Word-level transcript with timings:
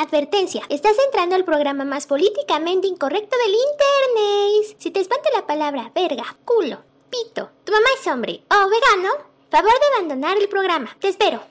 Advertencia, 0.00 0.62
estás 0.68 0.96
entrando 1.06 1.34
al 1.34 1.44
programa 1.44 1.84
más 1.84 2.06
políticamente 2.06 2.86
incorrecto 2.86 3.36
del 3.36 3.52
internet. 3.52 4.76
Si 4.78 4.92
te 4.92 5.00
espanta 5.00 5.28
la 5.34 5.44
palabra 5.44 5.90
verga, 5.92 6.36
culo, 6.44 6.84
pito, 7.10 7.50
tu 7.64 7.72
mamá 7.72 7.88
es 7.98 8.06
hombre 8.06 8.44
o 8.48 8.68
vegano, 8.68 9.10
favor 9.50 9.72
de 9.72 9.86
abandonar 9.96 10.38
el 10.38 10.48
programa. 10.48 10.96
Te 11.00 11.08
espero. 11.08 11.42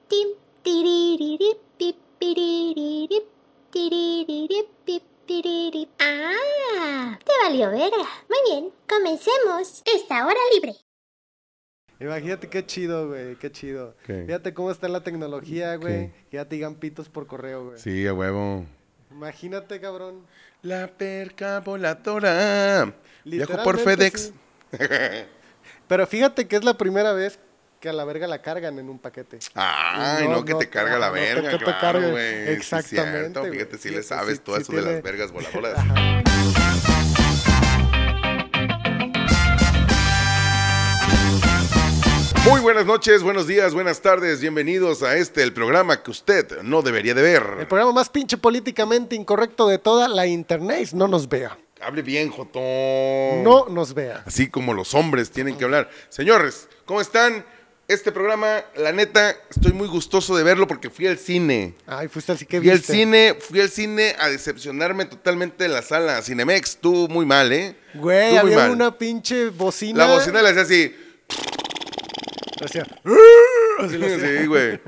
Ah, 5.99 7.19
te 7.25 7.33
valió 7.43 7.69
verga. 7.69 8.09
Muy 8.29 8.39
bien, 8.49 8.73
comencemos 8.87 9.81
esta 9.93 10.25
hora 10.25 10.39
libre. 10.53 10.86
Imagínate 11.99 12.47
qué 12.47 12.65
chido, 12.65 13.07
güey, 13.09 13.35
qué 13.35 13.51
chido. 13.51 13.95
¿Qué? 14.05 14.23
Fíjate 14.25 14.53
cómo 14.53 14.69
está 14.71 14.87
la 14.87 15.01
tecnología, 15.01 15.75
güey. 15.77 16.11
Ya 16.31 16.45
te 16.45 16.55
digan 16.55 16.75
pitos 16.75 17.09
por 17.09 17.25
correo, 17.27 17.65
güey. 17.69 17.79
Sí, 17.79 18.05
a 18.05 18.13
huevo. 18.13 18.65
Imagínate, 19.11 19.79
cabrón. 19.79 20.25
La 20.61 20.87
perca 20.87 21.59
voladora. 21.61 22.93
Viajo 23.25 23.63
por 23.63 23.79
FedEx. 23.79 24.31
sí. 24.71 24.79
Pero 25.87 26.05
fíjate 26.05 26.47
que 26.47 26.57
es 26.57 26.63
la 26.63 26.77
primera 26.77 27.13
vez 27.13 27.39
que 27.79 27.89
a 27.89 27.93
la 27.93 28.03
verga 28.05 28.27
la 28.27 28.41
cargan 28.41 28.77
en 28.79 28.89
un 28.89 28.99
paquete. 28.99 29.39
Ay, 29.53 30.27
no, 30.27 30.43
que 30.43 30.55
te 30.55 30.69
carga 30.69 30.97
la 30.99 31.07
no, 31.07 31.13
verga, 31.13 31.51
que 31.51 31.57
te 31.59 31.63
claro, 31.63 31.99
güey. 32.11 32.45
Sí, 32.45 32.51
Exactamente, 32.51 33.19
cierto. 33.39 33.43
Fíjate, 33.45 33.77
si 33.77 33.89
Sí, 33.89 33.95
le 33.95 34.03
sabes 34.03 34.41
todo 34.41 34.55
sí 34.57 34.63
eso 34.63 34.73
de 34.73 34.81
las 34.81 35.01
vergas 35.03 35.31
voladoras. 35.31 35.77
Muy 42.47 42.61
buenas 42.61 42.85
noches, 42.85 43.23
buenos 43.23 43.45
días, 43.45 43.73
buenas 43.73 43.99
tardes. 44.01 44.39
Bienvenidos 44.39 45.03
a 45.03 45.17
este, 45.17 45.43
el 45.43 45.51
programa 45.51 46.01
que 46.01 46.11
usted 46.11 46.61
no 46.61 46.81
debería 46.81 47.13
de 47.13 47.19
El 47.35 47.41
ver. 47.43 47.67
programa 47.67 47.91
más 47.91 48.09
pinche 48.09 48.37
políticamente 48.37 49.15
incorrecto 49.15 49.67
de 49.67 49.77
toda 49.79 50.07
la 50.07 50.25
internet. 50.27 50.91
No 50.93 51.09
nos 51.09 51.27
vea. 51.27 51.57
Hable 51.81 52.01
bien, 52.03 52.29
Jotón. 52.29 53.43
No 53.43 53.65
nos 53.69 53.93
vea. 53.93 54.23
Así 54.25 54.47
como 54.49 54.73
los 54.73 54.93
hombres 54.93 55.29
tienen 55.29 55.57
que 55.57 55.65
hablar. 55.65 55.89
Señores, 56.07 56.69
¿cómo 56.85 57.01
están? 57.01 57.45
Este 57.89 58.11
programa, 58.13 58.63
la 58.77 58.91
neta, 58.93 59.35
estoy 59.49 59.73
muy 59.73 59.87
gustoso 59.89 60.35
de 60.35 60.43
verlo 60.43 60.67
porque 60.67 60.89
fui 60.89 61.05
al 61.07 61.17
cine. 61.17 61.73
Ay, 61.85 62.07
fuiste 62.07 62.31
así 62.31 62.45
que 62.45 62.59
Fui 62.59 62.69
al 62.69 62.77
viste. 62.77 62.93
cine, 62.93 63.37
fui 63.39 63.59
al 63.61 63.69
cine 63.69 64.15
a 64.19 64.29
decepcionarme 64.29 65.05
totalmente 65.05 65.65
de 65.65 65.69
la 65.69 65.81
sala. 65.81 66.21
Cinemex, 66.21 66.71
estuvo 66.71 67.07
muy 67.09 67.25
mal, 67.25 67.51
¿eh? 67.51 67.75
Güey, 67.93 68.29
muy 68.31 68.37
había 68.39 68.71
una 68.71 68.97
pinche 68.97 69.49
bocina. 69.49 70.05
La 70.07 70.13
bocina 70.15 70.41
le 70.41 70.49
hacía 70.49 70.61
así. 70.63 70.95
Hacía- 72.61 72.85
Sí, 74.39 74.45
güey. 74.47 74.79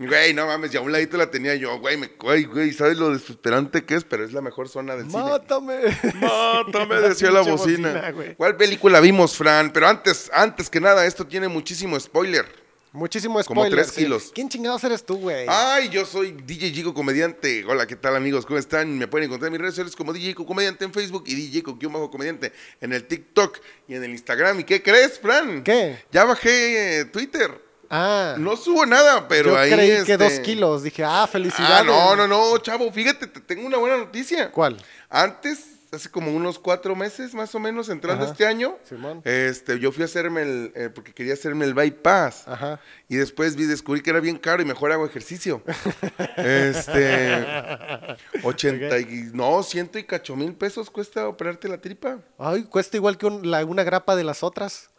Güey, 0.00 0.32
no 0.32 0.46
mames, 0.46 0.70
ya 0.70 0.78
a 0.78 0.82
un 0.82 0.92
ladito 0.92 1.16
la 1.16 1.28
tenía 1.28 1.56
yo, 1.56 1.80
güey, 1.80 1.96
me, 1.96 2.06
güey, 2.20 2.44
güey, 2.44 2.72
¿sabes 2.72 2.98
lo 2.98 3.10
desesperante 3.12 3.84
que 3.84 3.96
es? 3.96 4.04
Pero 4.04 4.24
es 4.24 4.32
la 4.32 4.40
mejor 4.40 4.68
zona 4.68 4.94
del 4.94 5.10
cine. 5.10 5.20
Mátame. 5.24 5.74
Mátame, 6.20 7.00
decía 7.08 7.32
la 7.32 7.40
bocina. 7.40 8.14
¿Cuál 8.36 8.56
película 8.56 9.00
vimos, 9.00 9.36
Fran? 9.36 9.72
Pero 9.72 9.88
antes, 9.88 10.30
antes 10.32 10.70
que 10.70 10.80
nada, 10.80 11.04
esto 11.04 11.26
tiene 11.26 11.48
muchísimo 11.48 11.98
spoiler. 11.98 12.46
Muchísimo 12.92 13.34
Como 13.44 13.62
spoiler. 13.62 13.84
tres 13.84 13.92
kilos. 13.92 14.30
¿Quién 14.34 14.48
chingados 14.48 14.82
eres 14.84 15.04
tú, 15.04 15.18
güey? 15.18 15.44
Ay, 15.48 15.88
yo 15.90 16.06
soy 16.06 16.32
DJ 16.32 16.70
Gigo 16.70 16.94
Comediante. 16.94 17.64
Hola, 17.66 17.86
¿qué 17.86 17.96
tal 17.96 18.16
amigos? 18.16 18.46
¿Cómo 18.46 18.58
están? 18.58 18.96
Me 18.98 19.06
pueden 19.06 19.26
encontrar 19.26 19.48
en 19.48 19.52
mis 19.52 19.60
redes 19.60 19.74
sociales 19.74 19.94
como 19.94 20.12
DJ 20.12 20.28
Gigo 20.28 20.46
Comediante 20.46 20.84
en 20.84 20.92
Facebook 20.92 21.24
y 21.26 21.34
DJ 21.34 21.62
Gigo 21.78 22.10
Comediante 22.10 22.52
en 22.80 22.92
el 22.92 23.06
TikTok 23.06 23.58
y 23.88 23.94
en 23.94 24.04
el 24.04 24.10
Instagram. 24.10 24.60
¿Y 24.60 24.64
qué 24.64 24.82
crees, 24.82 25.18
Fran? 25.20 25.62
¿Qué? 25.62 26.02
Ya 26.10 26.24
bajé 26.24 27.00
eh, 27.00 27.04
Twitter. 27.04 27.62
Ah. 27.90 28.36
No 28.38 28.56
subo 28.56 28.84
nada, 28.84 29.28
pero 29.28 29.50
yo 29.50 29.58
ahí 29.58 29.70
creí 29.70 29.88
que 30.04 30.12
este- 30.12 30.16
dos 30.18 30.40
kilos. 30.40 30.82
Dije, 30.82 31.04
ah, 31.04 31.26
felicidades. 31.26 31.80
Ah, 31.80 31.84
no, 31.84 32.16
no, 32.16 32.26
no, 32.26 32.58
chavo, 32.58 32.90
fíjate, 32.92 33.26
te 33.26 33.40
tengo 33.40 33.66
una 33.66 33.78
buena 33.78 33.96
noticia. 33.98 34.50
¿Cuál? 34.50 34.76
Antes, 35.08 35.58
hace 35.92 36.10
como 36.10 36.30
unos 36.32 36.58
cuatro 36.58 36.94
meses 36.94 37.34
más 37.34 37.54
o 37.54 37.58
menos, 37.58 37.88
entrando 37.88 38.24
Ajá. 38.24 38.32
este 38.32 38.46
año, 38.46 38.76
Simón. 38.88 39.22
este, 39.24 39.78
yo 39.78 39.90
fui 39.92 40.02
a 40.02 40.04
hacerme 40.06 40.42
el, 40.42 40.72
eh, 40.74 40.90
porque 40.94 41.12
quería 41.14 41.34
hacerme 41.34 41.64
el 41.64 41.74
bypass. 41.74 42.46
Ajá. 42.46 42.80
Y 43.08 43.16
después 43.16 43.56
vi, 43.56 43.64
descubrí 43.64 44.02
que 44.02 44.10
era 44.10 44.20
bien 44.20 44.36
caro 44.38 44.62
y 44.62 44.64
mejor 44.64 44.92
hago 44.92 45.06
ejercicio. 45.06 45.62
este, 46.36 47.44
80 48.42 48.98
y, 49.00 49.30
no, 49.32 49.62
ciento 49.62 49.98
y 49.98 50.04
cacho 50.04 50.36
mil 50.36 50.54
pesos 50.54 50.90
cuesta 50.90 51.28
operarte 51.28 51.68
la 51.68 51.78
tripa. 51.80 52.18
Ay, 52.38 52.64
cuesta 52.64 52.96
igual 52.96 53.16
que 53.18 53.26
un- 53.26 53.50
la- 53.50 53.64
una 53.64 53.84
grapa 53.84 54.16
de 54.16 54.24
las 54.24 54.42
otras. 54.42 54.90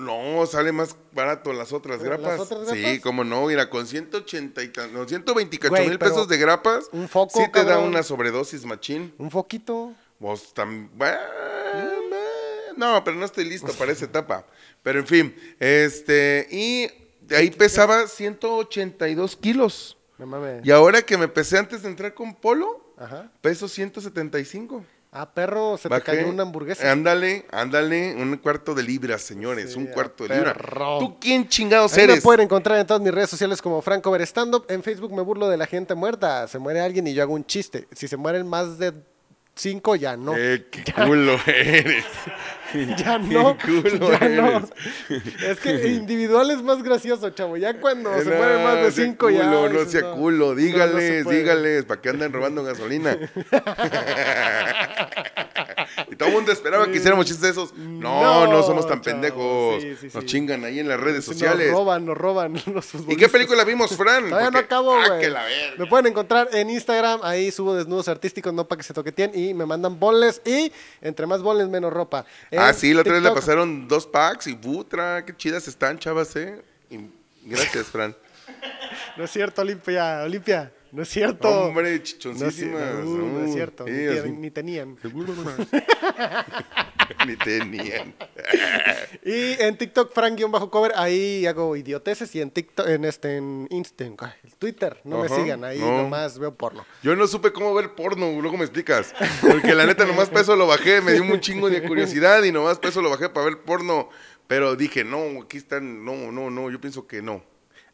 No, 0.00 0.44
sale 0.46 0.72
más 0.72 0.96
barato 1.12 1.52
las 1.52 1.72
otras 1.72 1.98
¿Las 1.98 2.04
grapas. 2.04 2.40
otras 2.40 2.68
Sí, 2.70 2.80
grapas? 2.80 3.00
como 3.00 3.22
no, 3.22 3.46
mira, 3.46 3.70
con 3.70 3.86
180 3.86 4.62
y 4.64 4.72
no, 4.92 5.06
120 5.06 5.54
y 5.54 5.58
cacho 5.58 5.70
Güey, 5.74 5.88
mil 5.88 5.98
pero 5.98 6.10
pesos 6.10 6.26
de 6.28 6.38
grapas, 6.38 6.86
un 6.90 7.08
foco, 7.08 7.38
sí 7.38 7.44
te 7.52 7.64
da 7.64 7.78
una 7.78 8.02
sobredosis 8.02 8.64
machín. 8.64 9.14
Un 9.18 9.30
foquito. 9.30 9.92
Vos 10.24 10.54
también. 10.54 10.88
No, 12.78 13.04
pero 13.04 13.14
no 13.16 13.26
estoy 13.26 13.44
listo 13.44 13.70
para 13.74 13.92
esa 13.92 14.06
etapa. 14.06 14.46
Pero 14.82 15.00
en 15.00 15.06
fin, 15.06 15.36
este, 15.60 16.48
y 16.50 16.88
ahí 17.34 17.50
pesaba 17.50 18.06
182 18.06 19.36
kilos. 19.36 19.98
No 20.16 20.24
mames. 20.24 20.64
Y 20.64 20.70
ahora 20.70 21.02
que 21.02 21.18
me 21.18 21.28
pesé 21.28 21.58
antes 21.58 21.82
de 21.82 21.90
entrar 21.90 22.14
con 22.14 22.34
Polo, 22.34 22.94
Ajá. 22.96 23.30
peso 23.42 23.68
175. 23.68 24.82
Ah, 25.12 25.30
perro, 25.32 25.76
se 25.76 25.84
te 25.84 25.88
Bajé. 25.90 26.04
cayó 26.16 26.28
una 26.28 26.42
hamburguesa. 26.42 26.90
Ándale, 26.90 27.44
ándale, 27.52 28.14
un 28.16 28.34
cuarto 28.38 28.74
de 28.74 28.82
libra, 28.82 29.18
señores, 29.18 29.74
Sí, 29.74 29.78
un 29.78 29.86
cuarto 29.88 30.26
de 30.26 30.34
libra. 30.36 30.54
perro. 30.54 30.98
¿Tú 31.00 31.20
quién 31.20 31.46
chingados 31.48 31.92
Ahí 31.92 32.06
me 32.06 32.14
eres? 32.14 32.24
pueden 32.24 32.40
encontrar 32.40 32.78
en 32.78 32.86
todas 32.86 33.00
mis 33.02 33.12
redes 33.12 33.28
sociales 33.28 33.60
como 33.60 33.82
Franco 33.82 34.10
Ver 34.10 34.22
Stand 34.22 34.54
Up. 34.54 34.64
En 34.70 34.82
Facebook 34.82 35.12
me 35.12 35.20
burlo 35.22 35.48
de 35.50 35.58
la 35.58 35.66
gente 35.66 35.94
muerta. 35.94 36.48
Se 36.48 36.58
muere 36.58 36.80
alguien 36.80 37.06
y 37.06 37.12
yo 37.14 37.22
hago 37.22 37.34
un 37.34 37.44
chiste. 37.44 37.86
Si 37.92 38.08
se 38.08 38.16
mueren 38.16 38.48
más 38.48 38.78
de 38.78 38.92
cinco, 39.54 39.96
ya 39.96 40.16
no. 40.16 40.36
Eh, 40.36 40.66
qué 40.70 40.84
culo 40.92 41.38
eres. 41.46 42.04
ya 42.96 43.18
no. 43.18 43.56
qué 43.58 43.66
culo 43.82 44.10
ya 44.18 44.28
no. 44.28 44.48
eres. 44.58 44.72
Es 45.42 45.60
que 45.60 45.88
individual 45.88 46.50
es 46.50 46.62
más 46.62 46.82
gracioso, 46.82 47.30
chavo. 47.30 47.56
Ya 47.56 47.74
cuando 47.80 48.12
se 48.18 48.30
No, 48.30 48.64
más 48.64 48.76
de 48.76 48.92
sea 48.92 49.04
cinco, 49.04 49.30
ya. 49.30 49.44
culo, 49.44 49.68
No 49.68 49.78
dices, 49.78 49.90
sea 49.92 50.10
culo, 50.12 50.46
no, 50.46 50.50
no 50.52 50.56
dígales, 50.56 51.28
dígales, 51.28 51.84
¿para 51.84 52.00
qué 52.00 52.08
andan 52.10 52.32
robando 52.32 52.64
gasolina? 52.64 53.16
y 56.10 56.16
todo 56.16 56.28
el 56.28 56.34
mundo 56.34 56.52
esperaba 56.52 56.86
que 56.86 56.96
hiciéramos 56.98 57.26
chistes 57.26 57.42
de 57.42 57.50
esos. 57.50 57.74
No, 57.74 58.46
no, 58.46 58.52
No, 58.52 58.62
somos 58.62 58.86
tan 58.86 59.00
pendejos. 59.02 59.82
sí, 59.82 59.96
sí, 60.00 60.06
Nos 60.14 60.24
sí. 60.24 60.26
chingan 60.26 60.64
ahí 60.64 60.80
en 60.80 60.88
las 60.88 60.98
redes 61.00 61.26
Nos 61.26 61.36
sociales. 61.36 61.70
roban, 61.70 62.04
nos 62.06 62.16
roban 62.16 62.54
los 62.66 62.88
¿Y 63.08 63.16
qué 63.16 63.28
película 63.28 63.64
vimos, 63.64 63.96
Fran? 63.96 64.28
Todavía 64.28 64.50
no 64.50 64.58
acabo, 64.58 64.94
Ah, 64.94 65.08
güey. 65.08 65.32
me 65.78 65.86
pueden 65.86 66.06
encontrar 66.06 66.48
en 66.52 66.70
Instagram, 66.70 67.20
ahí 67.22 67.50
subo 67.50 67.74
desnudos 67.74 68.08
artísticos, 68.08 68.52
no 68.52 68.66
para 68.66 68.78
que 68.78 68.82
se 68.84 68.94
toqueteen, 68.94 69.32
y 69.34 69.54
me 69.54 69.66
mandan 69.66 69.98
bonles, 69.98 70.40
y 70.44 70.72
entre 71.00 71.26
más 71.26 71.42
bonles, 71.42 71.68
menos 71.68 71.92
ropa. 71.92 72.24
Ah, 72.56 72.72
sí, 72.72 72.92
la 72.94 73.00
otra 73.02 73.14
vez 73.14 73.22
le 73.22 73.30
pasaron 73.30 73.88
dos 73.88 74.06
packs 74.06 74.46
y 74.46 74.54
putra, 74.54 75.24
qué 75.24 75.36
chidas 75.36 75.66
están, 75.68 75.98
chavas, 75.98 76.34
eh. 76.36 76.62
Y 76.90 76.98
gracias, 77.44 77.86
Fran. 77.86 78.14
No 79.16 79.24
es 79.24 79.30
cierto, 79.30 79.62
Olimpia, 79.62 80.22
Olimpia, 80.24 80.72
no 80.94 81.02
es 81.02 81.08
cierto. 81.08 81.48
Hombre, 81.48 82.00
chichoncísimas. 82.00 83.04
no, 83.04 83.16
no 83.16 83.44
es 83.44 83.52
cierto, 83.52 83.84
ni, 83.84 84.50
tenían. 84.52 84.96
Seguro, 85.02 85.34
no. 85.34 85.50
Ni 87.26 87.36
tenían. 87.36 88.14
Y 89.24 89.60
en 89.60 89.76
TikTok, 89.76 90.14
Frank-cover, 90.14 90.92
ahí 90.94 91.44
hago 91.46 91.76
idioteces, 91.76 92.34
y 92.34 92.40
en 92.40 92.50
TikTok, 92.50 92.88
en 92.88 93.04
este, 93.04 93.36
en 93.36 93.66
Instant, 93.70 94.20
Twitter, 94.58 95.00
no 95.04 95.22
me 95.22 95.28
sigan, 95.28 95.64
ahí 95.64 95.80
no. 95.80 96.02
nomás 96.02 96.38
veo 96.38 96.54
porno. 96.54 96.86
Yo 97.02 97.16
no 97.16 97.26
supe 97.26 97.52
cómo 97.52 97.74
ver 97.74 97.94
porno, 97.94 98.40
luego 98.40 98.56
me 98.56 98.64
explicas. 98.64 99.14
Porque 99.40 99.74
la 99.74 99.84
neta, 99.84 100.06
nomás 100.06 100.30
peso 100.30 100.54
lo 100.54 100.66
bajé, 100.66 101.00
me 101.00 101.12
dio 101.12 101.24
un 101.24 101.40
chingo 101.40 101.68
de 101.68 101.82
curiosidad 101.82 102.42
y 102.44 102.52
nomás 102.52 102.78
peso 102.78 103.02
lo 103.02 103.10
bajé 103.10 103.28
para 103.28 103.46
ver 103.46 103.58
porno. 103.62 104.08
Pero 104.46 104.76
dije, 104.76 105.04
no, 105.04 105.42
aquí 105.42 105.56
están, 105.56 106.04
no, 106.04 106.30
no, 106.30 106.50
no, 106.50 106.70
yo 106.70 106.80
pienso 106.80 107.06
que 107.06 107.20
no. 107.20 107.42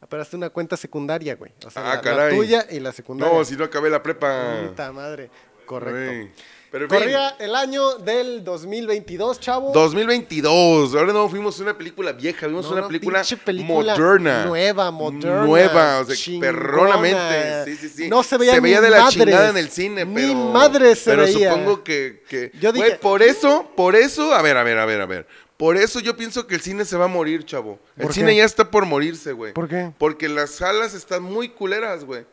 Pero 0.09 0.21
hazte 0.23 0.35
una 0.35 0.49
cuenta 0.49 0.75
secundaria, 0.77 1.35
güey. 1.35 1.51
O 1.65 1.69
sea, 1.71 1.83
Ah, 1.83 1.89
la- 1.89 1.95
la, 1.95 2.01
caray. 2.01 2.35
tuya 2.35 2.65
y 2.69 2.79
la 2.79 2.91
secundaria. 2.91 3.33
No, 3.37 3.45
si 3.45 3.55
no 3.55 3.63
acabé 3.65 3.89
la 3.89 4.01
prepa. 4.03 4.61
Puta 4.67 4.91
madre. 4.91 5.29
Correcto. 5.65 5.99
Güey. 6.11 6.31
Pero 6.71 6.87
Corría 6.87 7.35
el 7.39 7.53
año 7.53 7.97
del 7.97 8.45
2022, 8.45 9.41
chavo. 9.41 9.73
2022. 9.73 10.95
Ahora 10.95 11.11
no 11.11 11.27
fuimos 11.27 11.59
a 11.59 11.63
una 11.63 11.77
película 11.77 12.13
vieja, 12.13 12.47
vimos 12.47 12.65
No, 12.65 12.71
una 12.71 12.81
no, 12.81 12.87
película, 12.87 13.23
moderna. 13.65 14.45
nueva, 14.45 14.89
moderna, 14.89 15.43
Nueva, 15.43 15.99
o 15.99 16.05
sea, 16.05 16.15
chingona. 16.15 16.51
perronamente. 16.51 17.65
Sí, 17.65 17.75
sí, 17.75 17.89
sí. 17.89 18.09
No 18.09 18.23
se 18.23 18.37
veía 18.37 18.59
ni 18.59 18.69
de 18.69 18.89
la 18.89 18.99
madres. 19.01 19.13
chingada 19.19 19.49
en 19.49 19.57
el 19.57 19.69
cine, 19.69 20.05
Ni 20.05 20.15
pero. 20.15 20.35
madres 20.35 20.99
se 20.99 21.11
pero 21.11 21.23
veía. 21.23 21.51
supongo 21.51 21.83
que. 21.83 22.23
que 22.29 22.51
Yo 22.59 22.71
Güey, 22.71 22.83
dije- 22.91 22.99
por 22.99 23.21
eso, 23.21 23.69
por 23.75 23.95
eso. 23.97 24.33
A 24.33 24.41
ver, 24.41 24.55
a 24.57 24.63
ver, 24.63 24.77
a 24.77 24.85
ver, 24.85 25.01
a 25.01 25.05
ver. 25.05 25.27
Por 25.61 25.77
eso 25.77 25.99
yo 25.99 26.17
pienso 26.17 26.47
que 26.47 26.55
el 26.55 26.61
cine 26.61 26.85
se 26.85 26.97
va 26.97 27.05
a 27.05 27.07
morir, 27.07 27.45
chavo. 27.45 27.77
El 27.95 28.01
¿Por 28.05 28.13
cine 28.13 28.31
qué? 28.31 28.37
ya 28.37 28.45
está 28.45 28.71
por 28.71 28.87
morirse, 28.87 29.31
güey. 29.31 29.53
¿Por 29.53 29.67
qué? 29.69 29.91
Porque 29.99 30.27
las 30.27 30.49
salas 30.49 30.95
están 30.95 31.21
muy 31.21 31.49
culeras, 31.49 32.03
güey. 32.03 32.25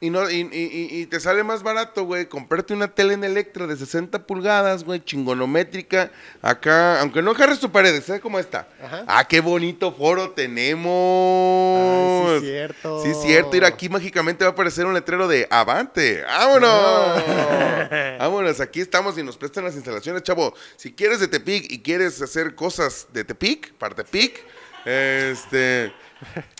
Y, 0.00 0.10
no, 0.10 0.28
y, 0.30 0.40
y- 0.52 0.88
y- 1.00 1.06
te 1.06 1.18
sale 1.18 1.42
más 1.44 1.62
barato, 1.62 2.04
güey, 2.04 2.26
comprarte 2.26 2.74
una 2.74 2.88
tele 2.88 3.14
en 3.14 3.24
Electra 3.24 3.66
de 3.66 3.74
60 3.76 4.26
pulgadas, 4.26 4.84
güey, 4.84 5.02
chingonométrica. 5.02 6.10
Acá, 6.42 7.00
aunque 7.00 7.22
no 7.22 7.30
agarres 7.30 7.58
tu 7.60 7.70
paredes, 7.72 8.04
¿sabes 8.04 8.20
cómo 8.20 8.38
está? 8.38 8.68
Ajá. 8.82 9.04
Ah, 9.06 9.26
qué 9.26 9.40
bonito 9.40 9.92
foro 9.92 10.30
tenemos. 10.32 12.28
Ay, 12.34 12.40
sí, 12.40 12.46
cierto. 12.46 13.02
Sí, 13.02 13.12
cierto. 13.22 13.56
Ir 13.56 13.64
aquí 13.64 13.88
mágicamente 13.88 14.44
va 14.44 14.50
a 14.50 14.52
aparecer 14.52 14.84
un 14.84 14.94
letrero 14.94 15.26
de 15.28 15.46
Avante. 15.50 16.22
¡Vámonos! 16.22 17.22
Vámonos, 18.18 18.60
aquí 18.60 18.80
estamos 18.80 19.16
y 19.16 19.22
nos 19.22 19.36
prestan 19.38 19.64
las 19.64 19.74
instalaciones, 19.74 20.22
chavo. 20.22 20.54
Si 20.76 20.92
quieres 20.92 21.20
de 21.20 21.28
Tepic 21.28 21.70
y 21.70 21.80
quieres 21.82 22.20
hacer 22.20 22.54
cosas 22.54 23.06
de 23.12 23.24
Tepic, 23.24 23.72
para 23.74 23.94
Tepic, 23.94 24.42
este. 24.84 25.92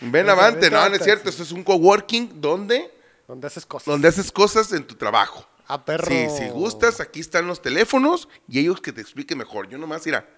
Ven 0.02 0.28
avante, 0.30 0.70
no, 0.70 0.88
no 0.88 0.94
es 0.94 1.02
cierto. 1.02 1.28
Esto 1.28 1.42
es 1.42 1.52
un 1.52 1.62
coworking 1.62 2.40
donde, 2.40 2.90
Donde 3.26 3.46
haces 3.46 3.64
cosas. 3.66 3.86
donde 3.86 4.08
haces 4.08 4.30
cosas 4.30 4.72
en 4.72 4.86
tu 4.86 4.94
trabajo. 4.94 5.46
A 5.66 5.82
perro. 5.84 6.06
Sí, 6.06 6.26
si 6.36 6.48
gustas, 6.50 7.00
aquí 7.00 7.20
están 7.20 7.46
los 7.46 7.62
teléfonos 7.62 8.28
y 8.48 8.58
ellos 8.60 8.80
que 8.80 8.92
te 8.92 9.00
expliquen 9.00 9.38
mejor. 9.38 9.68
Yo 9.68 9.78
nomás 9.78 10.06
irá. 10.06 10.28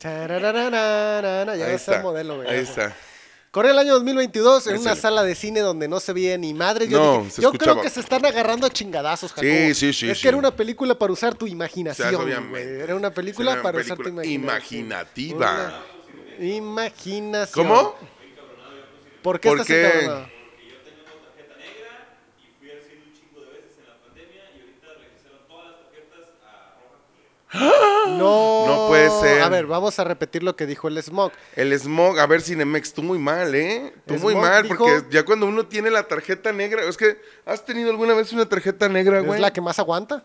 Ya 0.00 1.72
está 1.74 1.96
el 1.96 2.02
modelo, 2.02 2.36
güey. 2.36 2.48
Ahí 2.48 2.58
está. 2.60 2.94
Corre 3.50 3.70
el 3.70 3.78
año 3.78 3.94
2022 3.94 4.68
en 4.68 4.74
Es 4.76 4.80
una 4.82 4.94
sala 4.94 5.24
de 5.24 5.34
cine 5.34 5.58
donde 5.60 5.88
no 5.88 5.98
se 5.98 6.12
veía 6.12 6.38
ni 6.38 6.54
madre. 6.54 6.86
Yo, 6.86 6.98
No, 7.00 7.18
dije, 7.18 7.30
se 7.32 7.42
yo 7.42 7.50
creo 7.52 7.80
que 7.82 7.90
se 7.90 7.98
están 8.00 8.24
agarrando 8.24 8.64
a 8.66 8.70
chingadazos, 8.70 9.32
Jacobo. 9.32 9.50
Sí, 9.50 9.74
sí, 9.74 9.92
sí, 9.92 10.08
Es 10.10 10.18
sí. 10.18 10.22
que 10.22 10.28
era 10.28 10.36
una 10.36 10.54
película 10.54 10.96
para 10.96 11.12
usar 11.12 11.34
tu 11.34 11.48
imaginación, 11.48 12.14
O 12.14 12.24
sea. 12.26 12.40
Era 12.84 12.94
una 12.94 13.10
película 13.12 13.52
Era 13.52 13.60
una 13.60 13.62
para 13.62 13.80
usar 13.80 13.96
tu 13.96 14.08
imaginación. 14.08 14.42
imaginativa. 14.44 15.82
Una 16.38 16.46
imaginación. 16.46 17.66
¿Cómo? 17.66 17.94
¿Por 19.22 19.40
qué 19.40 19.48
¿Por 19.48 19.60
estás 19.60 19.66
qué? 19.76 20.39
No. 27.52 28.66
No 28.66 28.88
puede 28.88 29.10
ser. 29.20 29.42
A 29.42 29.48
ver, 29.48 29.66
vamos 29.66 29.98
a 29.98 30.04
repetir 30.04 30.42
lo 30.42 30.54
que 30.56 30.66
dijo 30.66 30.88
el 30.88 31.02
Smog. 31.02 31.32
El 31.56 31.78
smog, 31.78 32.18
a 32.18 32.26
ver, 32.26 32.42
Cinemex, 32.42 32.92
tú 32.92 33.02
muy 33.02 33.18
mal, 33.18 33.54
¿eh? 33.54 33.92
Tú 34.06 34.14
muy 34.14 34.34
mal, 34.34 34.62
dijo- 34.62 34.76
porque 34.78 35.06
ya 35.10 35.24
cuando 35.24 35.46
uno 35.46 35.66
tiene 35.66 35.90
la 35.90 36.04
tarjeta 36.04 36.52
negra, 36.52 36.84
es 36.84 36.96
que, 36.96 37.20
¿has 37.44 37.64
tenido 37.64 37.90
alguna 37.90 38.14
vez 38.14 38.32
una 38.32 38.48
tarjeta 38.48 38.88
negra, 38.88 39.20
güey? 39.20 39.38
¿Es 39.38 39.40
la 39.40 39.52
que 39.52 39.60
más 39.60 39.78
aguanta? 39.78 40.22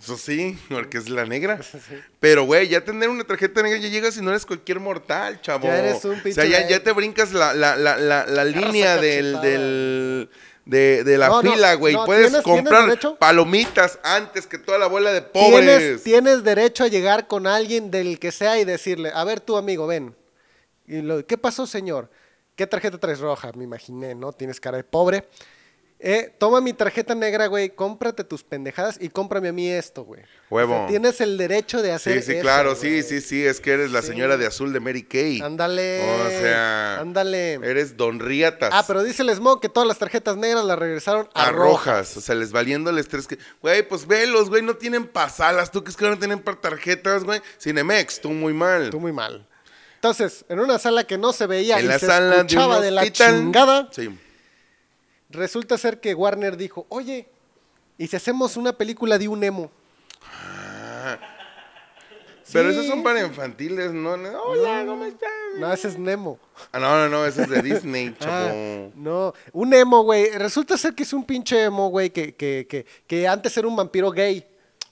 Eso 0.00 0.16
sí, 0.16 0.58
porque 0.68 0.98
es 0.98 1.08
la 1.08 1.26
negra. 1.26 1.58
Pero, 2.20 2.44
güey, 2.44 2.68
ya 2.68 2.84
tener 2.84 3.08
una 3.08 3.24
tarjeta 3.24 3.62
negra 3.62 3.78
ya 3.78 3.88
llegas 3.88 4.16
y 4.16 4.22
no 4.22 4.30
eres 4.30 4.46
cualquier 4.46 4.80
mortal, 4.80 5.40
chavo. 5.40 5.66
Ya 5.66 5.78
eres 5.78 6.04
un 6.04 6.18
O 6.18 6.32
sea, 6.32 6.44
ya, 6.44 6.68
ya 6.68 6.82
te 6.82 6.92
brincas 6.92 7.32
la, 7.32 7.52
la, 7.54 7.76
la, 7.76 7.96
la, 7.96 8.44
línea 8.44 8.96
del, 8.96 10.30
de, 10.68 11.02
de 11.02 11.16
la 11.18 11.28
No, 11.28 11.40
fila, 11.42 11.74
güey. 11.74 11.94
no, 11.94 12.04
Puedes 12.04 12.30
¿tienes- 12.30 12.44
tienes 12.44 12.62
comprar 12.62 13.16
palomitas 13.18 13.98
antes 14.04 14.46
que 14.46 14.58
toda 14.58 14.78
la 14.78 14.86
bola 14.86 15.10
de 15.12 15.22
Tienes, 15.22 15.50
pobres. 15.50 16.02
tienes 16.04 16.44
derecho 16.44 16.84
a 16.84 16.88
llegar 16.88 17.26
con 17.26 17.46
alguien 17.46 17.90
del 17.90 18.18
que 18.20 18.30
sea 18.30 18.58
y 18.58 18.64
decirle, 18.64 19.10
a 19.14 19.24
ver 19.24 19.40
tú 19.40 19.56
amigo, 19.56 19.86
ven. 19.86 20.14
Y 20.86 21.00
lo, 21.02 21.26
¿Qué 21.26 21.38
pasó, 21.38 21.66
señor? 21.66 22.10
¿Qué 22.54 22.66
tarjeta 22.66 22.98
traes 22.98 23.18
roja? 23.20 23.50
Me 23.54 23.64
imaginé, 23.64 24.14
¿no? 24.14 24.32
Tienes 24.32 24.60
cara 24.60 24.76
de 24.76 24.84
pobre. 24.84 25.26
Eh, 26.00 26.32
toma 26.38 26.60
mi 26.60 26.72
tarjeta 26.72 27.16
negra, 27.16 27.48
güey, 27.48 27.70
cómprate 27.70 28.22
tus 28.22 28.44
pendejadas 28.44 28.98
y 29.00 29.08
cómprame 29.08 29.48
a 29.48 29.52
mí 29.52 29.68
esto, 29.68 30.04
güey. 30.04 30.22
Huevo. 30.48 30.74
O 30.74 30.78
sea, 30.78 30.86
tienes 30.86 31.20
el 31.20 31.36
derecho 31.36 31.82
de 31.82 31.90
hacer 31.90 32.22
Sí, 32.22 32.26
sí, 32.26 32.32
eso, 32.34 32.42
claro, 32.42 32.76
güey. 32.76 33.02
sí, 33.02 33.02
sí, 33.02 33.20
sí, 33.20 33.44
es 33.44 33.58
que 33.60 33.72
eres 33.72 33.90
la 33.90 34.02
Sí. 34.02 34.08
señora 34.08 34.36
de 34.36 34.46
azul 34.46 34.72
de 34.72 34.78
Mary 34.78 35.02
Kay. 35.02 35.40
Ándale. 35.40 36.00
O 36.08 36.28
sea, 36.30 37.00
Ándale. 37.00 37.54
eres 37.54 37.96
Don 37.96 38.20
Riatas. 38.20 38.70
Ah, 38.72 38.84
pero 38.86 39.02
dice 39.02 39.22
el 39.22 39.34
Smog 39.34 39.60
que 39.60 39.68
todas 39.68 39.88
las 39.88 39.98
tarjetas 39.98 40.36
negras 40.36 40.64
las 40.64 40.78
regresaron 40.78 41.28
a, 41.34 41.46
a 41.46 41.50
rojas. 41.50 41.56
rojas, 42.12 42.16
o 42.16 42.20
sea, 42.20 42.36
les 42.36 42.52
valiendo 42.52 42.90
el 42.90 42.98
estrés 42.98 43.26
que, 43.26 43.36
güey, 43.60 43.82
pues 43.88 44.06
velos, 44.06 44.50
güey, 44.50 44.62
no 44.62 44.76
tienen 44.76 45.04
pasalas, 45.08 45.72
tú 45.72 45.82
que 45.82 45.90
es 45.90 45.96
que 45.96 46.04
no 46.08 46.16
tienen 46.16 46.38
para 46.38 46.60
tarjetas, 46.60 47.24
güey. 47.24 47.40
Cinemex, 47.60 48.20
tú 48.20 48.30
muy 48.30 48.52
mal. 48.52 48.90
Tú 48.90 49.00
muy 49.00 49.12
mal. 49.12 49.44
Entonces, 49.96 50.44
en 50.48 50.60
una 50.60 50.78
sala 50.78 51.02
que 51.02 51.18
no 51.18 51.32
se 51.32 51.48
veía 51.48 51.80
en 51.80 51.86
y 51.86 51.88
la 51.88 51.98
se 51.98 52.06
sala 52.06 52.30
de, 52.36 52.36
escuchaba 52.42 52.80
de 52.80 52.92
la 52.92 53.02
hospital. 53.02 53.34
chingada, 53.40 53.88
Sí. 53.90 54.16
Resulta 55.30 55.78
ser 55.78 56.00
que 56.00 56.14
Warner 56.14 56.56
dijo, 56.56 56.86
oye, 56.88 57.28
¿y 57.96 58.06
si 58.06 58.16
hacemos 58.16 58.56
una 58.56 58.72
película 58.72 59.18
de 59.18 59.28
un 59.28 59.42
emo? 59.44 59.70
Pero 62.50 62.72
Sí, 62.72 62.78
esos 62.78 62.86
son 62.86 63.02
para 63.02 63.20
infantiles, 63.26 63.92
no, 63.92 64.16
no, 64.16 64.42
hola, 64.42 64.82
¿cómo 64.86 65.04
estás? 65.04 65.28
No, 65.58 65.70
ese 65.70 65.88
es 65.88 65.98
Nemo. 65.98 66.38
Ah, 66.72 66.78
no, 66.78 66.96
no, 66.96 67.08
no, 67.10 67.26
ese 67.26 67.42
es 67.42 67.50
de 67.50 67.60
Disney, 67.60 68.14
Ah, 68.20 68.24
chavo. 68.24 68.92
no, 68.94 69.34
un 69.52 69.74
emo, 69.74 70.02
güey. 70.02 70.30
Resulta 70.30 70.78
ser 70.78 70.94
que 70.94 71.02
es 71.02 71.12
un 71.12 71.24
pinche 71.24 71.64
emo, 71.64 71.88
güey, 71.90 72.08
que, 72.08 72.34
que, 72.34 72.66
que, 72.66 72.86
que 73.06 73.28
antes 73.28 73.54
era 73.58 73.68
un 73.68 73.76
vampiro 73.76 74.10
gay. 74.10 74.46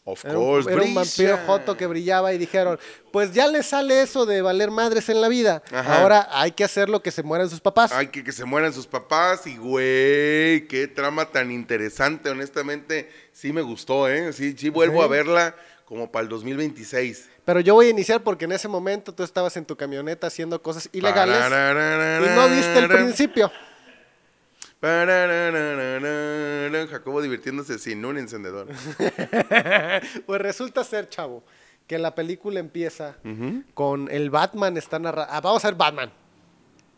Of 0.09 0.25
Era 0.25 0.39
un, 0.39 0.45
course, 0.45 0.73
era 0.73 0.83
un 0.83 0.95
vampiro 0.95 1.37
joto 1.47 1.77
que 1.77 1.85
brillaba 1.89 2.33
y 2.33 2.39
dijeron, 2.39 2.79
pues 3.11 3.33
ya 3.33 3.49
le 3.49 3.65
sale 3.65 4.03
eso 4.03 4.25
de 4.25 4.41
valer 4.41 4.71
madres 4.71 5.09
en 5.09 5.21
la 5.21 5.27
vida. 5.27 5.65
Ajá. 5.73 6.01
Ahora 6.01 6.29
hay 6.31 6.53
que 6.53 6.63
hacer 6.63 6.89
lo 6.89 7.03
que 7.03 7.11
se 7.11 7.25
mueran 7.25 7.51
sus 7.51 7.61
papás. 7.61 7.91
Ay, 7.93 8.07
que, 8.07 8.23
que 8.23 8.31
se 8.31 8.45
mueran 8.45 8.73
sus 8.73 8.87
papás 8.87 9.49
y, 9.49 9.57
güey, 9.57 10.69
qué 10.69 10.87
trama 10.95 11.25
tan 11.33 11.51
interesante, 11.51 12.31
honestamente, 12.31 13.11
sí 13.33 13.53
me 13.53 13.63
gustó, 13.63 14.09
¿eh? 14.09 14.33
Sí, 14.33 14.55
sí 14.57 14.69
vuelvo 14.69 15.01
Sí. 15.01 15.05
a 15.05 15.09
verla 15.09 15.55
como 15.85 16.11
para 16.13 16.23
el 16.23 16.29
2026. 16.29 17.29
Pero 17.45 17.59
yo 17.59 17.75
voy 17.75 17.87
a 17.87 17.91
iniciar 17.91 18.23
porque 18.23 18.45
en 18.45 18.53
ese 18.53 18.69
momento 18.69 19.13
tú 19.13 19.25
estabas 19.25 19.57
en 19.57 19.65
tu 19.65 19.77
camioneta 19.77 20.29
haciendo 20.29 20.63
cosas 20.63 20.89
ilegales 20.93 21.37
y 21.37 22.35
no 22.35 22.49
viste 22.49 22.79
el 22.79 22.89
principio. 22.89 23.51
Jacobo 26.91 27.21
divirtiéndose 27.23 27.79
sin 27.79 28.05
un 28.05 28.19
encendedor. 28.19 28.69
Pues 30.27 30.41
resulta 30.41 30.85
ser, 30.85 31.09
chavo, 31.09 31.43
que 31.87 31.99
la 31.99 32.15
película 32.15 32.61
empieza 32.61 33.17
con 33.75 34.09
el 34.11 34.31
Batman 34.31 34.77
está 34.77 34.99
narrando. 34.99 35.33
vamos 35.43 35.65
a 35.65 35.69
ver 35.69 35.77
Batman. 35.77 36.13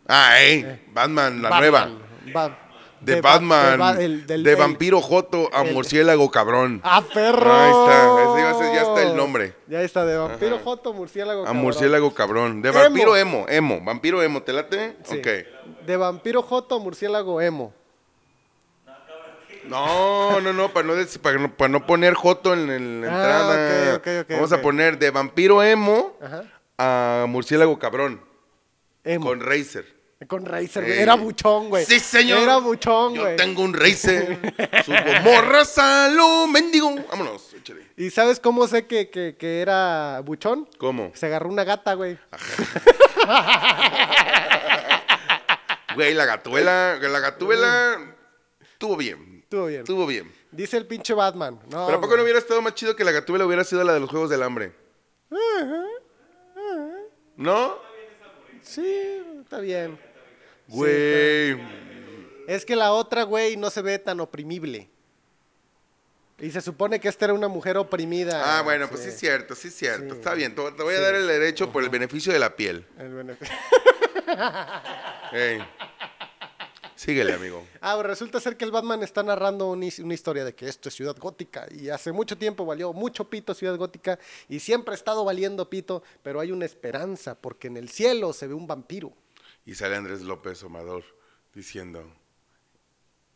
Ah, 0.06 0.40
ey, 0.40 0.80
Batman, 0.92 1.42
la 1.42 1.50
Batman. 1.50 1.70
nueva. 1.70 1.88
Ba- 2.32 2.58
De, 3.00 3.20
Ba- 3.20 3.34
Batman, 3.34 3.70
de 3.70 3.76
Ba- 3.76 4.02
el- 4.02 4.26
del- 4.26 4.42
de 4.42 4.50
el- 4.50 4.56
vampiro 4.56 5.00
joto 5.00 5.48
a 5.52 5.62
el- 5.62 5.72
murciélago 5.72 6.28
cabrón. 6.32 6.80
¡Ah, 6.82 7.00
perro! 7.14 7.52
Ahí 7.52 7.70
está, 7.70 8.50
ese 8.58 8.70
a 8.70 8.74
ya 8.74 8.82
está 8.82 9.02
el 9.04 9.16
nombre. 9.16 9.54
Ya 9.68 9.82
está, 9.82 10.04
de 10.04 10.16
vampiro 10.16 10.56
Ajá. 10.56 10.64
joto, 10.64 10.92
murciélago. 10.92 11.42
A 11.42 11.44
cabrón. 11.44 11.62
murciélago 11.62 12.12
cabrón. 12.14 12.60
De 12.62 12.70
Emo. 12.70 12.78
vampiro 12.80 13.16
emo, 13.16 13.46
emo. 13.48 13.80
Vampiro 13.84 14.20
emo, 14.20 14.42
¿te 14.42 14.52
late? 14.52 14.96
Sí. 15.04 15.18
Ok. 15.18 15.86
De 15.86 15.96
vampiro 15.96 16.42
joto, 16.42 16.80
murciélago 16.80 17.40
emo. 17.40 17.72
No, 19.68 20.40
no, 20.40 20.52
no, 20.52 20.72
para 20.72 20.86
no, 20.86 20.94
para 21.22 21.38
no, 21.38 21.54
para 21.56 21.68
no 21.68 21.86
poner 21.86 22.14
joto 22.14 22.54
en, 22.54 22.70
en 22.70 23.00
la 23.02 23.08
Ah, 23.08 23.12
entrada. 23.16 23.94
ok, 23.96 24.00
ok, 24.00 24.24
ok, 24.24 24.30
Vamos 24.36 24.52
a 24.52 24.62
poner 24.62 24.98
de 24.98 25.10
vampiro 25.10 25.62
emo 25.62 26.16
Ajá. 26.22 26.44
a 26.78 27.26
murciélago 27.28 27.78
cabrón. 27.78 28.20
Emo. 29.04 29.26
Con 29.26 29.38
Con, 29.40 29.46
Razer. 29.48 29.84
Razer, 30.20 30.82
güey. 30.84 30.96
Ey. 30.96 31.02
Era 31.02 31.14
buchón, 31.14 31.68
güey. 31.68 31.84
Sí, 31.84 32.00
señor. 32.00 32.40
Era 32.40 32.56
buchón, 32.58 33.14
Yo 33.14 33.22
güey. 33.22 33.36
tengo 33.36 33.62
un 33.62 33.72
Razer. 33.72 34.38
Subo 34.84 34.96
morras 35.22 35.78
a 35.78 36.08
lo 36.08 36.46
mendigo. 36.48 36.92
Vámonos, 37.08 37.54
échale. 37.54 37.86
¿Y 37.96 38.10
sabes 38.10 38.40
cómo 38.40 38.66
sé 38.66 38.86
que, 38.86 39.10
que, 39.10 39.36
que 39.38 39.60
era 39.60 40.20
buchón? 40.24 40.68
¿Cómo? 40.78 41.12
Se 41.14 41.26
agarró 41.26 41.48
una 41.48 41.62
gata, 41.64 41.94
güey. 41.94 42.18
Güey, 45.94 46.14
la 46.14 46.26
gatuela, 46.26 46.96
la 47.00 47.18
gatuela 47.18 47.98
estuvo 48.60 48.96
bien. 48.96 49.27
Estuvo 49.48 49.64
bien. 49.64 49.80
Estuvo 49.80 50.06
bien. 50.06 50.32
Dice 50.52 50.76
el 50.76 50.86
pinche 50.86 51.14
Batman. 51.14 51.58
No, 51.70 51.86
Pero 51.86 51.96
¿a 51.96 52.00
poco 52.02 52.18
no 52.18 52.22
hubiera 52.22 52.38
estado 52.38 52.60
más 52.60 52.74
chido 52.74 52.94
que 52.94 53.02
la 53.02 53.12
gatuela 53.12 53.46
hubiera 53.46 53.64
sido 53.64 53.82
la 53.82 53.94
de 53.94 54.00
los 54.00 54.10
Juegos 54.10 54.28
del 54.28 54.42
Hambre? 54.42 54.74
¿No? 57.34 57.78
Sí, 58.60 59.22
está 59.40 59.60
bien. 59.60 59.98
Güey. 60.66 61.58
Es 62.46 62.66
que 62.66 62.76
la 62.76 62.92
otra, 62.92 63.22
güey, 63.22 63.56
no 63.56 63.70
se 63.70 63.80
ve 63.80 63.98
tan 63.98 64.20
oprimible. 64.20 64.90
Y 66.38 66.50
se 66.50 66.60
supone 66.60 67.00
que 67.00 67.08
esta 67.08 67.24
era 67.24 67.32
una 67.32 67.48
mujer 67.48 67.78
oprimida. 67.78 68.58
Ah, 68.58 68.60
bueno, 68.60 68.86
pues 68.90 69.02
sí 69.02 69.08
es 69.08 69.18
cierto, 69.18 69.54
sí 69.54 69.68
es 69.68 69.74
cierto. 69.74 70.12
Está 70.12 70.34
bien, 70.34 70.54
te 70.54 70.72
te 70.72 70.82
voy 70.82 70.94
a 70.94 71.00
dar 71.00 71.14
el 71.14 71.26
derecho 71.26 71.72
por 71.72 71.82
el 71.82 71.88
beneficio 71.88 72.34
de 72.34 72.38
la 72.38 72.54
piel. 72.54 72.84
El 72.98 73.14
beneficio. 73.14 73.56
Ey. 75.32 75.58
Síguele, 76.98 77.32
amigo. 77.32 77.64
Ah, 77.80 77.94
pues 77.94 78.08
resulta 78.08 78.40
ser 78.40 78.56
que 78.56 78.64
el 78.64 78.72
Batman 78.72 79.04
está 79.04 79.22
narrando 79.22 79.68
una 79.70 79.86
historia 79.86 80.44
de 80.44 80.52
que 80.52 80.66
esto 80.66 80.88
es 80.88 80.96
Ciudad 80.96 81.16
Gótica 81.16 81.68
y 81.70 81.90
hace 81.90 82.10
mucho 82.10 82.36
tiempo 82.36 82.66
valió 82.66 82.92
mucho 82.92 83.30
pito 83.30 83.54
Ciudad 83.54 83.76
Gótica 83.76 84.18
y 84.48 84.58
siempre 84.58 84.92
ha 84.92 84.96
estado 84.96 85.24
valiendo 85.24 85.70
pito, 85.70 86.02
pero 86.24 86.40
hay 86.40 86.50
una 86.50 86.64
esperanza 86.64 87.36
porque 87.36 87.68
en 87.68 87.76
el 87.76 87.88
cielo 87.88 88.32
se 88.32 88.48
ve 88.48 88.54
un 88.54 88.66
vampiro. 88.66 89.12
Y 89.64 89.76
sale 89.76 89.94
Andrés 89.94 90.22
López 90.22 90.60
Omador 90.64 91.04
diciendo, 91.54 92.04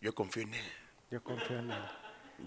yo 0.00 0.12
confío 0.12 0.42
en 0.42 0.54
él. 0.54 0.66
Yo 1.12 1.22
confío 1.22 1.60
en 1.60 1.70
él. 1.70 1.82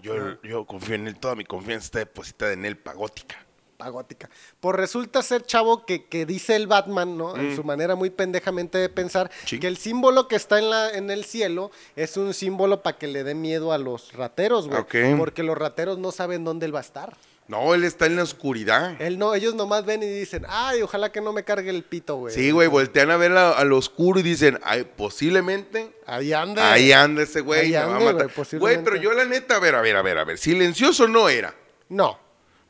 Yo, 0.02 0.42
yo 0.42 0.66
confío 0.66 0.96
en 0.96 1.08
él, 1.08 1.18
toda 1.18 1.34
mi 1.34 1.46
confianza 1.46 1.86
está 1.86 1.98
depositada 2.00 2.52
en 2.52 2.66
él, 2.66 2.76
pagótica. 2.76 3.45
Pa' 3.76 3.88
gótica. 3.90 4.28
Pues 4.60 4.74
resulta 4.76 5.22
ser, 5.22 5.44
chavo, 5.44 5.84
que, 5.84 6.06
que 6.06 6.26
dice 6.26 6.56
el 6.56 6.66
Batman, 6.66 7.16
¿no? 7.18 7.36
En 7.36 7.54
su 7.54 7.62
manera 7.64 7.94
muy 7.94 8.10
pendejamente 8.10 8.78
de 8.78 8.88
pensar, 8.88 9.26
Mm. 9.26 9.46
Sí. 9.46 9.60
que 9.60 9.66
el 9.66 9.76
símbolo 9.76 10.28
que 10.28 10.36
está 10.36 10.58
en, 10.58 10.70
la, 10.70 10.90
en 10.90 11.10
el 11.10 11.24
cielo 11.24 11.70
es 11.94 12.16
un 12.16 12.32
símbolo 12.34 12.82
para 12.82 12.96
que 12.98 13.06
le 13.06 13.24
dé 13.24 13.34
miedo 13.34 13.72
a 13.72 13.78
los 13.78 14.12
rateros, 14.12 14.68
güey. 14.68 15.16
Porque 15.16 15.42
los 15.42 15.56
rateros 15.58 15.98
no 15.98 16.12
saben 16.12 16.44
dónde 16.44 16.66
él 16.66 16.74
va 16.74 16.78
a 16.78 16.82
estar. 16.82 17.16
No, 17.48 17.74
él 17.74 17.84
está 17.84 18.06
en 18.06 18.16
la 18.16 18.24
oscuridad. 18.24 19.00
Él 19.00 19.18
no, 19.20 19.32
ellos 19.32 19.54
nomás 19.54 19.84
ven 19.86 20.02
y 20.02 20.06
dicen, 20.06 20.44
ay, 20.48 20.82
ojalá 20.82 21.12
que 21.12 21.20
no 21.20 21.32
me 21.32 21.44
cargue 21.44 21.70
el 21.70 21.84
pito, 21.84 22.16
güey. 22.16 22.34
Sí, 22.34 22.50
güey, 22.50 22.66
voltean 22.66 23.10
a 23.12 23.16
ver 23.16 23.30
a, 23.36 23.52
a 23.52 23.64
lo 23.64 23.76
oscuro 23.78 24.18
y 24.18 24.24
dicen, 24.24 24.58
ay, 24.64 24.84
posiblemente 24.96 25.92
Ahí 26.06 26.32
anda. 26.32 26.72
ahí 26.72 26.90
anda 26.92 27.22
ese 27.22 27.40
güey, 27.42 27.74
Ahí 27.76 27.86
me 27.86 27.92
va 28.04 28.10
a 28.10 28.12
matar. 28.14 28.30
güey, 28.58 28.82
pero 28.82 28.96
yo 28.96 29.12
la 29.12 29.24
neta, 29.26 29.56
a 29.56 29.60
ver, 29.60 29.76
a 29.76 29.80
ver, 29.80 29.96
a 29.96 30.02
ver, 30.02 30.18
a 30.18 30.24
ver, 30.24 30.38
silencioso 30.38 31.06
no 31.06 31.28
era. 31.28 31.54
No. 31.88 32.18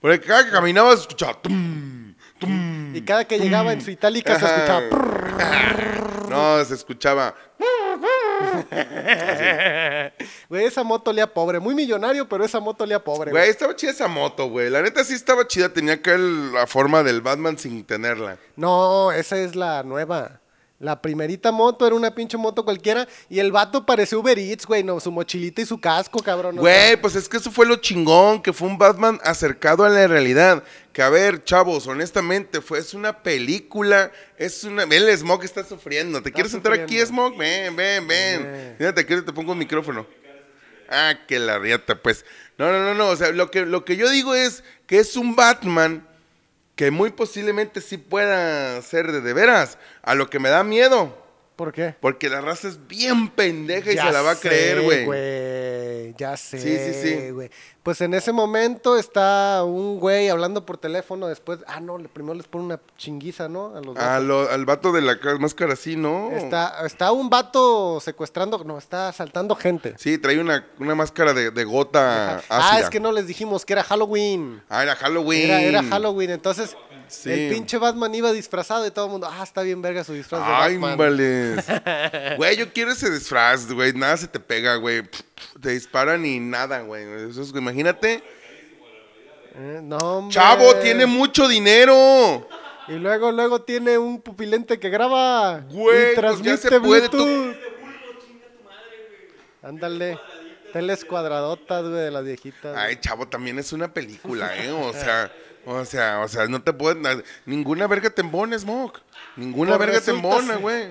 Porque 0.00 0.20
cada 0.20 0.44
que 0.44 0.50
caminaba 0.50 0.94
se 0.94 1.00
escuchaba. 1.02 1.40
tum, 1.40 2.14
tum. 2.38 2.94
Y 2.94 3.02
cada 3.02 3.24
que 3.24 3.38
llegaba 3.38 3.72
en 3.72 3.80
su 3.80 3.90
itálica 3.90 4.38
se 4.38 4.44
escuchaba. 4.46 4.82
"Prrr". 4.90 5.16
No, 6.30 6.62
se 6.64 6.74
escuchaba. 6.74 7.34
Güey, 10.48 10.64
esa 10.66 10.82
moto 10.82 11.10
olía 11.10 11.32
pobre. 11.32 11.60
Muy 11.60 11.74
millonario, 11.74 12.28
pero 12.28 12.44
esa 12.44 12.60
moto 12.60 12.84
olía 12.84 13.02
pobre. 13.02 13.30
Güey, 13.30 13.42
Güey. 13.44 13.50
estaba 13.50 13.74
chida 13.76 13.90
esa 13.92 14.08
moto, 14.08 14.48
güey. 14.48 14.68
La 14.70 14.82
neta 14.82 15.04
sí 15.04 15.14
estaba 15.14 15.46
chida. 15.46 15.68
Tenía 15.72 16.02
que 16.02 16.16
la 16.18 16.66
forma 16.66 17.02
del 17.02 17.20
Batman 17.20 17.58
sin 17.58 17.84
tenerla. 17.84 18.38
No, 18.56 19.12
esa 19.12 19.36
es 19.38 19.54
la 19.56 19.82
nueva. 19.82 20.40
La 20.78 21.00
primerita 21.00 21.52
moto 21.52 21.87
era 21.87 21.97
una 21.97 22.14
pinche 22.14 22.37
moto 22.37 22.64
cualquiera. 22.64 23.09
Y 23.30 23.38
el 23.38 23.50
vato 23.50 23.87
parecía 23.87 24.18
Uber 24.18 24.38
Eats, 24.38 24.66
güey. 24.66 24.83
No, 24.85 25.00
su 25.00 25.11
mochilita 25.11 25.62
y 25.62 25.66
su 25.66 25.80
casco, 25.80 26.18
cabrón. 26.23 26.56
Güey, 26.56 27.00
pues 27.00 27.16
es 27.16 27.28
que 27.28 27.38
eso 27.38 27.50
fue 27.50 27.64
lo 27.64 27.76
chingón, 27.76 28.42
que 28.42 28.52
fue 28.52 28.68
un 28.68 28.76
Batman 28.76 29.18
acercado 29.25 29.85
a 29.85 29.88
la 29.88 30.06
realidad. 30.06 30.62
Que 30.92 31.02
a 31.02 31.09
ver, 31.09 31.45
chavos, 31.45 31.87
honestamente, 31.87 32.61
fue, 32.61 32.78
es 32.78 32.92
una 32.92 33.23
película, 33.23 34.12
es 34.37 34.64
una... 34.64 34.83
El 34.83 35.16
Smog 35.16 35.45
está 35.45 35.64
sufriendo. 35.64 36.23
¿Te 36.23 36.30
quieres 36.33 36.52
sentar 36.52 36.73
aquí. 36.73 36.99
Smog? 37.00 37.37
Ven, 37.38 37.75
ven, 37.75 38.06
ven. 38.06 38.75
Fíjate, 38.76 39.00
aquí 39.00 39.14
te 39.23 39.33
pongo 39.33 39.52
un 39.52 39.59
micrófono. 39.59 40.06
Ah, 40.88 41.14
que 41.26 41.38
la 41.38 41.59
riata, 41.59 42.00
pues. 42.00 42.25
No, 42.59 42.71
no, 42.71 42.83
no, 42.83 42.95
no. 42.95 43.09
O 43.09 43.16
sea, 43.16 43.30
lo 43.33 43.50
que, 43.50 43.66
lo 43.66 43.85
que 43.85 43.97
yo 43.97 44.11
digo 44.11 44.35
es 44.35 44.62
que 44.87 44.99
es 44.99 45.16
un 45.16 45.35
Batman 45.35 46.06
que 46.76 46.90
muy 46.90 47.11
posiblemente 47.11 47.80
sí 47.80 47.97
pueda 47.99 48.80
ser 48.83 49.11
de, 49.11 49.21
de 49.23 49.33
veras. 49.33 49.78
A 50.02 50.14
lo 50.14 50.30
que 50.30 50.38
me 50.38 50.50
da 50.50 50.62
miedo. 50.62 51.26
¿Por 51.56 51.73
qué? 51.73 51.95
Porque 52.00 52.28
la 52.28 52.42
raza 52.42 52.68
es 52.68 52.87
bien 52.87 53.30
pendeja 53.30 53.90
y 53.90 53.97
Ya 53.97 54.06
se 54.06 54.12
la 54.12 54.21
va 54.21 54.33
a 54.33 54.35
sé, 54.35 54.49
creer, 54.49 54.83
güey. 54.83 55.04
Güey. 56.06 56.14
Ya 56.18 56.36
sé, 56.36 56.58
Sí, 56.58 56.76
sí, 56.78 57.02
sí. 57.02 57.30
güey. 57.30 57.50
Pues 57.82 58.00
en 58.00 58.14
ese 58.14 58.32
momento 58.32 58.96
está 58.96 59.62
un 59.64 60.00
güey 60.00 60.28
hablando 60.28 60.66
por 60.66 60.76
teléfono. 60.76 61.28
Después, 61.28 61.60
ah, 61.68 61.78
no, 61.80 61.98
primero 62.12 62.34
les 62.34 62.46
pone 62.48 62.64
una 62.64 62.80
chinguiza, 62.96 63.48
¿no? 63.48 63.76
A 63.76 63.80
los 63.80 63.96
A 63.96 64.06
vatos. 64.18 64.25
lo- 64.25 64.50
al 64.50 64.64
vato 64.64 64.90
de 64.92 65.02
la 65.02 65.20
ca- 65.20 65.38
máscara, 65.38 65.76
sí, 65.76 65.94
¿no? 65.96 66.30
Está, 66.32 66.84
está 66.84 67.12
un 67.12 67.30
vato 67.30 68.00
secuestrando, 68.00 68.62
no, 68.64 68.78
está 68.78 69.08
asaltando 69.08 69.54
gente. 69.54 69.94
Sí, 69.98 70.18
trae 70.18 70.40
una, 70.40 70.66
una 70.80 70.94
máscara 70.96 71.32
de, 71.32 71.50
de 71.52 71.64
gota 71.64 72.38
Ah, 72.48 72.68
ácida. 72.70 72.80
es 72.80 72.90
que 72.90 72.98
no 73.00 73.12
les 73.12 73.26
dijimos 73.28 73.64
que 73.64 73.75
era 73.75 73.84
Halloween. 73.84 74.62
Ah, 74.68 74.82
era 74.82 74.96
Halloween. 74.96 75.50
Era, 75.50 75.62
era 75.62 75.82
Halloween, 75.84 76.30
entonces 76.30 76.76
Sí. 77.08 77.30
el 77.30 77.54
pinche 77.54 77.78
Batman 77.78 78.14
iba 78.14 78.32
disfrazado 78.32 78.86
y 78.86 78.90
todo 78.90 79.06
el 79.06 79.12
mundo, 79.12 79.28
ah, 79.30 79.42
está 79.42 79.62
bien 79.62 79.80
verga 79.82 80.02
su 80.04 80.12
disfraz 80.12 80.46
de 80.46 80.52
Ay, 80.52 80.76
Batman. 80.76 80.98
vales. 80.98 81.64
Güey, 82.36 82.56
yo 82.56 82.72
quiero 82.72 82.92
ese 82.92 83.10
disfraz, 83.10 83.70
güey. 83.72 83.92
Nada 83.92 84.16
se 84.16 84.26
te 84.28 84.40
pega, 84.40 84.76
güey. 84.76 85.02
Te 85.60 85.70
disparan 85.70 86.25
y 86.26 86.38
nada, 86.40 86.80
güey. 86.80 87.04
Eso 87.30 87.42
es- 87.42 87.50
imagínate. 87.54 88.22
Eh, 89.54 89.80
no, 89.82 89.96
hombre. 89.98 90.34
Chavo, 90.34 90.75
tiene 90.76 91.06
mucho 91.06 91.48
dinero. 91.48 92.46
Y 92.88 92.92
luego, 92.92 93.32
luego 93.32 93.62
tiene 93.62 93.98
un 93.98 94.20
pupilente 94.20 94.78
que 94.78 94.88
graba 94.90 95.60
Güey, 95.70 95.72
y 96.12 96.14
pues 96.14 96.14
ya 96.14 96.20
transmite 96.20 96.56
se 96.58 96.80
puede, 96.80 97.08
tú- 97.08 97.16
Bluetooth. 97.25 97.56
Ándale, 99.62 100.18
teles 100.72 101.04
cuadradotas, 101.04 101.82
güey, 101.82 102.02
de 102.02 102.10
las 102.10 102.25
viejitas. 102.25 102.76
Ay, 102.76 102.96
chavo, 103.00 103.26
también 103.26 103.58
es 103.58 103.72
una 103.72 103.92
película, 103.92 104.56
¿eh? 104.56 104.70
O 104.70 104.92
sea, 104.92 105.32
o 105.66 105.85
sea, 105.85 106.20
o 106.20 106.28
sea, 106.28 106.46
no 106.46 106.62
te 106.62 106.73
pueden. 106.73 107.23
Ninguna 107.44 107.87
verga 107.87 108.08
te 108.08 108.23
embona, 108.23 108.58
Smoke. 108.58 109.00
Ninguna 109.37 109.76
verga 109.76 110.00
te 110.00 110.12
embona, 110.12 110.56
güey. 110.56 110.90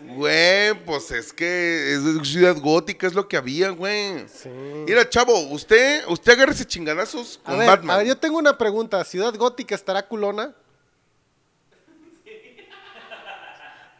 Güey, 0.00 0.74
pues 0.84 1.10
es 1.12 1.32
que 1.32 1.94
es 1.94 2.28
ciudad 2.28 2.56
gótica, 2.58 3.06
es 3.06 3.14
lo 3.14 3.26
que 3.26 3.36
había, 3.36 3.70
güey. 3.70 4.28
Sí. 4.28 4.50
Mira, 4.86 5.08
chavo, 5.08 5.38
usted, 5.48 6.04
usted 6.08 6.32
agárrese 6.32 6.66
chingadazos 6.66 7.40
A 7.44 7.50
con 7.50 7.58
ver, 7.58 7.68
Batman. 7.68 7.94
a 7.94 7.98
ver, 7.98 8.06
yo 8.08 8.18
tengo 8.18 8.38
una 8.38 8.58
pregunta. 8.58 9.02
¿Ciudad 9.04 9.34
Gótica 9.34 9.74
estará 9.74 10.06
culona? 10.06 10.54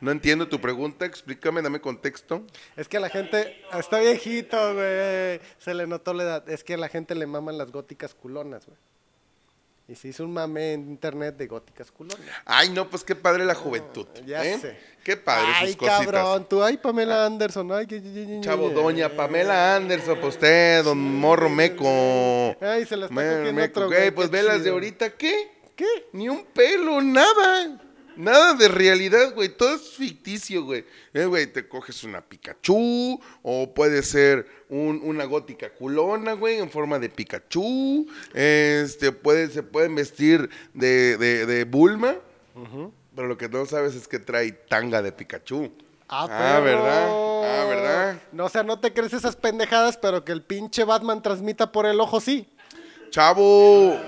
No 0.01 0.11
entiendo 0.11 0.47
tu 0.47 0.61
pregunta, 0.61 1.07
explícame, 1.07 1.63
dame 1.63 1.81
contexto. 1.81 2.43
Es 2.77 2.89
que 2.89 2.99
a 2.99 3.01
la 3.01 3.09
gente 3.09 3.57
está 3.73 4.01
viejito, 4.01 4.75
güey. 4.75 5.41
Se 5.59 5.73
le 5.73 5.87
notó 5.87 6.13
la 6.13 6.25
edad. 6.25 6.49
Es 6.51 6.63
que 6.63 6.75
a 6.75 6.77
la 6.77 6.89
gente 6.89 7.15
le 7.15 7.27
maman 7.27 7.57
las 7.57 7.73
góticas 7.73 8.15
culonas, 8.15 8.67
güey. 8.67 8.77
Y 9.87 9.95
se 9.95 10.09
hizo 10.09 10.25
un 10.25 10.33
mame 10.33 10.73
en 10.73 10.89
internet 10.89 11.37
de 11.37 11.47
góticas 11.47 11.91
culonas. 11.91 12.19
Ay, 12.47 12.71
no, 12.71 12.89
pues 12.89 13.05
qué 13.05 13.15
padre 13.15 13.45
la 13.45 13.55
juventud. 13.55 14.07
Ya 14.25 14.43
¿eh? 14.43 14.59
sé. 14.59 14.79
Qué 15.05 15.19
padre 15.19 15.47
Ay, 15.57 15.67
sus 15.69 15.77
cositas. 15.77 16.07
cabrón, 16.07 16.47
tú, 16.49 16.63
ay, 16.63 16.79
Pamela 16.79 17.27
Anderson, 17.27 17.71
ay, 17.71 17.87
que- 17.87 18.41
Chavo, 18.41 18.71
doña 18.71 19.11
Pamela 19.11 19.77
Anderson, 19.77 20.19
pues 20.19 20.37
usted, 20.37 20.83
don 20.85 20.97
Morro 20.99 21.51
Meco. 21.51 22.57
Ay, 22.63 22.87
se 22.87 22.97
la 22.97 23.07
está 23.07 23.15
cogiendo 23.15 23.53
Meco, 23.53 23.81
otro, 23.81 23.91
güey, 23.95 24.11
pues 24.11 24.31
velas 24.31 24.65
de 24.65 24.71
ahorita, 24.71 25.11
¿qué? 25.11 25.51
¿Qué? 25.77 26.07
Ni 26.13 26.31
un 26.31 26.47
pelo, 26.47 27.03
nada. 27.03 27.79
Nada 28.17 28.55
de 28.55 28.69
realidad, 28.69 29.35
güey. 29.35 29.49
Todo 29.49 29.75
es 29.75 29.91
ficticio, 29.91 30.65
güey. 30.65 30.85
Eh, 31.13 31.25
güey, 31.25 31.47
te 31.47 31.67
coges 31.69 32.05
una 32.05 32.21
Pikachu 32.21 33.21
o 33.43 33.75
puede 33.75 34.03
ser 34.03 34.47
un- 34.69 35.01
una 35.03 35.25
gótica 35.25 35.71
culona, 35.71 36.33
güey, 36.35 36.59
en 36.59 36.71
forma 36.71 36.99
de 36.99 37.09
Pikachu. 37.09 38.07
Este, 38.33 39.13
puede, 39.13 39.49
se 39.51 39.63
pueden 39.63 39.95
vestir 39.95 40.49
de, 40.73 41.17
de, 41.17 41.47
de 41.47 41.65
Bulma. 41.65 42.17
Pero 43.17 43.29
lo 43.29 43.37
que 43.37 43.49
no 43.49 43.65
sabes 43.67 43.95
es 43.95 44.07
que 44.09 44.19
trae 44.19 44.53
tanga 44.53 45.03
de 45.03 45.13
Pikachu. 45.13 45.73
Ah, 46.09 46.29
Ah. 46.31 46.61
¿verdad? 46.61 47.09
Ah, 47.09 47.65
¿verdad? 47.69 48.23
No, 48.33 48.45
o 48.45 48.49
sea, 48.49 48.63
no 48.63 48.79
te 48.79 48.93
crees 48.93 49.13
esas 49.13 49.37
pendejadas, 49.37 49.97
pero 49.97 50.25
que 50.25 50.33
el 50.33 50.43
pinche 50.43 50.85
Batman 50.85 51.23
transmita 51.23 51.73
por 51.73 51.87
el 51.87 51.99
ojo, 52.01 52.21
sí. 52.21 52.47
¡Chavo! 53.11 53.99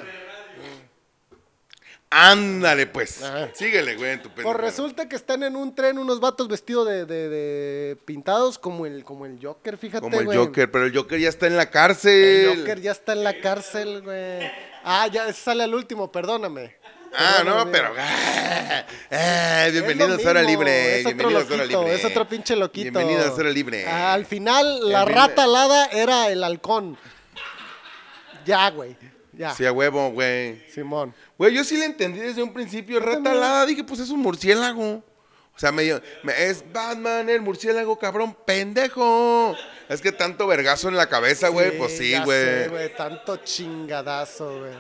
Ándale, 2.11 2.87
pues. 2.87 3.23
Ajá. 3.23 3.49
Síguele, 3.53 3.97
güey, 3.97 4.13
en 4.13 4.23
tu 4.23 4.29
Pues 4.31 4.45
pendejada. 4.47 4.65
resulta 4.65 5.09
que 5.09 5.17
están 5.17 5.43
en 5.43 5.57
un 5.57 5.75
tren 5.75 5.99
unos 5.99 6.21
vatos 6.21 6.47
vestidos 6.49 6.87
de, 6.89 7.05
de- 7.05 7.29
de 7.29 7.97
pintados 8.05 8.59
como 8.59 8.87
el, 8.87 9.03
como 9.05 9.27
el 9.27 9.39
Joker, 9.43 9.77
fíjate, 9.77 10.03
Como 10.03 10.19
el 10.21 10.25
güey. 10.27 10.39
Joker, 10.39 10.71
pero 10.71 10.87
el 10.87 10.95
Joker 10.97 11.19
ya 11.19 11.29
está 11.29 11.47
en 11.49 11.57
la 11.57 11.69
cárcel. 11.71 12.13
El 12.53 12.59
Joker 12.59 12.81
ya 12.81 12.93
está 12.93 13.13
en 13.13 13.25
la 13.25 13.39
cárcel, 13.41 14.03
güey. 14.03 14.51
Ah, 14.85 15.09
ya 15.09 15.33
sale 15.33 15.65
al 15.65 15.75
último, 15.75 16.11
perdóname. 16.13 16.77
Ah, 17.13 17.43
no, 17.45 17.71
pero. 17.73 17.93
ah, 17.99 18.85
ah, 19.11 19.67
Es 19.67 19.73
bienvenidos 19.73 20.25
a 20.25 20.31
Hora 20.31 20.43
Libre. 20.43 21.03
Bienvenidos 21.03 21.51
a 21.51 21.55
Hora 21.55 21.65
Libre. 21.67 21.95
es 21.95 22.05
otro 22.05 22.29
pinche 22.29 22.55
loquito. 22.55 22.99
Bienvenidos 22.99 23.27
a 23.27 23.33
Hora 23.35 23.51
Libre. 23.51 23.85
Ah, 23.87 24.13
al 24.15 24.27
final, 24.27 24.91
la 24.93 25.05
rata 25.05 25.43
alada 25.45 25.87
era 25.87 26.29
el 26.31 26.45
halcón. 26.45 26.97
Ya, 28.45 28.71
güey. 28.71 28.97
Ya. 29.37 29.55
Sí, 29.55 29.67
a 29.67 29.73
huevo, 29.73 30.11
güey. 30.13 30.63
Simón. 30.73 31.15
Güey, 31.37 31.55
yo 31.55 31.63
sí 31.63 31.77
le 31.77 31.85
entendí 31.85 32.19
desde 32.21 32.43
un 32.43 32.53
principio. 32.53 32.99
Rata 33.01 33.13
también. 33.15 33.37
alada, 33.37 33.67
dije, 33.67 33.85
pues 33.85 34.01
es 34.01 34.09
un 34.11 34.21
murciélago. 34.21 35.05
O 35.55 35.59
sea, 35.59 35.73
medio, 35.73 36.03
me- 36.23 36.45
es 36.45 36.65
Batman, 36.73 37.29
el 37.31 37.41
murciélago, 37.41 37.99
cabrón, 37.99 38.37
pendejo. 38.47 39.55
Es 39.89 40.01
que 40.03 40.13
tanto 40.13 40.47
vergazo 40.47 40.89
en 40.89 40.97
la 40.97 41.09
cabeza, 41.09 41.49
güey, 41.49 41.77
pues 41.79 41.97
sí, 41.97 42.13
sé, 42.13 42.69
güey. 42.69 42.95
Tanto 42.97 43.37
chingadazo, 43.39 44.59
güey. 44.59 44.73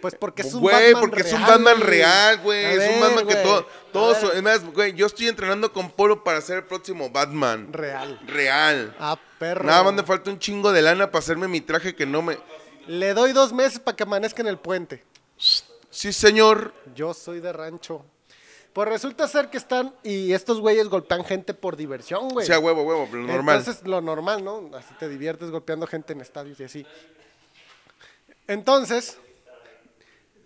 Pues 0.00 0.14
porque 0.14 0.42
es 0.42 0.52
un 0.54 0.60
Güey, 0.60 0.92
Batman 0.92 1.00
porque 1.00 1.22
es 1.22 1.32
un 1.32 1.38
real, 1.38 1.50
Batman 1.50 1.80
real, 1.80 2.38
güey. 2.38 2.64
Es 2.64 2.94
un 2.94 3.00
Batman 3.00 3.26
que 3.26 3.32
güey. 3.34 3.42
todo, 3.44 3.66
todos, 3.92 4.34
es 4.34 4.42
más, 4.42 4.64
güey, 4.64 4.92
yo 4.92 5.06
estoy 5.06 5.26
entrenando 5.28 5.72
con 5.72 5.90
Polo 5.90 6.22
para 6.22 6.40
ser 6.42 6.58
el 6.58 6.64
próximo 6.64 7.10
Batman. 7.10 7.72
Real. 7.72 8.20
Real. 8.26 8.94
Ah, 9.00 9.18
perro. 9.38 9.64
Nada 9.64 9.82
más 9.82 9.94
me 9.94 10.02
falta 10.02 10.30
un 10.30 10.38
chingo 10.38 10.70
de 10.72 10.82
lana 10.82 11.10
para 11.10 11.20
hacerme 11.20 11.48
mi 11.48 11.60
traje 11.62 11.94
que 11.94 12.04
no 12.06 12.22
me... 12.22 12.38
Le 12.86 13.14
doy 13.14 13.32
dos 13.32 13.52
meses 13.52 13.80
para 13.80 13.96
que 13.96 14.02
amanezca 14.04 14.42
en 14.42 14.48
el 14.48 14.58
puente. 14.58 15.04
Sí, 15.90 16.12
señor. 16.12 16.72
Yo 16.94 17.14
soy 17.14 17.40
de 17.40 17.52
rancho. 17.52 18.04
Pues 18.72 18.88
resulta 18.88 19.26
ser 19.26 19.48
que 19.48 19.56
están 19.56 19.94
y 20.02 20.34
estos 20.34 20.60
güeyes 20.60 20.88
golpean 20.88 21.24
gente 21.24 21.54
por 21.54 21.76
diversión, 21.76 22.28
güey. 22.28 22.46
Sí, 22.46 22.52
a 22.52 22.58
huevo, 22.58 22.82
huevo, 22.82 23.08
pero 23.10 23.22
normal. 23.22 23.58
Entonces, 23.58 23.86
lo 23.86 24.02
normal, 24.02 24.44
¿no? 24.44 24.70
Así 24.74 24.92
te 24.98 25.08
diviertes 25.08 25.50
golpeando 25.50 25.86
gente 25.86 26.12
en 26.12 26.20
estadios 26.20 26.60
y 26.60 26.64
así. 26.64 26.86
Entonces, 28.46 29.16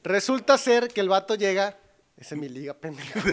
resulta 0.04 0.56
ser 0.58 0.88
que 0.88 1.00
el 1.00 1.08
vato 1.08 1.34
llega. 1.34 1.76
Esa 2.16 2.36
es 2.36 2.40
mi 2.40 2.48
liga, 2.48 2.72
pendejo. 2.74 3.18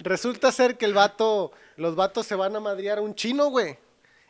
resulta 0.00 0.52
ser 0.52 0.76
que 0.76 0.84
el 0.84 0.92
vato. 0.92 1.52
Los 1.76 1.96
vatos 1.96 2.26
se 2.26 2.34
van 2.34 2.56
a 2.56 2.60
madrear 2.60 2.98
a 2.98 3.00
un 3.00 3.14
chino, 3.14 3.46
güey. 3.46 3.78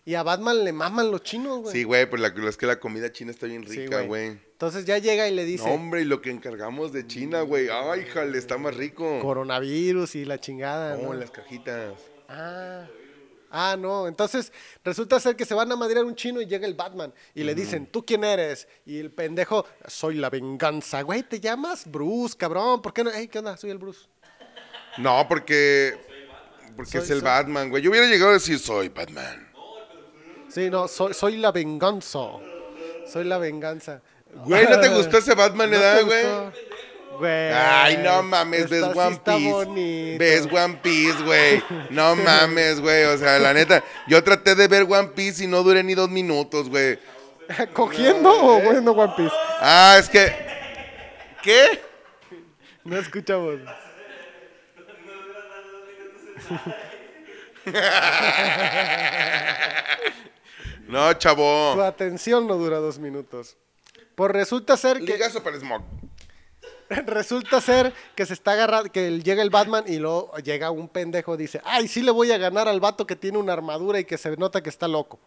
Y 0.06 0.14
a 0.14 0.22
Batman 0.22 0.64
le 0.64 0.72
maman 0.72 1.10
los 1.10 1.22
chinos, 1.25 1.58
güey. 1.62 1.72
Sí, 1.75 1.82
güey, 1.82 2.08
pues 2.08 2.22
la, 2.22 2.28
es 2.48 2.56
que 2.56 2.64
la 2.66 2.78
comida 2.78 3.10
china 3.10 3.32
está 3.32 3.46
bien 3.46 3.66
Sí, 3.68 3.80
rica, 3.80 4.02
güey. 4.02 4.28
Entonces 4.52 4.84
ya 4.84 4.98
llega 4.98 5.28
y 5.28 5.34
le 5.34 5.42
No, 5.42 5.48
dice 5.48 5.68
hombre, 5.68 6.02
y 6.02 6.04
lo 6.04 6.22
que 6.22 6.30
encargamos 6.30 6.92
de 6.92 7.06
China, 7.08 7.40
güey. 7.42 7.68
Ay, 7.68 8.04
jale, 8.04 8.38
está 8.38 8.56
más 8.56 8.75
rico. 8.76 9.18
coronavirus 9.20 10.14
y 10.14 10.25
la 10.25 10.38
chingada. 10.40 10.96
No, 10.96 11.08
¿no? 11.08 11.14
las 11.14 11.30
cajitas. 11.32 11.92
Ah. 12.28 12.86
Ah, 13.50 13.76
no. 13.78 14.06
Entonces 14.06 14.52
resulta 14.84 15.18
ser 15.18 15.34
que 15.34 15.44
se 15.44 15.54
van 15.54 15.70
a 15.72 15.76
madrear 15.76 16.04
un 16.04 16.14
chino 16.14 16.40
y 16.40 16.46
llega 16.46 16.66
el 16.68 16.75
Batman 16.75 17.12
y 17.34 17.42
le 17.42 17.54
dicen, 17.56 17.86
¿tú 17.86 18.04
quién 18.06 18.22
eres? 18.22 18.68
Y 18.84 18.98
el 19.00 19.10
pendejo, 19.10 19.66
soy 19.88 20.14
la 20.14 20.30
venganza. 20.30 21.02
Güey, 21.02 21.25
te 21.25 21.40
llamas 21.40 21.84
Bruce, 21.90 22.36
cabrón. 22.36 22.80
¿Por 22.80 22.92
qué 22.92 23.02
no? 23.02 23.10
Ey, 23.10 23.26
¿qué 23.28 23.40
onda? 23.40 23.56
Soy 23.56 23.70
el 23.70 23.78
Bruce. 23.78 24.06
No, 24.98 25.26
porque. 25.28 25.94
Porque 26.76 26.92
Soy- 26.92 27.00
es 27.02 27.10
el 27.10 27.18
soy- 27.20 27.25
Batman, 27.26 27.70
güey. 27.70 27.82
Yo 27.82 27.90
hubiera 27.90 28.06
llegado 28.06 28.30
a 28.30 28.34
decir, 28.34 28.58
soy 28.58 28.88
Batman. 28.88 29.42
Sí, 30.48 30.70
no, 30.70 30.88
soy, 30.88 31.14
soy 31.14 31.36
la 31.36 31.52
venganza. 31.52 32.20
Soy 33.06 33.24
la 33.24 33.38
venganza. 33.38 34.00
Güey, 34.44 34.66
¿no 34.68 34.80
te 34.80 34.88
gustó 34.88 35.18
ese 35.18 35.34
Batman, 35.34 35.70
¿No 35.70 35.76
edad, 35.76 35.98
te 35.98 36.02
güey? 36.02 36.24
Ay, 37.24 37.98
no 37.98 38.22
mames, 38.22 38.68
ves 38.68 38.84
sí 38.84 38.98
One 38.98 39.20
Piece. 39.24 40.18
Ves 40.18 40.48
One 40.52 40.78
Piece, 40.82 41.22
güey. 41.22 41.62
No 41.90 42.16
mames, 42.16 42.80
güey. 42.80 43.04
O 43.04 43.16
sea, 43.16 43.38
la 43.38 43.54
neta, 43.54 43.82
yo 44.06 44.22
traté 44.22 44.54
de 44.54 44.68
ver 44.68 44.86
One 44.88 45.08
Piece 45.08 45.44
y 45.44 45.46
no 45.46 45.62
duré 45.62 45.82
ni 45.82 45.94
dos 45.94 46.10
minutos, 46.10 46.68
güey. 46.68 46.98
¿Cogiendo 47.72 48.30
o 48.30 48.60
viendo 48.60 48.92
One 48.92 49.14
Piece? 49.16 49.34
Ah, 49.60 49.96
es 49.98 50.08
que. 50.08 50.32
¿Qué? 51.42 51.80
No 52.84 52.98
escuchamos. 52.98 53.60
No, 60.88 61.12
Tu 61.12 61.19
chavo. 61.19 61.83
atención 61.83 62.47
no 62.47 62.57
dura 62.57 62.78
dos 62.78 62.99
minutos. 62.99 63.57
Pues 64.14 64.31
resulta 64.33 64.76
ser 64.76 64.99
que 64.99 65.12
Ligazo 65.12 65.43
para 65.43 65.59
Smog. 65.59 65.83
resulta 67.07 67.61
ser 67.61 67.93
que 68.14 68.25
se 68.26 68.33
está 68.33 68.52
agarrando, 68.52 68.90
que 68.90 69.21
llega 69.21 69.43
el 69.43 69.50
Batman 69.50 69.85
y 69.87 69.97
luego 69.99 70.33
llega 70.38 70.71
un 70.71 70.88
pendejo 70.88 71.37
dice, 71.37 71.61
ay, 71.64 71.88
sí 71.88 72.02
le 72.02 72.11
voy 72.12 72.31
a 72.33 72.38
ganar 72.38 72.69
al 72.69 72.81
vato 72.81 73.07
que 73.07 73.16
tiene 73.16 73.38
una 73.38 73.52
armadura 73.52 73.99
y 73.99 74.05
que 74.05 74.16
se 74.16 74.37
nota 74.37 74.62
que 74.62 74.71
está 74.71 74.87
loco. 74.88 75.19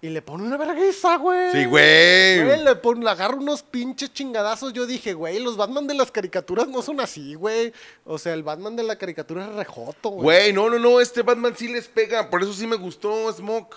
Y 0.00 0.08
le 0.08 0.20
pone 0.20 0.42
una 0.42 0.56
vergüenza, 0.56 1.16
güey. 1.16 1.52
Sí, 1.52 1.64
Güey, 1.64 2.42
güey. 2.44 2.64
le, 2.64 2.74
pone, 2.74 3.04
le 3.04 3.10
agarra 3.10 3.36
unos 3.36 3.62
pinches 3.62 4.12
chingadazos. 4.12 4.72
Yo 4.72 4.84
dije, 4.84 5.12
güey, 5.14 5.38
los 5.38 5.56
Batman 5.56 5.86
de 5.86 5.94
las 5.94 6.10
caricaturas 6.10 6.66
no 6.66 6.82
son 6.82 6.98
así, 6.98 7.34
güey. 7.34 7.72
O 8.04 8.18
sea, 8.18 8.34
el 8.34 8.42
Batman 8.42 8.74
de 8.74 8.82
la 8.82 8.96
caricatura 8.96 9.44
es 9.46 9.54
rejoto, 9.54 10.08
güey. 10.08 10.24
Güey, 10.24 10.52
no, 10.52 10.68
no, 10.68 10.80
no. 10.80 11.00
Este 11.00 11.22
Batman 11.22 11.54
sí 11.56 11.68
les 11.68 11.86
pega. 11.86 12.28
Por 12.30 12.42
eso 12.42 12.52
sí 12.52 12.66
me 12.66 12.74
gustó 12.74 13.32
Smog. 13.32 13.68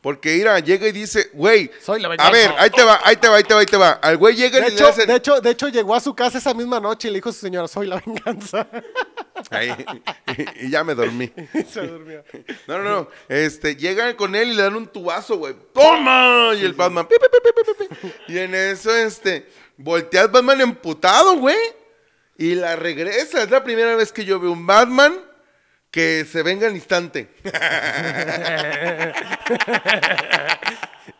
Porque, 0.00 0.36
mira, 0.36 0.58
llega 0.60 0.88
y 0.88 0.92
dice, 0.92 1.28
güey. 1.34 1.70
Soy 1.82 2.00
la 2.00 2.08
A 2.08 2.30
ver, 2.30 2.54
ahí 2.56 2.70
te 2.70 2.82
va, 2.82 3.00
ahí 3.04 3.16
te 3.16 3.28
va, 3.28 3.36
ahí 3.36 3.44
te 3.44 3.52
va, 3.52 3.60
ahí 3.60 3.66
te 3.66 3.76
va. 3.76 3.90
Al 3.90 4.16
güey 4.16 4.34
llega 4.34 4.58
De 4.58 4.68
y 4.68 4.70
le 4.70 4.74
hecho, 4.74 4.86
hacen. 4.88 5.06
de, 5.06 5.16
hecho, 5.16 5.40
de 5.42 5.50
hecho, 5.50 5.68
llegó 5.68 5.94
a 5.94 6.00
su 6.00 6.14
casa 6.14 6.38
esa 6.38 6.54
misma 6.54 6.80
noche 6.80 7.08
y 7.08 7.10
le 7.10 7.18
dijo 7.18 7.28
a 7.28 7.32
su 7.32 7.40
señora, 7.40 7.68
soy 7.68 7.86
la 7.86 8.02
venganza. 8.04 8.66
Ahí, 9.50 9.74
y 10.60 10.70
ya 10.70 10.84
me 10.84 10.94
dormí. 10.94 11.30
se 11.70 11.86
durmió. 11.86 12.24
No, 12.66 12.78
no, 12.78 12.84
no. 12.84 13.08
Este, 13.28 13.76
llegan 13.76 14.14
con 14.14 14.34
él 14.34 14.52
y 14.52 14.54
le 14.54 14.62
dan 14.62 14.76
un 14.76 14.86
tubazo, 14.86 15.36
güey. 15.36 15.54
¡Toma! 15.74 16.52
Y 16.54 16.64
el 16.64 16.72
Batman. 16.72 17.06
pi, 17.06 17.16
pi, 17.20 17.26
pi, 17.30 17.52
pi, 17.52 17.84
pi, 17.86 17.96
pi. 18.08 18.32
Y 18.32 18.38
en 18.38 18.54
eso, 18.54 18.94
este, 18.96 19.48
voltea 19.76 20.22
al 20.22 20.28
Batman 20.28 20.62
emputado, 20.62 21.36
güey. 21.36 21.58
Y 22.38 22.54
la 22.54 22.74
regresa. 22.76 23.42
Es 23.42 23.50
la 23.50 23.62
primera 23.62 23.96
vez 23.96 24.12
que 24.12 24.24
yo 24.24 24.40
veo 24.40 24.52
un 24.52 24.66
Batman 24.66 25.29
que 25.90 26.24
se 26.24 26.42
venga 26.42 26.66
al 26.66 26.74
instante. 26.74 27.28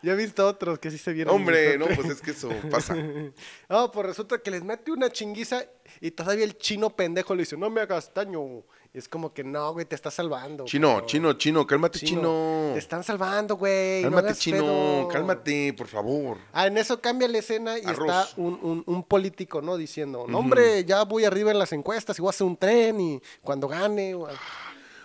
Yo 0.01 0.13
he 0.13 0.15
visto 0.15 0.47
otros 0.47 0.79
que 0.79 0.89
sí 0.89 0.97
se 0.97 1.13
vieron. 1.13 1.35
Hombre, 1.35 1.77
no, 1.77 1.85
pues 1.87 2.09
es 2.09 2.21
que 2.21 2.31
eso 2.31 2.49
pasa. 2.69 2.95
No, 3.69 3.91
pues 3.91 4.07
resulta 4.07 4.39
que 4.39 4.49
les 4.51 4.63
mete 4.63 4.91
una 4.91 5.09
chinguiza 5.09 5.63
y 5.99 6.11
todavía 6.11 6.45
el 6.45 6.57
chino 6.57 6.95
pendejo 6.95 7.35
le 7.35 7.43
dice, 7.43 7.57
no 7.57 7.69
me 7.69 7.81
hagas 7.81 8.11
daño. 8.13 8.63
Y 8.93 8.97
es 8.97 9.07
como 9.07 9.33
que 9.33 9.43
no, 9.45 9.71
güey, 9.71 9.85
te 9.85 9.95
está 9.95 10.11
salvando. 10.11 10.65
Chino, 10.65 11.05
chino, 11.05 11.31
chino, 11.33 11.65
cálmate, 11.65 11.99
chino. 11.99 12.71
Te 12.73 12.79
están 12.79 13.05
salvando, 13.05 13.55
güey. 13.55 14.01
Cálmate, 14.01 14.35
chino, 14.35 14.57
pedo. 14.57 15.07
cálmate, 15.07 15.73
por 15.77 15.87
favor. 15.87 16.37
Ah, 16.51 16.67
en 16.67 16.77
eso 16.77 16.99
cambia 16.99 17.29
la 17.29 17.37
escena 17.37 17.79
y 17.79 17.85
Arroz. 17.85 18.09
está 18.09 18.27
un, 18.41 18.59
un- 18.61 18.83
un 18.85 19.03
político, 19.03 19.61
¿no? 19.61 19.77
Diciendo, 19.77 20.25
no, 20.27 20.39
hombre, 20.39 20.83
ya 20.83 21.03
voy 21.05 21.23
arriba 21.23 21.51
en 21.51 21.59
las 21.59 21.71
encuestas 21.71 22.19
y 22.19 22.21
voy 22.21 22.29
a 22.29 22.31
hacer 22.31 22.45
un 22.45 22.57
tren 22.57 22.99
y 22.99 23.21
cuando 23.41 23.69
gane... 23.69 24.13
o- 24.13 24.27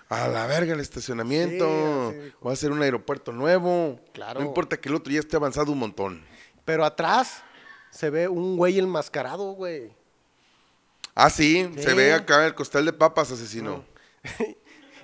A 0.08 0.28
la 0.28 0.46
verga 0.48 0.74
el 0.74 0.80
estacionamiento. 0.80 2.10
Sí. 2.12 2.32
Voy 2.40 2.50
a 2.50 2.54
hacer 2.54 2.72
un 2.72 2.82
aeropuerto 2.82 3.30
nuevo. 3.32 4.00
Claro. 4.12 4.40
No 4.40 4.46
importa 4.46 4.76
que 4.80 4.88
el 4.88 4.96
otro 4.96 5.12
ya 5.12 5.20
esté 5.20 5.36
avanzado 5.36 5.70
un 5.70 5.78
montón. 5.78 6.24
Pero 6.64 6.84
atrás 6.84 7.42
se 7.90 8.10
ve 8.10 8.26
un 8.26 8.56
güey 8.56 8.80
enmascarado, 8.80 9.52
güey. 9.52 9.92
Ah, 11.16 11.30
sí, 11.30 11.68
Sí. 11.74 11.82
se 11.82 11.94
ve 11.94 12.12
acá 12.12 12.46
el 12.46 12.54
costal 12.54 12.84
de 12.84 12.92
papas, 12.92 13.32
asesino. 13.32 13.82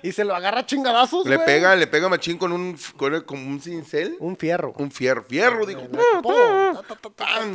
y 0.03 0.11
se 0.11 0.23
lo 0.23 0.35
agarra 0.35 0.65
chingadazos, 0.65 1.25
Le 1.25 1.35
güey. 1.37 1.45
pega, 1.45 1.75
le 1.75 1.87
pega 1.87 2.07
machín 2.07 2.37
con 2.37 2.51
un, 2.51 2.77
con 2.97 3.19
como 3.21 3.47
un 3.49 3.59
cincel. 3.59 4.15
Un 4.19 4.37
fierro. 4.37 4.73
Un 4.77 4.91
fierro, 4.91 5.23
fierro, 5.23 5.65
dijo. 5.65 5.81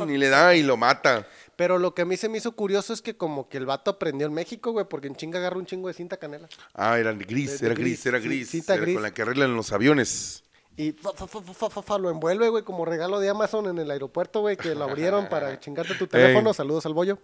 Y 0.07 0.17
le 0.17 0.29
da 0.29 0.55
y 0.55 0.63
lo 0.63 0.77
mata. 0.77 1.27
Pero 1.55 1.77
lo 1.77 1.93
que 1.93 2.03
a 2.03 2.05
mí 2.05 2.15
se 2.15 2.29
me 2.29 2.37
hizo 2.37 2.53
curioso 2.53 2.93
es 2.93 3.01
que 3.01 3.17
como 3.17 3.49
que 3.49 3.57
el 3.57 3.65
vato 3.65 3.91
aprendió 3.91 4.25
en 4.27 4.33
México, 4.33 4.71
güey, 4.71 4.85
porque 4.87 5.07
en 5.07 5.15
chinga 5.15 5.39
agarra 5.39 5.57
un 5.57 5.65
chingo 5.65 5.87
de 5.89 5.93
cinta 5.93 6.15
canela. 6.17 6.47
Ah, 6.73 6.97
era 6.97 7.11
gris, 7.13 7.51
De- 7.53 7.57
de 7.59 7.65
era 7.65 7.75
gris, 7.75 7.85
gris, 7.85 8.05
era 8.05 8.19
sí, 8.21 8.27
gris. 8.27 8.49
cinta 8.49 8.73
Era 8.75 8.81
gris. 8.83 8.95
con 8.95 9.03
la 9.03 9.13
que 9.13 9.21
arreglan 9.23 9.55
los 9.55 9.71
aviones. 9.73 10.43
Y 10.77 10.93
fa, 10.93 11.11
fa, 11.13 11.27
fa, 11.27 11.41
fa, 11.41 11.69
fa, 11.69 11.81
fa, 11.81 11.97
lo 11.97 12.09
envuelve, 12.09 12.47
güey, 12.47 12.63
como 12.63 12.85
regalo 12.85 13.19
de 13.19 13.27
Amazon 13.29 13.67
en 13.67 13.77
el 13.79 13.91
aeropuerto, 13.91 14.39
güey, 14.39 14.55
que 14.55 14.73
lo 14.75 14.85
abrieron 14.85 15.27
para 15.27 15.59
chingarte 15.59 15.95
tu 15.95 16.07
teléfono. 16.07 16.51
Ey. 16.51 16.53
Saludos 16.53 16.85
al 16.85 16.93
bollo. 16.93 17.19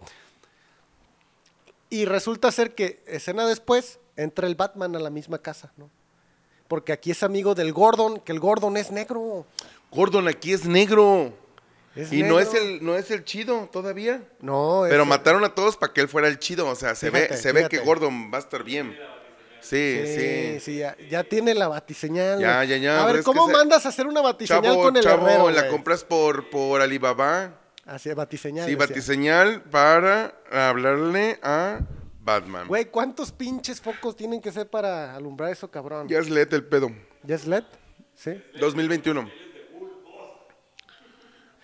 Y 1.90 2.04
resulta 2.04 2.50
ser 2.52 2.74
que, 2.74 3.02
escena 3.06 3.46
después, 3.46 3.98
entra 4.16 4.46
el 4.46 4.54
Batman 4.54 4.96
a 4.96 4.98
la 4.98 5.10
misma 5.10 5.38
casa, 5.38 5.72
¿no? 5.76 5.88
Porque 6.68 6.92
aquí 6.92 7.12
es 7.12 7.22
amigo 7.22 7.54
del 7.54 7.72
Gordon, 7.72 8.18
que 8.20 8.32
el 8.32 8.40
Gordon 8.40 8.76
es 8.76 8.90
negro. 8.90 9.46
Gordon 9.92 10.26
aquí 10.26 10.52
es 10.52 10.64
negro. 10.66 11.32
Es 11.94 12.12
y 12.12 12.22
no 12.24 12.40
es 12.40 12.52
el, 12.54 12.84
no 12.84 12.96
es 12.96 13.10
el 13.10 13.24
chido 13.24 13.68
todavía. 13.72 14.22
No, 14.40 14.84
es 14.84 14.90
Pero 14.90 15.04
el- 15.04 15.08
mataron 15.08 15.44
a 15.44 15.54
todos 15.54 15.76
para 15.76 15.92
que 15.92 16.00
él 16.00 16.08
fuera 16.08 16.28
el 16.28 16.38
chido. 16.38 16.68
O 16.68 16.74
sea, 16.74 16.94
se 16.94 17.08
ve, 17.10 17.20
Fíjate, 17.22 17.36
se 17.40 17.52
ve 17.52 17.68
que. 17.68 17.78
Gordon 17.78 18.30
va 18.32 18.38
a 18.38 18.40
estar 18.40 18.64
bien. 18.64 18.96
Sí, 19.60 20.00
Sí, 20.04 20.14
sí. 20.16 20.60
sí, 20.60 20.78
ya, 20.78 20.96
ya 21.10 21.24
tiene 21.24 21.54
la 21.54 21.66
batiseñal. 21.68 22.38
Ya, 22.38 22.62
ya, 22.64 22.76
ya, 22.76 23.02
A 23.02 23.06
ver, 23.12 23.22
¿cómo 23.24 23.46
se- 23.46 23.52
mandas 23.52 23.86
a 23.86 23.88
hacer 23.88 24.06
una 24.06 24.20
batiseñal 24.20 24.62
Chavo, 24.62 24.82
con 24.82 24.96
el 24.96 25.02
chavo, 25.02 25.26
herrero, 25.26 25.50
la 25.50 25.68
compras 25.68 26.04
por, 26.04 26.50
por 26.50 26.80
Alibaba. 26.80 27.52
Así, 27.86 28.12
batiseñal. 28.12 28.66
Sí, 28.66 28.72
decía. 28.74 28.86
batiseñal 28.88 29.62
para 29.62 30.34
hablarle 30.50 31.38
a 31.42 31.80
Batman. 32.20 32.66
Güey, 32.66 32.86
¿cuántos 32.86 33.30
pinches 33.30 33.80
focos 33.80 34.16
tienen 34.16 34.40
que 34.40 34.50
ser 34.50 34.68
para 34.68 35.14
alumbrar 35.14 35.52
eso, 35.52 35.70
cabrón? 35.70 36.08
Ya 36.08 36.18
es 36.18 36.28
LED 36.28 36.52
el 36.54 36.64
pedo. 36.64 36.90
¿Ya 37.22 37.36
es 37.36 37.46
LED? 37.46 37.62
Sí. 38.14 38.42
2021. 38.58 39.30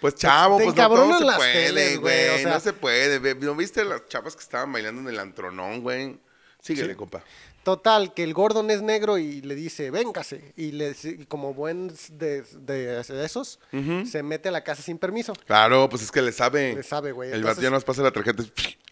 Pues 0.00 0.16
chavo, 0.16 0.58
te 0.58 0.64
pues 0.64 0.76
no 0.76 0.88
todo 0.88 1.18
se 1.18 1.36
puede, 1.36 1.70
güey, 1.72 1.96
güey. 1.96 2.28
o 2.28 2.38
sea- 2.38 2.54
no 2.54 2.60
se 2.60 2.72
puede. 2.72 3.34
¿No 3.36 3.54
viste 3.54 3.84
las 3.84 4.06
chavas 4.06 4.34
que 4.34 4.42
estaban 4.42 4.72
bailando 4.72 5.00
en 5.00 5.08
el 5.08 5.18
antronón, 5.20 5.80
güey? 5.80 6.18
Síguele, 6.60 6.96
compa. 6.96 7.22
Total, 7.62 8.12
que 8.12 8.24
el 8.24 8.34
Gordon 8.34 8.70
es 8.70 8.82
negro 8.82 9.18
y 9.18 9.40
le 9.40 9.54
dice, 9.54 9.90
véngase. 9.92 10.52
Y 10.56 10.72
le, 10.72 10.96
y 11.04 11.26
como 11.26 11.54
buen 11.54 11.92
de, 12.10 12.42
de- 12.42 13.02
de 13.02 13.24
esos, 13.24 13.60
se 14.04 14.22
mete 14.22 14.48
a 14.48 14.52
la 14.52 14.64
casa 14.64 14.82
sin 14.82 14.98
permiso. 14.98 15.32
Claro, 15.46 15.88
pues 15.88 16.02
es 16.02 16.10
que 16.10 16.22
le 16.22 16.32
sabe. 16.32 16.74
Le 16.74 16.82
sabe, 16.82 17.12
güey. 17.12 17.30
El 17.32 17.44
ya 17.60 17.70
nos 17.70 17.84
pasa 17.84 18.02
la 18.02 18.10
tarjeta. 18.10 18.42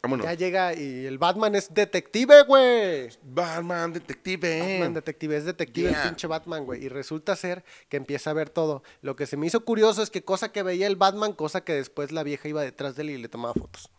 Vámonos. 0.02 0.24
Ya 0.24 0.34
llega 0.34 0.72
y 0.74 1.04
el 1.04 1.18
Batman 1.18 1.54
es 1.56 1.74
detective, 1.74 2.44
güey. 2.44 3.08
Batman, 3.22 3.92
detective. 3.92 4.60
Batman 4.78 4.94
detective, 4.94 5.36
es 5.36 5.44
detective 5.44 5.90
Yeah. 5.90 6.02
el 6.02 6.08
pinche 6.10 6.26
Batman, 6.26 6.64
güey. 6.64 6.84
Y 6.84 6.88
resulta 6.88 7.34
ser 7.36 7.64
que 7.88 7.96
empieza 7.96 8.30
a 8.30 8.34
ver 8.34 8.50
todo. 8.50 8.82
Lo 9.02 9.16
que 9.16 9.26
se 9.26 9.36
me 9.36 9.46
hizo 9.46 9.64
curioso 9.64 10.02
es 10.02 10.10
que 10.10 10.22
cosa 10.24 10.52
que 10.52 10.62
veía 10.62 10.86
el 10.86 10.96
Batman, 10.96 11.32
cosa 11.32 11.62
que 11.64 11.72
después 11.74 12.12
la 12.12 12.22
vieja 12.22 12.48
iba 12.48 12.62
detrás 12.62 12.96
de 12.96 13.02
él 13.02 13.10
y 13.10 13.18
le 13.18 13.28
tomaba 13.28 13.52
fotos. 13.54 13.90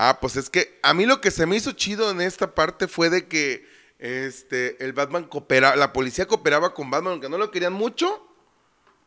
Ah, 0.00 0.18
pues 0.20 0.36
es 0.36 0.48
que 0.48 0.78
a 0.84 0.94
mí 0.94 1.06
lo 1.06 1.20
que 1.20 1.32
se 1.32 1.44
me 1.44 1.56
hizo 1.56 1.72
chido 1.72 2.12
en 2.12 2.20
esta 2.20 2.54
parte 2.54 2.86
fue 2.86 3.10
de 3.10 3.26
que 3.26 3.66
este 3.98 4.80
el 4.84 4.92
Batman 4.92 5.24
coopera, 5.24 5.74
la 5.74 5.92
policía 5.92 6.24
cooperaba 6.24 6.72
con 6.72 6.88
Batman, 6.88 7.14
aunque 7.14 7.28
no 7.28 7.36
lo 7.36 7.50
querían 7.50 7.72
mucho, 7.72 8.24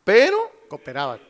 pero 0.03 0.51
Cooperaban. 0.67 1.21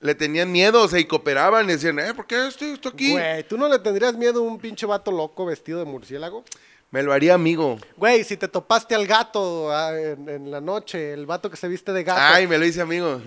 le 0.00 0.14
tenían 0.14 0.52
miedo, 0.52 0.82
o 0.82 0.88
sea, 0.88 0.98
y 1.00 1.06
cooperaban 1.06 1.64
y 1.70 1.72
decían, 1.72 1.98
eh, 2.00 2.12
¿por 2.12 2.26
qué 2.26 2.48
estoy, 2.48 2.72
estoy 2.72 2.92
aquí? 2.92 3.12
Güey, 3.12 3.48
¿tú 3.48 3.56
no 3.56 3.66
le 3.70 3.78
tendrías 3.78 4.14
miedo 4.14 4.40
a 4.40 4.42
un 4.42 4.58
pinche 4.58 4.84
vato 4.84 5.10
loco 5.10 5.46
vestido 5.46 5.78
de 5.78 5.86
murciélago? 5.86 6.44
Me 6.90 7.02
lo 7.02 7.12
haría 7.12 7.34
amigo. 7.34 7.76
Güey, 7.98 8.24
si 8.24 8.38
te 8.38 8.48
topaste 8.48 8.94
al 8.94 9.06
gato 9.06 9.70
ah, 9.70 9.90
en, 9.94 10.26
en 10.26 10.50
la 10.50 10.58
noche, 10.62 11.12
el 11.12 11.26
vato 11.26 11.50
que 11.50 11.58
se 11.58 11.68
viste 11.68 11.92
de 11.92 12.02
gato. 12.02 12.18
Ay, 12.22 12.46
me 12.46 12.56
lo 12.56 12.64
hice 12.64 12.80
amigo. 12.80 13.20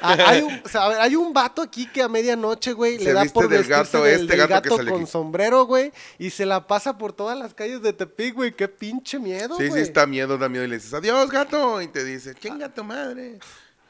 Ah, 0.00 0.16
hay, 0.26 0.42
un, 0.42 0.60
o 0.64 0.68
sea, 0.68 0.84
a 0.84 0.88
ver, 0.90 1.00
hay 1.00 1.16
un 1.16 1.32
vato 1.32 1.60
aquí 1.60 1.86
que 1.88 2.02
a 2.02 2.08
medianoche, 2.08 2.72
güey, 2.72 2.98
Se 2.98 3.06
le 3.06 3.12
da 3.14 3.22
viste 3.22 3.34
por 3.34 3.48
del 3.48 3.64
gato, 3.64 4.04
del, 4.04 4.20
este 4.20 4.36
del 4.36 4.46
gato 4.46 4.62
que 4.62 4.68
gato 4.68 4.76
sale 4.76 4.90
con 4.92 5.06
sombrero, 5.08 5.64
güey, 5.66 5.92
y 6.20 6.30
se 6.30 6.46
la 6.46 6.68
pasa 6.68 6.96
por 6.96 7.12
todas 7.12 7.36
las 7.36 7.52
calles 7.52 7.82
de 7.82 7.92
Tepic, 7.92 8.32
güey. 8.34 8.54
Qué 8.54 8.68
pinche 8.68 9.18
miedo, 9.18 9.56
Sí, 9.58 9.66
güey. 9.66 9.82
sí, 9.82 9.88
está 9.88 10.06
miedo, 10.06 10.38
da 10.38 10.48
miedo. 10.48 10.64
Y 10.64 10.68
le 10.68 10.76
dices, 10.76 10.94
adiós, 10.94 11.28
gato. 11.30 11.82
Y 11.82 11.88
te 11.88 12.04
dice, 12.04 12.32
chinga 12.36 12.68
tu 12.72 12.84
madre. 12.84 13.40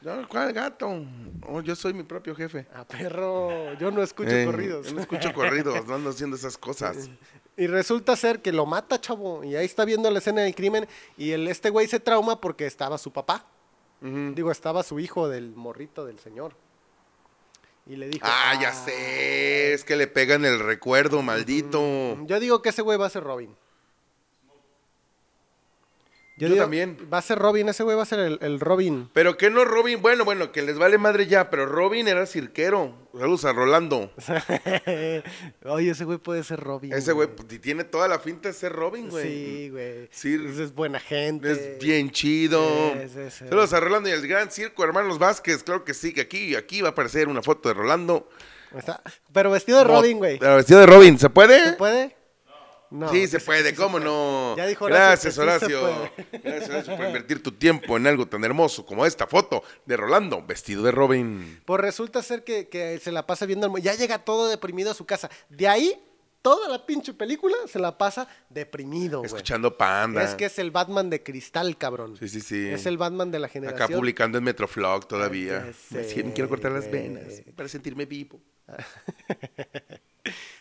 No, 0.01 0.27
¿cuál 0.27 0.51
gato? 0.51 1.05
Oh, 1.47 1.61
yo 1.61 1.75
soy 1.75 1.93
mi 1.93 2.01
propio 2.03 2.35
jefe. 2.35 2.65
Ah, 2.73 2.83
perro, 2.87 3.73
yo 3.79 3.91
no 3.91 4.01
escucho 4.01 4.31
Eh, 4.31 4.45
corridos. 4.45 4.87
yo 4.87 4.93
no 4.95 5.01
escucho 5.01 5.31
corridos, 5.31 5.85
no 5.85 5.93
ando 5.95 6.09
haciendo 6.09 6.35
esas 6.35 6.57
cosas. 6.57 7.07
Y 7.57 7.67
resulta 7.67 8.15
ser 8.15 8.41
que 8.41 8.51
lo 8.51 8.65
mata, 8.65 8.99
chavo. 8.99 9.43
Y 9.43 9.55
ahí 9.55 9.65
está 9.65 9.85
viendo 9.85 10.09
la 10.11 10.19
escena 10.19 10.41
del 10.41 10.55
crimen. 10.55 10.87
Y 11.17 11.31
el, 11.31 11.47
este 11.47 11.69
güey 11.69 11.87
se 11.87 11.99
trauma 11.99 12.41
porque 12.41 12.65
estaba 12.65 12.97
su 12.97 13.11
papá. 13.11 13.45
Digo, 14.01 14.51
estaba 14.51 14.83
su 14.83 14.99
hijo 14.99 15.29
del 15.29 15.55
morrito 15.55 16.05
del 16.05 16.19
señor. 16.19 16.53
Y 17.87 17.95
le 17.95 18.07
dijo. 18.07 18.25
Ah, 18.27 18.53
ya 18.61 18.71
sé. 18.71 19.73
Es 19.73 19.83
que 19.83 19.95
le 19.95 20.07
pegan 20.07 20.45
el 20.45 20.59
recuerdo, 20.59 21.21
maldito. 21.21 22.17
Yo 22.25 22.39
digo 22.39 22.61
que 22.61 22.69
ese 22.69 22.81
güey 22.81 22.97
va 22.97 23.07
a 23.07 23.09
ser 23.09 23.23
Robin. 23.23 23.55
Yo 26.37 26.49
digo, 26.49 26.61
también. 26.63 26.97
Va 27.11 27.19
a 27.19 27.21
ser 27.21 27.39
Robin, 27.39 27.69
ese 27.69 27.83
güey 27.83 27.95
va 27.95 28.03
a 28.03 28.05
ser 28.05 28.19
el, 28.19 28.39
el 28.41 28.59
Robin. 28.59 29.09
Pero 29.13 29.37
que 29.37 29.49
no 29.49 29.63
Robin, 29.63 30.01
bueno, 30.01 30.25
bueno, 30.25 30.51
que 30.51 30.61
les 30.61 30.77
vale 30.77 30.97
madre 30.97 31.27
ya, 31.27 31.49
pero 31.49 31.65
Robin 31.65 32.07
era 32.09 32.25
cirquero. 32.25 32.93
Saludos 33.17 33.45
a 33.45 33.53
Rolando. 33.53 34.11
Oye, 35.65 35.91
ese 35.91 36.03
güey 36.05 36.17
puede 36.17 36.43
ser 36.43 36.59
Robin. 36.59 36.91
Ese 36.93 37.13
güey 37.13 37.29
tiene 37.61 37.83
toda 37.83 38.07
la 38.07 38.19
finta 38.19 38.49
de 38.49 38.53
ser 38.53 38.73
Robin, 38.73 39.09
güey. 39.09 39.23
Sí, 39.23 39.69
güey. 39.69 40.09
Sí. 40.11 40.37
Es 40.59 40.73
buena 40.73 40.99
gente. 40.99 41.51
Es 41.51 41.79
bien 41.79 42.11
chido. 42.11 42.61
Sí, 42.93 43.07
sí, 43.13 43.19
sí. 43.31 43.45
Saludos 43.49 43.73
a 43.73 43.79
Rolando 43.79 44.09
y 44.09 44.11
el 44.11 44.27
gran 44.27 44.51
circo, 44.51 44.83
hermanos 44.83 45.19
Vázquez. 45.19 45.63
Claro 45.63 45.83
que 45.85 45.93
sí, 45.93 46.13
que 46.13 46.21
aquí, 46.21 46.55
aquí 46.55 46.81
va 46.81 46.89
a 46.89 46.91
aparecer 46.91 47.27
una 47.27 47.41
foto 47.41 47.69
de 47.69 47.75
Rolando. 47.75 48.29
Está- 48.75 49.01
Pero 49.31 49.51
vestido 49.51 49.77
de 49.77 49.83
Robin, 49.85 50.17
güey. 50.17 50.37
Pero 50.39 50.57
vestido 50.57 50.81
de 50.81 50.85
Robin, 50.85 51.17
¿se 51.17 51.29
puede? 51.29 51.63
¿Se 51.63 51.73
puede? 51.73 52.15
No. 52.91 53.11
sí, 53.11 53.27
se 53.27 53.39
puede, 53.39 53.63
sí 53.63 53.69
se 53.69 53.75
¿cómo 53.75 53.93
puede. 53.93 54.05
no? 54.05 54.55
Ya 54.57 54.67
dijo 54.67 54.85
Horacio 54.85 55.05
Gracias, 55.05 55.37
Horacio. 55.37 56.11
Gracias, 56.43 56.69
Horacio, 56.69 56.95
por 56.95 57.05
invertir 57.05 57.43
tu 57.43 57.51
tiempo 57.51 57.97
en 57.97 58.07
algo 58.07 58.27
tan 58.27 58.43
hermoso 58.43 58.85
como 58.85 59.05
esta 59.05 59.27
foto 59.27 59.63
de 59.85 59.97
Rolando, 59.97 60.43
vestido 60.45 60.83
de 60.83 60.91
Robin. 60.91 61.61
Pues 61.65 61.81
resulta 61.81 62.21
ser 62.21 62.43
que, 62.43 62.69
que 62.69 62.99
se 62.99 63.11
la 63.11 63.25
pasa 63.25 63.45
viendo 63.45 63.75
Ya 63.77 63.93
llega 63.95 64.19
todo 64.19 64.47
deprimido 64.47 64.91
a 64.91 64.93
su 64.93 65.05
casa. 65.05 65.29
De 65.49 65.67
ahí, 65.67 66.01
toda 66.45 66.69
la 66.69 66.85
pinche 66.85 67.11
película 67.11 67.55
se 67.67 67.79
la 67.79 67.97
pasa 67.97 68.27
deprimido, 68.51 69.17
güey. 69.17 69.25
Escuchando 69.25 69.75
Panda. 69.75 70.23
Es 70.23 70.35
que 70.35 70.45
es 70.45 70.59
el 70.59 70.69
Batman 70.69 71.09
de 71.09 71.23
cristal, 71.23 71.75
cabrón. 71.75 72.15
Sí, 72.17 72.29
sí, 72.29 72.39
sí. 72.39 72.67
Es 72.67 72.85
el 72.85 72.99
Batman 72.99 73.31
de 73.31 73.39
la 73.39 73.47
generación. 73.47 73.81
Acá 73.81 73.91
publicando 73.91 74.37
en 74.37 74.43
Metroflog 74.43 75.07
todavía. 75.07 75.63
Ay, 75.65 75.73
sé, 76.03 76.23
me 76.23 76.33
quiero 76.33 76.47
cortar 76.47 76.71
las 76.71 76.89
venas 76.91 77.41
para 77.55 77.67
sentirme 77.67 78.05
vivo. 78.05 78.39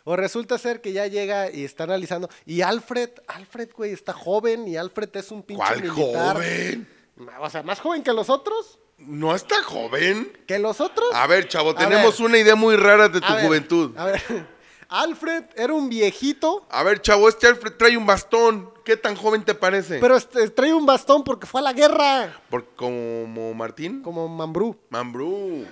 O 0.05 0.17
resulta 0.17 0.59
ser 0.59 0.81
que 0.83 0.93
ya 0.93 1.07
llega 1.07 1.51
y 1.51 1.64
está 1.64 1.85
analizando. 1.85 2.29
Y 2.45 2.61
Alfred, 2.61 3.11
Alfred, 3.27 3.71
güey, 3.75 3.93
está 3.93 4.12
joven 4.12 4.69
y 4.69 4.77
Alfred 4.77 5.09
es 5.14 5.31
un 5.31 5.43
pinche 5.43 5.64
¿Cuál 5.64 5.83
militar. 5.83 6.35
joven? 6.37 6.88
O 7.40 7.49
sea, 7.51 7.62
más 7.62 7.81
joven 7.81 8.03
que 8.03 8.12
los 8.12 8.29
otros. 8.29 8.79
¿No 8.99 9.35
está 9.35 9.62
joven? 9.62 10.31
¿Que 10.47 10.59
los 10.59 10.81
otros? 10.81 11.09
A 11.14 11.27
ver, 11.27 11.49
chavo, 11.49 11.71
A 11.71 11.75
tenemos 11.77 12.19
ver. 12.19 12.27
una 12.29 12.38
idea 12.38 12.55
muy 12.55 12.77
rara 12.77 13.09
de 13.09 13.21
tu 13.21 13.27
A 13.27 13.37
ver, 13.37 13.47
juventud. 13.47 13.97
A 13.97 14.05
ver, 14.05 14.23
Alfred 14.88 15.45
era 15.57 15.73
un 15.73 15.88
viejito, 15.88 16.67
A 16.71 16.83
ver, 16.83 17.01
chavo, 17.01 17.29
este 17.29 17.47
Alfred 17.47 17.73
trae 17.73 17.97
un 17.97 18.07
bastón. 18.07 18.73
¿Qué 18.85 18.99
tan 18.99 19.17
joven 19.17 19.43
te 19.43 19.55
parece? 19.55 19.99
pero 19.99 20.14
este, 20.17 20.51
trae 20.51 20.75
un 20.75 20.85
bastón 20.85 21.25
porque 21.25 21.47
fue 21.47 21.62
a 21.62 21.64
la 21.64 21.73
guerra. 21.73 22.38
Por, 22.51 22.67
como 22.77 23.55
Martín. 23.55 24.03
Como 24.03 24.29
Mambrú. 24.29 24.77
Mambrú. 24.90 25.67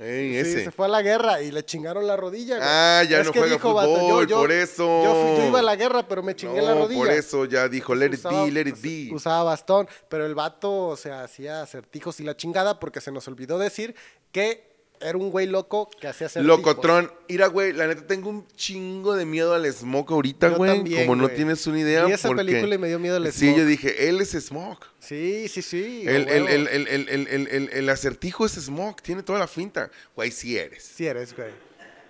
Ey, 0.00 0.30
Sí, 0.32 0.38
ese. 0.38 0.64
se 0.64 0.70
fue 0.70 0.86
a 0.86 0.88
la 0.88 1.02
guerra 1.02 1.42
y 1.42 1.50
le 1.50 1.62
chingaron 1.64 2.06
la 2.06 2.16
rodilla. 2.16 2.56
güey. 2.56 2.68
Ah, 2.70 3.02
ya 3.08 3.22
no 3.22 3.32
que 3.32 3.38
juega 3.38 3.54
dijo, 3.54 3.70
fútbol, 3.70 4.26
por 4.28 4.50
eso. 4.50 5.04
Yo, 5.04 5.12
fui- 5.12 5.42
yo 5.42 5.48
iba 5.48 5.58
a 5.58 5.62
la 5.62 5.76
guerra, 5.76 6.08
pero 6.08 6.22
me 6.22 6.34
chingué 6.34 6.62
la 6.62 6.74
rodilla. 6.74 6.98
por 7.00 7.10
eso 7.10 7.44
ya 7.44 7.68
dijo, 7.68 7.94
let 7.94 8.06
it 8.06 8.22
be, 8.22 8.50
let 8.50 8.66
it 8.66 8.80
be. 8.80 9.14
Usaba 9.14 9.42
bastón, 9.44 9.86
pero 10.08 10.24
el 10.24 10.34
vato, 10.34 10.88
o 10.88 10.96
sea, 10.96 11.22
hacía 11.24 11.60
acertijos 11.62 12.18
y 12.20 12.24
la 12.24 12.34
chingada 12.36 12.80
porque 12.80 13.00
se 13.02 13.12
nos 13.12 13.28
olvidó 13.28 13.58
decir 13.58 13.94
que 14.32 14.69
era 15.00 15.16
un 15.18 15.30
güey 15.30 15.46
loco 15.46 15.88
que 16.00 16.06
hacía 16.08 16.26
acertijos. 16.26 16.58
Locotrón. 16.58 17.10
Mira, 17.28 17.46
güey, 17.46 17.72
la 17.72 17.86
neta 17.86 18.06
tengo 18.06 18.28
un 18.28 18.46
chingo 18.56 19.16
de 19.16 19.24
miedo 19.24 19.54
al 19.54 19.70
Smoke 19.72 20.10
ahorita, 20.12 20.50
Yo 20.50 20.56
güey. 20.56 20.74
también, 20.76 21.06
Como 21.06 21.20
no 21.22 21.28
tienes 21.30 21.66
una 21.66 21.80
idea. 21.80 22.04
Vi 22.04 22.12
esa 22.12 22.28
porque- 22.28 22.44
película 22.44 22.74
y 22.74 22.78
me 22.78 22.88
dio 22.88 22.98
miedo 22.98 23.18
Sí, 23.32 23.46
Smoke. 23.46 23.58
yo 23.58 23.66
dije, 23.66 24.08
él 24.08 24.20
es 24.20 24.30
Smoke. 24.30 24.86
Sí, 24.98 25.48
sí, 25.48 25.62
sí. 25.62 26.02
El, 26.06 26.28
el, 26.28 26.48
el, 26.48 26.68
el, 26.68 26.88
el, 26.88 27.08
el, 27.08 27.28
el, 27.28 27.48
el- 27.48 27.68
el 27.72 27.88
acertijo 27.88 28.44
es 28.46 28.52
Smoke, 28.52 29.00
tiene 29.02 29.22
toda 29.22 29.38
la 29.38 29.46
finta. 29.48 29.90
Güey, 30.14 30.30
sí 30.30 30.56
eres. 30.58 30.82
Sí 30.84 31.06
eres, 31.06 31.34
güey. 31.34 31.50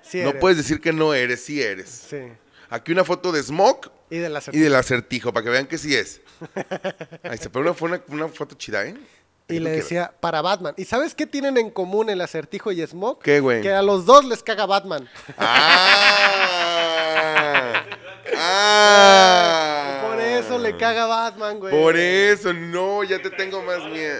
Sí 0.02 0.22
No 0.22 0.32
puedes 0.38 0.56
decir 0.58 0.80
que 0.80 0.92
no 0.92 1.14
eres, 1.14 1.40
sí 1.44 1.62
eres. 1.62 1.88
Sí. 2.10 2.16
Aquí 2.70 2.92
una 2.92 3.04
foto 3.04 3.32
de 3.32 3.42
Smoke 3.42 3.90
Y 4.10 4.18
del 4.18 4.32
y 4.32 4.36
acertijo. 4.36 4.64
del 4.64 4.74
acertijo, 4.74 5.32
para 5.32 5.44
que 5.44 5.50
vean 5.50 5.66
que 5.66 5.78
sí 5.78 5.94
es. 5.94 6.20
Ahí 7.22 7.38
una, 7.54 7.74
fue 7.74 7.88
una, 7.90 8.02
una 8.08 8.28
foto 8.28 8.54
chida, 8.56 8.86
¿eh? 8.86 8.94
Y 9.50 9.60
le 9.60 9.70
decía, 9.70 10.12
para 10.20 10.42
Batman. 10.42 10.74
¿Y 10.76 10.84
sabes 10.84 11.14
qué 11.14 11.26
tienen 11.26 11.56
en 11.58 11.70
común 11.70 12.10
el 12.10 12.20
acertijo 12.20 12.72
y 12.72 12.86
Smoke? 12.86 13.22
¿Qué, 13.22 13.40
güey? 13.40 13.62
Que 13.62 13.72
a 13.72 13.82
los 13.82 14.06
dos 14.06 14.24
les 14.24 14.42
caga 14.42 14.66
Batman. 14.66 15.08
¡Ah! 15.38 16.22
¡Ah! 18.36 20.06
Por 20.08 20.20
eso 20.20 20.58
le 20.58 20.76
caga 20.76 21.06
Batman, 21.06 21.58
güey. 21.58 21.72
Por 21.72 21.96
eso, 21.96 22.52
no, 22.52 23.04
ya 23.04 23.20
te 23.20 23.30
tengo 23.30 23.62
más 23.62 23.84
miedo. 23.90 24.18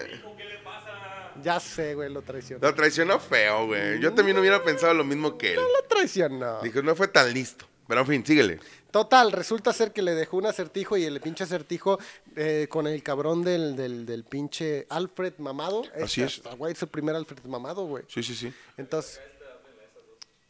Ya 1.43 1.59
sé, 1.59 1.95
güey, 1.95 2.13
lo 2.13 2.23
traicionó. 2.23 2.67
Lo 2.67 2.75
traicionó 2.75 3.19
feo, 3.19 3.67
güey. 3.67 3.99
Yo 4.01 4.13
también 4.13 4.39
hubiera 4.39 4.63
pensado 4.63 4.93
lo 4.93 5.05
mismo 5.05 5.39
que 5.39 5.55
él. 5.55 5.57
Lo 5.57 5.89
traicionó. 5.89 6.61
Dijo, 6.61 6.83
no 6.83 6.95
fue 6.95 7.09
tan 7.09 7.33
listo. 7.33 7.65
Pero 7.89 8.03
en 8.03 8.07
fin, 8.07 8.27
síguele. 8.27 8.61
Total, 8.91 9.31
resulta 9.33 9.73
ser 9.73 9.93
que 9.93 10.03
le 10.03 10.15
dejó 10.15 10.37
un 10.37 10.47
acertijo 10.47 10.97
y 10.97 11.05
el 11.05 11.21
pinche 11.21 11.45
acertijo 11.45 11.99
eh, 12.37 12.67
con 12.69 12.87
el 12.87 13.03
cabrón 13.03 13.43
del, 13.43 13.77
del, 13.77 14.05
del 14.05 14.25
pinche 14.25 14.87
Alfred 14.89 15.35
mamado. 15.39 15.83
Así 16.03 16.23
es. 16.23 16.43
Güey, 16.59 16.73
es 16.73 16.83
el 16.83 16.89
primer 16.89 17.15
Alfred 17.15 17.45
mamado, 17.45 17.87
güey. 17.87 18.05
Sí, 18.09 18.23
sí, 18.23 18.35
sí. 18.35 18.53
Entonces, 18.77 19.21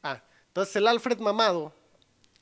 ah, 0.03 0.23
entonces 0.49 0.77
el 0.77 0.87
Alfred 0.87 1.19
mamado 1.19 1.73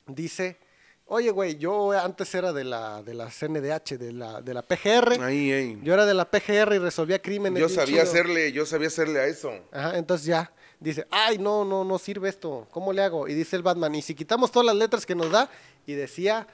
dice, 0.07 0.57
oye, 1.05 1.31
güey, 1.31 1.57
yo 1.57 1.91
antes 1.91 2.33
era 2.33 2.53
de 2.53 2.63
la, 2.63 3.03
de 3.03 3.13
la 3.13 3.29
CNDH, 3.29 3.97
de 3.97 4.13
la, 4.13 4.41
de 4.41 4.53
la 4.53 4.61
PGR. 4.61 5.21
Ahí, 5.21 5.51
ahí. 5.51 5.79
Yo 5.83 5.93
era 5.93 6.05
de 6.05 6.13
la 6.13 6.29
PGR 6.29 6.75
y 6.75 6.79
resolvía 6.79 7.21
crímenes. 7.21 7.59
Yo 7.59 7.67
sabía 7.67 8.01
chido". 8.01 8.03
hacerle, 8.03 8.51
yo 8.51 8.65
sabía 8.65 8.87
hacerle 8.87 9.19
a 9.19 9.25
eso. 9.25 9.51
Ajá, 9.71 9.97
entonces 9.97 10.27
ya 10.27 10.51
dice, 10.79 11.05
ay, 11.11 11.37
no, 11.37 11.65
no, 11.65 11.83
no 11.83 11.97
sirve 11.97 12.29
esto, 12.29 12.67
¿cómo 12.71 12.93
le 12.93 13.01
hago? 13.03 13.27
Y 13.27 13.33
dice 13.33 13.55
el 13.55 13.63
Batman, 13.63 13.95
y 13.95 14.01
si 14.01 14.15
quitamos 14.15 14.51
todas 14.51 14.65
las 14.67 14.75
letras 14.75 15.05
que 15.05 15.15
nos 15.15 15.31
da, 15.31 15.49
y 15.85 15.93
decía 15.93 16.47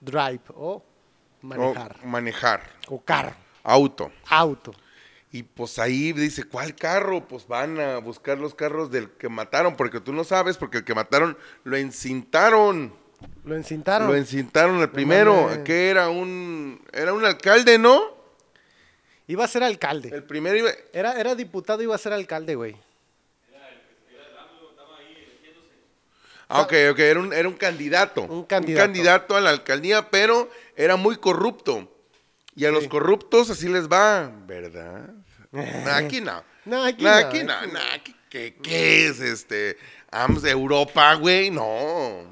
drive 0.00 0.40
o 0.54 0.82
manejar, 1.42 1.96
O 2.02 2.06
manejar. 2.06 2.62
o 2.88 3.00
carro, 3.00 3.34
Auto. 3.64 4.10
auto. 4.28 4.72
Y 5.30 5.42
pues 5.42 5.78
ahí 5.78 6.12
dice, 6.14 6.44
¿cuál 6.44 6.74
carro? 6.74 7.28
Pues 7.28 7.46
van 7.46 7.78
a 7.78 7.98
buscar 7.98 8.38
los 8.38 8.54
carros 8.54 8.90
del 8.90 9.10
que 9.10 9.28
mataron, 9.28 9.76
porque 9.76 10.00
tú 10.00 10.12
no 10.14 10.24
sabes, 10.24 10.56
porque 10.56 10.78
el 10.78 10.84
que 10.84 10.94
mataron 10.94 11.36
lo 11.64 11.76
encintaron. 11.76 12.94
Lo 13.44 13.54
encintaron. 13.54 14.08
Lo 14.08 14.14
encintaron 14.16 14.80
el 14.80 14.88
primero, 14.90 15.50
que 15.64 15.90
era 15.90 16.08
un 16.08 16.80
era 16.92 17.12
un 17.12 17.24
alcalde, 17.26 17.76
¿no? 17.78 18.00
Iba 19.26 19.44
a 19.44 19.48
ser 19.48 19.62
alcalde. 19.64 20.08
El 20.14 20.22
primero 20.24 20.56
iba 20.56 20.70
Era, 20.94 21.20
era 21.20 21.34
diputado, 21.34 21.82
iba 21.82 21.94
a 21.94 21.98
ser 21.98 22.14
alcalde, 22.14 22.54
güey. 22.54 22.76
Ah, 26.48 26.62
ok, 26.62 26.72
ok, 26.92 26.98
era 26.98 27.20
un, 27.20 27.32
era 27.32 27.46
un 27.48 27.54
candidato. 27.54 28.22
Un 28.22 28.44
candidato. 28.44 28.84
candidato 28.86 29.36
a 29.36 29.40
la 29.40 29.50
alcaldía, 29.50 30.10
pero 30.10 30.48
era 30.76 30.96
muy 30.96 31.16
corrupto. 31.16 31.92
Y 32.54 32.64
a 32.64 32.70
los 32.70 32.88
corruptos 32.88 33.50
así 33.50 33.68
les 33.68 33.88
va, 33.88 34.32
¿verdad? 34.46 35.10
No, 35.52 35.62
aquí 35.94 36.20
no. 36.20 36.42
No, 36.64 36.84
aquí 36.84 37.04
No, 37.04 37.10
no, 37.10 37.16
aquí 37.16 37.42
no, 37.44 37.52
aquí- 37.94 38.14
¿qué, 38.30 38.56
qué 38.62 39.06
es 39.06 39.20
este? 39.20 39.76
AMS 40.10 40.42
de 40.42 40.50
Europa, 40.50 41.14
güey, 41.14 41.50
no. 41.50 42.24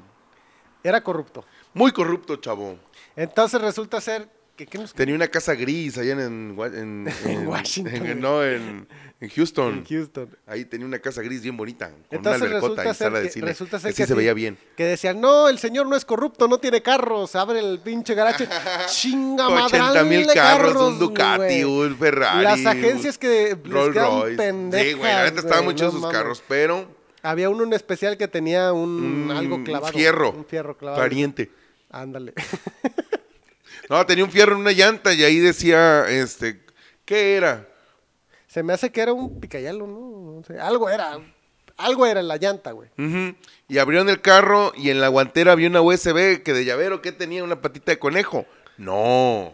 Era 0.83 1.01
corrupto. 1.03 1.45
Muy 1.73 1.91
corrupto, 1.91 2.35
chavo. 2.37 2.77
Entonces 3.15 3.61
resulta 3.61 4.01
ser 4.01 4.27
que, 4.57 4.65
¿qué 4.65 4.77
nos- 4.77 4.93
Tenía 4.93 5.15
una 5.15 5.27
casa 5.27 5.53
gris 5.55 5.97
allá 5.97 6.13
en, 6.13 6.19
en, 6.59 7.07
En 7.25 7.47
Washington, 7.47 8.19
no, 8.19 8.43
en, 8.43 8.87
en 9.21 9.29
Houston. 9.29 9.73
en 9.77 9.85
Houston. 9.85 10.29
Ahí 10.45 10.65
tenía 10.65 10.85
una 10.85 10.99
casa 10.99 11.21
gris 11.21 11.41
bien 11.43 11.55
bonita, 11.55 11.89
con 11.91 11.97
Entonces 12.11 12.41
una 12.41 12.57
albercota 12.57 12.89
y 12.89 12.93
sala 12.95 13.19
de 13.19 13.25
que, 13.27 13.31
cine. 13.33 13.45
resulta 13.47 13.79
ser 13.79 13.89
Así 13.91 14.01
que 14.01 14.07
se 14.07 14.13
veía 14.15 14.33
bien. 14.33 14.57
Que 14.75 14.83
decían, 14.85 15.21
no, 15.21 15.47
el 15.47 15.59
señor 15.59 15.87
no 15.87 15.95
es 15.95 16.03
corrupto, 16.05 16.47
no 16.47 16.57
tiene 16.57 16.81
carros, 16.81 17.35
abre 17.35 17.59
el 17.59 17.79
pinche 17.79 18.13
garaje. 18.15 18.47
Chinga 18.87 19.47
80 19.47 19.77
madral 19.77 20.05
mil 20.07 20.25
de 20.27 20.33
carros, 20.33 20.75
un 20.75 20.99
Ducati, 20.99 21.63
un 21.63 21.95
Ferrari. 21.95 22.43
Las 22.43 22.65
agencias 22.65 23.17
que 23.17 23.55
Rolls 23.63 23.95
Royce. 23.95 24.37
pendejas, 24.37 24.87
Sí, 24.87 24.93
güey, 24.93 25.11
la 25.13 25.23
neta 25.25 25.39
estaban 25.39 25.63
muchos 25.65 25.93
no 25.93 25.99
sus 26.01 26.11
carros, 26.11 26.43
pero 26.47 26.87
Había 27.21 27.49
uno 27.49 27.63
en 27.63 27.73
especial 27.73 28.17
que 28.17 28.27
tenía 28.27 28.73
un 28.73 29.29
un 29.29 29.31
algo 29.31 29.63
clavado. 29.63 29.93
fierro. 29.93 30.31
Un 30.31 30.45
fierro 30.45 30.77
clavado. 30.77 31.01
Pariente. 31.01 31.51
Ándale. 31.89 32.33
No, 33.89 34.05
tenía 34.05 34.23
un 34.23 34.31
fierro 34.31 34.53
en 34.53 34.61
una 34.61 34.71
llanta 34.71 35.13
y 35.13 35.23
ahí 35.23 35.39
decía, 35.39 36.07
este, 36.09 36.61
¿qué 37.05 37.35
era? 37.35 37.67
Se 38.47 38.63
me 38.63 38.73
hace 38.73 38.91
que 38.91 39.01
era 39.01 39.13
un 39.13 39.39
picayalo, 39.39 39.87
¿no? 39.87 40.35
No 40.37 40.43
sé, 40.45 40.59
Algo 40.59 40.89
era. 40.89 41.19
Algo 41.77 42.05
era 42.07 42.19
en 42.19 42.27
la 42.27 42.37
llanta, 42.37 42.71
güey. 42.71 42.89
Ujú. 42.97 43.35
Y 43.67 43.77
abrieron 43.77 44.09
el 44.09 44.21
carro 44.21 44.71
y 44.75 44.89
en 44.89 44.99
la 44.99 45.09
guantera 45.09 45.51
había 45.51 45.69
una 45.69 45.81
USB 45.81 46.41
que 46.41 46.53
de 46.53 46.65
llavero, 46.65 47.01
¿qué 47.01 47.11
tenía? 47.11 47.43
Una 47.43 47.61
patita 47.61 47.91
de 47.91 47.99
conejo. 47.99 48.45
No, 48.77 49.53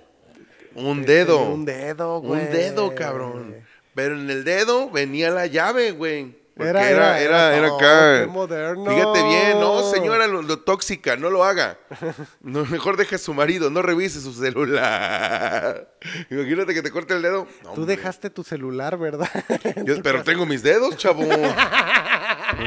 un 0.75 1.03
dedo. 1.03 1.49
Un 1.49 1.65
dedo, 1.65 2.19
güey. 2.21 2.41
Un 2.41 2.51
dedo, 2.51 2.95
cabrón. 2.95 3.55
Pero 3.93 4.15
en 4.15 4.29
el 4.29 4.43
dedo 4.43 4.89
venía 4.89 5.29
la 5.29 5.47
llave, 5.47 5.91
güey. 5.91 6.35
Era- 6.55 6.87
era, 6.89 7.19
era- 7.19 7.55
era, 7.57 7.67
acá. 7.75 8.27
moderno. 8.31 8.85
Fíjate 8.85 9.23
bien, 9.23 9.59
no, 9.59 9.81
señora, 9.91 10.27
lo, 10.27 10.41
lo 10.43 10.59
tóxica, 10.59 11.15
no 11.17 11.29
lo 11.31 11.43
haga. 11.43 11.77
No, 12.41 12.63
mejor 12.65 12.95
deje 12.97 13.15
a 13.15 13.17
su 13.17 13.33
marido, 13.33 13.69
no 13.71 13.81
revise 13.81 14.21
su 14.21 14.33
celular. 14.33 15.89
Imagínate 16.29 16.73
que 16.73 16.81
te 16.83 16.91
corte 16.91 17.15
el 17.15 17.21
dedo. 17.23 17.47
No, 17.63 17.73
Tú 17.73 17.81
hombre. 17.81 17.95
dejaste 17.95 18.29
tu 18.29 18.43
celular, 18.43 18.97
¿verdad? 18.97 19.29
Yo- 19.85 20.01
pero 20.03 20.23
tengo 20.23 20.45
mis 20.45 20.61
dedos, 20.61 20.95
chavo. 20.97 21.23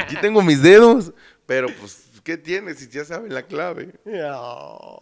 Aquí 0.01 0.17
tengo 0.21 0.43
mis 0.43 0.63
dedos. 0.63 1.13
Pero 1.47 1.69
pues, 1.81 2.07
¿qué 2.25 2.37
tienes 2.37 2.79
si 2.79 2.89
ya 2.89 3.05
saben 3.05 3.33
la 3.33 3.43
clave? 3.43 3.93
No. 4.05 4.99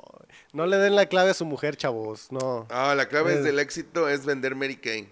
Le 0.53 0.77
den 0.77 0.95
la 0.95 1.07
clave 1.07 1.31
a 1.31 1.35
su 1.35 1.45
mujer, 1.47 1.77
chavos. 1.77 2.31
No. 2.31 2.67
Ah, 2.71 2.95
la 2.95 3.09
clave 3.09 3.35
es 3.35 3.45
del 3.45 3.59
éxito 3.59 4.09
es 4.09 4.25
vender 4.27 4.55
Mary 4.55 4.77
Kay. 4.77 5.09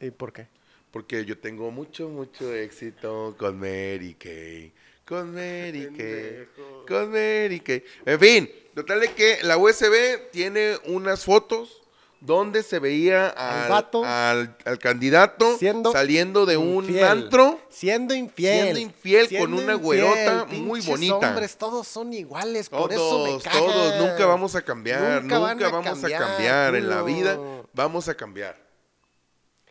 ¿Y 0.00 0.10
por 0.10 0.32
qué? 0.32 0.48
Porque 0.90 1.24
yo 1.24 1.38
tengo 1.38 1.70
mucho, 1.70 2.08
mucho 2.08 2.52
éxito 2.54 3.34
con 3.38 3.58
Mary 3.58 4.16
Kay. 4.18 4.72
Con 5.04 5.32
Mary 5.34 5.88
Kay. 5.96 6.48
Con 6.86 7.10
Mary 7.12 7.60
Kay. 7.60 7.84
En 8.06 8.18
fin, 8.20 8.50
total 8.74 9.00
de 9.00 9.12
que 9.12 9.38
la 9.42 9.56
USB 9.56 10.30
tiene 10.32 10.76
unas 10.86 11.24
fotos 11.24 11.76
donde 12.20 12.62
se 12.62 12.78
veía 12.80 13.28
Al 13.28 13.62
al, 13.62 13.68
vato 13.70 14.04
al- 14.04 14.56
al 14.66 14.78
candidato 14.78 15.56
siendo 15.56 15.90
saliendo 15.90 16.44
de 16.44 16.56
un 16.58 16.98
antro. 17.02 17.58
Siendo 17.70 18.12
infiel. 18.14 18.62
Siendo 18.62 18.80
infiel 18.80 19.38
con 19.38 19.54
una 19.54 19.74
güerota 19.74 20.44
muy 20.50 20.80
bonita. 20.82 21.14
hombres 21.16 21.56
todos 21.56 21.86
son 21.88 22.12
iguales, 22.12 22.68
por 22.68 22.92
eso 22.92 23.24
me 23.24 23.30
Todos, 23.30 23.42
cagan. 23.44 23.58
todos, 23.60 23.96
nunca 24.00 24.26
vamos 24.26 24.54
a 24.54 24.62
cambiar, 24.62 25.22
Nunca 25.22 25.38
nunca, 25.38 25.38
van 25.38 25.62
a 25.62 25.68
vamos 25.70 25.86
cambiar, 26.00 26.22
a 26.22 26.26
cambiar 26.26 26.74
en 26.74 26.88
la 26.90 27.02
vida, 27.02 27.38
vamos 27.72 28.08
a 28.08 28.14
cambiar. 28.14 28.56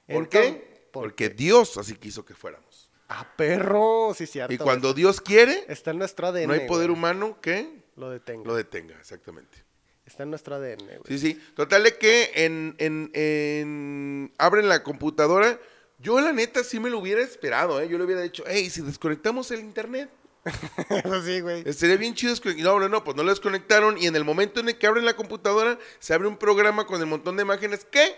¿Por 0.08 0.24
Entonces, 0.24 0.52
qué? 0.54 0.69
¿Por 0.92 1.04
Porque? 1.04 1.30
Dios 1.30 1.78
así 1.78 1.96
quiso 1.96 2.26
que 2.26 2.34
fuéramos. 2.34 2.90
Ah, 3.08 3.28
perro, 3.36 4.14
sí, 4.16 4.28
cierto. 4.28 4.54
Y 4.54 4.58
cuando 4.58 4.94
Dios 4.94 5.20
quiere, 5.22 5.66
Está 5.68 5.92
en 5.92 5.98
nuestro 5.98 6.28
ADN. 6.28 6.48
no 6.48 6.54
hay 6.54 6.68
poder 6.68 6.88
güey. 6.90 6.98
humano 7.00 7.40
que 7.42 7.84
Lo 7.96 8.10
detenga. 8.12 8.46
lo 8.48 8.56
detenga, 8.56 8.96
exactamente. 9.00 9.64
Está 10.06 10.24
en 10.24 10.30
nuestro 10.32 10.56
ADN, 10.56 10.78
güey. 10.88 11.00
Sí, 11.08 11.18
sí. 11.20 11.42
Total 11.56 11.84
de 11.84 11.98
que 11.98 12.32
en, 12.36 12.76
en, 12.80 13.10
en- 13.14 14.34
abren 14.38 14.70
la 14.70 14.84
computadora. 14.84 15.60
Yo 16.02 16.20
la 16.22 16.32
neta 16.32 16.64
sí 16.64 16.80
me 16.80 16.90
lo 16.90 17.00
hubiera 17.00 17.22
esperado, 17.22 17.82
¿eh? 17.82 17.90
Yo 17.90 17.98
le 17.98 18.06
hubiera 18.06 18.22
dicho, 18.22 18.44
hey, 18.48 18.70
si 18.70 18.82
desconectamos 18.82 19.52
el 19.52 19.60
internet, 19.60 20.10
Eso 20.90 21.22
sí, 21.24 21.42
güey. 21.42 21.74
Sería 21.74 21.98
bien 21.98 22.14
chido. 22.16 22.34
No, 22.60 22.80
no, 22.80 22.88
no, 22.88 23.04
pues 23.04 23.18
no 23.18 23.24
lo 23.24 23.30
desconectaron. 23.30 23.98
Y 23.98 24.08
en 24.08 24.16
el 24.16 24.24
momento 24.24 24.62
en 24.62 24.70
el 24.70 24.78
que 24.78 24.88
abren 24.88 25.04
la 25.04 25.16
computadora, 25.16 25.78
se 26.00 26.14
abre 26.14 26.28
un 26.30 26.38
programa 26.38 26.86
con 26.88 27.00
el 27.02 27.08
montón 27.08 27.36
de 27.36 27.44
imágenes 27.44 27.86
que 27.86 28.16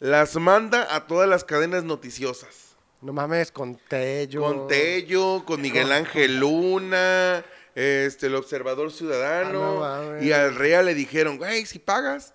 las 0.00 0.36
manda 0.36 0.94
a 0.94 1.06
todas 1.06 1.28
las 1.28 1.44
cadenas 1.44 1.84
noticiosas. 1.84 2.76
No 3.00 3.12
mames, 3.12 3.52
con 3.52 3.76
Tello. 3.76 4.42
Con 4.42 4.68
Tello, 4.68 5.44
con 5.44 5.60
Miguel 5.60 5.92
Ángel 5.92 6.40
Luna, 6.40 7.44
este, 7.74 8.26
el 8.26 8.34
Observador 8.34 8.90
Ciudadano. 8.90 9.84
Ah, 9.84 10.02
no 10.14 10.22
y 10.22 10.32
al 10.32 10.56
Real 10.56 10.86
le 10.86 10.94
dijeron, 10.94 11.38
güey, 11.38 11.64
si 11.64 11.78
pagas. 11.78 12.34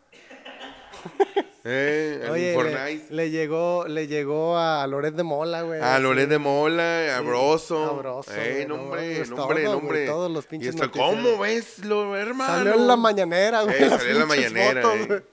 eh, 1.65 2.25
Oye, 2.31 2.55
le, 2.63 3.01
le 3.09 3.29
llegó, 3.29 3.85
le 3.89 4.07
llegó 4.07 4.57
a 4.57 4.87
Loret 4.87 5.15
de 5.15 5.23
Mola, 5.23 5.63
güey. 5.63 5.81
A. 5.81 5.99
Loret 5.99 6.29
de 6.29 6.37
Mola, 6.37 7.17
a 7.17 7.19
Broso. 7.19 8.23
Eh, 8.31 8.65
nombre, 8.65 9.25
nombre, 9.25 9.63
nombre. 9.63 10.05
todos 10.05 10.31
los 10.31 10.45
y 10.45 10.47
pinches 10.47 10.75
noticieros. 10.75 11.13
¿cómo 11.13 11.39
ves 11.39 11.79
lo 11.79 12.15
hermano? 12.15 12.53
Salió 12.53 12.73
en 12.75 12.87
la 12.87 12.95
mañanera, 12.95 13.63
güey. 13.63 13.83
Eh, 13.83 13.89
salió 13.89 14.11
en 14.11 14.19
la 14.19 14.25
mañanera, 14.25 14.81
fotos, 14.81 14.99
eh. 15.09 15.23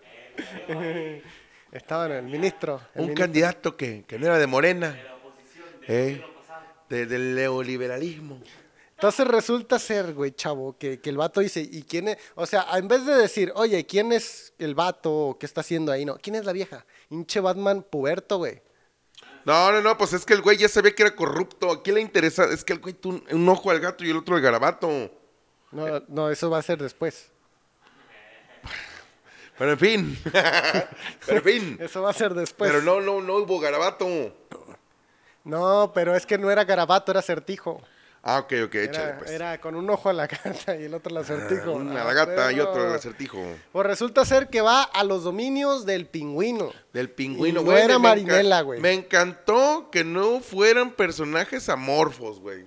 güey. 0.74 1.22
Estaban 1.72 2.12
el 2.12 2.24
ministro. 2.24 2.80
el 2.94 3.00
Un 3.02 3.06
ministro. 3.08 3.24
candidato 3.24 3.76
que, 3.76 4.04
que 4.06 4.18
no 4.18 4.26
era 4.26 4.38
de 4.38 4.46
Morena. 4.46 4.98
Eh, 5.86 6.22
de- 6.88 7.06
del 7.06 7.34
neoliberalismo. 7.34 8.40
Entonces 8.92 9.26
resulta 9.26 9.78
ser, 9.78 10.12
güey, 10.12 10.32
chavo, 10.32 10.76
que, 10.76 11.00
que 11.00 11.08
el 11.08 11.16
vato 11.16 11.40
dice, 11.40 11.60
¿y 11.60 11.82
quién 11.84 12.08
es? 12.08 12.18
O 12.34 12.44
sea, 12.44 12.66
en 12.76 12.86
vez 12.86 13.06
de 13.06 13.14
decir, 13.14 13.50
oye, 13.54 13.86
¿quién 13.86 14.12
es 14.12 14.52
el 14.58 14.74
vato 14.74 15.10
o 15.10 15.38
qué 15.38 15.46
está 15.46 15.62
haciendo 15.62 15.90
ahí? 15.90 16.04
No, 16.04 16.18
¿quién 16.18 16.36
es 16.36 16.44
la 16.44 16.52
vieja? 16.52 16.84
Hinche 17.08 17.40
Batman 17.40 17.82
puberto, 17.82 18.36
güey. 18.38 18.60
No, 19.46 19.72
no, 19.72 19.80
no, 19.80 19.96
pues 19.96 20.12
es 20.12 20.26
que 20.26 20.34
el 20.34 20.42
güey 20.42 20.58
ya 20.58 20.68
sabía 20.68 20.94
que 20.94 21.02
era 21.02 21.16
corrupto. 21.16 21.70
¿A 21.70 21.82
quién 21.82 21.94
le 21.94 22.02
interesa? 22.02 22.44
Es 22.52 22.62
que 22.62 22.74
el 22.74 22.80
güey 22.80 22.92
tuvo 22.92 23.14
un, 23.14 23.24
un 23.30 23.48
ojo 23.48 23.70
al 23.70 23.80
gato 23.80 24.04
y 24.04 24.10
el 24.10 24.18
otro 24.18 24.36
al 24.36 24.42
garabato. 24.42 24.88
No, 25.72 26.00
no, 26.08 26.30
eso 26.30 26.50
va 26.50 26.58
a 26.58 26.62
ser 26.62 26.82
después. 26.82 27.32
Pero 29.60 29.72
en 29.72 29.78
fin. 29.78 30.18
Pero 31.26 31.36
en 31.36 31.42
fin. 31.44 31.78
Eso 31.78 32.00
va 32.00 32.08
a 32.08 32.14
ser 32.14 32.32
después. 32.32 32.70
Pero 32.70 32.82
no, 32.82 33.02
no, 33.02 33.20
no 33.20 33.36
hubo 33.36 33.60
garabato. 33.60 34.06
No, 35.44 35.92
pero 35.94 36.14
es 36.16 36.24
que 36.24 36.38
no 36.38 36.50
era 36.50 36.64
garabato, 36.64 37.12
era 37.12 37.20
certijo. 37.20 37.80
Ah, 38.22 38.38
ok, 38.40 38.52
ok, 38.66 38.74
échale 38.74 39.04
Era, 39.08 39.18
pues. 39.18 39.30
era 39.30 39.60
con 39.60 39.74
un 39.74 39.88
ojo 39.90 40.08
a 40.08 40.12
la 40.14 40.26
gata 40.44 40.76
y 40.76 40.84
el 40.84 40.94
otro 40.94 41.10
al 41.14 41.22
acertijo. 41.22 41.72
Una 41.72 42.00
Ah, 42.00 42.04
la 42.04 42.12
gata 42.14 42.52
y 42.52 42.60
otro 42.60 42.88
el 42.88 42.94
acertijo. 42.94 43.38
Pues 43.72 43.86
resulta 43.86 44.24
ser 44.24 44.48
que 44.48 44.62
va 44.62 44.82
a 44.82 45.04
los 45.04 45.24
dominios 45.24 45.84
del 45.84 46.06
pingüino. 46.06 46.72
Del 46.94 47.10
pingüino, 47.10 47.62
güey. 47.62 47.78
era 47.82 47.98
me 47.98 48.08
enca- 48.08 48.08
Marinela, 48.08 48.60
güey. 48.62 48.80
Me 48.80 48.92
encantó 48.94 49.90
que 49.92 50.04
no 50.04 50.40
fueran 50.40 50.90
personajes 50.92 51.68
amorfos, 51.68 52.40
güey. 52.40 52.64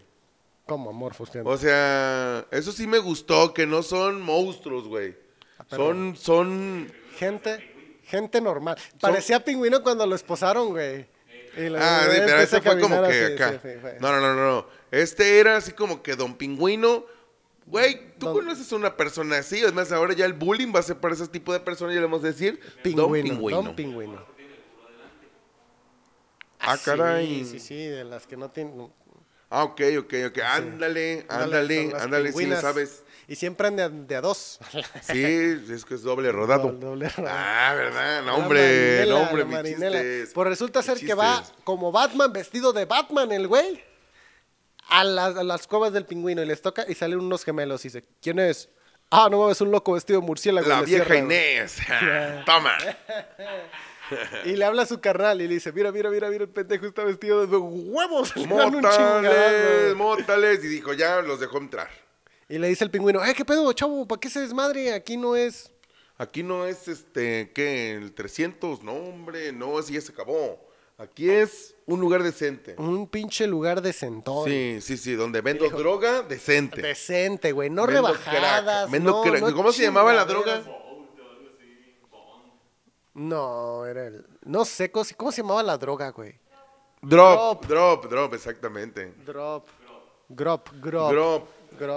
Como 0.67 0.93
Morfos. 0.93 1.29
que- 1.31 1.41
O 1.41 1.57
sea, 1.57 2.45
eso 2.51 2.71
sí 2.71 2.85
me 2.87 2.99
gustó, 2.99 3.51
que 3.53 3.65
no 3.67 3.81
son 3.83 4.21
monstruos, 4.21 4.87
güey. 4.87 5.22
Ah, 5.59 5.65
pero- 5.69 5.83
Son, 5.87 6.15
son... 6.15 6.93
Gente, 7.17 7.99
gente 8.05 8.41
normal. 8.41 8.77
Parecía 8.99 9.43
pingüino 9.43 9.83
cuando 9.83 10.05
lo 10.05 10.15
esposaron, 10.15 10.69
güey. 10.69 11.07
Y 11.55 11.67
Ah, 11.77 12.07
sí, 12.09 12.17
pero 12.25 12.39
ese 12.39 12.61
fue 12.61 12.79
como 12.79 13.01
que 13.03 13.09
así, 13.25 13.33
acá. 13.33 13.51
sí, 13.51 13.57
sí, 13.61 13.69
fue. 13.79 13.97
No, 13.99 14.11
no, 14.11 14.19
no, 14.19 14.33
no, 14.33 14.43
no. 14.55 14.67
Este 14.89 15.39
era 15.39 15.57
así 15.57 15.71
como 15.71 16.01
que 16.01 16.15
Don 16.15 16.35
Pingüino. 16.35 17.05
Güey, 17.67 18.13
¿tú 18.17 18.25
Don- 18.25 18.33
conoces 18.35 18.71
a 18.73 18.75
una 18.75 18.97
persona 18.97 19.37
así? 19.37 19.59
Es 19.59 19.71
más, 19.73 19.91
ahora 19.91 20.13
ya 20.13 20.25
el 20.25 20.33
bullying 20.33 20.73
va 20.75 20.79
a 20.79 20.83
ser 20.83 20.97
para 20.97 21.13
ese 21.13 21.27
tipo 21.27 21.53
de 21.53 21.59
personas, 21.59 21.93
ya 21.93 22.01
le 22.01 22.07
vamos 22.07 22.23
a 22.23 22.27
decir. 22.27 22.59
Pingüino. 22.81 23.03
Don 23.07 23.13
Pingüino. 23.23 23.61
Don 23.63 23.75
Pingüino. 23.75 24.25
Ah, 26.59 26.77
caray. 26.83 27.45
Sí, 27.45 27.45
sí, 27.45 27.59
sí, 27.59 27.75
de 27.85 28.03
las 28.03 28.25
que 28.25 28.37
no 28.37 28.49
tienen. 28.49 28.91
Ah, 29.49 29.63
ok, 29.63 29.81
ok, 29.99 30.13
ok. 30.29 30.39
Ándale, 30.43 31.25
ándale, 31.29 31.91
las 31.91 32.01
ándale, 32.03 32.31
si 32.31 32.45
le 32.45 32.55
sabes. 32.59 33.02
Y 33.27 33.35
siempre 33.35 33.67
ande 33.67 33.89
de 33.89 34.15
a 34.15 34.21
dos. 34.21 34.59
Sí, 35.01 35.23
es 35.71 35.85
que 35.85 35.95
es 35.95 36.03
doble 36.03 36.31
rodado. 36.31 36.71
Doble- 36.73 36.79
doble 36.79 37.09
rodado. 37.09 37.37
Ah, 37.39 37.73
¿verdad? 37.75 38.23
No, 38.23 38.35
hombre, 38.35 39.05
no, 39.07 39.21
hombre. 39.21 40.27
Pues 40.33 40.47
resulta 40.47 40.81
ser 40.83 40.99
que 40.99 41.13
va 41.13 41.43
como 41.63 41.91
Batman, 41.91 42.33
vestido 42.33 42.73
de 42.73 42.85
Batman, 42.85 43.31
el 43.31 43.47
güey, 43.47 43.81
a 44.89 45.03
las, 45.03 45.35
a 45.37 45.43
las 45.43 45.65
cuevas 45.67 45.93
del 45.93 46.05
pingüino 46.05 46.41
y 46.41 46.45
les 46.45 46.61
toca 46.61 46.85
y 46.87 46.95
salen 46.95 47.19
unos 47.19 47.43
gemelos 47.45 47.83
y 47.85 47.87
dice, 47.87 48.03
¿quién 48.21 48.39
es? 48.39 48.69
Ah, 49.09 49.27
no, 49.29 49.49
es 49.51 49.61
un 49.61 49.71
loco 49.71 49.93
vestido 49.93 50.19
de 50.19 50.25
murciélago. 50.25 50.67
La 50.67 50.81
vieja 50.81 51.05
cierra. 51.05 51.19
Inés. 51.19 51.77
Toma. 52.45 52.77
Y 54.45 54.55
le 54.55 54.65
habla 54.65 54.81
a 54.83 54.85
su 54.85 54.99
carnal 54.99 55.41
y 55.41 55.47
le 55.47 55.53
dice, 55.55 55.71
mira, 55.71 55.91
mira, 55.91 56.09
mira, 56.09 56.29
mira, 56.29 56.43
el 56.43 56.49
pendejo 56.49 56.85
está 56.87 57.03
vestido 57.03 57.45
de 57.47 57.55
huevos. 57.57 58.35
Mótales, 58.35 59.95
mótales. 59.95 60.63
Y 60.63 60.67
dijo, 60.67 60.93
ya 60.93 61.21
los 61.21 61.39
dejó 61.39 61.57
entrar. 61.59 61.89
Y 62.49 62.57
le 62.57 62.67
dice 62.67 62.83
el 62.83 62.91
pingüino, 62.91 63.23
eh, 63.23 63.33
¿qué 63.35 63.45
pedo, 63.45 63.71
chavo? 63.73 64.07
¿Para 64.07 64.19
qué 64.19 64.29
se 64.29 64.41
desmadre? 64.41 64.93
Aquí 64.93 65.17
no 65.17 65.35
es... 65.35 65.71
Aquí 66.17 66.43
no 66.43 66.65
es 66.67 66.87
este, 66.87 67.51
¿qué? 67.53 67.93
El 67.93 68.13
300, 68.13 68.83
no, 68.83 68.93
hombre, 68.93 69.51
no, 69.51 69.79
así 69.79 69.93
ya 69.93 70.01
se 70.01 70.11
acabó. 70.11 70.59
Aquí 70.97 71.29
es 71.29 71.75
un 71.87 71.99
lugar 71.99 72.21
decente. 72.21 72.75
Un 72.77 73.07
pinche 73.07 73.47
lugar 73.47 73.81
decentón. 73.81 74.47
Sí, 74.47 74.77
sí, 74.79 74.95
sí, 74.97 75.13
donde 75.15 75.41
vendo 75.41 75.67
droga 75.69 76.21
decente. 76.21 76.81
Decente, 76.83 77.51
güey. 77.51 77.71
No 77.71 77.87
Vendo 77.87 78.01
rebajadas. 78.13 78.63
crack, 78.63 78.91
vendo 78.91 79.11
no, 79.11 79.21
crack. 79.23 79.41
no 79.41 79.53
¿Cómo 79.55 79.71
se 79.71 79.81
llamaba 79.83 80.13
la 80.13 80.23
droga? 80.25 80.61
No, 83.15 83.85
era 83.85 84.07
el... 84.07 84.25
No 84.43 84.65
sé, 84.65 84.91
¿cómo 84.91 85.03
se- 85.03 85.15
¿cómo 85.15 85.31
se 85.31 85.41
llamaba 85.41 85.63
la 85.63 85.77
droga, 85.77 86.09
güey? 86.11 86.39
Drop, 87.01 87.65
drop, 87.65 88.05
drop, 88.05 88.33
exactamente. 88.33 89.13
Drop. 89.25 89.67
Grop, 90.29 90.69
grop. 90.81 91.11
Drop. 91.11 91.47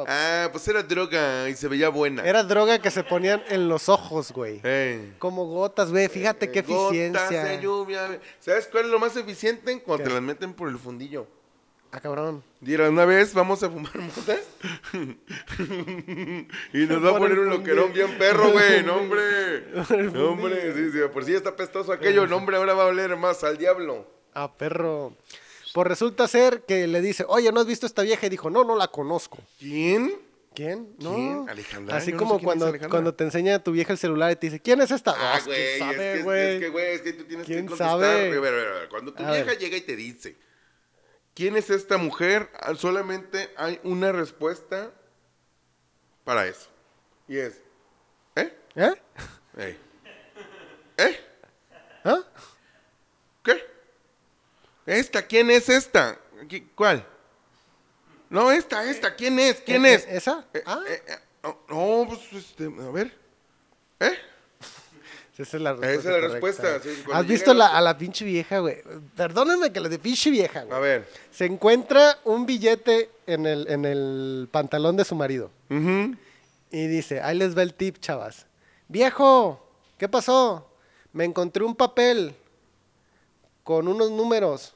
Ah, 0.09 0.49
pues 0.53 0.67
era 0.69 0.83
droga 0.83 1.49
y 1.49 1.55
se 1.55 1.69
veía 1.69 1.89
buena. 1.89 2.25
Era 2.25 2.43
droga 2.43 2.79
que 2.79 2.91
se 2.91 3.05
ponían 3.05 3.43
en 3.49 3.69
los 3.69 3.89
ojos, 3.89 4.33
güey. 4.33 4.61
Eh. 4.65 5.15
Como 5.19 5.47
gotas, 5.47 5.91
güey. 5.91 6.09
Fíjate 6.09 6.51
qué 6.51 6.63
Gotas 6.63 6.95
eficiencia. 6.97 7.45
de 7.45 7.61
lluvia. 7.61 8.21
¿Sabes 8.41 8.69
cuál 8.71 8.87
es 8.87 8.91
lo 8.91 8.99
más 8.99 9.17
eficiente? 9.17 9.81
Cuando 9.83 10.05
¿Qué? 10.05 10.09
te 10.09 10.15
las 10.15 10.23
meten 10.23 10.55
por 10.55 10.69
el 10.69 10.79
fundillo. 10.79 11.27
Ah, 11.93 12.01
cabrón. 12.01 12.43
Diera, 12.61 12.91
una 12.91 13.05
vez 13.05 13.33
vamos 13.33 13.63
a 13.63 13.71
fumar 13.71 13.97
mota. 13.99 14.37
y 16.73 16.79
nos 16.87 17.05
va 17.05 17.11
a 17.11 17.19
poner 17.19 17.39
un 17.39 17.49
loquerón 17.49 17.93
bien 17.93 18.19
perro, 18.19 18.51
güey. 18.51 18.83
No, 18.85 18.97
hombre. 18.97 19.23
No, 20.13 20.31
hombre. 20.31 20.75
Sí, 20.75 20.91
sí, 20.93 20.99
por 21.13 21.25
si 21.25 21.35
está 21.35 21.55
pestoso 21.57 21.93
aquello. 21.93 22.27
No, 22.27 22.37
hombre, 22.37 22.57
ahora 22.57 22.75
va 22.75 22.83
a 22.85 22.87
oler 22.87 23.17
más 23.17 23.45
al 23.45 23.57
diablo. 23.57 24.07
Ah, 24.35 24.53
perro. 24.57 25.15
Pues 25.77 25.89
resulta 25.89 26.27
ser 26.27 26.63
que 26.63 26.87
le 26.87 27.03
dice, 27.03 27.27
oye, 27.29 27.53
¿no 27.53 27.61
has 27.61 27.67
visto 27.67 27.85
esta 27.85 28.01
vieja? 28.01 28.25
Y 28.25 28.31
dijo, 28.31 28.49
no, 28.49 28.65
no 28.65 28.77
la 28.77 28.89
conozco. 28.89 29.37
¿Quién? 29.59 30.11
¿Quién? 30.55 30.97
No. 30.99 31.15
¿Quién? 31.15 31.51
Alejandra. 31.51 31.99
Así 31.99 32.13
Yo 32.13 32.17
no 32.17 32.23
como 32.23 32.39
sé 32.39 32.45
cuando, 32.47 32.73
cuando 32.89 33.15
te 33.15 33.25
enseña 33.25 33.63
tu 33.63 33.73
vieja 33.73 33.93
el 33.93 33.99
celular 33.99 34.33
y 34.33 34.37
te 34.37 34.47
dice, 34.47 34.59
¿quién 34.63 34.81
es 34.81 34.91
esta? 34.91 35.15
Ah, 35.15 35.37
es 35.37 35.45
que 35.45 35.51
güey, 35.51 35.61
es, 35.61 35.79
que, 35.99 36.15
es 36.15 36.25
güey. 36.25 36.61
que, 36.61 36.69
güey, 36.71 36.95
es 36.95 37.03
que 37.03 37.13
tú 37.13 37.25
tienes 37.25 37.47
que 37.47 37.53
¿Quién 37.53 37.67
contestar. 37.67 37.91
sabe? 37.91 38.07
A 38.07 38.15
ver, 38.17 38.37
a 38.39 38.41
ver, 38.41 38.69
a 38.69 38.73
ver, 38.73 38.89
Cuando 38.89 39.13
tu 39.13 39.23
A 39.23 39.33
vieja 39.33 39.45
ver. 39.51 39.59
llega 39.59 39.77
y 39.77 39.81
te 39.83 39.97
dice, 39.97 40.39
¿quién 41.35 41.59
es 41.59 41.69
esta 41.69 41.99
mujer? 41.99 42.49
Ah, 42.59 42.75
Solamente 42.75 43.51
hay 43.59 43.79
una 43.85 44.13
respuesta 44.13 44.93
para 46.25 46.47
eso. 46.47 46.71
Y 47.29 47.37
es, 47.37 47.61
¿eh? 48.37 48.51
¿Eh? 48.77 48.95
Ey. 49.59 49.79
¿Eh? 50.97 51.21
¿Ah? 52.03 52.21
¿Qué? 53.45 53.77
¿Esta? 54.87 55.23
¿Quién 55.27 55.51
es 55.51 55.69
esta? 55.69 56.19
¿Qui- 56.49 56.65
¿Cuál? 56.75 57.05
No, 58.31 58.51
esta, 58.51 58.89
esta. 58.89 59.15
¿Quién 59.15 59.39
es? 59.39 59.57
¿Quién 59.61 59.85
¿E- 59.87 59.95
es? 59.95 60.07
e- 60.07 60.17
¿Esa? 60.17 60.45
Eh, 60.55 60.63
ah, 60.67 60.81
eh, 60.89 61.03
eh, 61.09 61.15
oh, 61.45 61.57
no, 62.05 62.09
pues, 62.09 62.21
este, 62.33 62.65
a 62.65 62.91
ver. 62.91 63.13
¿Eh? 64.01 64.13
esa 65.39 65.57
es 65.57 65.63
la 65.63 65.73
respuesta. 65.75 66.01
esa 66.01 66.17
es 66.17 66.23
la 66.23 66.29
respuesta, 66.29 66.81
sí, 66.83 67.03
¿Has 67.13 67.27
visto 67.27 67.53
la- 67.55 67.69
a 67.77 67.81
la 67.81 67.97
pinche 67.99 68.25
vieja, 68.25 68.59
güey? 68.61 68.83
Perdónenme 69.17 69.73
que 69.73 69.81
le 69.81 69.89
de 69.89 69.99
pinche 69.99 70.31
vieja, 70.31 70.63
güey. 70.65 70.77
A 70.77 70.81
ver. 70.81 71.09
Se 71.33 71.45
encuentra 71.47 72.19
un 72.25 72.47
billete 72.47 73.11
en 73.27 73.47
el, 73.47 73.69
en 73.69 73.85
el 73.85 74.49
pantalón 74.51 74.97
de 74.97 75.05
su 75.05 75.15
marido. 75.15 75.51
Y 76.71 76.87
dice, 76.89 77.21
ahí 77.23 77.37
les 77.39 77.57
va 77.57 77.63
el 77.63 77.75
tip, 77.75 77.99
chavas. 78.01 78.47
Viejo, 78.89 79.65
¿qué 79.99 80.09
pasó? 80.09 80.69
Me 81.13 81.25
encontré 81.25 81.65
un 81.65 81.75
papel 81.75 82.35
con 83.65 83.89
unos 83.89 84.11
números. 84.11 84.75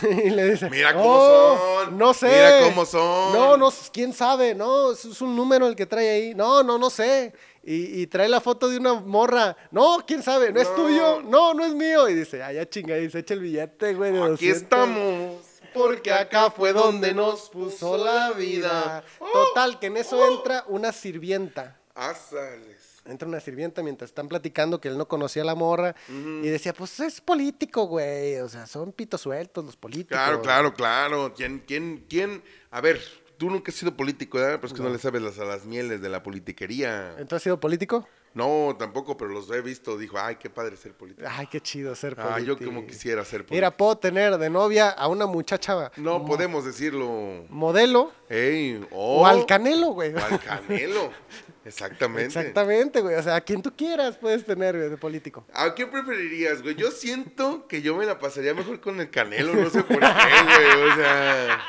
y 0.24 0.30
le 0.30 0.50
dice, 0.52 0.70
Mira 0.70 0.92
cómo 0.94 1.04
"Oh, 1.08 1.80
son, 1.84 1.98
No 1.98 2.14
sé. 2.14 2.26
mira 2.28 2.60
cómo 2.68 2.86
son". 2.86 3.32
No, 3.32 3.56
no, 3.56 3.72
quién 3.92 4.12
sabe. 4.12 4.54
No, 4.54 4.92
es 4.92 5.20
un 5.20 5.34
número 5.36 5.66
el 5.66 5.76
que 5.76 5.86
trae 5.86 6.10
ahí. 6.10 6.34
No, 6.34 6.62
no, 6.62 6.78
no 6.78 6.90
sé. 6.90 7.32
Y, 7.64 8.02
y 8.02 8.06
trae 8.08 8.28
la 8.28 8.40
foto 8.40 8.68
de 8.68 8.76
una 8.78 8.94
morra. 8.94 9.56
No, 9.70 9.98
quién 10.06 10.22
sabe. 10.22 10.52
No, 10.52 10.60
es 10.60 10.74
tuyo. 10.74 11.22
No, 11.22 11.54
no 11.54 11.64
es 11.64 11.74
mío. 11.74 12.08
Y 12.08 12.14
dice, 12.14 12.42
ay, 12.42 12.56
ya 12.56 12.68
chinga. 12.68 12.98
Y 12.98 13.10
se 13.10 13.20
echa 13.20 13.34
el 13.34 13.40
billete, 13.40 13.94
güey. 13.94 14.12
de 14.12 14.18
Aquí 14.18 14.48
200. 14.48 14.62
estamos. 14.62 15.36
Porque 15.72 16.12
acá 16.12 16.50
fue 16.50 16.72
donde 16.72 17.14
nos 17.14 17.48
puso 17.48 17.96
la 17.96 18.32
vida. 18.32 19.02
Total, 19.32 19.78
que 19.78 19.86
en 19.86 19.96
eso 19.96 20.26
entra 20.30 20.64
una 20.68 20.92
sirvienta. 20.92 21.78
Ásales. 21.94 22.71
Entra 23.04 23.26
una 23.26 23.40
sirvienta 23.40 23.82
mientras 23.82 24.10
están 24.10 24.28
platicando 24.28 24.80
que 24.80 24.88
él 24.88 24.96
no 24.96 25.08
conocía 25.08 25.42
a 25.42 25.44
la 25.44 25.54
morra. 25.54 25.94
Y 26.08 26.48
decía, 26.48 26.72
pues 26.72 27.00
es 27.00 27.20
político, 27.20 27.86
güey. 27.86 28.36
O 28.36 28.48
sea, 28.48 28.66
son 28.66 28.92
pitos 28.92 29.20
sueltos 29.22 29.64
los 29.64 29.76
políticos. 29.76 30.16
Claro, 30.16 30.40
claro, 30.42 30.74
claro. 30.74 31.34
¿Quién, 31.34 31.62
quién, 31.66 32.04
quién? 32.08 32.42
A 32.70 32.80
ver, 32.80 33.00
tú 33.38 33.50
nunca 33.50 33.72
has 33.72 33.76
sido 33.76 33.96
político, 33.96 34.38
¿verdad? 34.38 34.60
Pues 34.60 34.72
que 34.72 34.82
no, 34.82 34.88
le 34.88 34.98
sabes 34.98 35.20
las, 35.20 35.38
a 35.38 35.44
las 35.44 35.64
mieles 35.66 36.00
de 36.00 36.08
la 36.08 36.22
politiquería. 36.22 37.10
¿Entonces 37.10 37.38
has 37.38 37.42
sido 37.42 37.58
político? 37.58 38.06
No, 38.34 38.74
tampoco, 38.78 39.16
pero 39.16 39.30
los 39.30 39.50
he 39.50 39.60
visto. 39.60 39.98
Dijo, 39.98 40.18
ay, 40.18 40.36
qué 40.36 40.48
padre 40.48 40.76
ser 40.76 40.92
político. 40.94 41.28
Ay, 41.30 41.46
qué 41.48 41.60
chido 41.60 41.94
ser 41.94 42.16
Ah, 42.18 42.34
político. 42.34 42.58
yo 42.58 42.66
como 42.66 42.86
quisiera 42.86 43.24
ser 43.24 43.40
político. 43.40 43.54
Mira, 43.54 43.70
puedo 43.70 43.96
tener 43.96 44.38
de 44.38 44.48
novia 44.50 44.88
a 44.90 45.08
una 45.08 45.26
muchacha 45.26 45.90
no 45.96 46.24
podemos 46.24 46.64
decirlo. 46.64 47.44
modelo 47.48 48.12
Ey, 48.28 48.84
o 48.90 49.26
al 49.26 49.44
canelo, 49.46 49.88
güey. 49.88 50.14
o 50.14 50.18
al 50.24 50.40
canelo. 50.40 51.10
Exactamente. 51.64 52.24
Exactamente, 52.26 53.00
güey. 53.00 53.14
O 53.14 53.22
sea, 53.22 53.36
a 53.36 53.40
quien 53.40 53.62
tú 53.62 53.72
quieras 53.76 54.16
puedes 54.16 54.44
tener, 54.44 54.76
güey, 54.76 54.88
de 54.90 54.96
político. 54.96 55.44
¿A 55.54 55.74
qué 55.74 55.86
preferirías, 55.86 56.60
güey? 56.62 56.74
Yo 56.74 56.90
siento 56.90 57.68
que 57.68 57.82
yo 57.82 57.94
me 57.96 58.04
la 58.04 58.18
pasaría 58.18 58.52
mejor 58.52 58.80
con 58.80 58.98
el 59.00 59.10
canelo, 59.10 59.54
no 59.54 59.70
sé 59.70 59.82
por 59.84 60.00
qué, 60.00 60.04
güey. 60.04 60.90
O 60.90 60.94
sea. 60.96 61.60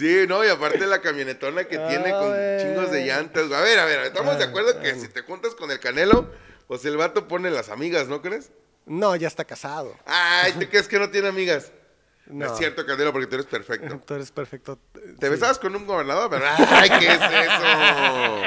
Sí, 0.00 0.24
no, 0.26 0.42
y 0.42 0.48
aparte 0.48 0.86
la 0.86 1.02
camionetona 1.02 1.64
que 1.64 1.76
tiene 1.76 2.10
con 2.10 2.32
Ay. 2.32 2.62
chingos 2.62 2.90
de 2.90 3.04
llantas. 3.04 3.52
A 3.52 3.60
ver, 3.60 3.78
a 3.78 3.84
ver, 3.84 4.00
estamos 4.06 4.38
de 4.38 4.44
acuerdo 4.44 4.80
que 4.80 4.94
si 4.94 5.08
te 5.08 5.20
juntas 5.20 5.54
con 5.54 5.70
el 5.70 5.78
canelo, 5.78 6.26
pues 6.66 6.82
el 6.86 6.96
vato 6.96 7.28
pone 7.28 7.50
las 7.50 7.68
amigas, 7.68 8.08
¿no 8.08 8.22
crees? 8.22 8.50
No, 8.86 9.14
ya 9.14 9.28
está 9.28 9.44
casado. 9.44 9.94
Ay, 10.06 10.52
¿te 10.54 10.70
crees 10.70 10.88
que 10.88 10.98
no 10.98 11.10
tiene 11.10 11.28
amigas? 11.28 11.70
No. 11.72 11.76
No. 12.30 12.46
es 12.46 12.58
cierto, 12.58 12.86
Canelo, 12.86 13.12
porque 13.12 13.26
tú 13.26 13.34
eres 13.34 13.46
perfecto. 13.46 14.00
Tú 14.06 14.14
eres 14.14 14.30
perfecto. 14.30 14.78
¿Te 15.18 15.26
Sí. 15.26 15.30
besabas 15.32 15.58
con 15.58 15.74
un 15.74 15.84
gobernador? 15.84 16.30
¿verdad? 16.30 16.54
Ay, 16.70 16.88
¿qué 17.00 17.08
es 17.08 17.20
eso? 17.20 18.42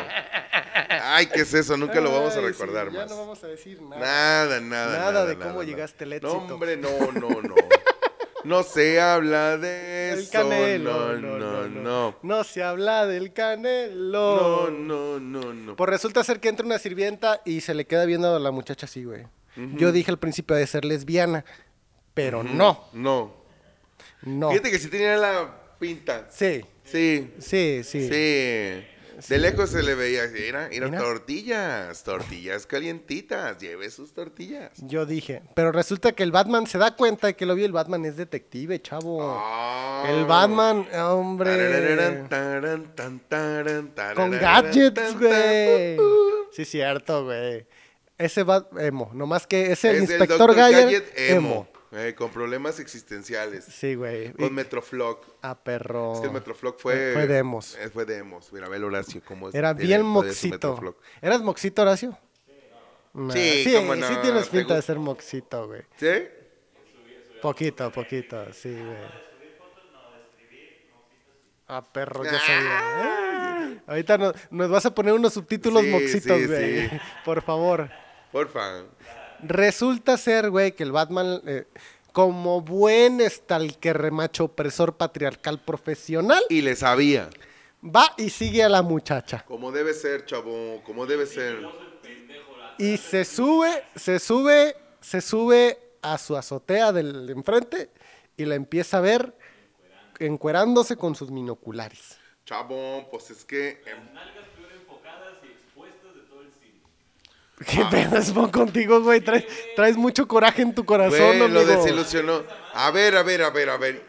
Ay, 1.02 1.26
¿qué 1.28 1.42
es 1.42 1.54
eso? 1.54 1.76
Nunca 1.76 2.00
lo 2.00 2.10
vamos 2.12 2.34
a 2.38 2.39
recordar 2.39 2.89
sí, 2.89 2.96
más. 2.96 3.10
Ya 3.10 3.13
no 3.16 3.20
vamos 3.22 3.44
a 3.44 3.48
decir 3.48 3.82
nada. 3.82 4.00
Nada, 4.00 4.60
nada. 4.62 4.98
Nada 5.00 5.26
de 5.26 5.38
cómo 5.38 5.63
llegaste 5.63 6.06
al 6.06 6.13
éxito. 6.13 6.46
No, 6.48 6.54
hombre, 6.54 6.78
no, 6.78 6.89
no, 7.12 7.42
no. 7.42 7.56
No 8.43 8.63
se 8.63 8.99
habla 8.99 9.58
de 9.58 10.13
eso. 10.13 10.32
canelo. 10.32 11.17
No, 11.17 11.38
no, 11.39 11.67
no. 11.67 12.15
No 12.21 12.43
se 12.43 12.63
habla 12.63 13.06
del 13.08 13.25
No, 13.27 13.34
canelo. 13.34 14.69
no, 14.71 15.19
no, 15.19 15.53
no. 15.53 15.75
Pues 15.75 15.89
resulta 15.89 16.23
ser 16.23 16.39
que 16.39 16.49
entra 16.49 16.65
una 16.65 16.79
sirvienta 16.79 17.41
y 17.45 17.62
se 17.62 17.73
le 17.73 17.86
queda 17.86 18.06
viendo 18.06 18.36
a 18.36 18.39
la 18.39 18.51
muchacha 18.51 18.86
así, 18.86 19.03
güey. 19.03 19.23
Yo 19.56 19.91
dije 19.91 20.10
al 20.12 20.17
principio 20.17 20.56
de 20.56 20.65
ser 20.65 20.84
lesbiana, 20.84 21.45
pero 22.13 22.43
no, 22.43 22.86
No. 22.93 23.34
no. 24.23 24.49
Fíjate 24.49 24.71
que 24.71 24.79
sí 24.79 24.89
tenía 24.89 25.15
la 25.15 25.53
pinta. 25.79 26.27
Sí, 26.32 26.65
Sí. 26.84 27.32
sí, 27.39 27.82
sí. 27.84 28.10
Sí. 28.10 28.88
De 29.28 29.38
lejos 29.38 29.69
se 29.69 29.84
le 29.84 29.95
veía, 29.95 30.23
era, 30.23 30.67
era 30.67 30.88
Mira. 30.88 30.99
tortillas, 30.99 32.04
tortillas 32.04 32.65
calientitas, 32.65 33.58
lleve 33.60 33.89
sus 33.89 34.13
tortillas. 34.13 34.71
Yo 34.78 35.06
dije, 35.06 35.41
pero 35.54 35.71
resulta 35.71 36.12
que 36.13 36.23
el 36.23 36.32
Batman 36.32 36.67
se 36.67 36.78
da 36.78 36.95
cuenta 36.95 37.28
de 37.28 37.36
que 37.36 37.45
lo 37.45 37.56
vio, 37.56 37.65
el 37.65 37.71
Batman 37.71 38.06
es 38.06 38.17
detective, 38.17 38.82
chavo. 38.82 39.19
Ah. 39.21 40.06
El 40.08 40.26
Batman, 40.26 40.88
hombre. 40.95 41.49
Tarararán, 41.56 42.30
taran, 42.30 42.95
tan, 42.95 43.19
taran, 43.28 43.91
Con 44.15 44.32
gadgets, 44.32 45.19
güey. 45.19 45.97
Uh, 45.97 46.02
uh. 46.02 46.47
Sí, 46.52 46.65
cierto, 46.65 47.26
güey. 47.26 47.65
Ese 48.17 48.43
Bat 48.43 48.78
emo, 48.80 49.10
nomás 49.13 49.47
que 49.47 49.71
es 49.71 49.84
el 49.86 49.95
Es 49.95 50.02
inspector. 50.10 50.56
Gadget, 50.56 50.84
Gadget 50.84 51.13
emo. 51.32 51.67
Eh, 51.93 52.15
con 52.15 52.32
problemas 52.32 52.79
existenciales. 52.79 53.65
Sí, 53.65 53.95
güey. 53.95 54.34
Con 54.34 54.53
Metroflock. 54.53 55.25
Ah, 55.41 55.58
perro. 55.63 56.13
Es 56.13 56.19
que 56.21 56.27
el 56.27 56.34
Metroflock 56.34 56.79
fue... 56.79 57.12
Fue 57.13 57.27
de 57.27 57.38
emos. 57.38 57.75
eh, 57.77 57.89
Fue 57.89 58.06
de 58.06 58.17
emos. 58.17 58.51
Mira, 58.51 58.67
ve 58.69 58.84
Horacio 58.84 59.21
cómo 59.25 59.49
es. 59.49 59.56
Era 59.56 59.73
bien 59.73 60.01
moxito. 60.03 60.95
¿Eras 61.21 61.41
moxito, 61.41 61.82
Horacio? 61.84 62.17
Nah, 63.13 63.32
Sí, 63.34 63.63
sí, 63.63 63.73
cómo 63.75 63.95
no, 63.95 64.08
sí 64.08 64.15
tienes 64.23 64.49
¿te 64.49 64.58
pinta 64.58 64.73
de 64.75 64.82
ser 64.82 64.97
moxito, 64.97 65.67
güey. 65.67 65.84
¿Sí? 65.97 66.08
Poquito, 67.41 67.91
poquito, 67.91 68.51
sí, 68.53 68.71
güey. 68.73 68.97
Ah, 71.67 71.82
perro, 71.84 72.23
ya 72.23 72.32
Ah. 72.36 72.39
sabía. 72.39 73.73
¿eh? 73.73 73.82
Ahorita 73.88 74.17
nos, 74.17 74.34
nos 74.51 74.69
vas 74.69 74.86
a 74.86 74.93
poner 74.95 75.13
unos 75.13 75.34
subtítulos 75.34 75.84
Sí, 75.84 75.89
moxitos, 75.89 76.47
güey. 76.47 76.89
sí. 76.89 76.97
Por 77.25 77.41
favor. 77.41 77.89
Porfa. 78.32 78.84
Resulta 79.45 80.17
ser, 80.17 80.49
güey, 80.49 80.73
que 80.73 80.84
el 80.84 80.91
Batman, 80.91 81.41
eh, 81.45 81.65
como 82.12 82.62
buen 82.62 83.19
stalker 83.29 84.12
macho 84.12 84.45
opresor 84.45 84.95
patriarcal 84.97 85.60
profesional, 85.60 86.43
Y 86.49 86.62
le 86.62 86.75
sabía. 86.75 87.29
va 87.84 88.13
y 88.17 88.29
sigue 88.29 88.63
a 88.63 88.69
la 88.69 88.82
muchacha. 88.82 89.43
Como 89.47 89.71
debe 89.71 89.93
ser, 89.93 90.25
chavo. 90.25 90.82
Como 90.84 91.06
debe 91.06 91.25
ser. 91.25 91.60
Y 92.77 92.97
se 92.97 93.25
sube, 93.25 93.84
se 93.95 94.19
sube, 94.19 94.75
se 94.99 95.21
sube 95.21 95.77
a 96.01 96.17
su 96.17 96.36
azotea 96.36 96.91
del 96.91 97.27
de 97.27 97.34
enfrente 97.34 97.89
y 98.36 98.45
la 98.45 98.56
empieza 98.56 98.97
a 98.97 99.01
ver 99.01 99.36
encuerándose 100.19 100.95
con 100.95 101.15
sus 101.15 101.32
binoculares. 101.32 102.17
Chavo, 102.45 103.08
pues 103.10 103.29
es 103.32 103.45
que... 103.45 103.82
¿Qué 107.65 107.84
pedo 107.89 108.17
es 108.17 108.32
po- 108.32 108.52
contigo, 108.52 109.02
güey? 109.02 109.21
Traes, 109.21 109.45
traes 109.76 109.97
mucho 109.97 110.28
coraje 110.28 110.62
en 110.62 110.73
tu 110.76 110.86
corazón, 110.86 111.19
Güey, 111.19 111.39
lo 111.39 111.45
amigo. 111.62 111.65
desilusionó. 111.65 112.43
A 112.73 112.91
ver, 112.91 113.15
a 113.17 113.23
ver, 113.23 113.43
a 113.43 113.49
ver, 113.49 113.69
a 113.69 113.78
ver. 113.78 114.06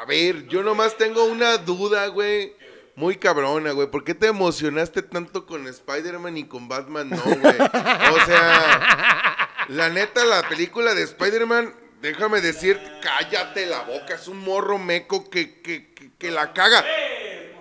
A 0.00 0.04
ver, 0.04 0.46
yo 0.48 0.62
nomás 0.62 0.96
tengo 0.98 1.24
una 1.24 1.56
duda, 1.58 2.06
güey. 2.08 2.54
Muy 2.96 3.16
cabrona, 3.16 3.72
güey. 3.72 3.90
¿Por 3.90 4.04
qué 4.04 4.14
te 4.14 4.26
emocionaste 4.26 5.02
tanto 5.02 5.44
con 5.46 5.66
Spider-Man 5.66 6.36
y 6.38 6.44
con 6.44 6.66
Batman 6.68 7.10
no, 7.10 7.22
güey? 7.22 7.56
O 7.58 8.24
sea, 8.26 9.66
la 9.68 9.88
neta, 9.90 10.24
la 10.24 10.48
película 10.48 10.94
de 10.94 11.02
Spider-Man, 11.02 11.74
déjame 12.00 12.40
decir, 12.40 12.80
cállate 13.02 13.66
la 13.66 13.80
boca. 13.82 14.14
Es 14.14 14.28
un 14.28 14.38
morro 14.38 14.78
meco 14.78 15.28
que, 15.28 15.60
que, 15.60 15.92
que, 15.94 16.10
que 16.18 16.30
la 16.30 16.52
caga. 16.52 16.84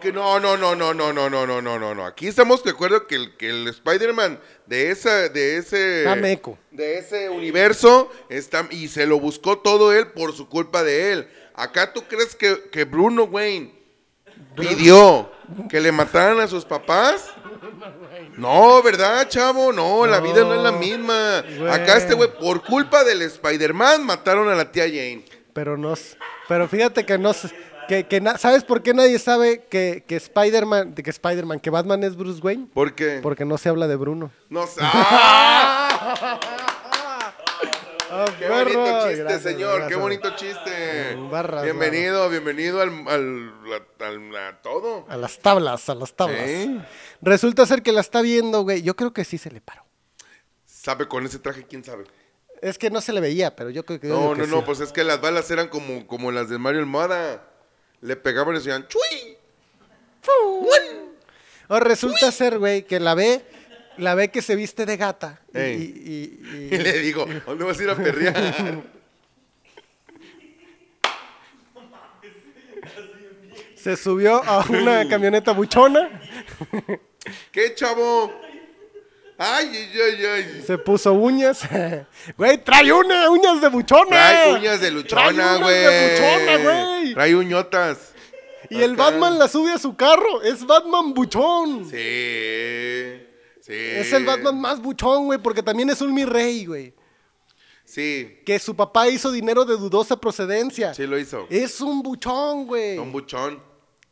Que 0.01 0.11
no, 0.13 0.39
no, 0.39 0.55
no, 0.55 0.75
no, 0.75 0.93
no, 0.93 1.11
no, 1.13 1.29
no, 1.29 1.45
no, 1.47 1.61
no, 1.61 1.79
no, 1.79 1.95
no. 1.95 2.05
Aquí 2.05 2.27
estamos 2.27 2.63
de 2.63 2.71
acuerdo 2.71 3.07
que 3.07 3.15
el, 3.15 3.35
que 3.37 3.49
el 3.49 3.67
Spider-Man 3.67 4.39
de 4.67 4.91
esa, 4.91 5.29
de 5.29 5.57
ese 5.57 6.05
de 6.71 6.97
ese 6.97 7.29
universo 7.29 8.11
está, 8.29 8.67
y 8.71 8.87
se 8.87 9.05
lo 9.05 9.19
buscó 9.19 9.59
todo 9.59 9.93
él 9.93 10.07
por 10.07 10.33
su 10.35 10.49
culpa 10.49 10.83
de 10.83 11.11
él. 11.11 11.27
¿Acá 11.53 11.93
tú 11.93 12.03
crees 12.03 12.35
que, 12.35 12.69
que 12.71 12.83
Bruno 12.83 13.23
Wayne 13.23 13.73
pidió 14.55 15.31
que 15.69 15.79
le 15.79 15.91
mataran 15.91 16.39
a 16.39 16.47
sus 16.47 16.65
papás? 16.65 17.31
No, 18.37 18.81
¿verdad, 18.83 19.27
chavo? 19.29 19.71
No, 19.71 20.05
la 20.05 20.19
vida 20.19 20.43
no 20.43 20.53
es 20.53 20.61
la 20.61 20.71
misma. 20.71 21.39
Acá 21.71 21.97
este 21.97 22.13
güey, 22.13 22.29
por 22.37 22.63
culpa 22.63 23.03
del 23.03 23.21
Spider-Man, 23.21 24.05
mataron 24.05 24.49
a 24.49 24.55
la 24.55 24.71
tía 24.71 24.85
Jane. 24.85 25.23
Pero 25.53 25.77
no, 25.77 25.93
pero 26.49 26.67
fíjate 26.67 27.05
que 27.05 27.17
no, 27.17 27.31
que, 27.87 28.05
que 28.07 28.21
¿sabes 28.37 28.63
por 28.63 28.81
qué 28.83 28.93
nadie 28.93 29.19
sabe 29.19 29.63
que, 29.69 30.03
que 30.07 30.15
Spider-Man, 30.15 30.95
de 30.95 31.03
que 31.03 31.09
Spider-Man, 31.09 31.59
que 31.59 31.69
Batman 31.69 32.03
es 32.03 32.15
Bruce 32.15 32.41
Wayne? 32.41 32.67
¿Por 32.73 32.93
qué? 32.95 33.19
Porque 33.21 33.45
no 33.45 33.57
se 33.57 33.69
habla 33.69 33.87
de 33.87 33.95
Bruno. 33.95 34.31
No 34.49 34.65
sé. 34.67 34.79
¡Ah! 34.83 36.39
Ah, 38.11 38.25
¡Qué 38.39 38.47
bonito 38.47 39.07
chiste, 39.07 39.15
Gracias, 39.23 39.41
señor! 39.41 39.87
¡Qué 39.87 39.95
bonito 39.95 40.29
chiste! 40.35 41.17
Barras, 41.31 41.63
bienvenido, 41.63 42.29
bienvenido 42.29 42.81
al, 42.81 42.89
al, 43.07 43.51
al- 43.99 44.35
a 44.37 44.61
todo. 44.61 45.05
A 45.09 45.17
las 45.17 45.39
tablas, 45.39 45.89
a 45.89 45.95
las 45.95 46.13
tablas. 46.15 46.39
¿Eh? 46.41 46.79
Resulta 47.21 47.65
ser 47.65 47.81
que 47.81 47.91
la 47.91 48.01
está 48.01 48.21
viendo, 48.21 48.61
güey. 48.61 48.83
Yo 48.83 48.95
creo 48.95 49.11
que 49.11 49.25
sí 49.25 49.37
se 49.37 49.51
le 49.51 49.59
paró. 49.59 49.83
¿Sabe 50.65 51.07
con 51.07 51.25
ese 51.25 51.39
traje 51.39 51.65
quién 51.67 51.83
sabe? 51.83 52.05
Es 52.61 52.77
que 52.77 52.89
no 52.89 53.01
se 53.01 53.11
le 53.11 53.19
veía, 53.21 53.55
pero 53.55 53.69
yo 53.71 53.83
creo 53.83 53.99
que. 53.99 54.07
No, 54.07 54.33
no, 54.35 54.41
que 54.41 54.47
no, 54.47 54.57
sí. 54.59 54.63
pues 54.65 54.79
es 54.79 54.91
que 54.93 55.03
las 55.03 55.19
balas 55.19 55.49
eran 55.51 55.67
como, 55.67 56.05
como 56.07 56.31
las 56.31 56.47
de 56.47 56.57
Mario 56.59 56.81
Almada. 56.81 57.41
Le 58.01 58.15
pegaban 58.15 58.55
y 58.55 58.59
decían 58.59 58.87
¡Chuy! 58.87 59.37
O 61.67 61.79
resulta 61.79 62.31
ser, 62.31 62.59
güey, 62.59 62.83
que 62.83 62.99
la 62.99 63.15
ve, 63.15 63.41
la 63.97 64.13
ve 64.15 64.29
que 64.29 64.41
se 64.41 64.55
viste 64.55 64.85
de 64.85 64.97
gata. 64.97 65.39
y- 65.53 65.57
Ey. 65.57 65.75
y- 65.81 66.47
y- 66.47 66.75
Y 66.75 66.77
le 66.77 66.99
digo, 66.99 67.25
¿dónde 67.45 67.63
vas 67.65 67.79
a 67.79 67.83
ir 67.83 67.89
a 67.89 67.95
perrear? 67.95 68.83
se 73.75 73.95
subió 73.97 74.43
a 74.43 74.65
una 74.69 75.07
camioneta 75.07 75.51
buchona, 75.51 76.21
¿Qué, 77.51 77.73
chavo? 77.75 78.31
¡Ay, 79.37 79.69
ay, 79.73 79.99
ay, 80.01 80.25
ay! 80.25 80.63
se 80.65 80.77
puso 80.77 81.11
uñas. 81.13 81.61
Güey, 82.37 82.63
trae 82.63 82.91
una, 82.93 83.29
uñas 83.29 83.59
de 83.61 83.67
buchona. 83.67 84.07
Trae 84.07 84.53
uñas 84.53 84.79
de 84.79 84.91
Trae 84.91 84.91
luchona, 84.91 85.29
uñas 85.31 85.61
güey. 85.61 85.75
de 85.83 86.11
buchona, 86.11 86.57
güey. 86.63 87.13
Trae 87.13 87.35
uñotas. 87.35 88.11
Y 88.69 88.81
el. 88.81 88.95
Batman 88.95 89.37
la 89.37 89.47
sube 89.47 89.71
a 89.73 89.77
su 89.77 89.95
carro. 89.95 90.41
Es 90.41 90.65
Batman 90.65 91.13
buchón. 91.13 91.83
Sí. 91.89 93.21
Sí. 93.61 93.73
Es 93.73 94.13
el 94.13 94.25
Batman 94.25 94.59
más 94.61 94.79
buchón, 94.81 95.25
güey, 95.25 95.39
porque 95.39 95.61
también 95.63 95.89
es 95.89 95.99
un 96.01 96.13
mi 96.13 96.23
rey, 96.23 96.65
güey. 96.65 96.93
Sí, 97.83 98.41
Que 98.45 98.57
su 98.57 98.75
papá 98.75 99.09
hizo 99.09 99.31
dinero 99.31 99.63
de 99.65 99.75
dudosa 99.77 100.19
procedencia. 100.19 100.93
sí 100.93 101.05
lo 101.05 101.19
hizo. 101.19 101.45
Es 101.49 101.81
un 101.81 102.01
buchón, 102.01 102.65
güey. 102.67 102.97
Un 102.97 103.11
buchón. 103.11 103.61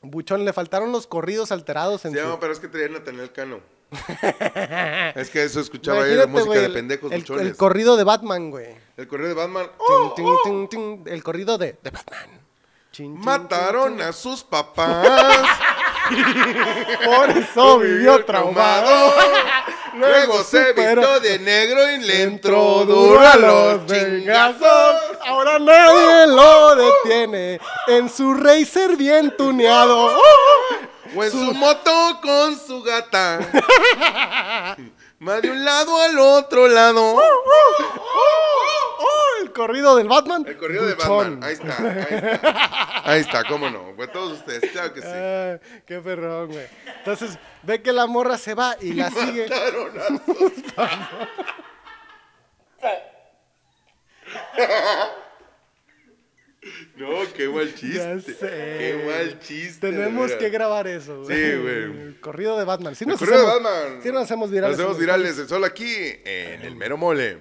Buchón, 0.01 0.43
le 0.45 0.53
faltaron 0.53 0.91
los 0.91 1.07
corridos 1.07 1.51
alterados 1.51 2.03
en 2.05 2.13
Sí, 2.13 2.19
su... 2.19 2.25
no, 2.25 2.39
pero 2.39 2.53
es 2.53 2.59
que 2.59 2.67
traía 2.67 2.89
Nathaniel 2.89 3.31
Cano. 3.31 3.61
es 5.15 5.29
que 5.29 5.43
eso 5.43 5.59
escuchaba 5.59 6.03
ahí 6.03 6.09
de 6.09 6.23
Imagínate, 6.23 6.45
música 6.45 6.61
de 6.61 6.69
pendejos 6.69 7.11
el, 7.11 7.25
el 7.39 7.55
corrido 7.55 7.97
de 7.97 8.03
Batman, 8.03 8.49
güey. 8.51 8.75
El 8.97 9.07
correo 9.07 9.27
de 9.27 9.33
Batman. 9.33 9.67
¡Oh! 9.77 10.15
el 11.05 11.23
corrido 11.23 11.57
de, 11.57 11.77
de 11.81 11.89
Batman. 11.89 12.41
Chin, 12.91 13.19
Mataron 13.19 13.99
a 14.01 14.13
sus 14.13 14.43
papás. 14.43 15.07
Por 17.05 17.29
eso 17.31 17.79
vivió 17.79 18.23
traumado. 18.23 19.13
Luego 19.95 20.43
se 20.43 20.73
vistió 20.73 21.19
de 21.19 21.39
negro 21.39 21.91
y 21.91 21.99
le 21.99 22.23
Entró 22.23 22.85
duro 22.85 23.19
a 23.19 23.35
los 23.35 23.85
chingazos. 23.85 24.95
Ahora 25.25 25.59
nadie 25.59 26.27
lo 26.27 26.75
detiene. 26.75 27.59
En 27.87 28.09
su 28.09 28.33
racer 28.33 28.95
bien 28.95 29.35
tuneado. 29.37 30.11
O 31.15 31.23
en 31.23 31.31
su 31.31 31.53
moto 31.53 32.19
con 32.21 32.59
su 32.59 32.83
gata. 32.83 33.39
Va 35.25 35.41
de 35.41 35.51
un 35.51 35.63
lado 35.63 36.01
al 36.01 36.19
otro 36.19 36.67
lado. 36.67 37.15
Oh, 37.15 37.21
el 39.41 39.51
corrido 39.51 39.95
del 39.95 40.07
Batman. 40.07 40.45
El 40.47 40.57
corrido 40.57 40.85
de 40.85 40.93
Buchón. 40.95 41.39
Batman. 41.39 41.43
Ahí 41.43 41.53
está, 41.53 41.77
ahí 41.77 42.31
está. 42.33 43.01
Ahí 43.05 43.21
está, 43.21 43.43
cómo 43.43 43.69
no. 43.69 43.93
Pues 43.95 44.11
todos 44.11 44.39
ustedes, 44.39 44.71
claro 44.71 44.93
que 44.93 45.01
sí. 45.01 45.07
Ah, 45.09 45.59
qué 45.85 45.99
perrón, 45.99 46.51
güey. 46.51 46.67
Entonces, 46.97 47.37
ve 47.61 47.81
que 47.81 47.93
la 47.93 48.07
morra 48.07 48.37
se 48.37 48.53
va 48.53 48.75
y 48.81 48.93
la 48.93 49.09
sigue. 49.09 49.47
A 50.77 51.09
No, 56.95 57.07
qué 57.35 57.47
mal 57.49 57.67
Ya 57.67 57.75
chiste. 57.75 58.33
sé. 58.33 58.47
Qué 58.49 59.03
mal 59.05 59.39
chiste. 59.39 59.87
de 59.91 59.97
Tenemos 59.97 60.31
que 60.33 60.49
grabar 60.49 60.87
eso, 60.87 61.23
güey. 61.23 61.35
Sí, 61.37 61.57
güey. 61.57 62.13
Corrido 62.21 62.57
de 62.57 62.63
Batman. 62.65 62.93
El 62.99 63.07
nos 63.07 63.19
correo 63.19 63.39
de 63.39 63.47
hacemos- 63.47 63.63
Batman. 63.63 63.99
Sí 64.03 64.11
nos 64.11 64.21
hacemos 64.23 64.51
virales. 64.51 64.77
Nos 64.77 64.85
hacemos 64.85 64.99
virales 64.99 65.37
el 65.39 65.47
solo 65.47 65.65
aquí 65.65 65.85
en 66.25 66.61
el 66.61 66.75
mero 66.75 66.97
mole. 66.97 67.39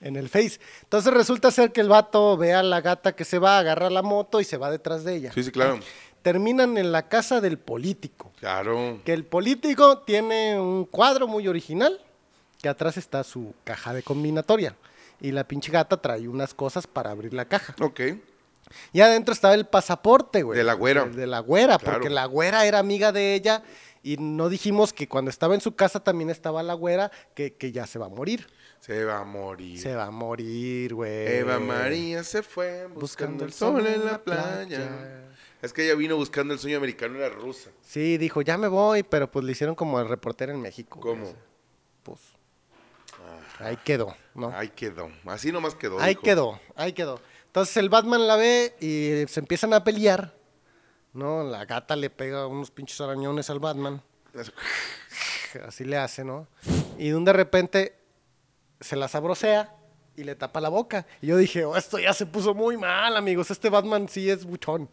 En 0.00 0.16
el 0.16 0.28
Face. 0.28 0.58
Entonces 0.82 1.12
resulta 1.14 1.50
ser 1.50 1.72
que 1.72 1.80
el 1.80 1.88
vato 1.88 2.36
ve 2.36 2.52
a 2.52 2.62
la 2.62 2.80
gata 2.80 3.14
que 3.14 3.24
se 3.24 3.38
va, 3.38 3.58
agarra 3.58 3.88
la 3.90 4.02
moto 4.02 4.40
y 4.40 4.44
se 4.44 4.56
va 4.56 4.70
detrás 4.70 5.02
de 5.04 5.14
ella. 5.14 5.32
Sí, 5.32 5.42
sí, 5.42 5.50
claro. 5.50 5.78
Terminan 6.22 6.76
en 6.78 6.90
la 6.92 7.08
casa 7.08 7.40
del 7.40 7.58
político. 7.58 8.32
Claro. 8.40 9.00
Que 9.04 9.12
el 9.12 9.24
político 9.24 9.98
tiene 10.00 10.58
un 10.58 10.84
cuadro 10.86 11.26
muy 11.26 11.48
original, 11.48 12.00
que 12.60 12.68
atrás 12.68 12.96
está 12.96 13.24
su 13.24 13.54
caja 13.64 13.94
de 13.94 14.02
combinatoria. 14.02 14.74
Y 15.20 15.32
la 15.32 15.44
pinche 15.46 15.70
gata 15.70 15.96
trae 15.98 16.26
unas 16.28 16.52
cosas 16.54 16.86
para 16.86 17.10
abrir 17.10 17.32
la 17.32 17.44
caja. 17.46 17.74
Ok. 17.80 18.00
Y 18.92 19.00
adentro 19.00 19.32
estaba 19.32 19.54
el 19.54 19.66
pasaporte, 19.66 20.42
güey. 20.42 20.56
De 20.58 20.64
la 20.64 20.74
güera. 20.74 21.04
De 21.06 21.26
la 21.26 21.40
güera, 21.40 21.78
Claro. 21.78 21.98
porque 21.98 22.10
la 22.10 22.26
güera 22.26 22.66
era 22.66 22.78
amiga 22.78 23.12
de 23.12 23.34
ella. 23.34 23.62
Y 24.02 24.16
no 24.18 24.48
dijimos 24.50 24.92
que 24.92 25.08
cuando 25.08 25.30
estaba 25.30 25.54
en 25.54 25.60
su 25.62 25.74
casa 25.76 26.00
también 26.00 26.28
estaba 26.28 26.62
la 26.62 26.74
güera, 26.74 27.10
que, 27.34 27.54
que 27.54 27.72
ya 27.72 27.86
se 27.86 27.98
va 27.98 28.06
a 28.06 28.10
morir. 28.10 28.46
Se 28.80 29.02
va 29.04 29.20
a 29.20 29.24
morir. 29.24 29.80
Se 29.80 29.94
va 29.94 30.04
a 30.06 30.10
morir, 30.10 30.92
güey. 30.94 31.38
Eva 31.38 31.58
María 31.58 32.22
se 32.22 32.42
fue 32.42 32.86
buscando 32.88 33.44
el 33.46 33.52
sol 33.54 33.86
en 33.86 34.04
la 34.04 34.22
playa. 34.22 35.22
Es 35.62 35.72
que 35.72 35.86
ella 35.86 35.94
vino 35.94 36.16
buscando 36.16 36.52
el 36.52 36.60
sueño 36.60 36.76
americano, 36.76 37.16
era 37.16 37.30
rusa. 37.30 37.70
Sí, 37.80 38.18
dijo, 38.18 38.42
ya 38.42 38.58
me 38.58 38.68
voy, 38.68 39.02
pero 39.02 39.30
pues 39.30 39.42
le 39.46 39.52
hicieron 39.52 39.74
como 39.74 39.98
el 39.98 40.06
reportero 40.06 40.52
en 40.52 40.60
México. 40.60 41.00
güey. 41.00 41.14
¿Cómo? 41.16 41.32
Pues. 42.02 42.20
Ahí 43.60 43.78
quedó, 43.84 44.14
¿no? 44.34 44.50
Ahí 44.54 44.68
quedó. 44.68 45.10
Así 45.24 45.50
nomás 45.52 45.74
quedó. 45.74 45.98
Ahí 46.00 46.10
dijo. 46.10 46.22
quedó, 46.22 46.60
ahí 46.76 46.92
quedó. 46.92 47.20
Entonces 47.54 47.76
el 47.76 47.88
Batman 47.88 48.26
la 48.26 48.34
ve 48.34 48.74
y 48.80 49.30
se 49.32 49.38
empiezan 49.38 49.72
a 49.74 49.84
pelear. 49.84 50.34
¿No? 51.12 51.44
La 51.44 51.64
gata 51.66 51.94
le 51.94 52.10
pega 52.10 52.48
unos 52.48 52.72
pinches 52.72 53.00
arañones 53.00 53.48
al 53.48 53.60
Batman. 53.60 54.02
Así 55.64 55.84
le 55.84 55.96
hace, 55.96 56.24
¿no? 56.24 56.48
Y 56.98 57.10
de 57.10 57.14
un 57.14 57.24
de 57.24 57.32
repente 57.32 57.96
se 58.80 58.96
la 58.96 59.06
sabrosea 59.06 59.72
y 60.16 60.24
le 60.24 60.34
tapa 60.34 60.60
la 60.60 60.68
boca. 60.68 61.06
Y 61.22 61.28
yo 61.28 61.36
dije, 61.36 61.64
oh, 61.64 61.76
esto 61.76 62.00
ya 62.00 62.12
se 62.12 62.26
puso 62.26 62.54
muy 62.54 62.76
mal, 62.76 63.16
amigos. 63.16 63.52
Este 63.52 63.70
Batman 63.70 64.08
sí 64.08 64.28
es 64.28 64.44
buchón. 64.44 64.90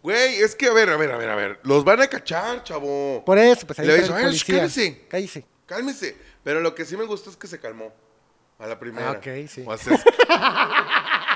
Güey, 0.00 0.36
es 0.36 0.54
que 0.54 0.68
a 0.68 0.72
ver, 0.72 0.88
a 0.90 0.96
ver, 0.96 1.10
a 1.10 1.16
ver, 1.16 1.28
a 1.30 1.34
ver. 1.34 1.58
Los 1.64 1.82
van 1.82 2.00
a 2.02 2.06
cachar, 2.06 2.62
chavo. 2.62 3.24
Por 3.26 3.36
eso, 3.36 3.66
pues 3.66 3.80
ahí 3.80 3.86
Le 3.88 3.96
dice, 3.96 4.06
el 4.10 4.14
"Ay, 4.14 4.24
policía. 4.26 4.54
cálmese". 4.58 5.06
Cállese. 5.08 5.46
Cálmese. 5.66 6.16
Pero 6.44 6.60
lo 6.60 6.72
que 6.72 6.84
sí 6.84 6.96
me 6.96 7.04
gustó 7.04 7.30
es 7.30 7.36
que 7.36 7.48
se 7.48 7.58
calmó. 7.58 7.92
A 8.60 8.68
la 8.68 8.78
primera. 8.78 9.08
Ah, 9.10 9.12
ok, 9.18 9.48
sí. 9.48 9.64
O 9.66 9.76
sea, 9.76 9.94
es- 9.96 10.04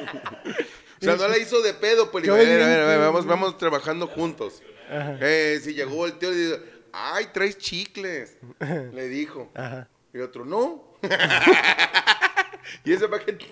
O 0.00 1.04
sea, 1.04 1.16
no 1.16 1.28
la 1.28 1.38
hizo 1.38 1.60
de 1.62 1.74
pedo, 1.74 2.10
pues. 2.10 2.24
Qué 2.24 2.30
digo, 2.30 2.36
A 2.42 2.44
ver, 2.44 2.62
a 2.62 2.66
ver, 2.66 2.80
a 2.80 2.86
ver, 2.86 2.98
vamos, 2.98 3.26
vamos 3.26 3.56
trabajando 3.58 4.06
juntos. 4.08 4.62
Eh, 4.90 5.60
si 5.62 5.74
llegó 5.74 6.06
el 6.06 6.18
tío 6.18 6.32
y 6.32 6.36
dijo, 6.36 6.56
ay, 6.92 7.26
traes 7.32 7.56
chicles. 7.58 8.36
Le 8.60 9.08
dijo. 9.08 9.50
Ajá. 9.54 9.88
Y 10.12 10.18
otro, 10.18 10.44
no. 10.44 10.96
y 12.84 12.92
ese 12.92 13.08
paquete. 13.08 13.46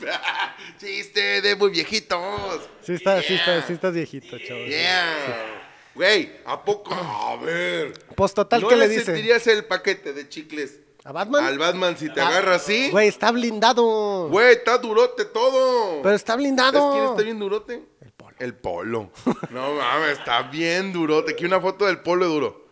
Chiste 0.78 1.40
de 1.42 1.56
muy 1.56 1.70
viejitos. 1.70 2.62
Sí, 2.82 2.94
está, 2.94 3.20
sí, 3.22 3.28
Yeah. 3.28 3.38
está, 3.38 3.66
sí 3.66 3.72
estás 3.74 3.94
viejito, 3.94 4.38
chaval. 4.38 4.66
Yeah. 4.66 5.66
Güey, 5.94 6.32
¿a 6.44 6.64
poco? 6.64 6.94
A 6.94 7.36
ver. 7.44 7.92
Pues 8.14 8.32
total, 8.34 8.60
¿No 8.62 8.68
¿qué 8.68 8.76
le 8.76 8.86
le 8.86 8.92
dice? 8.94 9.04
sentirías 9.06 9.46
el 9.46 9.64
paquete 9.64 10.12
de 10.12 10.28
chicles 10.28 10.79
¿A 11.04 11.12
Batman? 11.12 11.44
al 11.44 11.58
Batman 11.58 11.96
si 11.96 12.12
te 12.12 12.20
Ah, 12.20 12.28
agarra 12.28 12.56
así? 12.56 12.90
Güey, 12.90 13.08
está 13.08 13.30
blindado. 13.30 14.28
Güey, 14.28 14.52
está 14.52 14.78
durote 14.78 15.24
todo. 15.24 16.02
Pero 16.02 16.14
está 16.14 16.32
¿Sabes 16.34 16.42
blindado. 16.44 16.92
quién 16.92 17.04
está 17.04 17.22
bien 17.22 17.38
durote? 17.38 17.82
El 18.02 18.12
polo. 18.12 18.36
El 18.38 18.54
polo. 18.54 19.10
No 19.50 19.74
mames, 19.74 20.18
está 20.18 20.42
bien 20.42 20.92
durote. 20.92 21.32
Aquí 21.32 21.44
una 21.46 21.60
foto 21.60 21.86
del 21.86 22.00
polo 22.00 22.26
duro. 22.26 22.66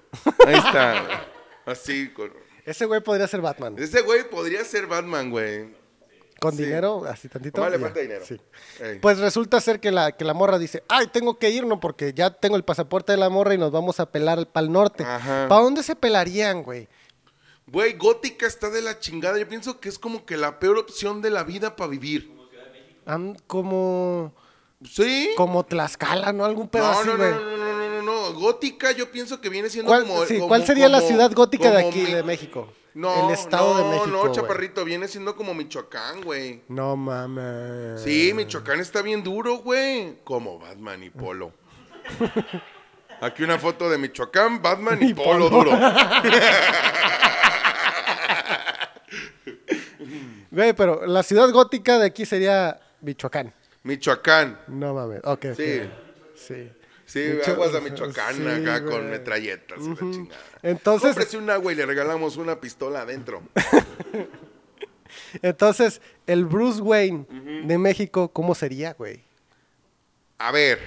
Ahí 0.46 0.56
está. 0.56 1.26
Así. 1.64 2.10
Con... 2.12 2.30
Ese 2.66 2.84
güey 2.84 3.00
podría 3.02 3.26
ser 3.26 3.40
Batman. 3.40 3.76
Ese 3.78 4.02
güey 4.02 4.28
podría 4.28 4.62
ser 4.64 4.86
Batman, 4.86 5.30
güey. 5.30 5.74
Con 6.38 6.54
sí. 6.54 6.64
dinero, 6.64 7.04
así 7.08 7.28
tantito. 7.28 7.60
Nomás 7.60 7.72
le 7.72 7.78
y 7.78 7.80
ya. 7.80 7.86
falta 7.86 8.00
dinero. 8.00 8.24
Sí. 8.26 8.40
Pues 9.00 9.18
resulta 9.18 9.60
ser 9.60 9.80
que 9.80 9.90
la, 9.90 10.12
que 10.12 10.24
la 10.24 10.34
morra 10.34 10.58
dice, 10.58 10.84
ay, 10.88 11.08
tengo 11.08 11.36
que 11.38 11.50
irnos 11.50 11.78
porque 11.80 12.12
ya 12.14 12.30
tengo 12.30 12.56
el 12.56 12.62
pasaporte 12.62 13.10
de 13.12 13.18
la 13.18 13.28
morra 13.28 13.54
y 13.54 13.58
nos 13.58 13.72
vamos 13.72 13.98
a 14.00 14.06
pelar 14.12 14.46
para 14.52 14.64
el 14.66 14.70
norte. 14.72 15.02
¿Para 15.02 15.62
dónde 15.62 15.82
se 15.82 15.96
pelarían, 15.96 16.62
güey? 16.62 16.88
Güey, 17.70 17.94
Gótica 17.94 18.46
está 18.46 18.70
de 18.70 18.80
la 18.82 18.98
chingada. 18.98 19.38
Yo 19.38 19.48
pienso 19.48 19.78
que 19.80 19.88
es 19.88 19.98
como 19.98 20.24
que 20.24 20.36
la 20.36 20.58
peor 20.58 20.78
opción 20.78 21.20
de 21.22 21.30
la 21.30 21.44
vida 21.44 21.76
para 21.76 21.90
vivir. 21.90 22.32
Am- 23.06 23.36
como, 23.46 24.34
Sí. 24.84 25.30
como 25.36 25.64
Tlaxcala, 25.64 26.32
¿no? 26.32 26.44
Algún 26.44 26.70
No, 26.72 26.86
así, 26.86 27.06
no, 27.08 27.16
no, 27.16 27.28
no, 27.30 27.40
no, 27.56 27.56
no, 27.56 27.88
no, 27.88 28.02
no. 28.02 28.32
Gótica 28.34 28.92
yo 28.92 29.10
pienso 29.10 29.40
que 29.40 29.48
viene 29.48 29.68
siendo 29.70 29.90
¿Cuál, 29.90 30.02
como... 30.06 30.24
sí, 30.26 30.34
como- 30.36 30.48
¿cuál 30.48 30.66
sería 30.66 30.88
la 30.88 30.98
como- 30.98 31.08
ciudad 31.08 31.32
gótica 31.34 31.70
de 31.70 31.76
como 31.82 31.88
aquí, 31.88 32.00
mi- 32.02 32.12
de 32.12 32.22
México? 32.22 32.72
No, 32.94 33.28
El 33.28 33.34
Estado 33.34 33.74
no, 33.74 33.78
de 33.78 33.84
México, 33.90 34.06
no, 34.08 34.20
güey. 34.22 34.32
chaparrito, 34.32 34.84
viene 34.84 35.06
siendo 35.08 35.36
como 35.36 35.54
Michoacán, 35.54 36.22
güey. 36.22 36.62
No 36.68 36.96
mames. 36.96 38.02
Sí, 38.02 38.32
Michoacán 38.34 38.80
está 38.80 39.02
bien 39.02 39.22
duro, 39.22 39.58
güey. 39.58 40.16
Como 40.24 40.58
Batman 40.58 41.02
y 41.04 41.10
Polo. 41.10 41.52
Aquí 43.20 43.42
una 43.42 43.58
foto 43.58 43.88
de 43.90 43.98
Michoacán, 43.98 44.62
Batman 44.62 44.98
y, 45.02 45.10
Y 45.10 45.14
Polo, 45.14 45.48
Polo. 45.50 45.70
duro. 45.70 45.70
Güey, 50.58 50.72
pero 50.72 51.06
la 51.06 51.22
ciudad 51.22 51.48
gótica 51.52 52.00
de 52.00 52.06
aquí 52.06 52.26
sería 52.26 52.80
Michoacán. 53.00 53.54
Michoacán. 53.84 54.58
No 54.66 54.92
mames. 54.92 55.20
Ok. 55.22 55.46
Sí. 55.56 55.82
Sí. 56.34 56.72
Sí, 57.06 57.20
Micho- 57.20 57.52
aguas 57.52 57.72
a 57.76 57.80
Michoacán 57.80 58.34
sí, 58.36 58.42
acá 58.44 58.80
güey. 58.80 58.92
con 58.92 59.08
metralletas 59.08 59.78
la 59.78 59.94
chingada. 59.94 60.40
Entonces- 60.62 61.10
Cómprese 61.10 61.36
un 61.38 61.48
agua 61.48 61.70
y 61.72 61.76
le 61.76 61.86
regalamos 61.86 62.36
una 62.36 62.60
pistola 62.60 63.02
adentro. 63.02 63.40
Entonces, 65.42 66.00
el 66.26 66.44
Bruce 66.44 66.80
Wayne 66.82 67.24
de 67.64 67.78
México, 67.78 68.32
¿cómo 68.32 68.56
sería, 68.56 68.94
güey? 68.94 69.22
A 70.38 70.50
ver, 70.50 70.80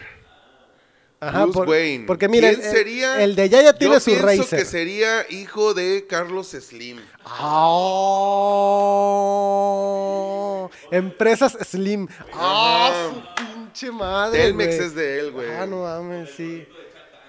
Ajá, 1.24 1.44
Bruce 1.44 1.54
por- 1.60 1.70
Wayne. 1.70 2.06
Porque 2.08 2.28
mira, 2.28 2.50
¿Quién 2.50 2.62
el, 2.66 2.72
sería? 2.72 3.24
el 3.24 3.36
de 3.36 3.48
ya 3.48 3.62
ya 3.62 3.74
tiene 3.74 3.94
Yo 3.94 4.00
su 4.00 4.16
Racer. 4.16 4.60
que 4.60 4.66
sería 4.66 5.24
hijo 5.30 5.74
de 5.76 6.06
Carlos 6.10 6.48
Slim. 6.50 6.98
Ah, 9.72 10.68
empresas 10.92 11.58
Slim. 11.64 12.08
Ah, 12.34 12.90
Ajá. 12.92 13.10
su 13.10 13.22
pinche 13.46 13.92
madre. 13.92 14.40
Telmex 14.44 14.74
es 14.76 14.96
de 14.96 15.20
él, 15.20 15.32
güey. 15.32 15.50
Ah, 15.52 15.66
no 15.66 15.84
mames, 15.84 16.30
sí. 16.36 16.66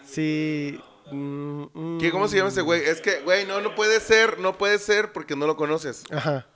Sí. 0.07 0.81
mm, 1.11 1.65
mm. 1.73 1.99
¿Qué, 2.01 2.11
¿Cómo 2.11 2.29
se 2.29 2.37
llama 2.37 2.49
ese 2.51 2.63
güey? 2.63 2.83
Es 2.85 3.01
que, 3.01 3.21
güey, 3.21 3.47
no, 3.47 3.61
no 3.61 3.75
puede 3.75 4.01
ser, 4.01 4.39
no 4.39 4.57
puede 4.59 4.79
ser 4.79 5.13
porque 5.13 5.37
no 5.37 5.47
lo 5.47 5.57
conoces. 5.57 6.05
Ajá. 6.11 6.47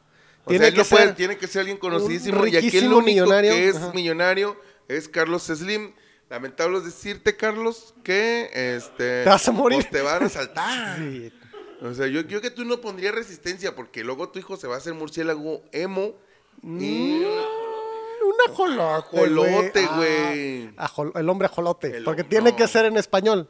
O 0.44 0.52
sea, 0.52 0.68
él 0.68 0.76
no 0.76 0.84
puede- 0.84 1.12
tiene 1.14 1.36
que 1.36 1.46
ser 1.48 1.60
alguien 1.60 1.76
conocidísimo. 1.78 2.46
Y 2.46 2.56
aquí 2.56 2.76
el 2.78 2.84
único 2.86 3.02
millonario. 3.02 3.52
que 3.52 3.68
es 3.68 3.76
Ajá. 3.76 3.92
millonario 3.92 4.56
es 4.88 5.08
Carlos 5.08 5.42
Slim. 5.44 5.92
Lamentable 6.28 6.78
es 6.78 6.84
decirte, 6.84 7.36
Carlos, 7.36 7.94
que 8.02 8.50
este, 8.52 9.22
Te 9.22 9.28
vas 9.28 9.46
a 9.48 9.52
morir. 9.52 9.78
pues, 9.78 9.90
te 9.90 10.02
van 10.02 10.24
a 10.24 10.28
saltar. 10.28 10.98
Sí. 10.98 11.32
O 11.82 11.92
sea, 11.92 12.06
yo, 12.06 12.22
yo 12.22 12.40
que 12.40 12.50
tú 12.50 12.64
no 12.64 12.80
pondrías 12.80 13.14
resistencia 13.14 13.76
porque 13.76 14.02
luego 14.02 14.30
tu 14.30 14.38
hijo 14.38 14.56
se 14.56 14.66
va 14.66 14.76
a 14.76 14.78
hacer 14.78 14.94
murciélago 14.94 15.62
emo 15.72 16.14
y 16.62 17.22
Un 17.22 18.50
ajolote. 18.50 18.82
Ajolote, 19.18 19.86
Ah, 19.90 19.96
güey. 19.96 20.74
ajol- 20.76 21.12
el 21.20 21.28
hombre 21.28 21.46
ajolote. 21.46 21.98
El 21.98 22.04
porque 22.04 22.24
tiene 22.24 22.56
que 22.56 22.66
ser 22.66 22.86
en 22.86 22.96
español. 22.96 23.48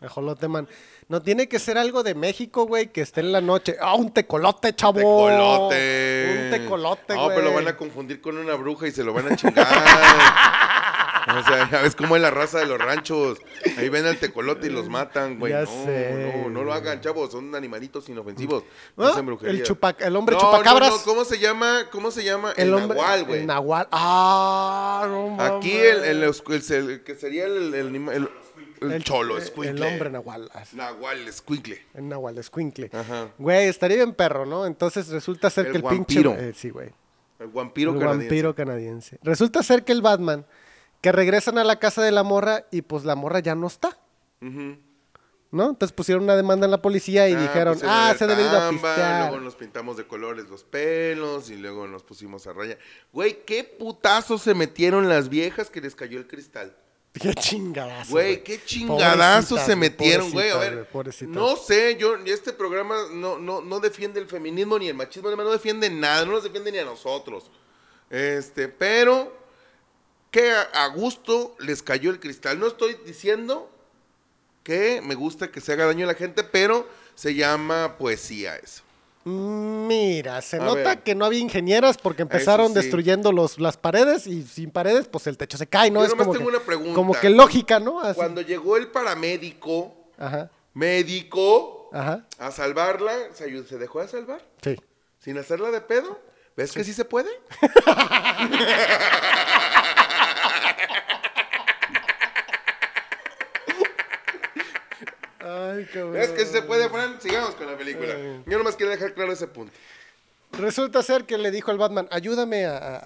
Ajolote 0.00 0.48
man. 0.48 0.66
No 1.10 1.20
tiene 1.20 1.48
que 1.48 1.58
ser 1.58 1.76
algo 1.76 2.04
de 2.04 2.14
México, 2.14 2.66
güey, 2.66 2.92
que 2.92 3.00
esté 3.00 3.18
en 3.20 3.32
la 3.32 3.40
noche. 3.40 3.74
Ah, 3.80 3.96
un 3.96 4.12
tecolote, 4.12 4.72
chavo. 4.76 4.94
tecolote. 5.00 6.38
Un 6.44 6.50
tecolote, 6.52 7.14
No, 7.16 7.24
güey. 7.24 7.36
pero 7.36 7.48
lo 7.50 7.54
van 7.56 7.66
a 7.66 7.76
confundir 7.76 8.20
con 8.20 8.38
una 8.38 8.54
bruja 8.54 8.86
y 8.86 8.92
se 8.92 9.02
lo 9.02 9.12
van 9.12 9.32
a 9.32 9.34
chingar. 9.36 9.66
o 11.36 11.42
sea, 11.48 11.68
ya 11.68 11.82
ves 11.82 11.96
cómo 11.96 12.14
es 12.14 12.22
la 12.22 12.30
raza 12.30 12.60
de 12.60 12.66
los 12.66 12.78
ranchos. 12.78 13.38
Ahí 13.76 13.88
ven 13.88 14.06
al 14.06 14.18
tecolote 14.18 14.68
y 14.68 14.70
los 14.70 14.88
matan, 14.88 15.40
güey. 15.40 15.52
Ya 15.52 15.62
No, 15.62 15.66
sé, 15.84 16.32
no, 16.44 16.48
no 16.50 16.62
lo 16.62 16.72
hagan, 16.72 17.00
chavos. 17.00 17.32
Son 17.32 17.56
animalitos 17.56 18.08
inofensivos. 18.08 18.62
No, 18.96 19.06
¿Ah? 19.06 19.10
hacen 19.10 19.26
brujería. 19.26 19.62
El 19.62 19.66
chupa- 19.66 19.96
el 19.98 20.14
hombre 20.14 20.36
No, 20.36 20.40
chupacabras. 20.42 20.90
no, 20.90 20.96
no, 20.98 21.02
¿Cómo 21.02 21.24
se 21.24 21.40
llama? 21.40 21.86
¿Cómo 21.90 22.12
se 22.12 22.22
llama? 22.22 22.52
El, 22.56 22.68
El 22.68 22.74
hombre. 22.74 22.96
nahual, 22.96 23.24
güey. 23.24 23.40
El 23.40 23.46
nahual. 23.48 23.88
Ah, 23.90 25.06
no. 25.08 25.42
Aquí 25.42 25.72
el, 25.76 26.04
el, 26.04 27.02
que 27.02 27.16
sería 27.16 27.46
el, 27.46 28.30
el- 28.80 28.92
el 28.92 29.04
cholo, 29.04 29.36
El 29.36 29.42
escuincle. 29.42 29.86
hombre 29.86 30.10
nahual. 30.10 30.50
así. 30.54 30.76
Nahual, 30.76 31.26
escuincle. 31.28 31.80
El 31.94 32.08
nahual, 32.08 32.38
escuincle. 32.38 32.90
Ajá. 32.92 33.28
Güey, 33.38 33.68
estaría 33.68 33.96
bien 33.98 34.14
perro, 34.14 34.46
¿no? 34.46 34.66
Entonces 34.66 35.08
resulta 35.08 35.50
ser 35.50 35.66
El 35.66 35.72
que 35.72 35.78
el 35.78 35.82
vampiro. 35.84 36.30
pinche. 36.32 36.48
eh, 36.48 36.52
sí, 36.54 36.70
güey. 36.70 36.90
El 37.38 37.48
vampiro 37.48 37.92
el 37.92 37.98
canadiense. 37.98 38.26
vampiro 38.26 38.54
canadiense. 38.54 39.18
Resulta 39.22 39.62
ser 39.62 39.84
que 39.84 39.92
el 39.92 40.02
Batman, 40.02 40.44
que 41.00 41.12
regresan 41.12 41.56
a 41.58 41.64
la 41.64 41.78
casa 41.78 42.02
de 42.02 42.10
la 42.10 42.22
morra 42.22 42.66
y 42.70 42.82
pues 42.82 43.04
la 43.04 43.14
morra 43.14 43.40
ya 43.40 43.54
no 43.54 43.66
está, 43.66 43.96
Ujú. 44.42 44.76
¿no? 45.50 45.70
Entonces 45.70 45.92
pusieron 45.92 46.24
una 46.24 46.36
demanda 46.36 46.66
en 46.66 46.70
la 46.70 46.82
policía 46.82 47.28
y 47.30 47.32
Ah, 47.32 47.40
dijeron, 47.40 47.72
pusieron 47.74 47.96
ah, 47.96 48.10
el 48.12 48.18
se 48.18 48.26
debe 48.26 48.42
ir 48.42 48.48
a 48.48 48.68
pistear. 48.68 49.28
Luego 49.30 49.42
nos 49.42 49.56
pintamos 49.56 49.96
de 49.96 50.06
colores 50.06 50.48
los 50.50 50.64
pelos 50.64 51.48
y 51.48 51.56
luego 51.56 51.86
nos 51.88 52.02
pusimos 52.02 52.46
a 52.46 52.52
raya. 52.52 52.76
Güey, 53.12 53.44
qué 53.46 53.64
putazo 53.64 54.36
se 54.36 54.54
metieron 54.54 55.08
las 55.08 55.28
viejas 55.30 55.70
que 55.70 55.80
les 55.80 55.94
cayó 55.94 56.18
el 56.18 56.26
cristal. 56.26 56.76
Qué 57.20 57.34
chingadazo. 57.34 58.12
Güey, 58.12 58.42
qué 58.44 58.60
Pobrecitas, 58.86 59.66
se 59.66 59.74
metieron, 59.74 60.30
güey. 60.30 60.50
A 60.50 60.58
ver, 60.58 60.88
no 61.26 61.56
sé, 61.56 61.96
yo, 61.96 62.14
este 62.24 62.52
programa 62.52 62.96
no, 63.12 63.36
no, 63.36 63.60
no 63.60 63.80
defiende 63.80 64.20
el 64.20 64.26
feminismo 64.26 64.78
ni 64.78 64.88
el 64.88 64.94
machismo, 64.94 65.26
además 65.26 65.46
no 65.46 65.52
defiende 65.52 65.90
nada, 65.90 66.24
no 66.24 66.32
nos 66.32 66.44
defiende 66.44 66.70
ni 66.70 66.78
a 66.78 66.84
nosotros. 66.84 67.50
Este, 68.10 68.68
pero 68.68 69.36
que 70.30 70.52
a 70.52 70.86
gusto 70.94 71.56
les 71.58 71.82
cayó 71.82 72.10
el 72.10 72.20
cristal. 72.20 72.60
No 72.60 72.68
estoy 72.68 72.96
diciendo 73.04 73.68
que 74.62 75.00
me 75.02 75.16
gusta 75.16 75.50
que 75.50 75.60
se 75.60 75.72
haga 75.72 75.86
daño 75.86 76.04
a 76.04 76.12
la 76.12 76.14
gente, 76.14 76.44
pero 76.44 76.88
se 77.16 77.34
llama 77.34 77.96
poesía 77.98 78.56
eso. 78.56 78.82
Mira, 79.30 80.40
se 80.42 80.56
A 80.56 80.60
nota 80.60 80.74
ver. 80.90 81.02
que 81.02 81.14
no 81.14 81.24
había 81.24 81.40
ingenieras 81.40 81.98
porque 81.98 82.22
empezaron 82.22 82.68
sí. 82.68 82.74
destruyendo 82.74 83.32
los, 83.32 83.58
las 83.58 83.76
paredes 83.76 84.26
y 84.26 84.42
sin 84.42 84.70
paredes, 84.70 85.08
pues 85.08 85.26
el 85.26 85.36
techo 85.36 85.56
se 85.58 85.66
cae, 85.66 85.90
¿no? 85.90 86.00
Yo 86.00 86.06
es 86.06 86.14
como 86.14 86.32
tengo 86.32 86.44
que, 86.46 86.56
una 86.56 86.60
pregunta. 86.64 86.94
Como 86.94 87.14
que 87.14 87.30
lógica, 87.30 87.80
¿no? 87.80 88.00
Así. 88.00 88.14
Cuando 88.16 88.40
llegó 88.40 88.76
el 88.76 88.88
paramédico, 88.88 89.94
Ajá, 90.18 90.50
médico, 90.74 91.88
ajá, 91.92 92.24
a 92.38 92.50
salvarla, 92.50 93.12
¿se, 93.34 93.64
¿se 93.64 93.78
dejó 93.78 94.00
de 94.00 94.08
salvar? 94.08 94.40
sí. 94.62 94.76
¿Sin 95.18 95.36
hacerla 95.36 95.70
de 95.70 95.82
pedo? 95.82 96.18
¿Ves 96.56 96.72
que 96.72 96.82
sí 96.82 96.94
se 96.94 97.04
puede? 97.04 97.28
Ay, 105.76 105.84
cabrón. 105.92 106.12
¿Ves 106.12 106.30
que 106.30 106.44
sí 106.46 106.52
se 106.52 106.62
puede, 106.62 106.88
Fran? 106.88 107.20
Sigamos 107.20 107.54
con 107.54 107.66
la 107.66 107.76
película. 107.76 108.14
Yo 108.46 108.58
nomás 108.58 108.76
quiero 108.76 108.92
dejar 108.92 109.14
claro 109.14 109.32
ese 109.32 109.46
punto. 109.46 109.72
Resulta 110.52 111.02
ser 111.02 111.24
que 111.24 111.38
le 111.38 111.50
dijo 111.50 111.70
al 111.70 111.78
Batman, 111.78 112.08
ayúdame 112.10 112.66
a, 112.66 112.76
a- 112.76 112.96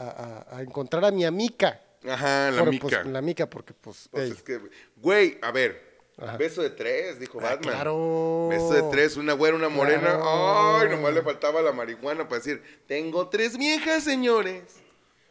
a- 0.50 0.56
a 0.58 0.62
encontrar 0.62 1.04
a 1.04 1.10
mi 1.10 1.24
amica. 1.24 1.80
Ajá, 2.08 2.50
la 2.50 2.60
Por- 2.60 2.70
mica. 2.70 2.82
pues, 2.88 3.06
la 3.06 3.20
mica, 3.22 3.48
porque 3.50 3.72
pues... 3.74 4.08
Pues 4.10 4.30
es 4.30 4.42
que, 4.42 4.60
güey, 4.96 5.38
a 5.42 5.50
ver. 5.50 5.94
Ajá. 6.16 6.36
Beso 6.36 6.62
de 6.62 6.70
tres, 6.70 7.18
dijo 7.18 7.38
Ah, 7.40 7.44
Batman. 7.54 7.74
claro. 7.74 8.48
Beso 8.48 8.72
de 8.72 8.82
tres, 8.90 9.16
una 9.16 9.32
güera, 9.32 9.56
una 9.56 9.68
morena. 9.68 10.00
Claro. 10.16 10.78
Ay, 10.80 10.88
nomás 10.90 11.12
le 11.12 11.22
faltaba 11.22 11.60
la 11.60 11.72
marihuana 11.72 12.28
para 12.28 12.38
decir, 12.38 12.62
tengo 12.86 13.28
tres 13.28 13.58
viejas, 13.58 14.04
señores, 14.04 14.62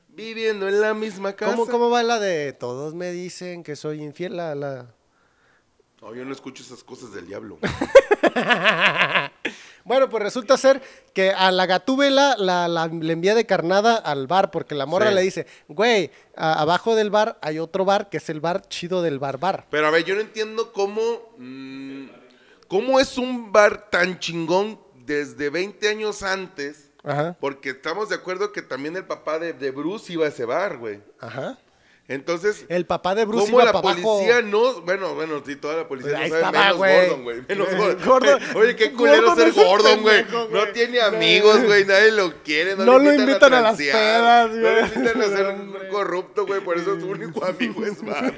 viviendo 0.10 0.68
en 0.68 0.82
la 0.82 0.94
misma 0.94 1.34
casa. 1.36 1.52
¿Cómo, 1.56 1.68
¿Cómo 1.68 1.90
va 1.90 2.04
la 2.04 2.20
de 2.20 2.54
todos 2.54 2.94
me 2.96 3.12
dicen 3.12 3.64
que 3.64 3.76
soy 3.76 4.04
infiel? 4.04 4.36
La, 4.38 4.56
la... 4.56 4.94
No, 6.04 6.14
yo 6.14 6.26
no 6.26 6.34
escucho 6.34 6.62
esas 6.64 6.84
cosas 6.84 7.14
del 7.14 7.26
diablo. 7.28 7.58
Bueno, 9.86 10.10
pues 10.10 10.24
resulta 10.24 10.56
ser 10.56 10.82
que 11.14 11.32
a 11.32 11.52
la 11.52 11.66
gatúbela 11.66 12.36
la, 12.38 12.70
la- 12.70 12.88
le 12.88 13.12
envía 13.12 13.36
de 13.36 13.46
carnada 13.46 13.98
al 13.98 14.28
bar 14.28 14.50
porque 14.50 14.76
la 14.76 14.86
morra 14.86 15.10
Sí. 15.10 15.16
le 15.16 15.22
dice, 15.22 15.46
güey, 15.68 16.10
a- 16.38 16.62
abajo 16.62 16.96
del 16.96 17.10
bar 17.10 17.38
hay 17.42 17.60
otro 17.60 17.84
bar 17.84 18.10
que 18.10 18.16
es 18.18 18.30
el 18.30 18.40
bar 18.40 18.62
chido 18.70 19.02
del 19.02 19.20
bar 19.20 19.40
bar. 19.40 19.68
Pero 19.70 19.86
a 19.88 19.92
ver, 19.92 20.06
yo 20.06 20.16
no 20.16 20.22
entiendo 20.22 20.72
cómo. 20.72 21.02
mm, 21.38 22.06
¿Cómo 22.70 22.98
es 23.02 23.18
un 23.18 23.52
bar 23.52 23.90
tan 23.90 24.20
chingón 24.20 24.80
desde 25.06 25.50
20 25.50 25.90
años 25.90 26.24
antes? 26.24 26.90
Ajá, 27.04 27.36
Porque 27.42 27.72
estamos 27.72 28.08
de 28.08 28.16
acuerdo 28.16 28.54
que 28.54 28.62
también 28.62 28.96
el 28.96 29.06
papá 29.06 29.38
de, 29.38 29.52
de 29.52 29.70
Bruce 29.72 30.14
iba 30.14 30.26
a 30.26 30.30
ese 30.30 30.46
bar, 30.46 30.78
güey. 30.78 31.02
ajá. 31.20 31.58
Entonces, 32.10 32.66
El 32.68 32.86
papá 32.86 33.16
de 33.16 33.24
Bruce 33.24 33.46
¿cómo 33.46 33.60
iba 33.62 33.66
la 33.66 33.72
para 33.72 33.94
abajo. 33.94 34.18
policía 34.18 34.42
no? 34.42 34.82
Bueno, 34.82 35.16
bueno, 35.16 35.42
sí, 35.46 35.56
toda 35.56 35.78
la 35.78 35.88
policía 35.88 36.12
Pues 36.12 36.24
ahí 36.24 36.30
no 36.32 36.36
sabe 36.42 36.48
estaba, 36.58 36.64
menos 36.66 36.78
güey. 36.78 37.00
Gordon, 37.08 37.24
güey. 37.24 37.42
Menos 37.48 37.68
Gordon. 37.78 38.00
Gordon- 38.06 38.42
Oye, 38.58 38.76
qué 38.76 38.92
culero 38.92 39.36
ser 39.36 39.52
Gordon, 39.54 40.02
güey. 40.02 40.26
No 40.52 40.68
tiene 40.74 41.00
No. 41.00 41.06
amigos, 41.06 41.64
güey. 41.64 41.86
Nadie 41.86 42.12
lo 42.12 42.44
quiere. 42.44 42.76
No, 42.76 42.84
No 42.86 43.00
lo 43.00 43.14
invitan 43.14 43.54
a 43.54 43.62
las 43.62 43.78
transear, 43.78 43.96
pedas, 43.96 44.50
No 44.52 44.62
güey. 44.62 44.74
lo 44.74 44.80
invitan 44.82 45.22
a 45.22 45.26
ser 45.38 45.48
un 45.48 45.76
corrupto, 45.90 46.46
güey. 46.46 46.60
Por 46.60 46.78
eso 46.78 47.00
su 47.00 47.08
único 47.08 47.46
amigo 47.46 47.86
es 47.86 48.02
Batman. 48.04 48.36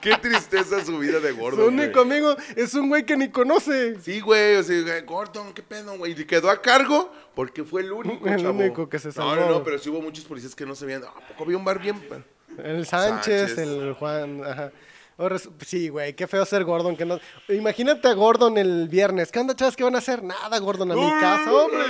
qué 0.00 0.16
tristeza 0.16 0.82
su 0.82 0.98
vida 0.98 1.20
de 1.20 1.32
Su 1.32 1.36
Gordon, 1.36 1.66
único 1.78 2.04
güey. 2.04 2.18
amigo 2.18 2.36
es 2.56 2.72
un 2.72 2.88
güey 2.88 3.04
que 3.04 3.18
ni 3.18 3.28
conoce. 3.30 4.00
Sí, 4.00 4.20
güey, 4.20 4.56
o 4.56 4.62
sea, 4.62 5.00
Gordon, 5.02 5.52
qué 5.52 5.62
pedo, 5.62 5.98
güey. 5.98 6.18
Y 6.18 6.24
quedó 6.24 6.48
a 6.48 6.62
cargo 6.62 7.12
porque 7.34 7.64
fue 7.64 7.82
el 7.82 7.92
único, 7.92 8.26
El 8.26 8.40
chavo. 8.40 8.58
único 8.58 8.88
que 8.88 8.98
se 8.98 9.08
No, 9.08 9.12
salvó. 9.14 9.36
no, 9.36 9.48
no, 9.50 9.62
pero 9.62 9.78
sí 9.78 9.90
hubo 9.90 10.00
muchos 10.00 10.24
policías 10.24 10.54
que 10.54 10.64
no 10.64 10.74
se 10.74 10.86
veían. 10.86 11.04
¿A 11.04 11.12
poco 11.28 11.44
había 11.44 11.58
un 11.58 11.64
bar 11.66 11.78
bien? 11.78 12.00
El 12.62 12.86
Sánchez, 12.86 13.54
Sánchez. 13.54 13.58
el 13.58 13.92
Juan, 13.94 14.42
ajá. 14.44 14.72
Sí, 15.64 15.88
güey, 15.88 16.14
qué 16.14 16.26
feo 16.26 16.44
ser 16.44 16.64
Gordon. 16.64 16.96
Que 16.96 17.06
no... 17.06 17.18
Imagínate 17.48 18.08
a 18.08 18.12
Gordon 18.12 18.58
el 18.58 18.88
viernes. 18.88 19.32
¿Qué 19.32 19.38
onda, 19.38 19.56
chavas? 19.56 19.74
¿Qué 19.76 19.82
van 19.82 19.94
a 19.94 19.98
hacer? 19.98 20.22
Nada, 20.22 20.58
Gordon, 20.58 20.92
a 20.92 20.94
mi 20.94 21.08
casa, 21.20 21.52
hombre. 21.52 21.84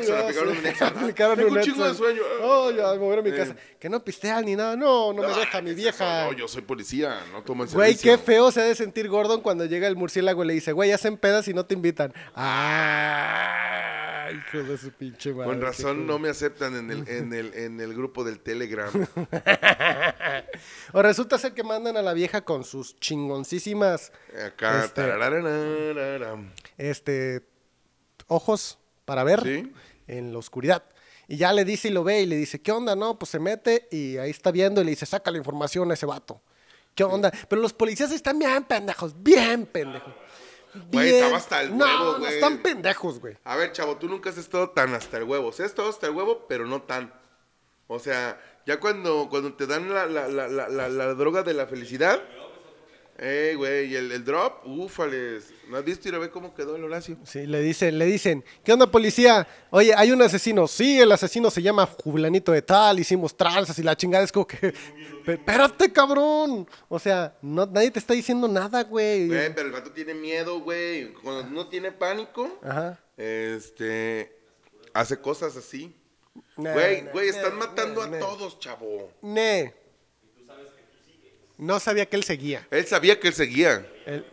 Exxon, 0.00 0.18
aplicaron 0.18 0.58
un 0.58 0.66
Exxon. 0.66 0.88
Aplicaron 0.88 1.36
Tengo 1.36 1.50
un 1.50 1.54
de 1.56 1.94
sueño. 1.94 2.22
Oh, 2.42 2.70
ya, 2.70 2.92
me 2.92 2.98
voy 2.98 3.18
a 3.18 3.22
mi 3.22 3.32
casa. 3.32 3.54
Que 3.78 3.88
no 3.88 4.02
pistean 4.04 4.44
ni 4.44 4.56
nada. 4.56 4.76
No, 4.76 5.12
no 5.12 5.22
me 5.22 5.28
deja 5.34 5.60
mi 5.62 5.74
vieja. 5.74 6.24
No, 6.24 6.32
yo 6.32 6.48
soy 6.48 6.62
policía, 6.62 7.20
no 7.32 7.42
tomo 7.42 7.64
el 7.64 7.70
Güey, 7.70 7.96
qué 7.96 8.18
feo 8.18 8.50
se 8.50 8.60
ha 8.60 8.64
de 8.64 8.74
sentir 8.74 9.08
Gordon 9.08 9.40
cuando 9.40 9.64
llega 9.64 9.86
el 9.86 9.96
murciélago 9.96 10.44
y 10.44 10.48
le 10.48 10.54
dice, 10.54 10.72
güey, 10.72 10.92
hacen 10.92 11.16
pedas 11.16 11.48
y 11.48 11.54
no 11.54 11.66
te 11.66 11.74
invitan. 11.74 12.12
Ah, 12.34 13.60
hijo 14.32 14.62
de 14.62 14.78
su 14.78 14.90
pinche 14.92 15.32
madre. 15.32 15.50
Con 15.50 15.60
razón 15.60 16.06
no 16.06 16.18
me 16.18 16.28
aceptan 16.28 16.76
en 16.76 16.90
el, 16.90 17.08
en 17.08 17.32
el, 17.32 17.54
en 17.54 17.80
el 17.80 17.94
grupo 17.94 18.24
del 18.24 18.40
Telegram. 18.40 18.90
O 20.92 21.02
resulta 21.02 21.38
ser 21.38 21.54
que 21.54 21.62
mandan 21.62 21.96
a 21.96 22.02
la 22.02 22.12
vieja 22.12 22.42
con 22.42 22.64
sus 22.64 22.98
chingoncísimas 22.98 24.12
Acá. 24.46 24.84
Este- 24.84 25.02
este, 26.78 27.46
ojos 28.26 28.78
para 29.10 29.24
ver 29.24 29.42
Sí. 29.42 29.72
en 30.06 30.32
la 30.32 30.38
oscuridad. 30.38 30.84
Y 31.26 31.36
ya 31.36 31.52
le 31.52 31.64
dice 31.64 31.88
y 31.88 31.90
lo 31.90 32.04
ve 32.04 32.20
y 32.22 32.26
le 32.26 32.36
dice, 32.36 32.62
¿qué 32.62 32.70
onda? 32.70 32.94
No, 32.94 33.18
pues 33.18 33.28
se 33.32 33.40
mete 33.40 33.88
y 33.90 34.18
ahí 34.18 34.30
está 34.30 34.52
viendo 34.52 34.80
y 34.80 34.84
le 34.84 34.90
dice, 34.90 35.04
saca 35.04 35.32
la 35.32 35.38
información 35.38 35.90
a 35.90 35.94
ese 35.94 36.06
vato. 36.06 36.40
¿Qué 36.94 37.02
onda? 37.02 37.32
Pero 37.48 37.60
los 37.60 37.72
policías 37.72 38.12
están 38.12 38.38
bien 38.38 38.62
pendejos, 38.62 39.20
bien 39.20 39.66
pendejos. 39.66 40.14
Güey, 40.92 41.06
Bien- 41.06 41.14
estaba 41.16 41.36
hasta 41.38 41.60
el 41.62 41.76
no, 41.76 41.84
huevo, 41.84 42.18
no, 42.18 42.26
están 42.28 42.58
pendejos, 42.58 43.18
güey. 43.18 43.36
A 43.42 43.56
ver, 43.56 43.72
chavo, 43.72 43.96
tú 43.96 44.08
nunca 44.08 44.30
has 44.30 44.38
estado 44.38 44.70
tan 44.70 44.94
hasta 44.94 45.16
el 45.18 45.24
huevo. 45.24 45.48
O 45.48 45.52
sea, 45.52 45.66
has 45.66 45.72
estado 45.72 45.88
hasta 45.88 46.06
el 46.06 46.12
huevo, 46.14 46.46
pero 46.48 46.66
no 46.66 46.82
tan. 46.82 47.12
O 47.88 47.98
sea, 47.98 48.40
ya 48.64 48.78
cuando, 48.78 49.26
cuando 49.28 49.54
te 49.54 49.66
dan 49.66 49.92
la, 49.92 50.06
la, 50.06 50.28
la- 50.28 50.88
la 50.88 51.14
droga 51.14 51.42
de 51.42 51.54
la 51.54 51.66
felicidad. 51.66 52.22
Eh, 53.22 53.52
güey, 53.54 53.92
y 53.92 53.96
el, 53.96 54.10
el 54.12 54.24
drop, 54.24 54.66
ufales. 54.66 55.52
¿No 55.68 55.76
has 55.76 55.84
visto 55.84 56.08
y 56.08 56.10
lo 56.10 56.20
ve 56.20 56.30
cómo 56.30 56.54
quedó 56.54 56.74
el 56.76 56.84
Horacio? 56.84 57.18
Sí, 57.24 57.46
le 57.46 57.60
dicen, 57.60 57.98
le 57.98 58.06
dicen, 58.06 58.42
¿qué 58.64 58.72
onda 58.72 58.90
policía? 58.90 59.46
Oye, 59.68 59.92
hay 59.94 60.10
un 60.10 60.22
asesino. 60.22 60.66
Sí, 60.66 60.98
el 60.98 61.12
asesino 61.12 61.50
se 61.50 61.60
llama 61.60 61.84
Jubilanito 61.86 62.50
de 62.50 62.62
tal, 62.62 62.98
hicimos 62.98 63.36
tranzas 63.36 63.78
y 63.78 63.82
la 63.82 63.94
chingada 63.94 64.24
es 64.24 64.32
como 64.32 64.46
que, 64.46 64.56
"Pe- 65.26 65.34
espérate, 65.34 65.92
cabrón. 65.92 66.66
O 66.88 66.98
sea, 66.98 67.36
no, 67.42 67.66
nadie 67.66 67.90
te 67.90 67.98
está 67.98 68.14
diciendo 68.14 68.48
nada, 68.48 68.84
güey. 68.84 69.28
Güey, 69.28 69.54
pero 69.54 69.66
el 69.66 69.72
vato 69.72 69.92
tiene 69.92 70.14
miedo, 70.14 70.60
güey. 70.60 71.12
Cuando 71.12 71.44
no 71.50 71.68
tiene 71.68 71.92
pánico, 71.92 72.58
Ajá. 72.62 72.98
este, 73.18 74.34
hace 74.94 75.20
cosas 75.20 75.56
así. 75.58 75.94
Güey, 76.56 77.02
nah, 77.02 77.10
güey, 77.12 77.30
nah, 77.30 77.36
están 77.36 77.58
nah, 77.58 77.66
matando 77.66 78.02
a 78.02 78.18
todos, 78.18 78.58
chavo. 78.60 79.12
Ne. 79.20 79.74
No 81.60 81.78
sabía 81.78 82.06
que 82.06 82.16
él 82.16 82.24
seguía. 82.24 82.66
Él 82.70 82.86
sabía 82.86 83.20
que 83.20 83.28
él 83.28 83.34
seguía. 83.34 83.86
Él- 84.06 84.24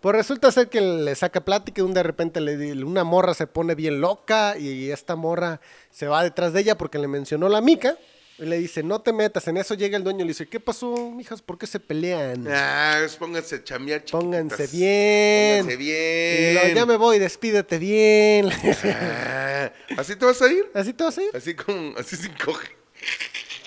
Pues 0.00 0.16
resulta 0.16 0.50
ser 0.50 0.68
que 0.68 0.80
le 0.80 1.14
saca 1.14 1.44
plática 1.44 1.80
y 1.80 1.84
un 1.84 1.94
de 1.94 2.02
repente 2.02 2.40
le, 2.40 2.72
una 2.84 3.04
morra 3.04 3.34
se 3.34 3.46
pone 3.46 3.74
bien 3.76 4.00
loca 4.00 4.58
y 4.58 4.90
esta 4.90 5.14
morra 5.16 5.60
se 5.90 6.08
va 6.08 6.22
detrás 6.24 6.52
de 6.52 6.60
ella 6.60 6.76
porque 6.76 6.98
le 6.98 7.06
mencionó 7.08 7.48
la 7.48 7.60
mica 7.60 7.96
y 8.38 8.44
le 8.46 8.58
dice, 8.58 8.82
no 8.82 9.00
te 9.00 9.12
metas. 9.12 9.46
En 9.46 9.56
eso 9.58 9.74
llega 9.74 9.96
el 9.96 10.02
dueño 10.02 10.20
y 10.20 10.22
le 10.24 10.28
dice, 10.28 10.48
¿qué 10.48 10.58
pasó, 10.58 10.92
mijas? 11.12 11.40
¿Por 11.40 11.56
qué 11.56 11.68
se 11.68 11.78
pelean? 11.78 12.46
Ah, 12.50 12.96
pues 12.98 13.14
pónganse 13.14 13.54
a 13.56 13.64
chambear, 13.64 14.00
chiquitas. 14.00 14.20
Pónganse 14.20 14.66
bien. 14.66 15.58
Pónganse 15.66 15.74
Y 15.74 15.76
bien. 15.76 16.54
luego, 16.54 16.74
ya 16.74 16.86
me 16.86 16.96
voy, 16.96 17.18
despídete 17.20 17.78
bien. 17.78 18.50
Ah, 18.84 19.70
¿Así 19.96 20.16
te 20.16 20.24
vas 20.26 20.42
a 20.42 20.50
ir? 20.52 20.68
¿Así 20.74 20.92
te 20.92 21.04
vas 21.04 21.16
a 21.16 21.22
ir? 21.22 21.30
Así 21.32 21.54
como, 21.54 21.96
así 21.96 22.16
sin 22.16 22.32
coge. 22.34 22.68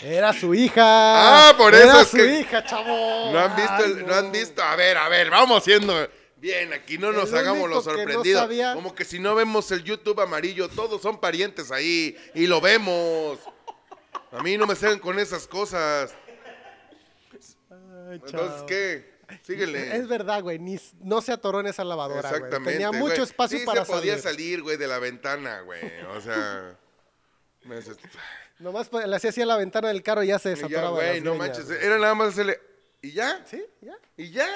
Era 0.01 0.33
su 0.33 0.53
hija. 0.53 0.83
Ah, 1.49 1.53
por 1.57 1.73
Era 1.73 1.85
eso 1.85 2.01
es 2.01 2.07
su 2.09 2.17
que- 2.17 2.39
hija, 2.39 2.63
chavo. 2.65 3.31
¿No 3.31 3.39
han 3.39 3.55
visto? 3.55 3.83
El- 3.85 4.05
no. 4.05 4.13
han 4.13 4.31
visto? 4.31 4.61
A 4.61 4.75
ver, 4.75 4.97
a 4.97 5.07
ver, 5.09 5.29
vamos 5.29 5.57
haciendo. 5.61 6.07
Bien, 6.37 6.73
aquí 6.73 6.97
no 6.97 7.11
nos 7.11 7.31
El 7.31 7.39
hagamos 7.39 7.69
los 7.69 7.83
que 7.85 7.91
no 7.91 7.97
sorprendidos. 7.97 8.41
sabía- 8.41 8.73
Como 8.73 8.93
que 8.93 9.05
si 9.05 9.19
no 9.19 9.33
vemos 9.35 9.71
el 9.71 9.83
YouTube 9.83 10.19
amarillo, 10.21 10.67
todos 10.69 11.01
son 11.01 11.19
parientes 11.19 11.71
ahí 11.71 12.15
y 12.35 12.45
lo 12.47 12.61
vemos. 12.61 13.39
A 14.31 14.43
mí 14.43 14.57
no 14.57 14.67
me 14.67 14.75
salen 14.75 14.99
con 14.99 15.17
esas 15.17 15.47
cosas. 15.47 16.13
Ay, 17.71 18.21
Entonces. 18.23 18.63
¿qué? 18.67 19.15
Síguele. 19.43 19.95
Es 19.95 20.07
verdad, 20.07 20.41
güey. 20.43 20.59
Ni, 20.59 20.77
no 21.01 21.21
se 21.21 21.31
atoró 21.31 21.61
en 21.61 21.67
esa 21.67 21.83
lavadora, 21.83 22.29
güey. 22.29 22.33
Exactamente. 22.35 22.71
Tenía 22.73 22.89
güey. 22.89 22.99
mucho 23.01 23.23
espacio 23.23 23.57
Sí 23.57 23.65
para 23.65 23.85
se 23.85 23.91
podía 23.91 24.11
salir. 24.19 24.23
salir, 24.23 24.61
güey, 24.61 24.77
de 24.77 24.87
la 24.87 24.99
ventana, 24.99 25.61
güey. 25.61 25.81
O 26.15 26.21
sea. 26.21 26.75
me 27.63 27.81
Nomás 28.59 28.87
pues, 28.89 29.07
le 29.07 29.15
hacía 29.15 29.29
así 29.31 29.41
a 29.41 29.45
la 29.45 29.57
ventana 29.57 29.89
del 29.89 30.01
carro 30.01 30.23
y 30.23 30.27
ya 30.27 30.39
se 30.39 30.49
ya, 30.49 30.55
desatoraba. 30.55 30.91
güey, 30.91 31.21
no 31.21 31.31
greñas, 31.31 31.37
manches. 31.37 31.65
güey. 31.67 31.79
Era 31.85 31.97
nada 31.97 32.15
más 32.15 32.29
hacerle. 32.29 32.59
¿Y 33.01 33.11
ya? 33.11 33.45
¿Sí? 33.45 33.63
¿Ya? 33.81 33.93
¿Y 34.17 34.31
ya? 34.31 34.47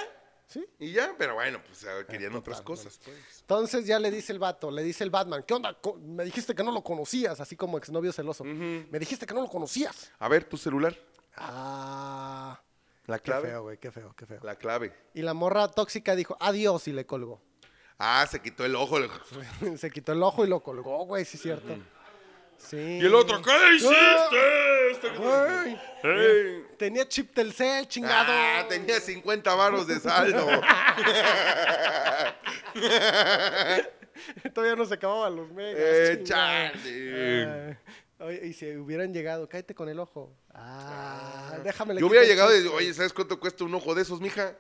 ¿Sí? 0.48 0.66
¿Y 0.80 0.92
ya? 0.94 1.14
Pero 1.18 1.36
bueno, 1.36 1.62
pues 1.64 1.86
ah, 1.86 2.04
querían 2.10 2.34
otras 2.36 2.60
cosas, 2.62 3.00
pues. 3.04 3.18
Entonces 3.42 3.86
ya 3.86 4.00
le 4.00 4.10
dice 4.10 4.32
el 4.34 4.40
vato, 4.40 4.72
le 4.72 4.82
dice 4.82 5.04
el 5.04 5.12
Batman, 5.12 5.44
¿qué 5.46 5.54
onda? 5.54 5.78
Me 6.02 6.24
dijiste 6.26 6.56
que 6.56 6.64
no 6.64 6.72
lo 6.72 6.84
conocías, 6.84 7.40
así 7.40 7.56
como 7.56 7.78
exnovio 7.78 8.12
celoso. 8.12 8.44
Me 8.44 8.98
dijiste 9.00 9.26
que 9.28 9.34
no 9.36 9.42
lo 9.42 9.48
conocías. 9.48 10.12
A 10.18 10.28
ver, 10.28 10.46
tu 10.46 10.58
celular. 10.58 10.98
Ah, 11.36 12.60
La 13.08 13.18
qué 13.20 13.24
clave. 13.26 13.50
feo, 13.50 13.62
güey, 13.64 13.78
qué 13.78 13.92
feo, 13.92 14.14
qué 14.16 14.26
feo. 14.26 14.40
La 14.44 14.56
clave. 14.56 14.94
Y 15.14 15.22
la 15.22 15.34
morra 15.34 15.68
tóxica 15.68 16.16
dijo, 16.16 16.36
adiós, 16.40 16.88
y 16.88 16.94
le 16.94 17.06
colgó. 17.06 17.42
Ah, 17.98 18.26
se 18.30 18.42
quitó 18.42 18.66
el 18.66 18.76
ojo. 18.76 18.98
le- 19.00 19.10
Se 19.78 19.92
quitó 19.92 20.14
el 20.14 20.24
ojo 20.24 20.46
y 20.46 20.48
lo 20.48 20.62
colgó, 20.62 21.06
güey, 21.06 21.26
sí 21.26 21.38
es 21.38 21.44
cierto. 21.44 21.78
Sí. 22.60 22.78
Y 22.78 23.06
el 23.06 23.16
otro, 23.16 23.42
¿qué 23.42 23.52
hiciste? 23.76 24.92
Este- 24.92 25.10
Güey, 25.18 26.66
tenía 26.78 27.08
chip 27.08 27.34
Telcel, 27.34 27.88
chingado. 27.88 28.32
Ah, 28.32 28.66
tenía 28.70 29.00
50 29.00 29.56
varos 29.56 29.88
de 29.88 30.00
saldo. 30.00 30.46
Todavía 34.54 34.76
no 34.76 34.86
se 34.86 34.94
acababan 34.94 35.36
los 35.36 35.50
megas. 35.52 35.80
eh, 35.82 36.22
chale. 36.24 37.78
Oye, 38.20 38.48
y 38.48 38.54
si 38.54 38.76
hubieran 38.76 39.14
llegado, 39.14 39.48
cállate 39.48 39.74
con 39.74 39.88
el 39.88 39.98
ojo. 40.00 40.32
Ah, 40.54 41.54
déjame 41.64 41.94
le 41.94 42.02
Yo 42.02 42.08
hubiera 42.08 42.26
llegado 42.26 42.56
y 42.58 42.64
chip. 42.64 42.74
oye, 42.74 42.94
¿sabes 42.94 43.14
cuánto 43.14 43.40
cuesta 43.40 43.64
un 43.64 43.74
ojo 43.74 43.96
de 43.96 44.02
esos, 44.02 44.20
mija? 44.20 44.56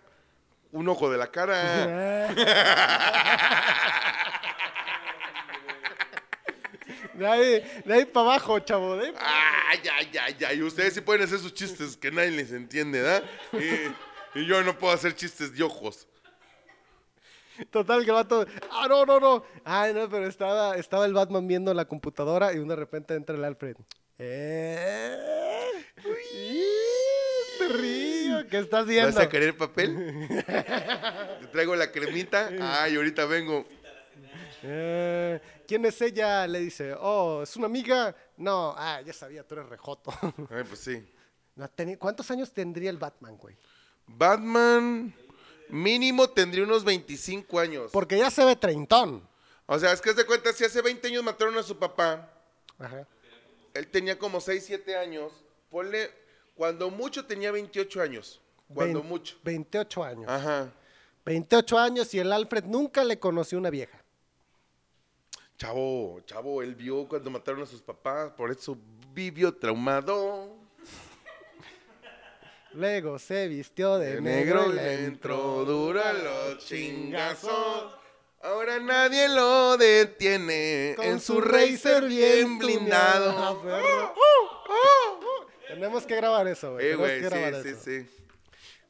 Un 0.71 0.87
ojo 0.87 1.11
de 1.11 1.17
la 1.17 1.27
cara. 1.27 2.29
De 7.19 7.27
ahí, 7.27 7.81
de 7.85 7.93
ahí 7.93 8.05
para 8.05 8.25
abajo, 8.27 8.59
chavo. 8.59 8.95
De 8.95 9.07
ahí 9.07 9.11
pa- 9.11 9.19
Ah, 9.21 9.73
ya, 9.83 10.01
ya, 10.11 10.29
ya. 10.37 10.53
Y 10.53 10.61
ustedes 10.63 10.93
sí 10.93 11.01
pueden 11.01 11.21
hacer 11.23 11.39
sus 11.39 11.53
chistes 11.53 11.95
que 11.97 12.09
nadie 12.11 12.31
les 12.31 12.51
entiende, 12.51 13.01
¿verdad? 13.01 13.23
Y, 13.53 14.39
y 14.39 14.45
yo 14.47 14.63
no 14.63 14.77
puedo 14.77 14.93
hacer 14.93 15.13
chistes 15.15 15.55
de 15.55 15.63
ojos. 15.63 16.07
Total, 17.71 18.03
que 18.05 18.09
el 18.11 18.15
vato. 18.15 18.45
Ah, 18.71 18.87
no, 18.87 19.05
no, 19.05 19.19
no. 19.19 19.43
Ay, 19.65 19.93
no, 19.93 20.09
pero 20.09 20.25
estaba, 20.27 20.77
estaba 20.77 21.05
el 21.05 21.13
Batman 21.13 21.45
viendo 21.45 21.73
la 21.73 21.85
computadora 21.85 22.53
y 22.53 22.59
de 22.59 22.75
repente 22.75 23.15
entra 23.15 23.35
el 23.35 23.43
Alfred. 23.43 23.75
Eh. 24.17 25.17
Uy, 26.05 26.63
perrillo, 27.59 28.47
¿qué 28.47 28.59
estás 28.59 28.85
viendo? 28.85 29.13
¿Vas 29.13 29.25
a 29.25 29.29
querer 29.29 29.57
papel? 29.57 29.93
Te 31.41 31.47
traigo 31.51 31.75
la 31.75 31.91
cremita. 31.91 32.49
Ay, 32.61 32.95
ahorita 32.95 33.25
vengo. 33.25 33.65
Eh, 34.63 35.39
¿Quién 35.69 35.85
es 35.85 36.01
ella? 36.01 36.47
Le 36.47 36.61
dice, 36.61 36.95
oh, 36.99 37.43
¿es 37.43 37.55
una 37.55 37.67
amiga? 37.67 38.15
No, 38.37 38.73
ah, 38.75 39.01
ya 39.05 39.13
sabía, 39.13 39.47
tú 39.47 39.53
eres 39.53 39.69
rejoto. 39.69 40.11
Ay, 40.49 40.63
pues 40.67 40.79
sí. 40.79 41.07
¿Cuántos 41.99 42.31
años 42.31 42.51
tendría 42.51 42.89
el 42.89 42.97
Batman, 42.97 43.37
güey? 43.37 43.55
Batman 44.07 45.13
mínimo 45.69 46.27
tendría 46.27 46.63
unos 46.63 46.83
25 46.83 47.59
años. 47.59 47.91
Porque 47.91 48.17
ya 48.17 48.31
se 48.31 48.43
ve 48.43 48.55
treintón. 48.55 49.21
O 49.67 49.77
sea, 49.77 49.93
es 49.93 50.01
que 50.01 50.11
de 50.15 50.25
cuenta, 50.25 50.51
si 50.53 50.65
hace 50.65 50.81
20 50.81 51.07
años 51.07 51.23
mataron 51.23 51.55
a 51.55 51.61
su 51.61 51.77
papá, 51.77 52.27
Ajá. 52.79 53.05
él 53.75 53.85
tenía 53.89 54.17
como 54.17 54.41
6, 54.41 54.63
7 54.65 54.97
años. 54.97 55.31
Ponle, 55.69 56.09
cuando 56.55 56.89
mucho 56.89 57.27
tenía 57.27 57.51
28 57.51 58.01
años. 58.01 58.41
Cuando 58.73 59.03
mucho. 59.03 59.37
28 59.43 60.03
años. 60.03 60.25
Ajá. 60.27 60.73
28 61.25 61.77
años 61.77 62.11
y 62.15 62.17
el 62.17 62.33
Alfred 62.33 62.63
nunca 62.63 63.03
le 63.03 63.19
conoció 63.19 63.59
una 63.59 63.69
vieja. 63.69 63.98
Chavo, 65.59 66.21
chavo, 66.25 66.61
él 66.63 66.73
vio 66.73 67.05
cuando 67.05 67.29
mataron 67.29 67.61
a 67.63 67.65
sus 67.65 67.81
papás, 67.81 68.31
por 68.31 68.49
eso 68.49 68.77
vivió 69.13 69.53
traumado. 69.53 70.55
Luego 72.71 73.19
se 73.19 73.47
vistió 73.49 73.97
de, 73.97 74.15
De 74.15 74.21
negro, 74.21 74.61
negro 74.67 74.71
y 74.73 74.75
le 74.77 75.05
entró 75.05 75.65
dura 75.65 76.13
los 76.13 76.65
chingazos. 76.65 77.93
Ahora 78.41 78.79
nadie 78.79 79.27
lo 79.27 79.75
detiene 79.75 80.93
Con 80.95 81.05
en 81.05 81.19
su 81.19 81.33
su 81.33 81.41
racer 81.41 82.05
bien 82.07 82.57
blindado. 82.57 83.31
Ah, 83.37 83.61
perro. 83.61 84.13
Tenemos 85.67 86.05
que 86.05 86.15
grabar 86.15 86.47
eso, 86.47 86.71
güey. 86.73 86.85
Eh, 86.85 86.89
Tenemos 86.91 87.09
que 87.09 87.19
grabar 87.19 87.55
sí, 87.55 87.61
sí, 87.63 87.69
eso. 87.69 87.81
sí. 87.83 88.23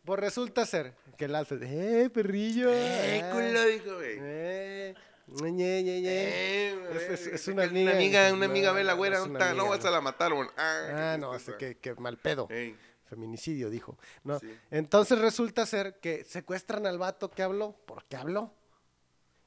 Pues 0.06 0.20
resulta 0.20 0.66
ser 0.68 0.94
que 1.18 1.26
el 1.26 1.34
Alfred, 1.36 1.64
eh, 1.64 2.10
perrillo. 2.12 2.70
Eh, 2.72 3.22
ah, 3.24 3.32
culo, 3.32 3.66
dijo, 3.66 3.96
güey. 3.96 4.18
eh, 4.20 4.94
ñe, 5.36 5.52
ñe, 5.52 5.84
ñe, 5.84 6.02
ñe. 6.02 6.10
Eh, 6.12 6.90
Es- 6.94 7.10
es- 7.22 7.28
es 7.28 7.48
una 7.48 7.64
es 7.66 7.70
amiga. 7.70 7.90
Una 7.92 7.98
amiga, 8.00 8.34
una 8.34 8.46
amiga, 8.46 8.70
No, 8.70 8.76
ve 8.76 8.84
la 8.84 8.92
no, 8.94 8.98
güera, 8.98 9.16
es 9.16 9.22
¿dónde 9.22 9.36
una 9.38 9.46
está? 9.46 9.56
no 9.56 9.62
amiga. 9.64 9.78
vas 9.78 9.86
a 9.86 9.92
la 9.92 10.02
mataron. 10.02 10.48
Ah, 10.58 11.14
Ah, 11.14 11.18
no, 11.20 11.36
ese 11.36 11.56
que, 11.58 11.78
que 11.78 11.94
mal 11.96 12.18
pedo. 12.18 12.48
Ey, 12.50 12.76
Feminicidio, 13.06 13.70
dijo. 13.72 13.98
No. 14.24 14.38
Sí. 14.40 14.56
Entonces 14.70 15.18
resulta 15.18 15.66
ser 15.66 16.00
que 16.00 16.24
secuestran 16.24 16.86
al 16.86 17.00
vato 17.00 17.32
que 17.32 17.42
habló. 17.42 17.76
¿Por 17.88 18.04
qué 18.06 18.18
habló? 18.18 18.54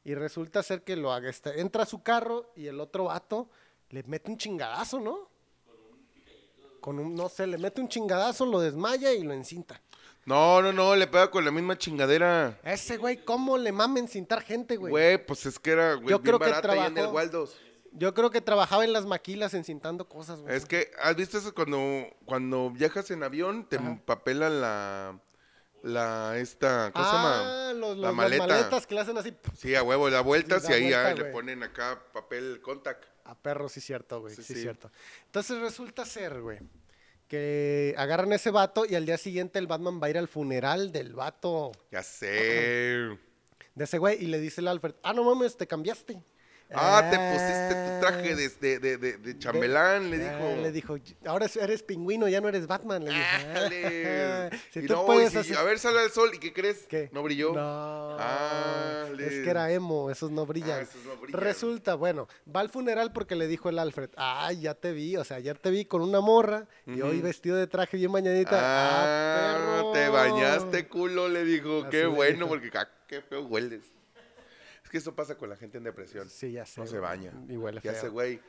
Y 0.04 0.14
resulta 0.16 0.64
ser 0.64 0.82
que 0.82 0.96
lo 0.96 1.12
haga. 1.12 1.30
este, 1.30 1.60
entra 1.60 1.84
a 1.84 1.86
su 1.86 2.02
carro 2.02 2.50
y 2.56 2.66
el 2.66 2.80
otro 2.80 3.04
vato 3.04 3.48
le 3.90 4.02
mete 4.02 4.32
un 4.32 4.36
chingadazo, 4.38 4.98
¿no? 4.98 5.30
Con 6.80 6.98
un, 6.98 7.14
no 7.14 7.28
sé, 7.28 7.46
le 7.46 7.56
mete 7.58 7.80
un 7.80 7.88
chingadazo, 7.88 8.44
lo 8.46 8.58
desmaya 8.58 9.12
y 9.12 9.22
lo 9.22 9.32
encinta. 9.32 9.80
No, 10.24 10.62
no, 10.62 10.72
no, 10.72 10.94
le 10.94 11.06
pega 11.08 11.30
con 11.30 11.44
la 11.44 11.50
misma 11.50 11.76
chingadera. 11.76 12.58
Ese 12.62 12.96
güey, 12.96 13.24
¿cómo 13.24 13.58
le 13.58 13.72
mama 13.72 13.98
encintar 13.98 14.40
gente, 14.42 14.76
güey? 14.76 14.90
Güey, 14.90 15.26
pues 15.26 15.46
es 15.46 15.58
que 15.58 15.72
era, 15.72 15.94
güey, 15.94 16.08
Yo 16.10 16.18
bien 16.18 16.22
creo 16.22 16.38
que 16.38 16.44
barata 16.50 16.72
ahí 16.72 16.78
en 16.78 16.84
el 16.86 16.94
trabajó- 16.94 17.14
Waldos. 17.14 17.56
Yo 17.94 18.14
creo 18.14 18.30
que 18.30 18.40
trabajaba 18.40 18.84
en 18.84 18.92
las 18.92 19.04
maquilas 19.04 19.52
encintando 19.52 20.08
cosas, 20.08 20.40
güey. 20.40 20.54
Es 20.56 20.64
que, 20.64 20.90
¿has 21.02 21.14
visto 21.16 21.36
eso 21.38 21.52
cuando, 21.54 22.06
cuando 22.24 22.70
viajas 22.70 23.10
en 23.10 23.22
avión, 23.22 23.68
te 23.68 23.76
Ajá. 23.76 23.86
empapelan 23.88 24.60
la, 24.62 25.18
la, 25.82 26.38
esta, 26.38 26.90
¿cómo 26.92 27.04
se 27.04 27.10
ah, 27.12 27.14
llama? 27.72 27.72
los, 27.80 27.98
la 27.98 28.06
los- 28.08 28.16
maleta. 28.16 28.46
las 28.46 28.56
maletas 28.60 28.86
que 28.86 28.94
le 28.94 29.00
hacen 29.02 29.18
así 29.18 29.34
Sí, 29.58 29.74
a 29.74 29.82
huevo, 29.82 30.08
da 30.10 30.20
vueltas 30.22 30.62
Sí, 30.62 30.68
y 30.68 30.70
da 30.70 30.76
ahí 30.76 30.82
vuelta, 30.84 31.08
ah, 31.10 31.14
le 31.14 31.20
güey. 31.20 31.32
ponen 31.32 31.62
acá 31.64 32.00
papel 32.14 32.60
contact. 32.62 33.04
a 33.24 33.34
perro, 33.34 33.68
sí 33.68 33.80
cierto, 33.80 34.20
güey, 34.20 34.34
sí, 34.36 34.42
Sí, 34.42 34.54
sí. 34.54 34.62
cierto. 34.62 34.90
Entonces 35.26 35.58
resulta 35.60 36.04
ser, 36.06 36.40
güey, 36.40 36.60
que 37.32 37.94
agarran 37.96 38.30
ese 38.34 38.50
vato 38.50 38.84
y 38.86 38.94
al 38.94 39.06
día 39.06 39.16
siguiente 39.16 39.58
el 39.58 39.66
Batman 39.66 39.98
va 40.02 40.08
a 40.08 40.10
ir 40.10 40.18
al 40.18 40.28
funeral 40.28 40.92
del 40.92 41.14
vato 41.14 41.72
Ya 41.90 42.02
sé. 42.02 42.26
de 43.74 43.84
ese 43.84 43.96
güey 43.96 44.22
y 44.22 44.26
le 44.26 44.38
dice 44.38 44.60
el 44.60 44.68
Alfred, 44.68 44.96
ah, 45.02 45.14
no 45.14 45.24
mames, 45.24 45.56
te 45.56 45.66
cambiaste. 45.66 46.22
Ah, 46.74 47.08
te 47.10 47.16
pusiste 47.18 47.74
tu 47.74 48.00
traje 48.00 48.34
de, 48.34 48.48
de, 48.48 48.78
de, 48.78 48.96
de- 48.98 49.16
de 49.18 49.38
chambelán, 49.38 50.10
le 50.10 50.16
Ah, 50.28 50.36
dijo. 50.38 50.62
le 50.62 50.72
dijo, 50.72 50.96
ahora 51.26 51.46
eres 51.60 51.82
pingüino, 51.82 52.28
ya 52.28 52.40
no 52.40 52.48
eres 52.48 52.66
Batman. 52.66 53.04
Le 53.04 53.10
dijo, 53.10 53.22
Ájale. 53.50 54.50
si 54.72 54.80
Y 54.80 54.86
tú 54.86 54.94
no, 54.94 55.06
puedes 55.06 55.32
si- 55.32 55.38
hacer- 55.38 55.56
A 55.58 55.62
ver, 55.62 55.78
sale 55.78 56.04
el 56.04 56.10
sol. 56.10 56.30
¿Y 56.34 56.38
qué 56.38 56.52
crees? 56.52 56.86
¿Qué? 56.88 57.08
¿No 57.12 57.22
brilló? 57.22 57.52
No. 57.52 58.16
Es 59.18 59.40
que 59.44 59.50
era 59.50 59.70
emo, 59.70 60.10
esos 60.10 60.30
no 60.30 60.46
brillan. 60.46 60.78
Ah, 60.78 60.82
esos 60.82 61.04
no 61.04 61.16
brillan. 61.16 61.40
Resulta, 61.40 61.94
bueno, 61.94 62.28
va 62.54 62.60
al 62.60 62.70
funeral 62.70 63.12
porque 63.12 63.36
le 63.36 63.46
dijo 63.46 63.68
el 63.68 63.78
Alfred, 63.78 64.10
ay, 64.16 64.60
ya 64.62 64.74
te 64.74 64.92
vi, 64.92 65.16
o 65.16 65.24
sea, 65.24 65.36
ayer 65.36 65.58
te 65.58 65.70
vi 65.70 65.84
con 65.84 66.02
una 66.02 66.20
morra 66.20 66.66
y 66.86 67.00
hoy 67.02 67.20
vestido 67.20 67.56
de 67.56 67.66
traje 67.66 67.96
bien 67.96 68.10
bañadita. 68.12 68.58
Ah, 68.60 69.56
perro". 69.58 69.92
te 69.92 70.08
bañaste, 70.08 70.88
culo, 70.88 71.28
le 71.28 71.44
dijo. 71.44 71.80
Así 71.82 71.90
qué 71.90 72.06
bueno, 72.06 72.36
dijo. 72.36 72.48
porque 72.48 72.70
ah, 72.78 72.88
qué 73.06 73.20
feo 73.22 73.42
hueles. 73.44 73.82
Que 74.92 74.98
eso 74.98 75.14
pasa 75.14 75.38
con 75.38 75.48
la 75.48 75.56
gente 75.56 75.78
en 75.78 75.84
depresión. 75.84 76.28
Sí, 76.28 76.52
ya 76.52 76.66
sé. 76.66 76.78
No 76.78 76.86
se 76.86 76.98
baña. 76.98 77.32
Y 77.48 77.56
huele 77.56 77.80
Y 77.82 77.88
ese 77.88 78.02
feo. 78.02 78.12
güey, 78.12 78.40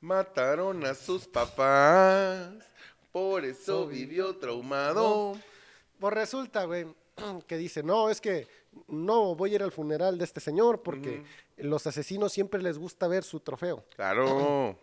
mataron 0.00 0.84
a 0.84 0.94
sus 0.94 1.26
papás, 1.26 2.50
por 3.12 3.46
eso 3.46 3.86
vivió 3.86 4.36
traumado. 4.36 5.32
Pues 5.98 6.12
resulta, 6.12 6.64
güey, 6.66 6.86
que 7.46 7.56
dice, 7.56 7.82
no, 7.82 8.10
es 8.10 8.20
que 8.20 8.46
no 8.88 9.34
voy 9.34 9.52
a 9.52 9.54
ir 9.54 9.62
al 9.62 9.72
funeral 9.72 10.18
de 10.18 10.24
este 10.24 10.38
señor 10.38 10.82
porque 10.82 11.24
los 11.56 11.86
asesinos 11.86 12.30
siempre 12.30 12.60
les 12.60 12.76
gusta 12.76 13.08
ver 13.08 13.24
su 13.24 13.40
trofeo. 13.40 13.82
Claro. 13.96 14.78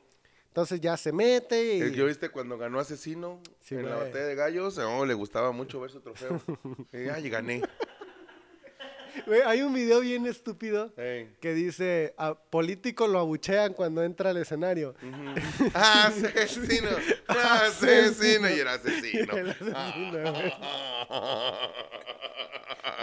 Entonces 0.47 0.82
ya 0.82 0.95
se 0.97 1.11
mete 1.11 1.78
y... 1.78 1.82
El 1.82 1.95
que 1.95 2.03
viste 2.03 2.30
cuando 2.30 2.59
ganó 2.59 2.80
Asesino 2.80 3.41
Sí, 3.59 3.74
en 3.74 3.89
la 3.89 3.95
batalla 3.95 4.26
de 4.26 4.36
gallos, 4.36 4.78
no, 4.78 5.03
le 5.03 5.16
gustaba 5.16 5.51
mucho 5.51 5.82
ver 5.82 5.89
su 5.89 5.99
trofeo. 5.99 6.39
y, 6.93 7.09
ay, 7.09 7.28
gané. 7.28 7.64
Hay 9.45 9.61
un 9.61 9.74
video 9.74 9.99
bien 10.01 10.26
estúpido 10.26 10.93
que 10.95 11.53
dice, 11.53 12.14
a 12.18 12.34
político 12.36 13.07
lo 13.07 13.20
abuchean 13.20 13.74
cuando 13.74 14.03
entra 14.03 14.32
al 14.32 14.38
escenario. 14.38 14.95
Asesino, 15.74 16.89
asesino, 17.28 18.49
y 18.49 18.59
era 18.59 18.74
asesino. 18.74 19.34
El 19.38 19.49
asesino. 19.49 20.34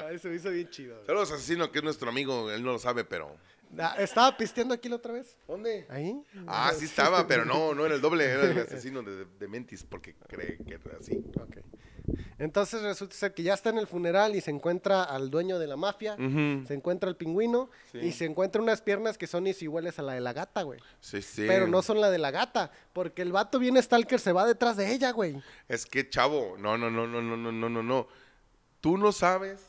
Ay, 0.06 0.18
se 0.18 0.28
me 0.28 0.36
hizo 0.36 0.50
bien 0.50 0.68
chido. 0.70 0.94
güey. 0.94 1.06
Saludos, 1.06 1.32
asesino, 1.32 1.70
que 1.70 1.78
es 1.78 1.84
nuestro 1.84 2.08
amigo, 2.10 2.50
él 2.50 2.62
no 2.62 2.72
lo 2.72 2.78
sabe, 2.78 3.04
pero. 3.04 3.36
Ah, 3.78 3.94
¿Estaba 3.98 4.36
pisteando 4.36 4.74
aquí 4.74 4.88
la 4.88 4.96
otra 4.96 5.12
vez? 5.12 5.36
¿Dónde? 5.46 5.86
¿Ahí? 5.88 6.20
Ah, 6.48 6.72
sí 6.76 6.86
estaba, 6.86 7.26
pero 7.28 7.44
no, 7.44 7.72
no 7.72 7.86
era 7.86 7.94
el 7.94 8.00
doble, 8.00 8.24
era 8.24 8.50
el 8.50 8.58
asesino 8.58 9.02
de, 9.02 9.26
de 9.38 9.48
Mentis, 9.48 9.84
porque 9.84 10.14
cree 10.28 10.58
que 10.58 10.74
era 10.74 10.98
así. 10.98 11.22
Ok. 11.40 11.58
Entonces 12.38 12.82
resulta 12.82 13.14
ser 13.14 13.34
que 13.34 13.42
ya 13.42 13.54
está 13.54 13.70
en 13.70 13.78
el 13.78 13.86
funeral 13.86 14.34
y 14.34 14.40
se 14.40 14.50
encuentra 14.50 15.02
al 15.04 15.30
dueño 15.30 15.58
de 15.58 15.66
la 15.66 15.76
mafia, 15.76 16.16
se 16.16 16.74
encuentra 16.74 17.08
al 17.08 17.16
pingüino 17.16 17.70
Sí. 17.92 17.98
y 17.98 18.12
se 18.12 18.24
encuentra 18.24 18.62
unas 18.62 18.80
piernas 18.82 19.18
que 19.18 19.26
son 19.26 19.46
iguales 19.46 19.98
a 19.98 20.02
la 20.02 20.12
de 20.12 20.20
la 20.20 20.32
gata, 20.32 20.62
güey. 20.62 20.80
Sí, 21.00 21.20
sí. 21.22 21.44
Pero 21.46 21.66
no 21.66 21.82
son 21.82 22.00
la 22.00 22.10
de 22.10 22.18
la 22.18 22.30
gata, 22.30 22.70
porque 22.92 23.22
el 23.22 23.32
vato 23.32 23.58
viene 23.58 23.82
Stalker, 23.82 24.20
se 24.20 24.32
va 24.32 24.46
detrás 24.46 24.76
de 24.76 24.92
ella, 24.92 25.10
güey. 25.10 25.40
Es 25.68 25.86
que, 25.86 26.08
chavo, 26.08 26.56
no, 26.58 26.78
no, 26.78 26.90
no, 26.90 27.06
no, 27.06 27.20
no, 27.20 27.36
no, 27.36 27.52
no, 27.52 27.68
no, 27.68 27.82
no. 27.82 28.06
Tú 28.80 28.96
no 28.96 29.12
sabes 29.12 29.60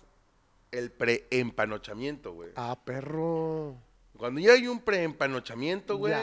el 0.71 0.91
preempanochamiento, 0.91 2.33
güey. 2.33 2.51
Ah, 2.55 2.77
perro. 2.83 3.75
Cuando 4.17 4.39
ya 4.39 4.53
hay 4.53 4.67
un 4.67 4.79
preempanochamiento, 4.79 5.97
güey, 5.97 6.13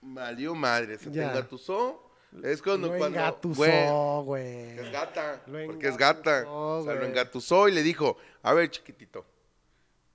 valió 0.00 0.54
madre. 0.54 0.98
Se 0.98 1.10
te 1.10 1.22
engatusó. 1.22 2.03
Es 2.42 2.60
cuando, 2.62 2.88
Lo 2.88 2.98
cuando, 2.98 3.18
engatusó, 3.20 4.22
güey. 4.24 4.78
Es 4.78 4.90
gata. 4.90 5.42
Lo 5.46 5.66
porque 5.66 5.88
es 5.88 5.96
gata. 5.96 6.44
O 6.48 6.82
sea, 6.82 6.94
lo 6.94 6.98
güey. 7.00 7.10
engatusó 7.10 7.68
y 7.68 7.72
le 7.72 7.82
dijo, 7.82 8.16
a 8.42 8.52
ver, 8.52 8.70
chiquitito, 8.70 9.24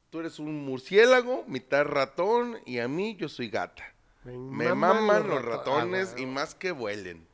tú 0.10 0.20
eres 0.20 0.38
un 0.40 0.66
murciélago, 0.66 1.46
mitad 1.48 1.86
ratón, 1.86 2.60
y 2.66 2.80
a 2.80 2.88
mí 2.88 3.16
yo 3.16 3.30
soy 3.30 3.50
gata. 3.50 3.84
Me 4.26 4.74
maman 4.76 5.28
los 5.30 5.44
ratones 5.44 6.10
Ah, 6.10 6.12
güey. 6.12 6.24
y 6.24 6.26
más 6.28 6.54
que 6.54 6.72
vuelen. 6.72 7.26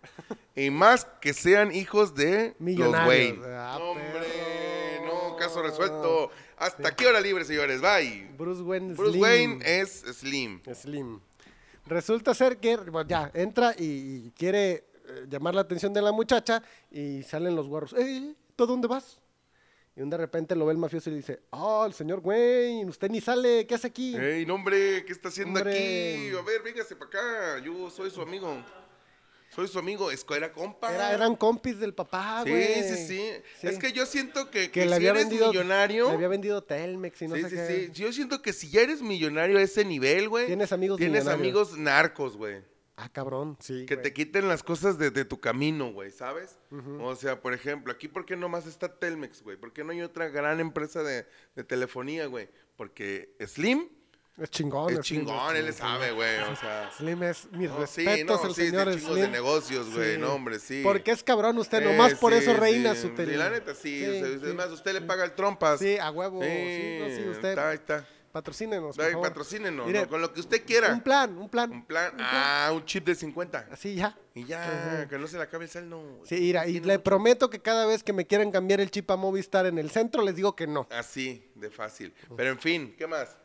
y 0.56 0.70
más 0.70 1.06
que 1.20 1.34
sean 1.34 1.74
hijos 1.74 2.14
de 2.14 2.56
los. 2.60 3.08
Wayne. 3.08 3.40
Ah, 3.44 3.78
No, 3.80 3.90
hombre, 3.92 5.02
no, 5.04 5.36
caso 5.36 5.64
resuelto. 5.64 6.30
Hasta 6.58 6.90
aquí 6.90 7.06
hora 7.06 7.20
libre, 7.20 7.44
señores. 7.44 7.82
Bye. 7.82 8.30
Bruce 8.38 8.62
Wayne 8.62 8.94
Bruce 8.94 9.12
Slim. 9.14 9.22
Wayne 9.24 9.60
es 9.66 10.02
Slim. 10.20 10.62
Slim. 10.74 11.20
Resulta 11.86 12.34
ser 12.34 12.58
que 12.58 12.78
bueno, 12.78 13.08
ya 13.08 13.32
entra 13.34 13.74
y, 13.78 13.84
y 14.28 14.32
quiere 14.36 14.72
eh, 15.08 15.26
llamar 15.30 15.54
la 15.54 15.62
atención 15.62 15.94
de 15.94 16.02
la 16.02 16.12
muchacha 16.12 16.62
y 16.92 17.22
salen 17.24 17.56
los 17.56 17.68
guarros. 17.68 17.94
¡Ey! 17.94 18.36
¿Tú 18.56 18.66
dónde 18.66 18.88
vas? 18.88 19.20
Y 19.96 20.02
un 20.02 20.10
de 20.10 20.18
repente 20.18 20.56
lo 20.56 20.66
ve 20.66 20.74
el 20.74 20.78
mafioso 20.78 21.10
y 21.10 21.14
le 21.14 21.18
dice, 21.18 21.42
oh, 21.52 21.86
el 21.86 21.94
señor 21.94 22.20
Wayne, 22.24 22.86
usted 22.90 23.10
ni 23.10 23.22
sale, 23.22 23.66
¿qué 23.66 23.76
hace 23.76 23.88
aquí? 23.88 24.16
Ey, 24.18 24.46
no, 24.46 24.56
hombre, 24.56 25.06
¿qué 25.06 25.14
está 25.14 25.30
haciendo 25.30 25.60
Hombre. 25.60 25.72
aquí? 25.74 26.36
A 26.36 26.42
ver, 26.42 26.62
véngase 26.64 26.96
para 26.96 27.08
acá. 27.08 27.60
Yo 27.64 27.90
soy 27.90 28.10
su 28.12 28.22
amigo. 28.22 28.62
Soy 29.56 29.68
su 29.68 29.80
amigo. 29.80 30.12
Es 30.12 30.24
que 30.26 30.34
era 30.36 30.52
compa. 30.52 30.94
Era- 30.94 31.14
eran 31.14 31.36
compis 31.36 31.80
del 31.80 31.94
papá, 31.94 32.42
Sí, 32.44 32.50
güey. 32.50 32.84
sí, 32.84 33.08
sí, 33.08 33.32
Es 33.68 33.78
que 33.80 33.92
yo 33.94 34.06
siento 34.06 34.52
que, 34.52 34.70
que 34.70 34.82
que 34.82 34.86
le 34.86 34.98
si 34.98 35.08
eres 35.08 35.24
vendido 35.24 35.48
millonario. 35.50 36.10
Le 36.10 36.14
había 36.16 36.28
vendido 36.28 36.62
Telmex 36.64 37.22
y 37.22 37.28
no 37.28 37.36
sí, 37.36 37.42
sé 37.44 37.50
sí, 37.50 37.56
qué. 37.56 37.86
sí. 37.88 37.92
Yo 38.02 38.12
siento 38.12 38.42
que 38.42 38.52
si 38.54 38.70
ya 38.70 38.82
eres 38.82 39.02
millonario 39.02 39.58
a 39.58 39.62
ese 39.62 39.86
nivel, 39.86 40.28
güey. 40.30 40.48
Tienes 40.48 40.72
amigos 40.74 40.98
Tienes 40.98 41.24
millonarios. 41.24 41.42
amigos 41.72 41.78
narcos, 41.78 42.36
güey. 42.38 42.62
Ah, 42.98 43.10
cabrón, 43.10 43.58
sí. 43.60 43.86
Que 43.86 43.96
güey. 43.96 44.04
te 44.04 44.14
quiten 44.14 44.48
las 44.48 44.64
cosas 44.64 44.98
de, 44.98 45.12
de 45.12 45.26
tu 45.26 45.40
camino, 45.42 45.92
güey, 45.92 46.12
¿sabes? 46.12 46.58
O 47.02 47.14
sea, 47.18 47.42
por 47.42 47.54
ejemplo, 47.54 47.92
aquí, 47.92 48.08
¿por 48.08 48.26
qué 48.26 48.38
nomás 48.38 48.66
está 48.68 48.88
Telmex, 49.00 49.42
güey? 49.44 49.58
¿Por 49.58 49.74
qué 49.74 49.84
no 49.84 49.92
hay 49.92 50.02
otra 50.02 50.30
gran 50.30 50.62
empresa 50.62 51.04
de, 51.04 51.26
de 51.56 51.64
telefonía, 51.66 52.28
güey? 52.28 52.48
Porque 52.78 53.36
Slim 53.46 53.90
Es 54.38 54.50
chingón. 54.50 54.90
es 54.92 55.06
Slim, 55.06 55.22
chingón, 55.26 55.56
él 55.56 55.66
le 55.66 55.72
sí, 55.72 55.80
sabe, 55.80 56.10
sí. 56.10 56.14
güey, 56.14 56.40
o 56.40 56.56
sea... 56.58 56.92
Slim 56.98 57.24
es 57.24 57.48
mis 57.54 57.70
No, 57.70 57.88
sí, 57.88 58.04
respetos 58.06 58.42
no, 58.42 58.50
el 58.50 58.56
sí, 58.56 58.62
sí, 58.62 58.68
señor 58.68 58.88
chingos 58.94 59.12
Slim. 59.14 59.22
de 59.22 59.28
negocios, 59.30 59.94
güey, 59.94 60.16
Sí. 60.16 60.22
no, 60.22 60.34
hombre, 60.34 60.60
sí. 60.60 60.82
Porque 60.84 61.12
es 61.12 61.24
cabrón 61.24 61.58
usted, 61.58 61.82
Eh, 61.82 61.86
nomás 61.86 62.16
por 62.16 62.34
sí, 62.34 62.40
eso 62.40 62.54
reina 62.54 62.96
sí. 62.96 63.02
su 63.04 63.10
tele. 63.16 63.32
Sí, 63.32 63.38
la 63.38 63.50
neta, 63.50 63.74
sí. 63.74 64.00
Sí, 64.00 64.06
o 64.06 64.12
sea, 64.12 64.40
sí. 64.40 64.46
Es 64.48 64.54
más, 64.56 64.68
usted 64.72 64.94
le 64.94 65.02
paga 65.02 65.24
el 65.24 65.34
trompas. 65.36 65.80
Sí, 65.80 65.98
a 65.98 66.12
huevo. 66.12 66.42
Sí, 66.42 66.98
no, 67.00 67.08
sí, 67.16 67.30
usted. 67.30 67.50
Está, 67.50 67.70
ahí 67.70 67.76
está. 67.76 68.06
Patrocínenos, 68.34 68.98
por 68.98 69.10
favor. 69.10 69.28
patrocínenos, 69.30 69.88
Mire, 69.88 70.02
¿no? 70.02 70.08
con 70.10 70.22
lo 70.22 70.34
que 70.34 70.42
usted 70.42 70.66
quiera. 70.66 70.92
Un 70.92 71.00
plan, 71.00 71.38
un 71.38 71.48
plan. 71.48 71.72
Un 71.72 71.86
plan. 71.86 72.12
Ah, 72.20 72.70
un 72.74 72.84
chip 72.84 73.06
de 73.06 73.16
50. 73.16 73.70
Así 73.72 73.96
ya. 73.96 74.18
Y 74.34 74.44
ya, 74.44 75.08
que 75.10 75.18
no 75.18 75.26
se 75.28 75.38
le 75.38 75.44
acabe 75.44 75.64
el 75.64 75.70
sal, 75.72 75.88
no. 75.90 76.04
Sí, 76.26 76.36
mira, 76.42 76.68
y 76.68 76.82
le 76.82 76.96
mucho- 76.98 77.04
prometo 77.04 77.50
que 77.50 77.62
cada 77.62 77.86
vez 77.86 78.04
que 78.04 78.12
me 78.12 78.28
quieran 78.28 78.52
cambiar 78.52 78.82
el 78.82 78.92
chip 78.92 79.10
a 79.10 79.16
Movistar 79.16 79.66
en 79.68 79.78
el 79.78 79.90
centro, 79.90 80.22
les 80.22 80.36
digo 80.36 80.54
que 80.54 80.68
no. 80.68 80.86
Así, 80.92 81.50
de 81.56 81.70
fácil. 81.72 82.14
Pero 82.36 82.50
en 82.50 82.60
fin, 82.60 82.94
¿qué 82.98 83.08
más? 83.08 83.38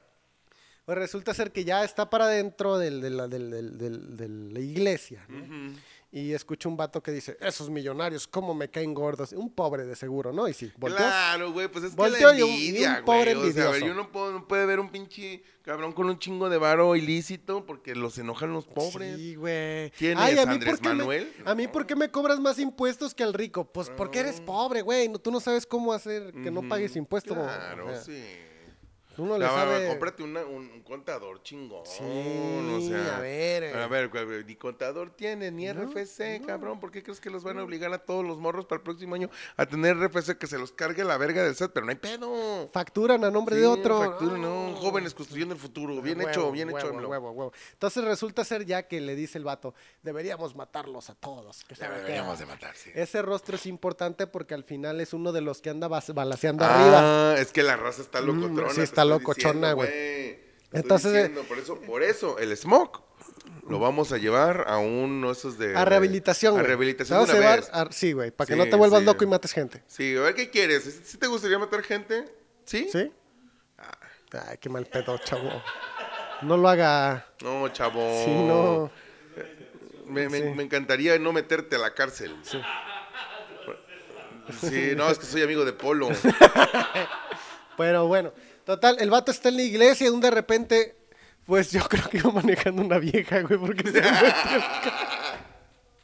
Pues 0.90 0.98
resulta 0.98 1.32
ser 1.34 1.52
que 1.52 1.62
ya 1.64 1.84
está 1.84 2.10
para 2.10 2.26
dentro 2.26 2.76
del- 2.76 3.00
de, 3.00 3.10
la, 3.10 3.28
del- 3.28 3.48
del- 3.48 3.78
del- 3.78 4.16
de 4.16 4.28
la 4.28 4.58
iglesia, 4.58 5.24
¿no? 5.28 5.72
Y 6.10 6.32
escucho 6.32 6.68
un 6.68 6.76
vato 6.76 7.00
que 7.00 7.12
dice, 7.12 7.36
esos 7.40 7.70
millonarios, 7.70 8.26
¿cómo 8.26 8.52
me 8.54 8.68
caen 8.68 8.92
gordos? 8.92 9.30
Un 9.32 9.54
pobre 9.54 9.84
de 9.86 9.94
seguro, 9.94 10.32
¿no? 10.32 10.48
Y 10.48 10.52
sí, 10.52 10.72
volteó. 10.76 10.98
Claro, 11.06 11.52
güey, 11.52 11.68
pues 11.68 11.84
es 11.84 11.94
que 11.94 12.02
la 12.10 12.18
y 12.18 12.24
un- 12.24 12.36
y 12.36 12.42
un 12.42 12.50
envidia, 12.50 13.02
pobre 13.04 13.36
güey. 13.36 13.50
O 13.50 13.52
sea, 13.52 13.66
envidioso. 13.66 13.86
yo 13.86 13.94
no 13.94 14.10
puedo, 14.10 14.32
no 14.32 14.48
puede 14.48 14.66
ver 14.66 14.80
un 14.80 14.90
pinche 14.90 15.44
cabrón 15.62 15.92
con 15.92 16.08
un 16.08 16.18
chingo 16.18 16.48
de 16.50 16.58
varo 16.58 16.96
ilícito 16.96 17.64
porque 17.66 17.94
los 17.94 18.18
enojan 18.18 18.52
los 18.52 18.66
pobres. 18.66 19.16
Sí, 19.16 19.36
güey. 19.36 19.90
¿Quién 19.92 20.18
Ay, 20.18 20.34
es, 20.34 20.40
¿a 20.40 20.46
mí 20.46 20.54
Andrés 20.54 20.72
por 20.72 20.80
qué 20.82 20.88
me- 20.88 20.94
Manuel? 20.96 21.32
a 21.44 21.54
mí, 21.54 21.68
¿por 21.68 21.86
qué 21.86 21.94
me 21.94 22.10
cobras 22.10 22.40
más 22.40 22.58
impuestos 22.58 23.14
que 23.14 23.22
al 23.22 23.32
rico? 23.32 23.64
Pues 23.72 23.88
porque 23.90 24.18
eres 24.18 24.40
pobre, 24.40 24.82
güey. 24.82 25.08
No, 25.08 25.20
tú 25.20 25.30
no 25.30 25.38
sabes 25.38 25.64
cómo 25.66 25.92
hacer 25.92 26.32
que 26.32 26.50
no 26.50 26.68
pagues 26.68 26.96
impuestos. 26.96 27.36
Claro, 27.36 27.86
O 27.86 27.90
sea, 27.90 28.00
sí. 28.02 28.20
Uno 29.18 29.36
le 29.36 29.44
sabe... 29.46 29.88
Cómprate 29.88 30.22
una- 30.22 30.44
un, 30.44 30.70
un 30.70 30.82
contador 30.82 31.42
chingón. 31.42 31.84
Sí, 31.84 32.02
o 32.02 32.80
sea, 32.80 33.16
a 33.16 33.20
ver, 33.20 33.62
eh. 33.64 33.74
A 33.74 33.86
ver, 33.86 34.10
ni 34.46 34.56
contador 34.56 35.10
tiene, 35.10 35.50
ni 35.50 35.70
RFC, 35.70 36.40
cabrón. 36.46 36.80
¿Por 36.80 36.90
qué 36.90 37.02
crees 37.02 37.20
que 37.20 37.28
los 37.30 37.42
van 37.44 37.58
a 37.58 37.64
obligar 37.64 37.92
a 37.92 37.98
todos 37.98 38.24
los 38.24 38.38
morros 38.38 38.64
para 38.66 38.78
el 38.78 38.82
próximo 38.82 39.14
año 39.14 39.28
a 39.56 39.66
tener 39.66 39.96
RFC 39.98 40.38
que 40.38 40.46
se 40.46 40.58
los 40.58 40.72
cargue 40.72 41.04
la 41.04 41.16
verga 41.18 41.42
del 41.42 41.54
SAT? 41.54 41.72
Pero 41.72 41.86
no 41.86 41.90
hay 41.90 41.96
pedo. 41.98 42.68
Facturan 42.72 43.24
a 43.24 43.30
nombre 43.30 43.56
Sí, 43.56 43.62
de 43.62 43.66
otro. 43.66 43.98
factura, 43.98 44.38
no, 44.38 44.74
jóvenes 44.76 45.12
construyendo 45.14 45.54
el 45.54 45.60
futuro. 45.60 46.00
Bien 46.00 46.18
Huevo, 46.18 46.30
hecho, 46.30 46.52
bien 46.52 46.68
huevo, 46.72 46.78
hecho. 46.78 47.08
Huevo, 47.08 47.30
huevo. 47.32 47.52
Entonces 47.72 48.04
resulta 48.04 48.44
ser 48.44 48.64
ya 48.64 48.84
que 48.86 49.00
le 49.00 49.14
dice 49.16 49.38
el 49.38 49.44
vato, 49.44 49.74
deberíamos 50.02 50.54
matarlos 50.56 51.10
a 51.10 51.14
todos. 51.14 51.64
que 51.64 51.74
sabe 51.74 51.94
qué". 51.96 52.00
Deberíamos 52.02 52.38
de 52.38 52.46
matarse. 52.46 52.92
Ese 52.94 53.22
rostro 53.22 53.56
es 53.56 53.66
importante 53.66 54.26
porque 54.26 54.54
al 54.54 54.64
final 54.64 55.00
es 55.00 55.12
uno 55.12 55.32
de 55.32 55.40
los 55.40 55.60
que 55.60 55.70
anda 55.70 55.88
bas- 55.88 56.14
balaceando 56.14 56.64
arriba. 56.64 57.32
Ah, 57.32 57.34
es 57.38 57.52
que 57.52 57.62
la 57.62 57.76
raza 57.76 58.02
está 58.02 58.20
locotrona. 58.20 58.70
sí, 58.70 58.76
te 58.76 58.82
está 59.02 59.18
locochona, 59.18 59.72
güey. 59.72 60.38
Entonces, 60.72 61.12
eh, 61.12 61.16
diciendo, 61.28 61.42
por 61.48 61.58
eso, 61.58 61.80
por 61.80 62.02
eso, 62.02 62.38
el 62.38 62.56
smoke 62.56 63.02
lo 63.68 63.78
vamos 63.78 64.12
a 64.12 64.18
llevar 64.18 64.64
a 64.68 64.78
uno 64.78 65.30
esos 65.32 65.58
de... 65.58 65.76
A 65.76 65.84
rehabilitación, 65.84 66.58
A 66.58 66.62
rehabilitación 66.62 67.18
de 67.18 67.24
una 67.24 67.32
a 67.32 67.36
vez. 67.36 67.66
llevar 67.66 67.86
a- 67.88 67.92
sí, 67.92 68.12
güey, 68.12 68.30
para 68.30 68.46
que 68.46 68.52
Sí, 68.54 68.58
no 68.58 68.66
te 68.68 68.76
vuelvas 68.76 69.00
sí. 69.00 69.06
loco 69.06 69.24
y 69.24 69.26
mates 69.26 69.52
gente. 69.52 69.82
Sí, 69.86 70.16
a 70.16 70.20
ver 70.20 70.34
qué 70.34 70.50
quieres. 70.50 70.84
¿Sí- 70.84 71.00
¿Sí 71.04 71.18
te 71.18 71.26
gustaría 71.26 71.58
matar 71.58 71.82
gente? 71.82 72.24
¿Sí? 72.64 72.88
¿Sí? 72.90 73.10
Ay, 74.32 74.58
qué 74.60 74.68
mal 74.68 74.86
pedo, 74.86 75.18
chavo. 75.18 75.50
No 76.42 76.56
lo 76.56 76.68
haga. 76.68 77.26
No, 77.42 77.68
chavo. 77.68 78.00
Sí, 78.24 78.30
no. 78.32 78.90
Me, 80.06 80.28
me- 80.28 80.38
Sí. 80.38 80.44
me 80.56 80.62
encantaría 80.62 81.18
no 81.18 81.32
meterte 81.32 81.76
a 81.76 81.78
la 81.80 81.94
cárcel. 81.94 82.36
Sí. 82.44 82.60
no, 84.96 85.08
es 85.10 85.18
que 85.18 85.26
soy 85.26 85.42
amigo 85.42 85.64
de 85.64 85.72
Polo. 85.72 86.08
Pero 87.76 88.06
bueno, 88.06 88.32
total, 88.70 88.96
el 89.00 89.10
vato 89.10 89.32
está 89.32 89.48
en 89.48 89.56
la 89.56 89.62
iglesia 89.62 90.06
y 90.06 90.10
un 90.10 90.20
de 90.20 90.30
repente, 90.30 90.96
pues 91.44 91.72
yo 91.72 91.80
creo 91.88 92.08
que 92.08 92.18
iba 92.18 92.30
manejando 92.30 92.82
una 92.82 92.98
vieja, 92.98 93.40
güey, 93.42 93.58
porque 93.58 93.90
se 93.90 94.00
metió 94.00 94.26
el 94.26 94.62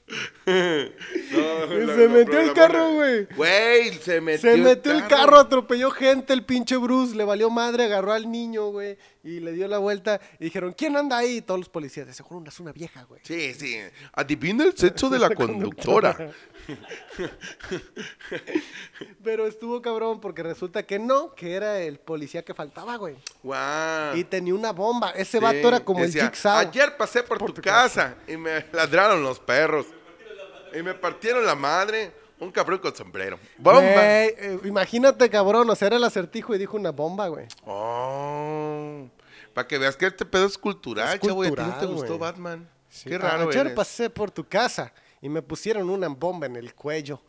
No, 1.32 1.94
Se 1.94 2.08
metió 2.08 2.40
el 2.40 2.52
carro, 2.52 2.92
güey. 2.94 3.26
Güey, 3.36 3.92
se 3.94 4.20
metió, 4.20 4.52
Se 4.52 4.56
metió 4.56 4.92
el 4.92 5.06
carro, 5.08 5.38
atropelló 5.38 5.90
gente, 5.90 6.32
el 6.32 6.44
pinche 6.44 6.76
Bruce, 6.76 7.16
le 7.16 7.24
valió 7.24 7.50
madre, 7.50 7.84
agarró 7.84 8.12
al 8.12 8.30
niño, 8.30 8.70
güey, 8.70 8.96
y 9.24 9.40
le 9.40 9.52
dio 9.52 9.66
la 9.66 9.78
vuelta 9.78 10.20
y 10.38 10.44
dijeron, 10.44 10.74
¿quién 10.76 10.96
anda 10.96 11.18
ahí? 11.18 11.38
Y 11.38 11.42
todos 11.42 11.58
los 11.58 11.68
policías, 11.68 12.06
de 12.06 12.14
seguro 12.14 12.44
es 12.48 12.60
una 12.60 12.72
vieja, 12.72 13.02
güey. 13.04 13.20
Sí, 13.24 13.54
sí. 13.54 13.76
Adivina 14.12 14.64
el 14.64 14.76
sexo 14.76 15.10
de 15.10 15.18
la 15.18 15.30
conductora. 15.34 16.32
Pero 19.22 19.46
estuvo 19.46 19.80
cabrón 19.82 20.20
porque 20.20 20.42
resulta 20.42 20.82
que 20.84 20.98
no, 20.98 21.34
que 21.34 21.54
era 21.54 21.80
el 21.80 21.98
policía 21.98 22.44
que 22.44 22.54
faltaba, 22.54 22.96
güey. 22.96 23.16
Y 24.14 24.24
tenía 24.24 24.54
una 24.54 24.72
bomba. 24.72 25.10
Ese 25.10 25.38
Sí, 25.38 25.44
vato 25.44 25.68
era 25.68 25.80
como 25.80 26.00
decía, 26.00 26.22
el 26.24 26.28
Jigsaw. 26.30 26.58
Ayer 26.58 26.96
pasé 26.96 27.22
por, 27.22 27.38
tu, 27.52 27.60
casa, 27.60 28.14
y 28.26 28.36
me 28.36 28.64
ladraron 28.72 29.22
los 29.22 29.38
perros. 29.38 29.86
Y 30.74 30.82
me 30.82 30.94
partieron 30.94 31.44
la 31.44 31.54
madre. 31.54 32.12
Un 32.38 32.50
cabrón 32.52 32.78
con 32.80 32.94
sombrero. 32.94 33.38
¡Bomba! 33.56 33.80
Eh, 33.82 34.60
imagínate, 34.64 35.30
cabrón, 35.30 35.70
o 35.70 35.74
sea, 35.74 35.86
era 35.86 35.96
el 35.96 36.04
acertijo 36.04 36.54
y 36.54 36.58
dijo 36.58 36.76
una 36.76 36.90
bomba, 36.90 37.28
güey. 37.28 37.46
Oh, 37.64 39.08
para 39.54 39.66
que 39.66 39.78
veas 39.78 39.96
que 39.96 40.06
este 40.06 40.26
pedo 40.26 40.44
es 40.44 40.58
cultural, 40.58 41.14
Es 41.14 41.20
chavo. 41.26 41.42
¿y 41.44 41.48
a 41.48 41.50
ti 41.52 41.56
no 41.56 41.64
te 41.64 41.70
cultural, 41.72 41.94
gustó. 41.94 42.18
Batman? 42.18 42.68
Sí. 42.90 43.08
Qué 43.08 43.16
raro 43.16 43.48
Ayer 43.48 43.62
eres. 43.62 43.72
pasé 43.72 44.10
por 44.10 44.30
tu 44.30 44.46
casa 44.46 44.92
y 45.22 45.28
me 45.28 45.42
pusieron 45.42 45.90
una 45.90 46.08
bomba 46.08 46.46
en 46.46 46.56
el 46.56 46.74
cuello. 46.74 47.20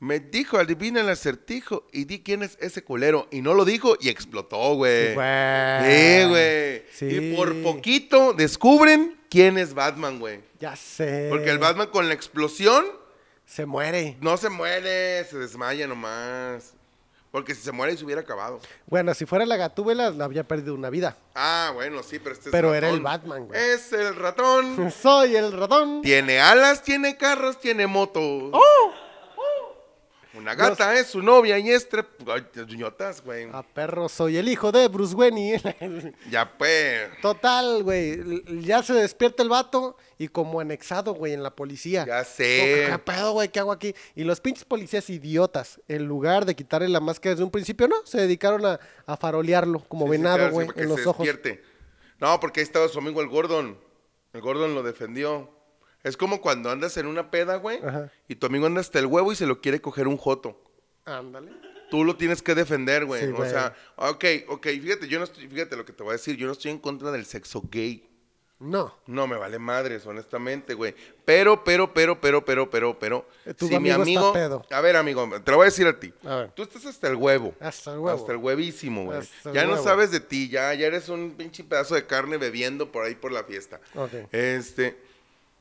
Me 0.00 0.20
dijo, 0.20 0.58
adivina 0.58 1.00
el 1.00 1.08
acertijo 1.08 1.86
y 1.92 2.04
di 2.04 2.22
quién 2.22 2.42
es 2.42 2.58
ese 2.60 2.82
culero. 2.84 3.26
Y 3.30 3.40
no 3.40 3.54
lo 3.54 3.64
dijo 3.64 3.96
y 4.00 4.08
explotó, 4.10 4.74
güey. 4.74 5.08
Sí, 5.10 5.14
güey. 5.14 5.82
Sí, 5.82 6.28
güey. 6.28 6.82
Sí. 6.92 7.06
Y 7.06 7.36
por 7.36 7.62
poquito 7.62 8.32
descubren 8.34 9.18
quién 9.30 9.56
es 9.56 9.72
Batman, 9.72 10.18
güey. 10.18 10.40
Ya 10.60 10.76
sé. 10.76 11.28
Porque 11.30 11.48
el 11.50 11.58
Batman 11.58 11.88
con 11.88 12.08
la 12.08 12.14
explosión 12.14 12.84
Se 13.46 13.64
muere. 13.66 14.16
no 14.20 14.36
se 14.36 14.50
muere, 14.50 15.24
se 15.24 15.38
desmaya 15.38 15.86
nomás. 15.86 16.74
Porque 17.34 17.52
si 17.52 17.62
se 17.62 17.72
muere 17.72 17.96
se 17.96 18.04
hubiera 18.04 18.20
acabado. 18.20 18.60
Bueno, 18.86 19.12
si 19.12 19.26
fuera 19.26 19.44
la 19.44 19.56
gatúbela, 19.56 20.10
le 20.10 20.22
había 20.22 20.44
perdido 20.44 20.72
una 20.72 20.88
vida. 20.88 21.16
Ah, 21.34 21.72
bueno, 21.74 22.00
sí, 22.04 22.20
pero 22.20 22.32
este 22.32 22.50
es 22.50 22.52
Pero 22.52 22.72
era 22.72 22.86
ratón. 22.86 22.96
el 22.98 23.02
Batman, 23.02 23.46
güey. 23.48 23.60
Es 23.60 23.92
el 23.92 24.14
ratón. 24.14 24.92
Soy 25.02 25.34
el 25.34 25.50
ratón. 25.50 26.00
tiene 26.02 26.38
alas, 26.38 26.84
tiene 26.84 27.16
carros, 27.16 27.58
tiene 27.58 27.88
motos. 27.88 28.22
¡Oh! 28.22 28.92
Una 30.36 30.54
gata 30.56 30.98
es 30.98 31.06
su 31.06 31.22
novia 31.22 31.58
y 31.60 31.70
es 31.70 31.88
tre- 31.88 32.04
Ay, 32.26 32.44
ñotas, 32.76 33.22
güey. 33.22 33.48
A 33.52 33.62
perro, 33.62 34.08
soy 34.08 34.36
el 34.36 34.48
hijo 34.48 34.72
de 34.72 34.88
Bruce 34.88 35.14
Wayne. 35.14 35.62
Ya 36.30 36.56
pues. 36.58 37.08
Total, 37.22 37.82
güey. 37.84 38.42
Ya 38.62 38.82
se 38.82 38.94
despierta 38.94 39.44
el 39.44 39.48
vato 39.48 39.96
y 40.18 40.26
como 40.28 40.58
anexado, 40.58 41.14
güey, 41.14 41.34
en 41.34 41.42
la 41.44 41.54
policía. 41.54 42.04
Ya 42.06 42.24
sé. 42.24 42.86
¿Qué 42.90 42.98
pedo, 42.98 43.32
güey? 43.32 43.48
¿Qué 43.48 43.60
hago 43.60 43.70
aquí? 43.70 43.94
Y 44.16 44.24
los 44.24 44.40
pinches 44.40 44.64
policías 44.64 45.08
idiotas, 45.08 45.80
en 45.86 46.04
lugar 46.06 46.44
de 46.46 46.56
quitarle 46.56 46.88
la 46.88 47.00
máscara 47.00 47.34
desde 47.34 47.44
un 47.44 47.50
principio, 47.52 47.86
no, 47.86 47.96
se 48.04 48.18
dedicaron 48.18 48.66
a, 48.66 48.80
a 49.06 49.16
farolearlo 49.16 49.80
como 49.88 50.06
Sí, 50.06 50.10
venado, 50.10 50.46
sí, 50.48 50.52
güey, 50.52 50.66
en 50.68 50.74
se 50.74 50.84
los 50.84 51.06
ojos. 51.06 51.24
despierte. 51.26 51.62
No, 52.18 52.40
porque 52.40 52.58
ahí 52.60 52.64
estaba 52.64 52.88
su 52.88 52.98
amigo 52.98 53.20
el 53.20 53.28
Gordon. 53.28 53.78
El 54.32 54.40
Gordon 54.40 54.74
lo 54.74 54.82
defendió. 54.82 55.48
Es 56.04 56.16
como 56.16 56.40
cuando 56.40 56.70
andas 56.70 56.96
en 56.98 57.06
una 57.06 57.30
peda, 57.30 57.56
güey, 57.56 57.80
Ajá. 57.84 58.12
y 58.28 58.36
tu 58.36 58.46
amigo 58.46 58.66
anda 58.66 58.80
hasta 58.80 58.98
el 58.98 59.06
huevo 59.06 59.32
y 59.32 59.36
se 59.36 59.46
lo 59.46 59.60
quiere 59.60 59.80
coger 59.80 60.06
un 60.06 60.16
joto. 60.18 60.60
Ándale. 61.04 61.50
Tú 61.90 62.04
lo 62.04 62.16
tienes 62.16 62.42
que 62.42 62.54
defender, 62.54 63.04
güey. 63.04 63.22
Sí, 63.24 63.28
o 63.32 63.36
güey. 63.36 63.50
sea, 63.50 63.74
ok, 63.96 64.24
ok, 64.48 64.66
fíjate, 64.66 65.08
yo 65.08 65.18
no 65.18 65.24
estoy, 65.24 65.48
fíjate 65.48 65.76
lo 65.76 65.84
que 65.84 65.92
te 65.92 66.02
voy 66.02 66.10
a 66.10 66.12
decir, 66.14 66.36
yo 66.36 66.46
no 66.46 66.52
estoy 66.52 66.70
en 66.70 66.78
contra 66.78 67.10
del 67.10 67.24
sexo 67.26 67.62
gay. 67.70 68.08
No. 68.60 68.94
No 69.06 69.26
me 69.26 69.36
vale 69.36 69.58
madres, 69.58 70.06
honestamente, 70.06 70.74
güey. 70.74 70.94
Pero, 71.24 71.64
pero, 71.64 71.92
pero, 71.92 72.20
pero, 72.20 72.44
pero, 72.44 72.70
pero, 72.70 72.98
pero. 72.98 73.28
Eh, 73.44 73.52
tu 73.52 73.66
si 73.66 73.78
mi 73.78 73.90
amigo 73.90 74.02
está 74.02 74.20
amigo. 74.20 74.32
pedo. 74.32 74.66
A 74.70 74.80
ver, 74.80 74.96
amigo, 74.96 75.28
te 75.44 75.50
lo 75.50 75.58
voy 75.58 75.64
a 75.64 75.66
decir 75.66 75.86
a 75.86 75.98
ti. 75.98 76.14
A 76.24 76.36
ver. 76.36 76.52
Tú 76.52 76.62
estás 76.62 76.86
hasta 76.86 77.08
el 77.08 77.16
huevo. 77.16 77.54
Hasta 77.60 77.92
el 77.92 77.98
huevo. 77.98 78.18
Hasta 78.18 78.32
el 78.32 78.38
huevísimo, 78.38 79.04
güey. 79.06 79.18
Hasta 79.18 79.50
el 79.50 79.54
Ya 79.54 79.64
no 79.66 79.76
sabes 79.82 80.10
de 80.12 80.20
ti, 80.20 80.48
ya, 80.48 80.72
ya 80.74 80.86
eres 80.86 81.08
un 81.08 81.32
pinche 81.32 81.64
pedazo 81.64 81.94
de 81.94 82.06
carne 82.06 82.36
bebiendo 82.38 82.90
por 82.92 83.04
ahí 83.04 83.14
por 83.16 83.32
la 83.32 83.44
fiesta. 83.44 83.80
Ok. 83.94 84.12
Este. 84.32 84.96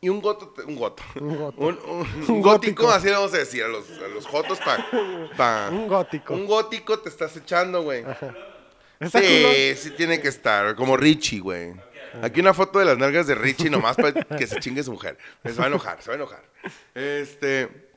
Y 0.04 0.10
un 0.10 0.22
goto, 0.22 0.54
un 0.68 0.76
goto. 0.76 1.02
Un 1.20 1.38
goto. 1.38 1.62
Un, 1.62 1.80
un- 1.88 2.00
Un 2.28 2.32
un 2.36 2.42
gótico, 2.42 2.84
gótico. 2.84 2.90
así 2.92 3.06
le 3.08 3.14
vamos 3.14 3.34
a 3.34 3.38
decir 3.38 3.64
a 3.64 3.68
los, 3.70 3.90
a 3.90 4.08
los 4.10 4.26
jotos 4.26 4.60
pa, 4.60 4.86
pa- 5.38 5.70
Un 5.72 5.88
gótico. 5.88 6.34
Un 6.34 6.46
gótico 6.46 7.00
te 7.00 7.10
estás 7.10 7.36
echando, 7.38 7.84
güey. 7.84 8.04
¿Está 9.00 9.20
Sí, 9.22 9.74
sí 9.78 9.92
tiene 9.92 10.20
que 10.22 10.28
estar, 10.28 10.76
como 10.76 10.98
Richie, 10.98 11.40
güey. 11.40 11.74
Aquí 12.22 12.42
una 12.42 12.54
foto 12.54 12.80
de 12.80 12.86
las 12.86 12.98
nalgas 12.98 13.28
de 13.28 13.36
Richie 13.36 13.70
nomás 13.70 13.96
para 13.96 14.14
que 14.14 14.46
se 14.46 14.60
chingue 14.60 14.84
su 14.84 14.92
mujer. 14.92 15.18
Se 15.44 15.54
va 15.54 15.64
a 15.66 15.68
enojar, 15.68 16.02
se 16.02 16.10
va 16.10 16.14
a 16.14 16.18
enojar. 16.18 16.44
Este, 16.94 17.90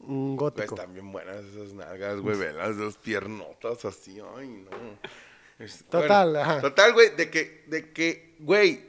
Un 0.00 0.36
gótico. 0.36 0.74
están 0.74 0.92
bien 0.92 1.10
buenas 1.10 1.36
esas 1.44 1.72
nalgas, 1.72 2.20
güey, 2.20 2.36
velas, 2.38 2.76
dos 2.76 2.96
piernotas 2.98 3.84
así, 3.84 4.20
ay, 4.36 4.46
no. 4.48 4.70
Es- 5.58 5.84
Total, 5.90 6.30
bueno, 6.30 6.40
ajá. 6.44 6.60
Total, 6.60 6.92
güey, 6.92 7.16
de 7.16 7.28
que, 7.30 7.64
de 7.66 7.92
que, 7.92 8.36
güey, 8.38 8.82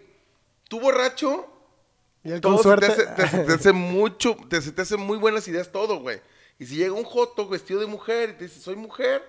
tú 0.70 0.80
borracho, 0.80 1.48
Y 2.24 2.32
él 2.32 2.42
todo 2.42 2.54
con 2.54 2.58
se 2.60 2.64
suerte. 2.64 2.86
te, 2.88 2.92
hace, 2.94 3.06
te 3.08 3.22
hace- 3.24 3.44
te 3.46 3.54
hace 3.54 3.72
mucho, 3.72 4.36
te, 4.50 4.62
se 4.62 4.72
te 4.72 4.82
hacen 4.82 5.00
muy 5.00 5.18
buenas 5.18 5.48
ideas 5.48 5.72
todo, 5.72 6.00
güey. 6.00 6.22
Y 6.60 6.66
si 6.66 6.76
llega 6.76 6.94
un 6.94 7.04
joto 7.04 7.48
vestido 7.50 7.80
de 7.80 7.88
mujer 7.88 8.30
y 8.32 8.34
te 8.34 8.44
dice, 8.46 8.60
soy 8.60 8.76
mujer, 8.76 9.24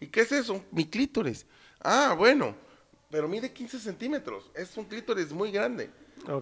¿y 0.00 0.06
qué 0.08 0.20
es 0.20 0.32
eso? 0.32 0.62
Mi 0.70 0.84
clítoris. 0.86 1.46
Ah, 1.80 2.14
bueno, 2.18 2.54
pero 3.10 3.26
mide 3.28 3.52
15 3.52 3.78
centímetros, 3.78 4.50
es 4.54 4.76
un 4.76 4.84
clítoris 4.84 5.32
muy 5.32 5.50
grande. 5.50 5.90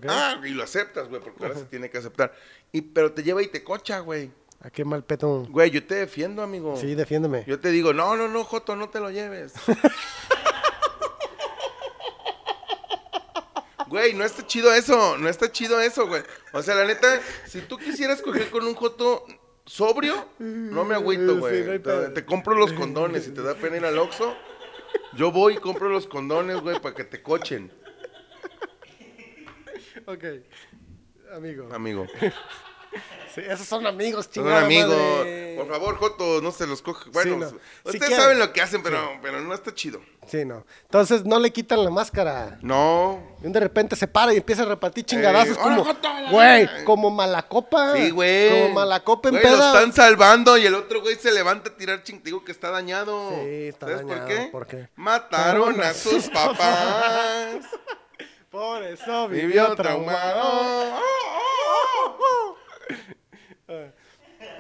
Ah, 0.09 0.41
y 0.45 0.51
lo 0.51 0.63
aceptas, 0.63 1.09
güey, 1.09 1.21
porque 1.21 1.45
ahora 1.45 1.59
se 1.59 1.65
tiene 1.67 1.91
que 1.91 1.99
aceptar. 1.99 2.33
Y, 2.73 2.81
pero 2.83 3.13
te 3.13 3.23
lleva 3.23 3.43
y 3.43 3.49
te 3.49 3.63
cocha, 3.65 3.99
güey. 4.01 4.31
¿A 4.61 4.71
qué 4.71 4.85
mal 4.85 5.03
peto? 5.05 5.45
Güey, 5.51 5.71
yo 5.71 5.85
te 5.85 5.97
defiendo, 5.97 6.41
amigo. 6.43 6.77
Sí, 6.77 6.95
defiéndeme. 6.95 7.45
Yo 7.49 7.59
te 7.59 7.71
digo, 7.71 7.93
no, 7.93 8.17
no, 8.17 8.29
no, 8.29 8.45
Joto, 8.45 8.77
no 8.77 8.89
te 8.91 9.01
lo 9.01 9.11
lleves. 9.11 9.55
Güey, 13.93 14.14
no 14.14 14.24
está 14.24 14.47
chido 14.47 14.72
eso, 14.72 15.18
no 15.18 15.28
está 15.28 15.53
chido 15.53 15.78
eso, 15.78 16.07
güey. 16.07 16.22
O 16.55 16.62
sea, 16.62 16.74
la 16.76 16.86
neta, 16.86 17.20
si 17.47 17.61
tú 17.61 17.76
quisieras 17.76 18.22
coger 18.22 18.49
con 18.49 18.66
un 18.66 18.74
Joto 18.74 19.26
sobrio, 19.66 20.30
no 20.38 20.86
me 20.86 20.95
agüito, 20.95 21.36
güey. 21.36 21.78
te, 21.82 22.09
te 22.09 22.24
compro 22.24 22.55
los 22.55 22.72
condones, 22.72 23.24
si 23.24 23.32
te 23.32 23.43
da 23.43 23.55
pena 23.55 23.76
ir 23.76 23.84
al 23.84 23.99
Oxxo, 23.99 24.34
yo 25.12 25.30
voy 25.30 25.55
y 25.55 25.57
compro 25.59 25.90
los 25.90 26.07
condones, 26.07 26.62
güey, 26.62 26.80
para 26.80 26.95
que 26.95 27.05
te 27.05 27.20
cochen, 27.22 27.70
Ok. 30.07 30.24
Amigo. 31.34 31.68
amigo. 31.74 32.07
Sí, 33.34 33.40
esos 33.49 33.66
son 33.66 33.86
amigos, 33.86 34.26
Son 34.26 34.34
chingada 34.34 34.66
amigos. 34.66 34.95
madre. 34.95 35.55
Por 35.57 35.66
favor, 35.68 35.97
Joto, 35.97 36.43
no 36.43 36.53
se 36.53 36.66
los 36.66 36.82
coge. 36.82 37.09
Bueno, 37.11 37.36
no. 37.38 37.47
Ustedes 37.90 38.14
saben 38.14 38.38
lo 38.38 38.53
que 38.53 38.61
hacen, 38.61 38.82
pero, 38.82 38.99
pero 39.22 39.40
no 39.40 39.55
está 39.55 39.74
chido. 39.74 40.03
Sí, 40.26 40.45
no. 40.45 40.66
Entonces 40.82 41.24
no 41.24 41.38
le 41.38 41.51
quitan 41.51 41.82
la 41.82 41.88
máscara. 41.90 42.59
No. 42.61 43.22
Y 43.43 43.49
de 43.51 43.59
repente 43.59 43.97
se 43.97 44.07
para 44.07 44.34
y 44.34 44.36
empieza 44.36 44.62
a 44.62 44.66
repartir 44.66 45.05
chingadazos 45.07 45.57
Eh, 45.57 45.61
como, 45.61 45.76
¡ahora, 45.78 45.95
Joto, 45.95 46.09
la 46.20 46.30
güey, 46.30 46.84
como 46.84 47.09
malacopa. 47.11 47.97
Sí, 47.97 48.11
güey. 48.11 48.51
Como 48.51 48.74
malacopa 48.74 49.30
en 49.30 49.36
Güey, 49.40 49.47
lo 49.51 49.64
están 49.64 49.93
salvando 49.95 50.59
y 50.59 50.66
el 50.66 50.74
otro 50.74 51.01
güey 51.01 51.16
se 51.16 51.32
levanta 51.32 51.70
a 51.70 51.76
tirar 51.76 52.03
ching. 52.03 52.22
Digo 52.22 52.45
que 52.45 52.53
está 52.53 52.70
dañado. 52.70 53.30
Sí, 53.30 53.68
está 53.68 53.86
¿Sabes 53.86 54.07
dañado, 54.07 54.20
por 54.20 54.28
qué? 54.28 54.49
¿por 54.53 54.66
qué? 54.66 54.88
Mataron 54.97 55.80
a 55.80 55.95
sus 55.95 56.28
papás. 56.28 57.57
Por 58.51 58.82
eso 58.82 59.28
Vivió 59.28 59.74
traumado. 59.74 61.01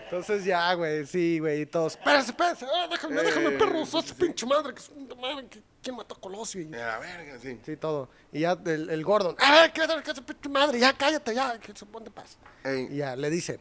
Entonces 0.04 0.44
ya, 0.44 0.72
güey, 0.74 1.04
sí, 1.06 1.38
güey, 1.40 1.62
y 1.62 1.66
todos. 1.66 1.94
Espérense, 1.94 2.30
espérense, 2.30 2.66
ah, 2.72 2.86
déjame, 2.90 3.20
Eh, 3.20 3.24
déjame, 3.24 3.50
perro, 3.52 3.84
sos 3.84 4.04
sí. 4.04 4.14
pinche 4.14 4.46
madre, 4.46 4.72
que 4.74 4.80
es 4.80 4.88
una 4.90 5.14
madre, 5.16 5.46
que- 5.48 5.60
¿quién 5.82 5.96
mató 5.96 6.14
a 6.14 6.20
Colosio? 6.20 6.60
Y- 6.60 6.66
la 6.66 6.98
verga, 6.98 7.38
sí. 7.40 7.58
Sí, 7.64 7.76
todo. 7.76 8.08
Y 8.32 8.40
ya 8.40 8.56
el, 8.64 8.90
el 8.90 9.04
Gordon, 9.04 9.34
¡ah, 9.40 9.68
qué 9.74 9.82
es 9.82 10.20
pinche 10.20 10.48
madre! 10.48 10.78
Ya 10.78 10.92
cállate, 10.92 11.34
ya, 11.34 11.58
que 11.58 11.72
se 11.74 11.84
pone 11.86 12.10
paz. 12.10 12.38
Ey. 12.64 12.88
Y 12.92 12.96
ya 12.98 13.16
le 13.16 13.28
dice, 13.28 13.58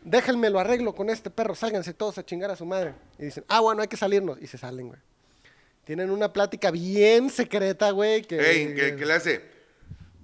déjenme 0.00 0.48
lo 0.48 0.58
arreglo 0.60 0.94
con 0.94 1.10
este 1.10 1.28
perro, 1.28 1.54
sálganse 1.54 1.92
todos 1.92 2.16
a 2.16 2.24
chingar 2.24 2.50
a 2.50 2.56
su 2.56 2.64
madre. 2.64 2.94
Y 3.18 3.26
dicen, 3.26 3.44
ah, 3.48 3.60
bueno, 3.60 3.82
hay 3.82 3.88
que 3.88 3.96
salirnos. 3.98 4.40
Y 4.40 4.46
se 4.46 4.56
salen, 4.56 4.88
güey. 4.88 5.00
Tienen 5.84 6.10
una 6.10 6.32
plática 6.32 6.70
bien 6.70 7.28
secreta, 7.28 7.90
güey, 7.90 8.22
que... 8.22 8.36
Ey, 8.38 8.74
¿qué, 8.74 8.96
qué 8.96 9.04
le 9.04 9.12
hace? 9.14 9.52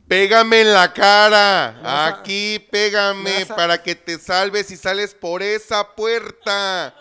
Pégame 0.09 0.63
en 0.63 0.73
la 0.73 0.93
cara. 0.93 1.79
A- 1.83 2.07
Aquí 2.09 2.59
pégame 2.71 3.43
a- 3.43 3.57
para 3.57 3.83
que 3.83 3.95
te 3.95 4.19
salves 4.19 4.71
y 4.71 4.77
sales 4.77 5.15
por 5.15 5.43
esa 5.43 5.95
puerta. 5.95 6.95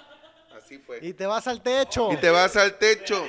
Así 0.58 0.78
fue. 0.80 1.00
Y 1.02 1.14
te 1.14 1.26
vas 1.26 1.48
al 1.48 1.62
techo. 1.62 2.12
Y 2.12 2.18
te 2.18 2.30
vas 2.30 2.56
al 2.58 2.78
techo. 2.78 3.24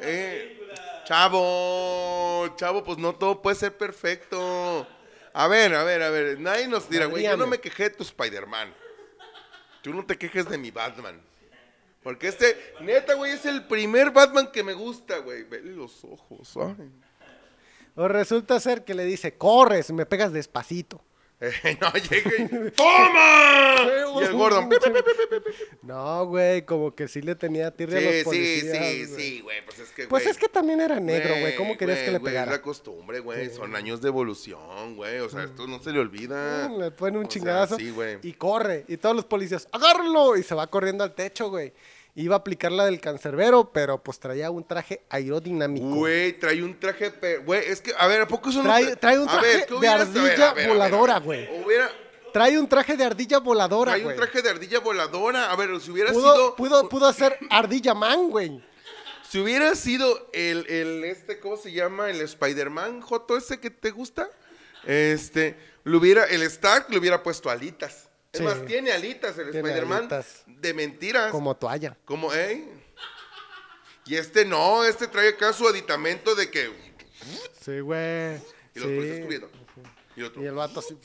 Eh, 0.00 0.60
chavo, 1.04 2.54
chavo, 2.56 2.84
pues 2.84 2.98
no 2.98 3.14
todo 3.14 3.40
puede 3.40 3.56
ser 3.56 3.76
perfecto. 3.76 4.86
A 5.32 5.46
ver, 5.48 5.74
a 5.74 5.84
ver, 5.84 6.02
a 6.02 6.10
ver. 6.10 6.38
Nadie 6.38 6.68
nos 6.68 6.88
dirá, 6.90 7.06
güey, 7.06 7.24
yo 7.24 7.36
no 7.36 7.46
me 7.46 7.58
quejé 7.58 7.84
de 7.84 7.90
tu 7.90 8.02
Spider-Man. 8.02 8.74
Tú 9.82 9.94
no 9.94 10.04
te 10.04 10.18
quejes 10.18 10.48
de 10.48 10.58
mi 10.58 10.70
Batman. 10.70 11.20
Porque 12.02 12.28
este, 12.28 12.74
neta, 12.80 13.14
güey, 13.14 13.32
es 13.32 13.44
el 13.46 13.66
primer 13.66 14.10
Batman 14.10 14.50
que 14.52 14.62
me 14.62 14.72
gusta, 14.74 15.18
güey. 15.18 15.44
Vele 15.44 15.72
los 15.72 16.04
ojos, 16.04 16.52
ay. 16.56 16.90
O 17.98 18.08
resulta 18.08 18.60
ser 18.60 18.84
que 18.84 18.94
le 18.94 19.04
dice, 19.04 19.34
corres, 19.34 19.90
me 19.92 20.06
pegas 20.06 20.32
despacito. 20.32 21.02
Eh, 21.40 21.52
no, 21.80 21.92
llega 21.92 22.30
y 22.66 22.70
¡Toma! 22.72 23.76
Y 24.20 24.24
el 24.24 24.32
Gordon. 24.32 24.68
No, 25.82 26.26
güey, 26.26 26.64
como 26.64 26.94
que 26.94 27.06
sí 27.08 27.22
le 27.22 27.34
tenía 27.36 27.70
tirria 27.70 27.98
a 27.98 28.00
los 28.00 28.10
Sí, 28.12 28.18
sí, 28.18 28.24
policías. 28.24 28.72
sí, 28.76 28.78
güey. 28.78 29.06
sí, 29.06 29.40
güey. 29.40 29.64
Pues 29.64 29.78
es 29.78 29.88
que, 29.90 30.06
Pues 30.08 30.26
es 30.26 30.36
que 30.36 30.48
también 30.48 30.80
era 30.80 30.98
negro, 30.98 31.34
güey. 31.40 31.54
¿Cómo 31.56 31.76
querías 31.76 31.98
que 32.00 32.10
le 32.10 32.18
güey, 32.18 32.32
pegara? 32.32 32.50
Es 32.52 32.58
la 32.58 32.62
costumbre, 32.62 33.20
güey. 33.20 33.50
Son 33.50 33.74
años 33.76 34.00
de 34.02 34.08
evolución, 34.08 34.96
güey. 34.96 35.18
O 35.20 35.28
sea, 35.28 35.44
esto 35.44 35.66
no 35.68 35.80
se 35.80 35.92
le 35.92 36.00
olvida. 36.00 36.68
Mm, 36.68 36.78
Le 36.80 36.90
pone 36.90 37.18
un 37.18 37.26
O 37.26 37.30
sea, 37.30 37.38
chingadazo 37.38 37.76
sí, 37.76 37.90
güey. 37.90 38.18
y 38.22 38.32
corre. 38.32 38.84
Y 38.88 38.96
todos 38.96 39.14
los 39.14 39.24
policías, 39.24 39.68
agárralo. 39.72 40.36
Y 40.36 40.42
se 40.42 40.54
va 40.54 40.66
corriendo 40.66 41.04
al 41.04 41.14
techo, 41.14 41.50
güey. 41.50 41.72
Iba 42.14 42.34
a 42.34 42.38
aplicar 42.38 42.72
la 42.72 42.84
del 42.86 43.00
cancerbero, 43.00 43.70
pero 43.72 44.02
pues 44.02 44.18
traía 44.18 44.50
un 44.50 44.66
traje 44.66 45.02
aerodinámico. 45.08 45.86
Güey, 45.86 46.32
trae 46.38 46.62
un 46.64 46.78
traje. 46.80 47.10
pe- 47.12 47.38
Güey, 47.38 47.64
es 47.66 47.80
que, 47.80 47.92
a 47.96 48.06
ver, 48.08 48.22
¿a 48.22 48.26
poco 48.28 48.50
eso 48.50 48.62
no 48.62 48.68
Trae- 48.70 48.96
trae 48.98 49.18
un 49.20 49.28
A 49.28 49.32
traje 49.32 49.60
¿qué 49.60 49.66
de 49.66 49.74
hubieras- 49.74 50.08
a 50.08 50.12
ver, 50.12 50.18
ardilla 50.32 50.50
a 50.50 50.54
ver, 50.54 50.64
a 50.64 50.66
ver, 50.66 50.68
voladora, 50.68 51.16
a 51.16 51.18
ver. 51.20 51.26
güey. 51.48 51.64
Hubiera. 51.64 51.90
Trae 52.32 52.58
un 52.58 52.68
traje 52.68 52.96
de 52.96 53.04
ardilla 53.04 53.38
voladora, 53.38 53.92
Trae 53.92 54.02
güey. 54.02 54.14
un 54.16 54.20
traje 54.20 54.42
de 54.42 54.50
ardilla 54.50 54.80
voladora. 54.80 55.50
A 55.50 55.56
ver, 55.56 55.80
si 55.80 55.90
hubiera 55.92 56.12
Pudo, 56.12 56.32
sido. 56.34 56.56
pudo, 56.56 56.88
pudo 56.88 57.06
hacer 57.06 57.38
ardilla 57.50 57.94
man, 57.94 58.30
güey. 58.30 58.62
Si 59.30 59.38
hubiera 59.38 59.74
sido 59.74 60.30
el, 60.32 60.64
el, 60.70 61.04
este, 61.04 61.38
¿cómo 61.38 61.58
se 61.58 61.70
llama? 61.70 62.08
El 62.08 62.22
Spider-Man, 62.22 63.02
Joto, 63.02 63.36
ese 63.36 63.60
que 63.60 63.68
te 63.70 63.90
gusta. 63.90 64.30
Este, 64.86 65.54
lo 65.84 65.98
hubiera, 65.98 66.24
el 66.24 66.42
Stark 66.44 66.86
le 66.88 66.96
hubiera 66.98 67.22
puesto 67.22 67.50
alitas. 67.50 68.07
Sí. 68.38 68.44
más, 68.44 68.64
tiene 68.66 68.92
alitas 68.92 69.36
el 69.38 69.50
Tiene 69.50 69.68
Spider-Man 69.68 69.98
alitas. 69.98 70.42
de 70.46 70.74
mentiras. 70.74 71.30
Como 71.30 71.56
toalla. 71.56 71.96
Como, 72.04 72.32
¿eh? 72.32 72.66
Y 74.06 74.16
este 74.16 74.44
no, 74.44 74.84
este 74.84 75.06
trae 75.06 75.28
acá 75.28 75.52
su 75.52 75.66
aditamento 75.68 76.34
de 76.34 76.50
que. 76.50 76.70
Sí, 77.62 77.80
güey. 77.80 78.36
Y 78.74 78.78
los 78.80 78.88
Sí. 78.88 78.96
policías 78.96 79.20
cubriendo. 79.20 79.50
Y 80.16 80.22
otro. 80.22 80.42
Y 80.42 80.46
el 80.46 80.54
vato 80.54 80.80
así. 80.80 80.96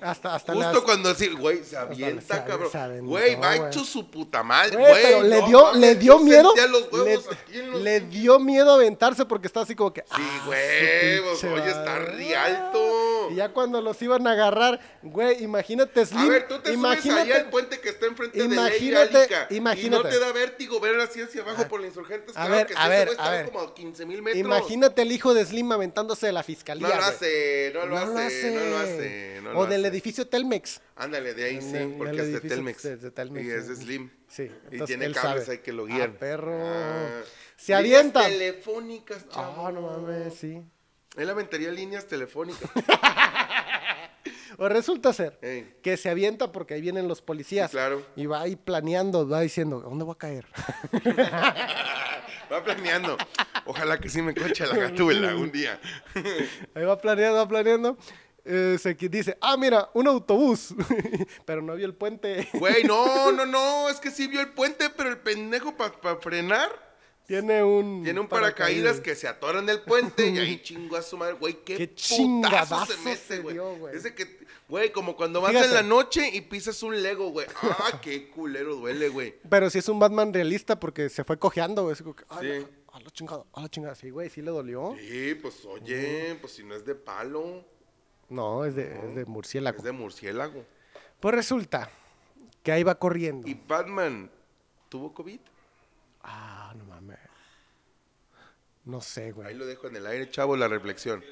Hasta, 0.00 0.34
hasta 0.34 0.52
Justo 0.54 0.72
las- 0.72 0.82
cuando 0.82 1.10
así, 1.10 1.28
güey, 1.28 1.62
se 1.64 1.76
avienta, 1.76 2.44
cabrón. 2.44 2.70
se 2.70 2.78
aventó, 2.78 3.06
Güey, 3.10 3.34
va 3.36 3.56
hecho 3.68 3.84
su 3.84 4.10
puta 4.10 4.42
madre, 4.42 4.76
Güey, 4.76 4.88
güey. 4.90 5.02
pero 5.02 5.22
le 5.22 5.42
dio, 5.42 5.72
le 5.74 5.94
dio 5.96 6.18
miedo. 6.18 6.54
los 6.68 6.82
Le, 6.92 6.98
huevos 7.02 7.26
aquí 7.30 7.58
en 7.58 7.70
los- 7.70 7.82
le 7.82 8.00
dio 8.00 8.38
miedo 8.38 8.72
aventarse 8.72 9.24
porque 9.26 9.46
está 9.46 9.60
así 9.60 9.74
como 9.74 9.92
que. 9.92 10.00
Sí, 10.02 10.06
ah, 10.10 10.42
güey, 10.46 11.20
pues, 11.22 11.44
oye, 11.44 11.68
está 11.68 11.84
madre. 11.84 12.16
re 12.16 12.36
alto. 12.36 13.28
Y 13.30 13.34
ya 13.36 13.50
cuando 13.50 13.80
los 13.80 14.00
iban 14.02 14.26
a 14.26 14.32
agarrar, 14.32 14.80
güey, 15.02 15.42
imagínate 15.44 16.04
Slim. 16.06 16.20
A 16.20 16.28
ver, 16.28 16.48
tú 16.48 16.54
te 16.58 16.68
subes 16.72 16.74
imagínate, 16.74 17.32
al 17.34 17.50
puente 17.50 17.80
que 17.80 17.90
está 17.90 18.06
enfrente 18.06 18.38
de 18.38 18.48
Ley 18.48 18.56
Imagínate, 18.58 19.12
Gálica, 19.12 19.46
imagínate. 19.50 19.86
Y 19.86 19.90
no 19.90 20.02
te 20.02 20.18
da 20.18 20.32
vértigo 20.32 20.80
ver 20.80 20.98
así 21.00 21.20
hacia 21.22 21.42
abajo 21.42 21.68
por 21.68 21.80
la 21.80 21.86
insurgentes. 21.86 22.30
a 22.36 22.40
claro 22.46 22.54
ver, 22.54 22.66
que 22.66 22.74
a 22.74 22.82
sí, 22.84 22.88
ver, 22.88 23.08
a 23.08 23.10
estaba 23.12 23.30
ver. 23.30 23.46
como 23.46 23.60
a 23.60 23.74
15 23.74 24.06
mil 24.06 24.22
metros. 24.22 24.40
Imagínate 24.40 25.02
el 25.02 25.12
hijo 25.12 25.34
de 25.34 25.44
Slim 25.44 25.70
aventándose 25.72 26.26
de 26.26 26.32
la 26.32 26.42
fiscalía. 26.42 26.88
No 26.88 26.94
lo 26.96 27.02
hace, 27.04 27.70
no 27.74 27.86
lo 27.86 27.96
hace, 27.98 28.50
no 28.50 28.64
lo 28.70 28.78
hace. 28.78 29.40
no 29.42 29.52
lo 29.52 29.58
o 29.60 29.66
del 29.66 29.84
hace. 29.84 29.89
Edificio 29.90 30.26
Telmex. 30.26 30.80
Ándale, 30.96 31.34
de 31.34 31.44
ahí 31.44 31.56
En 31.56 31.62
sí, 31.62 31.94
porque 31.98 32.12
es 32.12 32.16
de 32.18 32.22
edificio 32.32 32.48
Telmex. 32.56 32.82
de- 32.82 32.96
de 32.96 33.10
Telmex, 33.10 33.46
Y 33.46 33.50
es. 33.50 33.66
Slim. 33.78 34.10
Sí. 34.28 34.50
Y 34.70 34.80
tiene 34.84 35.04
él 35.06 35.14
cables 35.14 35.44
sabe. 35.44 35.56
ahí 35.58 35.62
que 35.62 35.72
lo 35.72 35.84
Ah, 35.84 35.88
guían. 35.88 36.12
perro. 36.14 36.58
Ah. 36.64 37.20
Se 37.56 37.74
Líneas 37.82 37.98
avienta. 38.00 38.22
telefónicas, 38.26 39.28
chavo. 39.28 39.66
Ah, 39.66 39.72
no 39.72 39.82
mames, 39.82 40.34
sí. 40.34 40.62
Él 41.16 41.28
aventaría 41.30 41.70
líneas 41.70 42.06
telefónicas. 42.06 42.70
O 44.58 44.68
resulta 44.68 45.12
ser 45.14 45.38
Ey. 45.40 45.76
que 45.82 45.96
se 45.96 46.10
avienta 46.10 46.52
porque 46.52 46.74
ahí 46.74 46.82
vienen 46.82 47.08
los 47.08 47.22
policías. 47.22 47.70
Sí, 47.70 47.76
claro. 47.76 48.04
Y 48.14 48.26
va 48.26 48.42
ahí 48.42 48.56
planeando, 48.56 49.26
va 49.26 49.40
diciendo, 49.40 49.78
¿a 49.78 49.88
dónde 49.88 50.04
voy 50.04 50.12
a 50.12 50.18
caer? 50.18 50.44
Va 52.52 52.62
planeando. 52.62 53.16
Ojalá 53.64 53.98
que 53.98 54.10
sí 54.10 54.20
me 54.20 54.34
conche 54.34 54.66
la 54.66 54.76
gatúbela 54.76 55.34
un 55.36 55.50
día. 55.50 55.80
Ahí 56.74 56.84
va 56.84 57.00
planeando, 57.00 57.38
va 57.38 57.48
planeando. 57.48 57.96
Eh, 58.44 58.76
se 58.80 58.94
dice, 58.94 59.36
ah, 59.40 59.56
mira, 59.56 59.90
un 59.94 60.06
autobús. 60.08 60.74
Pero 61.44 61.62
no 61.62 61.74
vio 61.76 61.86
el 61.86 61.94
puente. 61.94 62.48
Güey, 62.54 62.84
no, 62.84 63.32
no, 63.32 63.46
no. 63.46 63.88
Es 63.88 63.98
que 64.00 64.10
sí 64.10 64.26
vio 64.26 64.40
el 64.40 64.48
puente, 64.50 64.90
pero 64.90 65.10
el 65.10 65.18
pendejo 65.18 65.76
para 65.76 66.16
frenar. 66.20 66.90
Tiene 67.26 67.62
un... 67.62 68.02
Tiene 68.02 68.18
un 68.18 68.26
paracaídas 68.26 68.98
que 68.98 69.14
se 69.14 69.28
atoran 69.28 69.64
del 69.64 69.82
puente 69.82 70.26
y 70.28 70.38
ahí 70.38 70.60
chingó 70.64 70.96
a 70.96 71.02
su 71.02 71.16
madre. 71.16 71.34
Güey, 71.34 71.62
qué, 71.64 71.76
Qué 71.76 71.86
putazo 71.86 72.86
se 72.86 72.96
mete, 73.04 73.38
güey. 73.38 73.56
Ese 73.94 74.14
que, 74.16 74.40
güey, 74.68 74.90
como 74.90 75.14
cuando 75.16 75.40
vas 75.40 75.52
Fíjate. 75.52 75.68
en 75.68 75.74
la 75.74 75.82
noche 75.84 76.28
y 76.32 76.40
pisas 76.40 76.82
un 76.82 77.00
Lego, 77.00 77.30
güey. 77.30 77.46
Ah, 77.62 78.00
qué 78.02 78.28
culero 78.30 78.74
duele, 78.74 79.10
güey. 79.10 79.36
Pero 79.48 79.70
sí 79.70 79.78
es 79.78 79.88
un 79.88 80.00
Batman 80.00 80.34
realista 80.34 80.80
porque 80.80 81.08
se 81.08 81.22
fue 81.22 81.38
cojeando, 81.38 81.82
güey. 81.84 81.92
así 81.92 82.02
como 82.02 82.16
que, 82.16 82.24
"Ay, 82.30 82.62
Sí. 82.62 82.66
A 82.92 82.98
la 82.98 83.10
chingada, 83.10 83.44
a 83.52 83.60
la 83.60 83.68
chingada. 83.68 83.94
Sí, 83.94 84.10
güey, 84.10 84.28
sí 84.30 84.42
le 84.42 84.50
dolió. 84.50 84.96
Sí, 84.98 85.36
pues 85.40 85.64
oye, 85.64 86.36
pues 86.40 86.54
si 86.54 86.64
no 86.64 86.74
es 86.74 86.84
de 86.84 86.96
palo, 86.96 87.64
No, 88.30 88.64
es 88.64 88.74
de, 88.74 88.84
es 89.08 89.14
de 89.16 89.24
murciélago. 89.26 89.78
es 89.78 89.84
de 89.84 89.92
murciélago. 89.92 90.64
Pues 91.20 91.34
resulta 91.34 91.90
que 92.62 92.72
ahí 92.72 92.82
va 92.82 92.94
corriendo. 92.94 93.46
¿Y 93.46 93.54
Batman 93.54 94.30
tuvo 94.88 95.12
COVID? 95.12 95.40
Ah, 96.22 96.72
no 96.76 96.84
mames. 96.84 97.18
No 98.84 99.00
sé, 99.00 99.24
Ahí 99.24 99.30
güey. 99.32 99.54
lo 99.54 99.66
dejo 99.66 99.88
en 99.88 99.96
el 99.96 100.06
aire, 100.06 100.30
chavo, 100.30 100.56
la 100.56 100.68
reflexión. 100.68 101.22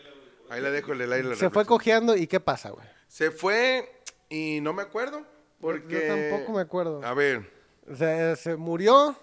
Ahí 0.51 0.61
la 0.61 0.70
dejo 0.70 0.92
en 0.92 1.01
el 1.01 1.12
aire 1.12 1.28
la 1.28 1.34
Se 1.36 1.51
fue 1.51 1.64
cojeando 1.64 2.14
y 2.16 2.26
¿qué 2.26 2.40
pasa, 2.40 2.70
güey? 2.70 2.86
Se 3.07 3.30
fue 3.30 4.01
y 4.28 4.61
no 4.61 4.72
me 4.72 4.82
acuerdo. 4.82 5.24
Porque... 5.61 6.07
Yo 6.07 6.14
tampoco 6.14 6.53
me 6.53 6.61
acuerdo. 6.61 7.03
A 7.05 7.14
ver. 7.14 7.51
Se, 7.96 8.36
se 8.36 8.57
murió. 8.57 9.16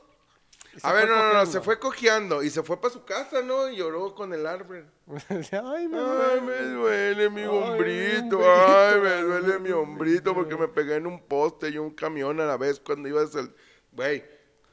A 0.84 0.94
ver, 0.94 1.08
no, 1.08 1.16
no, 1.16 1.34
no, 1.34 1.46
se 1.46 1.62
fue 1.62 1.80
cojeando 1.80 2.44
y 2.44 2.50
se 2.50 2.62
fue 2.62 2.80
para 2.80 2.94
su 2.94 3.04
casa, 3.06 3.42
¿no? 3.42 3.70
Y 3.70 3.78
lloró 3.78 4.14
con 4.14 4.34
el 4.34 4.46
árbol. 4.46 4.86
Ay, 5.30 5.88
me 5.88 6.00
Ay, 6.00 6.42
me 6.42 6.62
duele 6.62 7.30
mi 7.30 7.42
Ay, 7.42 7.48
hombrito, 7.48 8.38
hombrito, 8.38 8.42
ay, 8.44 9.00
me 9.00 9.22
duele 9.22 9.60
mi 9.60 9.70
hombrito 9.72 10.34
porque 10.34 10.56
me 10.58 10.68
pegué 10.68 10.96
en 10.96 11.08
un 11.08 11.22
poste 11.22 11.70
y 11.70 11.78
un 11.78 11.92
camión 11.92 12.40
a 12.42 12.46
la 12.46 12.58
vez 12.58 12.80
cuando 12.80 13.08
ibas 13.08 13.36
al... 13.36 13.54
Güey, 13.92 14.26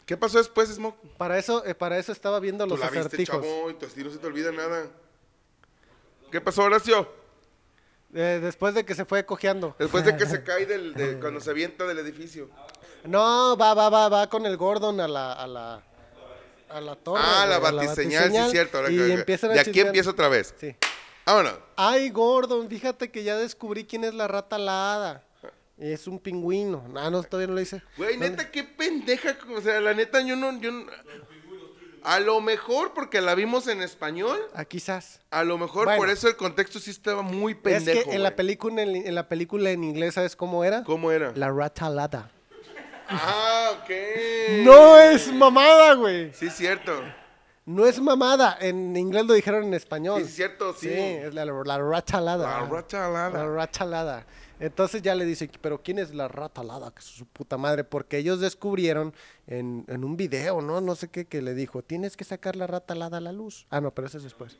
¿qué 0.06 0.16
pasó 0.16 0.38
después, 0.38 0.68
Smoke? 0.70 0.96
Para 1.16 1.38
eso, 1.38 1.64
eh, 1.64 1.74
para 1.74 1.98
eso 1.98 2.10
estaba 2.10 2.40
viendo 2.40 2.64
Tú 2.64 2.70
los 2.70 2.80
la 2.80 2.90
viste, 2.90 3.24
chavo, 3.24 3.70
y 3.70 3.74
tú 3.74 3.86
así 3.86 4.02
no 4.02 4.10
se 4.10 4.18
te 4.18 4.26
olvida 4.26 4.50
nada. 4.50 4.90
¿Qué 6.30 6.40
pasó, 6.40 6.62
Horacio? 6.64 7.08
Eh, 8.14 8.40
después 8.42 8.74
de 8.74 8.84
que 8.84 8.94
se 8.94 9.04
fue 9.04 9.24
cojeando. 9.24 9.76
Después 9.78 10.04
de 10.04 10.16
que 10.16 10.26
se 10.26 10.42
cae 10.44 10.66
del, 10.66 10.94
de, 10.94 11.18
cuando 11.20 11.40
se 11.40 11.50
avienta 11.50 11.86
del 11.86 11.98
edificio. 11.98 12.50
No, 13.04 13.56
va, 13.56 13.74
va, 13.74 13.88
va, 13.88 14.08
va 14.08 14.28
con 14.28 14.46
el 14.46 14.56
Gordon 14.56 15.00
a 15.00 15.08
la, 15.08 15.32
a 15.32 15.46
la, 15.46 15.82
a 16.72 16.80
la 16.80 16.96
torre. 16.96 17.20
ah, 17.24 17.46
la 17.48 17.58
güey, 17.58 17.74
batiseñal, 17.76 18.30
sí 18.30 18.36
es 18.36 18.50
cierto. 18.50 18.78
Ahora 18.78 18.90
y 18.90 18.96
que- 18.96 19.12
empiezan 19.12 19.50
a 19.50 19.54
de 19.54 19.60
aquí 19.60 19.80
empieza 19.80 20.10
otra 20.10 20.28
vez. 20.28 20.54
Sí. 20.58 20.74
Vámonos. 21.26 21.54
Ay, 21.76 22.10
Gordon, 22.10 22.68
fíjate 22.68 23.10
que 23.10 23.22
ya 23.22 23.36
descubrí 23.36 23.84
quién 23.84 24.04
es 24.04 24.14
la 24.14 24.26
rata 24.28 24.56
alada. 24.56 25.24
Es 25.78 26.06
un 26.06 26.18
pingüino. 26.18 26.84
Ah, 26.96 27.10
no, 27.10 27.22
todavía 27.22 27.48
no 27.48 27.54
lo 27.54 27.60
hice. 27.60 27.82
Güey, 27.96 28.16
neta, 28.16 28.50
qué 28.50 28.62
pendeja. 28.64 29.36
O 29.56 29.60
sea, 29.60 29.80
la 29.80 29.94
neta, 29.94 30.20
yo 30.20 30.36
no. 30.36 30.58
Yo 30.60 30.70
no- 30.70 30.86
a 32.04 32.18
lo 32.18 32.40
mejor 32.40 32.94
porque 32.94 33.20
la 33.20 33.34
vimos 33.36 33.68
en 33.68 33.80
español. 33.80 34.38
Ah, 34.54 34.64
quizás. 34.64 35.20
A 35.30 35.44
lo 35.44 35.56
mejor 35.58 35.84
Bueno. 35.84 35.98
por 36.00 36.10
eso 36.10 36.26
el 36.28 36.34
contexto 36.36 36.80
sí 36.80 36.90
estaba 36.90 37.22
muy 37.22 37.54
pendejo. 37.54 38.00
es 38.00 38.04
que 38.06 38.14
en 38.14 38.22
la, 38.24 38.34
película, 38.34 38.82
en, 38.82 38.96
en 39.06 39.14
la 39.14 39.28
película 39.28 39.70
en 39.70 39.84
inglés, 39.84 40.14
¿sabes 40.14 40.34
cómo 40.34 40.64
era? 40.64 40.82
¿Cómo 40.82 41.12
era? 41.12 41.32
La 41.36 41.50
rata 41.52 41.86
alada. 41.86 42.30
Ah, 43.12 43.70
ok. 43.82 43.90
No 44.64 44.98
es 44.98 45.32
mamada, 45.32 45.94
güey. 45.94 46.32
Sí, 46.32 46.50
cierto. 46.50 46.92
No 47.64 47.86
es 47.86 48.00
mamada. 48.00 48.56
En 48.60 48.96
inglés 48.96 49.26
lo 49.26 49.34
dijeron 49.34 49.64
en 49.64 49.74
español. 49.74 50.20
Sí, 50.22 50.28
sí, 50.28 50.34
cierto, 50.34 50.74
sí. 50.74 50.88
es 50.90 51.32
la, 51.34 51.44
la 51.44 51.78
rata 51.78 52.18
alada. 52.18 52.60
La 52.60 52.66
rata 52.66 53.06
alada. 53.06 53.44
La 53.44 53.46
rata 53.54 53.84
alada. 53.84 54.26
Entonces 54.58 55.02
ya 55.02 55.14
le 55.14 55.24
dice, 55.24 55.50
pero 55.60 55.82
¿quién 55.82 55.98
es 55.98 56.14
la 56.14 56.28
rata 56.28 56.60
alada? 56.60 56.90
Que 56.92 57.00
es 57.00 57.04
su 57.04 57.26
puta 57.26 57.56
madre. 57.58 57.84
Porque 57.84 58.18
ellos 58.18 58.40
descubrieron 58.40 59.14
en, 59.46 59.84
en 59.88 60.04
un 60.04 60.16
video, 60.16 60.60
¿no? 60.60 60.80
No 60.80 60.94
sé 60.94 61.08
qué, 61.08 61.24
que 61.26 61.42
le 61.42 61.54
dijo, 61.54 61.82
tienes 61.82 62.16
que 62.16 62.24
sacar 62.24 62.56
la 62.56 62.66
rata 62.66 62.94
alada 62.94 63.18
a 63.18 63.20
la 63.20 63.32
luz. 63.32 63.66
Ah, 63.70 63.80
no, 63.80 63.92
pero 63.92 64.08
eso 64.08 64.18
es 64.18 64.24
después. 64.24 64.58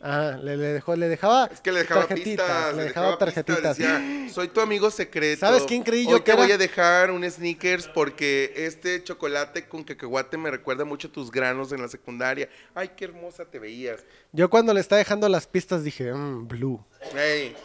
Ah, 0.00 0.36
le, 0.42 0.56
le 0.56 0.66
dejó, 0.68 0.94
le 0.94 1.08
dejaba 1.08 1.50
Es 1.52 1.60
que 1.60 1.72
le 1.72 1.80
dejaba 1.80 2.06
tarjetitas, 2.06 2.46
pistas. 2.46 2.74
le 2.76 2.82
dejaba 2.84 3.18
tarjetitas. 3.18 3.76
pistas, 3.76 3.78
decía, 3.78 4.28
soy 4.32 4.48
tu 4.48 4.60
amigo 4.60 4.90
secreto. 4.90 5.40
¿Sabes 5.40 5.64
quién 5.64 5.82
creí 5.82 6.04
yo 6.04 6.16
Hoy 6.16 6.20
que 6.20 6.30
te 6.32 6.36
voy 6.36 6.52
a 6.52 6.58
dejar 6.58 7.10
un 7.10 7.28
sneakers 7.28 7.88
porque 7.88 8.52
este 8.56 9.02
chocolate 9.02 9.66
con 9.66 9.82
cacahuate 9.82 10.36
me 10.36 10.50
recuerda 10.50 10.84
mucho 10.84 11.08
a 11.08 11.12
tus 11.12 11.30
granos 11.30 11.72
en 11.72 11.82
la 11.82 11.88
secundaria. 11.88 12.48
Ay, 12.74 12.90
qué 12.96 13.06
hermosa 13.06 13.44
te 13.44 13.58
veías. 13.58 14.04
Yo 14.32 14.48
cuando 14.48 14.72
le 14.72 14.80
estaba 14.80 14.98
dejando 14.98 15.28
las 15.28 15.46
pistas 15.46 15.82
dije, 15.82 16.12
mmm, 16.12 16.46
blue. 16.46 16.84
Ey, 17.16 17.56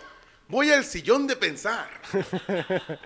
voy 0.48 0.72
al 0.72 0.84
sillón 0.84 1.28
de 1.28 1.36
pensar. 1.36 1.90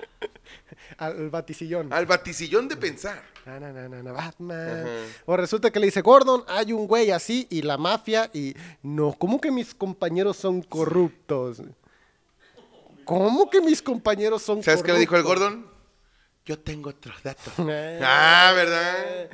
Al 0.98 1.30
baticillón. 1.30 1.92
Al 1.94 2.06
baticillón 2.06 2.68
de 2.68 2.78
pensar. 2.78 3.22
Na, 3.46 3.60
na, 3.60 3.72
na, 3.72 3.88
na, 3.88 4.12
Batman. 4.12 4.82
Ajá. 4.82 4.90
O 5.26 5.38
resulta 5.38 5.70
que 5.72 5.80
le 5.80 5.88
dice, 5.88 6.02
Gordon, 6.02 6.44
hay 6.48 6.74
un 6.74 6.88
güey 6.88 7.12
así 7.12 7.48
y 7.50 7.62
la 7.62 7.78
mafia 7.78 8.30
y 8.34 8.56
no, 8.82 9.14
¿cómo 9.14 9.40
que 9.40 9.52
mis 9.52 9.76
compañeros 9.76 10.38
son 10.38 10.62
corruptos? 10.62 11.62
¿Cómo 13.06 13.50
que 13.50 13.62
mis 13.62 13.82
compañeros 13.82 14.42
son 14.42 14.64
¿Sabes 14.64 14.84
qué 14.84 14.94
le 14.94 15.00
dijo 15.00 15.16
el 15.16 15.24
corruptos? 15.24 15.52
Gordon? 15.52 15.72
Yo 16.46 16.60
tengo 16.60 16.90
otros 16.90 17.22
datos. 17.24 17.54
Eh. 17.60 18.00
ah, 18.04 18.54
¿verdad? 18.56 19.30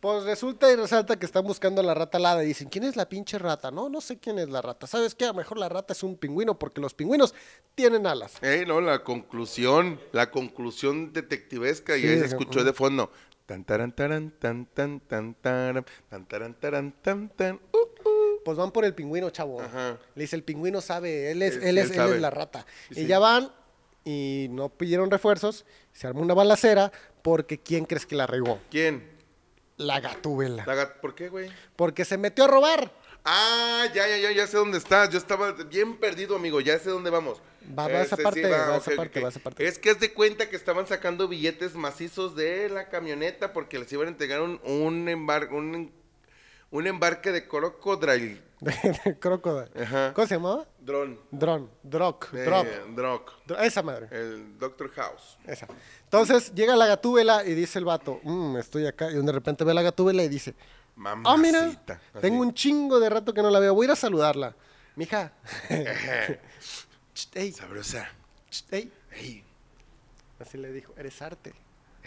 Pues 0.00 0.24
resulta 0.24 0.70
y 0.70 0.76
resalta 0.76 1.18
que 1.18 1.26
están 1.26 1.44
buscando 1.44 1.80
a 1.80 1.84
la 1.84 1.94
rata 1.94 2.18
alada 2.18 2.44
y 2.44 2.48
dicen, 2.48 2.68
¿quién 2.68 2.84
es 2.84 2.96
la 2.96 3.08
pinche 3.08 3.38
rata? 3.38 3.70
No, 3.70 3.88
no 3.88 4.00
sé 4.00 4.18
quién 4.18 4.38
es 4.38 4.48
la 4.48 4.60
rata. 4.62 4.86
¿Sabes 4.86 5.14
qué? 5.14 5.24
A 5.24 5.28
lo 5.28 5.34
mejor 5.34 5.58
la 5.58 5.68
rata 5.68 5.92
es 5.94 6.02
un 6.02 6.16
pingüino 6.16 6.58
porque 6.58 6.80
los 6.80 6.94
pingüinos 6.94 7.34
tienen 7.74 8.06
alas. 8.06 8.34
Ey, 8.42 8.66
no, 8.66 8.80
la 8.80 9.02
conclusión, 9.02 9.98
la 10.12 10.30
conclusión 10.30 11.12
detectivesca 11.12 11.96
y 11.96 12.06
ahí 12.06 12.18
se 12.18 12.26
escuchó 12.26 12.62
de 12.62 12.72
fondo. 12.72 13.10
Tan 13.46 13.64
taran 13.64 13.92
taran 13.92 14.32
tan 14.38 14.66
tan 14.66 15.00
tan 15.00 15.34
taran, 15.34 15.84
tan 16.10 16.26
taran 16.26 16.54
taran 16.54 16.92
tan 17.02 17.28
tan. 17.30 17.54
Uh, 17.72 17.78
uh. 18.08 18.42
Pues 18.44 18.56
van 18.58 18.70
por 18.72 18.84
el 18.84 18.94
pingüino, 18.94 19.30
chavo. 19.30 19.60
Ajá. 19.60 19.98
Le 20.14 20.22
dice, 20.22 20.36
el 20.36 20.42
pingüino 20.42 20.80
sabe, 20.80 21.30
él 21.30 21.42
es, 21.42 21.56
Es- 21.56 21.64
él 21.64 21.78
es, 21.78 21.90
él 21.90 22.00
él 22.00 22.12
es 22.14 22.20
la 22.20 22.30
rata. 22.30 22.66
Sí, 22.92 23.02
y 23.02 23.06
ya 23.06 23.18
van 23.18 23.50
y 24.04 24.48
no 24.50 24.68
pidieron 24.68 25.10
refuerzos, 25.10 25.64
se 25.92 26.06
armó 26.06 26.20
una 26.22 26.34
balacera 26.34 26.92
porque 27.22 27.58
¿quién 27.58 27.86
crees 27.86 28.04
que 28.06 28.14
la 28.14 28.26
regó? 28.26 28.60
¿Quién? 28.70 29.15
La 29.76 30.00
gatúbela. 30.00 30.64
La 30.66 30.74
gat- 30.74 31.00
¿Por 31.00 31.14
qué, 31.14 31.28
güey? 31.28 31.50
Porque 31.76 32.04
se 32.04 32.16
metió 32.18 32.44
a 32.44 32.48
robar. 32.48 32.90
Ah, 33.24 33.86
ya, 33.94 34.06
ya, 34.08 34.16
ya, 34.18 34.30
ya 34.32 34.46
sé 34.46 34.56
dónde 34.56 34.78
estás. 34.78 35.10
Yo 35.10 35.18
estaba 35.18 35.52
bien 35.52 35.96
perdido, 35.98 36.36
amigo. 36.36 36.60
Ya 36.60 36.78
sé 36.78 36.90
dónde 36.90 37.10
vamos. 37.10 37.42
Va, 37.76 37.88
va 37.88 38.00
esa 38.02 38.14
Ese 38.14 38.22
parte, 38.22 38.48
va, 38.48 38.68
va 38.68 38.76
esa 38.76 38.92
parte, 38.94 39.18
ok. 39.18 39.24
va 39.24 39.28
esa 39.28 39.40
parte. 39.40 39.66
Es 39.66 39.78
que 39.78 39.90
es 39.90 39.98
de 40.00 40.12
cuenta 40.14 40.48
que 40.48 40.54
estaban 40.56 40.86
sacando 40.86 41.26
billetes 41.26 41.74
macizos 41.74 42.36
de 42.36 42.68
la 42.68 42.88
camioneta 42.88 43.52
porque 43.52 43.78
les 43.80 43.92
iban 43.92 44.06
a 44.06 44.10
entregar 44.10 44.40
un, 44.42 44.60
un, 44.62 45.08
embar- 45.08 45.50
un, 45.50 45.92
un 46.70 46.86
embarque 46.86 47.32
de 47.32 47.46
crocodile. 47.48 48.42
De 48.60 49.18
Crocodile. 49.20 49.70
Ajá. 49.82 50.14
¿Cómo 50.14 50.26
se 50.26 50.34
llamaba? 50.36 50.66
Dron. 50.80 51.20
Dron. 51.30 51.70
Droc. 51.82 52.28
Eh, 52.32 52.44
Drop. 52.94 53.30
Esa 53.60 53.82
madre. 53.82 54.08
El 54.10 54.58
Doctor 54.58 54.90
House. 54.92 55.36
Esa. 55.46 55.66
Entonces 56.04 56.54
llega 56.54 56.74
la 56.74 56.86
gatúbela 56.86 57.44
y 57.44 57.52
dice 57.54 57.78
el 57.78 57.84
vato, 57.84 58.18
"Mm, 58.22 58.56
estoy 58.56 58.86
acá. 58.86 59.10
Y 59.10 59.14
de 59.14 59.32
repente 59.32 59.62
ve 59.62 59.72
a 59.72 59.74
la 59.74 59.82
gatúbela 59.82 60.22
y 60.24 60.28
dice, 60.28 60.54
Mamacita. 60.96 61.30
ah, 61.30 61.36
mira, 61.36 61.64
Así. 61.66 62.20
tengo 62.22 62.40
un 62.40 62.54
chingo 62.54 62.98
de 62.98 63.10
rato 63.10 63.34
que 63.34 63.42
no 63.42 63.50
la 63.50 63.58
veo. 63.60 63.74
Voy 63.74 63.84
a 63.84 63.88
ir 63.88 63.92
a 63.92 63.96
saludarla. 63.96 64.54
Mija. 64.94 65.32
Ey, 67.34 67.52
Sabrosa. 67.52 68.08
ey. 68.70 68.90
Ey, 69.12 69.44
Así 70.40 70.56
le 70.58 70.72
dijo, 70.72 70.94
eres 70.96 71.20
arte. 71.22 71.52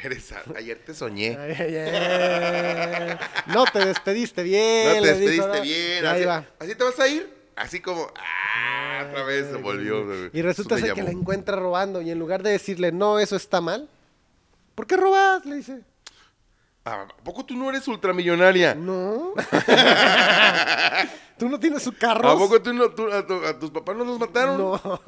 Eres 0.04 0.32
a- 0.32 0.44
Ayer 0.56 0.78
te 0.86 0.94
soñé. 0.94 1.38
No 3.48 3.66
te 3.66 3.86
despediste 3.86 4.44
bien. 4.44 4.88
No 4.98 5.02
te 5.02 5.14
dijo, 5.16 5.48
despediste 5.48 5.62
bien. 5.62 6.06
Así, 6.06 6.24
así 6.60 6.76
te 6.76 6.84
vas 6.84 7.00
a 7.00 7.08
ir. 7.08 7.40
Así 7.56 7.80
como, 7.82 8.08
ah, 8.16 9.08
otra 9.10 9.24
vez 9.24 9.48
se 9.48 9.58
volvió. 9.58 10.30
Y 10.32 10.42
resulta 10.42 10.78
ser 10.78 10.94
que 10.94 11.04
la 11.04 11.12
encuentra 11.12 11.58
robando 11.58 12.02
y 12.02 12.10
en 12.10 12.18
lugar 12.20 12.42
de 12.42 12.52
decirle, 12.52 12.92
no, 12.94 13.20
eso 13.20 13.36
está 13.36 13.60
mal, 13.60 13.90
¿por 14.76 14.88
qué 14.88 14.96
robas? 14.96 15.46
Le 15.46 15.58
dice, 15.58 15.82
¿A 16.86 17.08
poco 17.24 17.46
tú 17.46 17.56
no 17.56 17.70
eres 17.70 17.88
ultramillonaria? 17.88 18.74
no. 18.76 19.34
¿Tú 21.38 21.48
no 21.48 21.58
tienes 21.60 21.84
su 21.84 21.94
carro? 21.96 22.30
¿A 22.30 22.38
poco 22.38 22.62
tú 22.62 22.74
no, 22.74 22.90
tú- 22.90 23.10
a, 23.12 23.26
tu- 23.26 23.46
a 23.46 23.58
tus 23.58 23.72
papás 23.72 23.96
no 23.96 24.04
los 24.04 24.20
mataron? 24.20 24.58
No. 24.58 25.02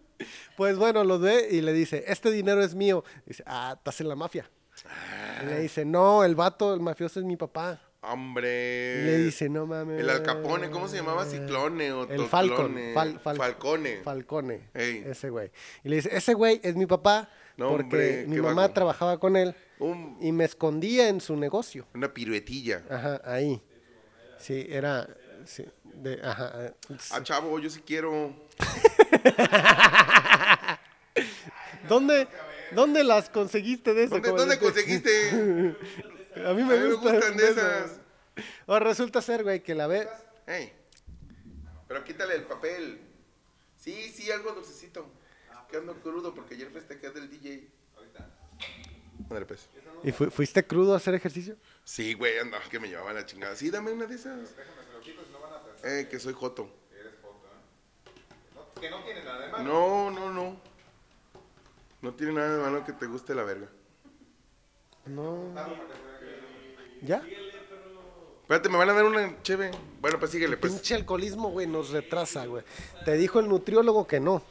pues 0.56 0.76
bueno, 0.76 1.02
lo 1.02 1.18
ve 1.18 1.48
y 1.50 1.60
le 1.60 1.72
dice, 1.72 2.04
este 2.06 2.30
dinero 2.30 2.62
es 2.62 2.74
mío. 2.76 3.02
Dice, 3.26 3.42
ah, 3.46 3.74
estás 3.76 4.00
en 4.00 4.08
la 4.08 4.14
mafia. 4.14 4.48
Y 5.42 5.46
le 5.46 5.58
dice, 5.60 5.84
no, 5.84 6.22
el 6.22 6.36
vato, 6.36 6.72
el 6.72 6.80
mafioso 6.80 7.18
es 7.18 7.26
mi 7.26 7.36
papá. 7.36 7.80
Hombre. 8.02 9.00
Y 9.00 9.04
le 9.06 9.18
dice, 9.18 9.48
no 9.48 9.66
mames. 9.66 10.00
El 10.00 10.08
Alcapone, 10.10 10.70
¿cómo 10.70 10.86
se 10.86 10.96
llamaba? 10.98 11.24
Ciclone 11.26 11.92
o 11.92 12.08
El 12.08 12.26
Falcon. 12.26 12.76
Fal- 12.94 13.20
fal- 13.20 13.36
Falcone. 13.36 14.00
Falcone. 14.04 14.68
Ey. 14.74 15.02
Ese 15.06 15.30
güey. 15.30 15.50
Y 15.82 15.88
le 15.88 15.96
dice, 15.96 16.10
ese 16.16 16.34
güey 16.34 16.60
es 16.62 16.76
mi 16.76 16.86
papá 16.86 17.28
No, 17.56 17.68
porque 17.70 17.82
hombre, 17.84 18.24
mi 18.28 18.36
mamá 18.40 18.62
vago. 18.62 18.74
trabajaba 18.74 19.18
con 19.18 19.36
él 19.36 19.54
y 20.20 20.32
me 20.32 20.44
escondía 20.44 21.08
en 21.08 21.20
su 21.20 21.36
negocio. 21.36 21.86
una 21.94 22.12
piruetilla. 22.12 22.82
Ajá, 22.90 23.20
ahí. 23.24 23.60
Sí, 24.38 24.66
era... 24.68 25.08
Sí, 25.44 25.64
de, 25.84 26.20
ajá. 26.22 26.66
eh, 26.66 26.72
sí. 27.00 27.10
Ah, 27.12 27.22
chavo, 27.22 27.58
yo 27.58 27.68
sí 27.68 27.80
quiero. 27.84 28.32
¿Dónde, 31.88 32.28
¿Dónde 32.72 33.04
las 33.04 33.28
conseguiste 33.28 33.92
de 33.92 34.04
eso? 34.04 34.18
¿Dónde, 34.20 34.58
conseguiste? 34.58 35.30
A 36.36 36.54
mí 36.54 36.62
A 36.62 36.64
me, 36.64 36.64
mí 36.64 36.64
me 36.64 36.86
gustan, 36.94 37.14
gustan 37.16 37.36
de 37.36 37.48
esas. 37.48 38.00
O 38.66 38.78
resulta 38.78 39.20
ser, 39.20 39.42
güey, 39.42 39.62
que 39.62 39.74
la 39.74 39.86
ve... 39.86 40.08
Ey. 40.46 40.72
Pero 41.88 42.04
quítale 42.04 42.36
el 42.36 42.44
papel. 42.44 43.00
Sí, 43.76 44.10
sí, 44.14 44.30
algo 44.30 44.52
dulcecito. 44.52 45.06
Que 45.72 45.78
ando 45.78 45.94
crudo 45.94 46.32
porque 46.34 46.54
ayer 46.54 46.70
festejé 46.70 47.10
del 47.10 47.28
DJ. 47.30 47.66
Ahorita. 47.96 48.30
Ándale, 49.24 49.46
pues. 49.46 49.68
¿Y 50.04 50.12
fu- 50.12 50.30
fuiste 50.30 50.64
crudo 50.66 50.92
a 50.94 50.98
hacer 50.98 51.14
ejercicio? 51.14 51.56
Sí, 51.84 52.12
güey, 52.14 52.38
anda, 52.38 52.60
que 52.70 52.78
me 52.78 52.88
llevaban 52.88 53.14
la 53.14 53.24
chingada. 53.26 53.56
Sí, 53.56 53.70
dame 53.70 53.90
una 53.90 54.06
de 54.06 54.14
esas. 54.14 54.50
Eh, 55.84 56.06
que 56.10 56.20
soy 56.20 56.34
joto. 56.34 56.70
Que 58.80 58.90
no 58.90 59.02
tiene 59.04 59.24
nada 59.24 59.46
de 59.46 59.52
malo. 59.52 59.64
No, 59.64 60.10
no, 60.10 60.32
no. 60.32 60.60
No 62.02 62.14
tiene 62.14 62.32
nada 62.34 62.56
de 62.56 62.62
malo 62.62 62.84
que 62.84 62.92
te 62.92 63.06
guste 63.06 63.34
la 63.34 63.44
verga. 63.44 63.68
No. 65.06 65.54
¿Ya? 67.00 67.22
Espérate, 68.42 68.68
me 68.68 68.76
van 68.76 68.90
a 68.90 68.92
dar 68.92 69.04
una 69.04 69.40
cheve. 69.42 69.70
Bueno, 70.00 70.18
pues 70.18 70.32
síguele, 70.32 70.56
pues. 70.56 70.72
Pinche 70.74 70.94
alcoholismo, 70.96 71.50
güey, 71.50 71.66
nos 71.66 71.90
retrasa, 71.90 72.44
güey. 72.44 72.64
Te 73.04 73.12
dijo 73.14 73.40
el 73.40 73.48
nutriólogo 73.48 74.06
que 74.06 74.20
no. 74.20 74.42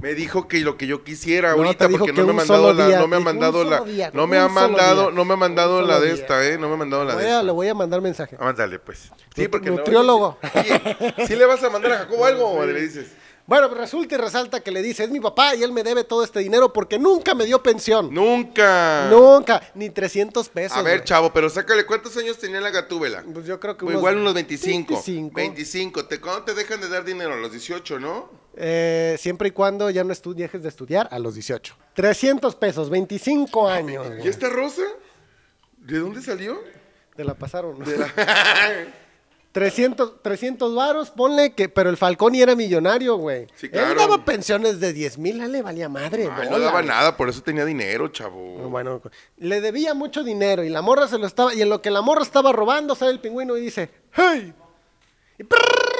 Me 0.00 0.14
dijo 0.14 0.46
que 0.46 0.58
lo 0.60 0.76
que 0.76 0.86
yo 0.86 1.02
quisiera 1.04 1.52
No, 1.52 1.62
ahorita 1.64 1.88
porque 1.88 2.06
que 2.06 2.12
no 2.12 2.26
me 2.26 2.32
mandado 2.34 2.74
la 2.74 2.86
día, 2.88 2.98
no 3.00 3.08
me 3.08 3.16
ha 3.16 3.20
mandado 3.20 3.64
la 3.64 3.80
día, 3.80 4.10
no 4.12 4.26
me 4.26 4.38
ha 4.38 4.48
mandado 4.48 5.10
no 5.10 5.24
me 5.24 5.34
ha 5.34 5.36
mandado 5.36 5.82
la 5.82 6.00
de 6.00 6.06
día. 6.12 6.14
esta, 6.14 6.46
eh, 6.46 6.58
no 6.58 6.68
me 6.68 6.74
ha 6.74 6.76
mandado 6.76 7.04
la 7.04 7.16
de 7.16 7.22
a, 7.24 7.30
esta. 7.30 7.42
le 7.42 7.52
voy 7.52 7.68
a 7.68 7.74
mandar 7.74 8.00
mensaje. 8.02 8.36
Ah, 8.38 8.44
mándale, 8.44 8.78
pues. 8.78 9.10
Sí, 9.34 9.48
porque 9.48 9.70
no- 9.70 9.76
nutriólogo. 9.76 10.38
Oye, 10.54 11.26
¿sí 11.26 11.34
le 11.34 11.46
vas 11.46 11.62
a 11.62 11.70
mandar 11.70 11.92
a 11.92 11.98
Jacobo 11.98 12.24
algo 12.26 12.50
o 12.52 12.66
le 12.66 12.80
dices? 12.80 13.06
Bueno, 13.46 13.68
resulta 13.68 14.16
y 14.16 14.18
resalta 14.18 14.60
que 14.60 14.72
le 14.72 14.82
dice, 14.82 15.04
es 15.04 15.10
mi 15.10 15.20
papá 15.20 15.54
y 15.54 15.62
él 15.62 15.70
me 15.70 15.84
debe 15.84 16.02
todo 16.02 16.24
este 16.24 16.40
dinero 16.40 16.72
porque 16.72 16.98
nunca 16.98 17.32
me 17.34 17.44
dio 17.44 17.62
pensión. 17.62 18.12
Nunca. 18.12 19.08
Nunca, 19.08 19.62
ni 19.74 19.88
300 19.90 20.48
pesos. 20.48 20.76
A 20.76 20.82
ver, 20.82 20.98
güey. 20.98 21.04
chavo, 21.04 21.32
pero 21.32 21.48
sácale 21.48 21.86
cuántos 21.86 22.16
años 22.16 22.38
tenía 22.38 22.60
la 22.60 22.70
gatúbela. 22.70 23.22
Pues 23.32 23.46
yo 23.46 23.60
creo 23.60 23.76
que 23.76 23.84
Pues 23.84 23.94
unos 23.94 24.00
igual 24.00 24.16
unos 24.18 24.34
25. 24.34 24.94
25. 24.94 25.34
25. 25.36 26.06
¿Te, 26.06 26.20
¿Cuándo 26.20 26.42
te 26.42 26.54
dejan 26.54 26.80
de 26.80 26.88
dar 26.88 27.04
dinero? 27.04 27.34
A 27.34 27.36
los 27.36 27.52
18, 27.52 28.00
¿no? 28.00 28.30
Eh, 28.56 29.16
siempre 29.20 29.48
y 29.48 29.52
cuando 29.52 29.90
ya 29.90 30.02
no 30.02 30.12
dejes 30.34 30.62
de 30.62 30.68
estudiar 30.68 31.08
a 31.12 31.18
los 31.20 31.34
18. 31.34 31.76
300 31.94 32.56
pesos, 32.56 32.90
25 32.90 33.68
años. 33.68 34.08
güey. 34.08 34.24
¿Y 34.24 34.28
esta 34.28 34.48
rosa? 34.48 34.82
¿De 35.78 36.00
dónde 36.00 36.20
salió? 36.20 36.58
Te 37.14 37.22
la 37.24 37.34
pasaron. 37.34 37.78
De 37.84 37.96
la- 37.96 38.12
300, 39.56 40.20
300 40.20 40.74
varos, 40.74 41.10
ponle 41.10 41.54
que, 41.54 41.70
pero 41.70 41.88
el 41.88 41.96
Falconi 41.96 42.42
era 42.42 42.54
millonario, 42.54 43.16
güey. 43.16 43.46
Sí, 43.54 43.64
Él 43.64 43.72
claro. 43.72 43.94
daba 43.94 44.22
pensiones 44.22 44.80
de 44.80 44.92
10 44.92 45.16
mil, 45.16 45.38
le 45.50 45.62
valía 45.62 45.88
madre. 45.88 46.28
Ay, 46.30 46.50
no 46.50 46.58
daba 46.58 46.82
nada, 46.82 47.16
por 47.16 47.30
eso 47.30 47.40
tenía 47.40 47.64
dinero, 47.64 48.08
chavo. 48.08 48.68
Bueno, 48.68 49.00
le 49.38 49.62
debía 49.62 49.94
mucho 49.94 50.22
dinero 50.22 50.62
y 50.62 50.68
la 50.68 50.82
morra 50.82 51.08
se 51.08 51.16
lo 51.16 51.26
estaba, 51.26 51.54
y 51.54 51.62
en 51.62 51.70
lo 51.70 51.80
que 51.80 51.90
la 51.90 52.02
morra 52.02 52.20
estaba 52.20 52.52
robando, 52.52 52.94
sale 52.94 53.12
el 53.12 53.20
pingüino 53.20 53.56
y 53.56 53.62
dice, 53.62 53.88
¡Hey! 54.12 54.52
Y 55.38 55.44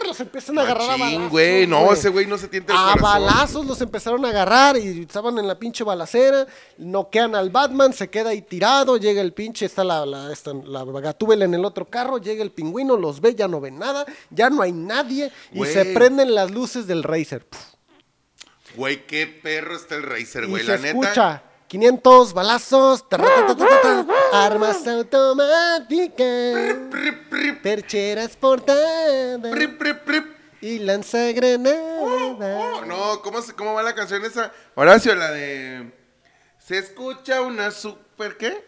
los 0.07 0.19
empiezan 0.21 0.59
a 0.59 0.63
agarrar 0.63 0.91
a 0.91 0.97
balazos. 0.97 1.31
güey. 1.31 1.67
No, 1.67 1.93
ese 1.93 2.09
güey 2.09 2.27
no 2.27 2.39
se 2.39 2.49
tienta 2.49 2.73
el 2.73 2.79
A 2.79 2.83
corazón. 2.95 3.03
balazos 3.03 3.67
los 3.67 3.81
empezaron 3.81 4.25
a 4.25 4.29
agarrar 4.31 4.77
y 4.77 5.03
estaban 5.03 5.39
en 5.39 5.47
la 5.47 5.59
pinche 5.59 5.85
balacera. 5.85 6.47
Noquean 6.79 7.35
al 7.35 7.51
Batman, 7.51 7.93
se 7.93 8.09
queda 8.09 8.31
ahí 8.31 8.43
tirado. 8.43 8.97
Llega 8.97 9.21
el 9.21 9.33
pinche, 9.33 9.67
está 9.67 9.85
la, 9.85 10.07
la, 10.07 10.33
esta- 10.33 10.53
la 10.55 10.85
gatúbela 10.85 11.45
en 11.45 11.55
el 11.55 11.65
otro 11.65 11.85
carro. 11.91 12.19
Llega 12.19 12.43
el 12.43 12.51
pingüino, 12.53 12.97
los 12.97 13.21
ve, 13.21 13.35
ya 13.35 13.49
no 13.49 13.61
ven 13.61 13.79
nada. 13.79 14.07
Ya 14.31 14.49
no 14.51 14.63
hay 14.63 14.73
nadie. 14.73 15.31
Y 15.53 15.65
se 15.65 15.85
prenden 15.87 16.35
las 16.35 16.51
luces 16.51 16.87
del 16.87 17.03
Racer. 17.03 17.47
Güey, 18.77 19.07
qué 19.07 19.27
perro 19.27 19.75
está 19.77 19.95
el 19.97 20.03
Racer, 20.03 20.45
y 20.45 20.49
güey. 20.49 20.63
se 20.65 20.69
La 20.73 20.77
neta. 20.79 20.89
escucha 21.01 21.43
500 21.69 22.33
balazos, 22.33 23.05
armas 24.33 24.87
automáticas, 24.87 26.77
percheras 27.63 28.37
portadas 28.37 29.41
y 30.61 30.79
lanzagranadas. 30.79 31.79
Oh, 32.01 32.85
no, 32.87 33.21
¿cómo, 33.23 33.43
se- 33.43 33.53
¿cómo 33.55 33.75
va 33.75 33.83
la 33.83 33.95
canción 33.95 34.25
esa? 34.25 34.53
Horacio, 34.75 35.15
la 35.17 35.31
de... 35.33 35.93
Se 36.59 36.79
escucha 36.79 37.41
una 37.43 37.71
super... 37.71 38.37
¿Qué? 38.37 38.65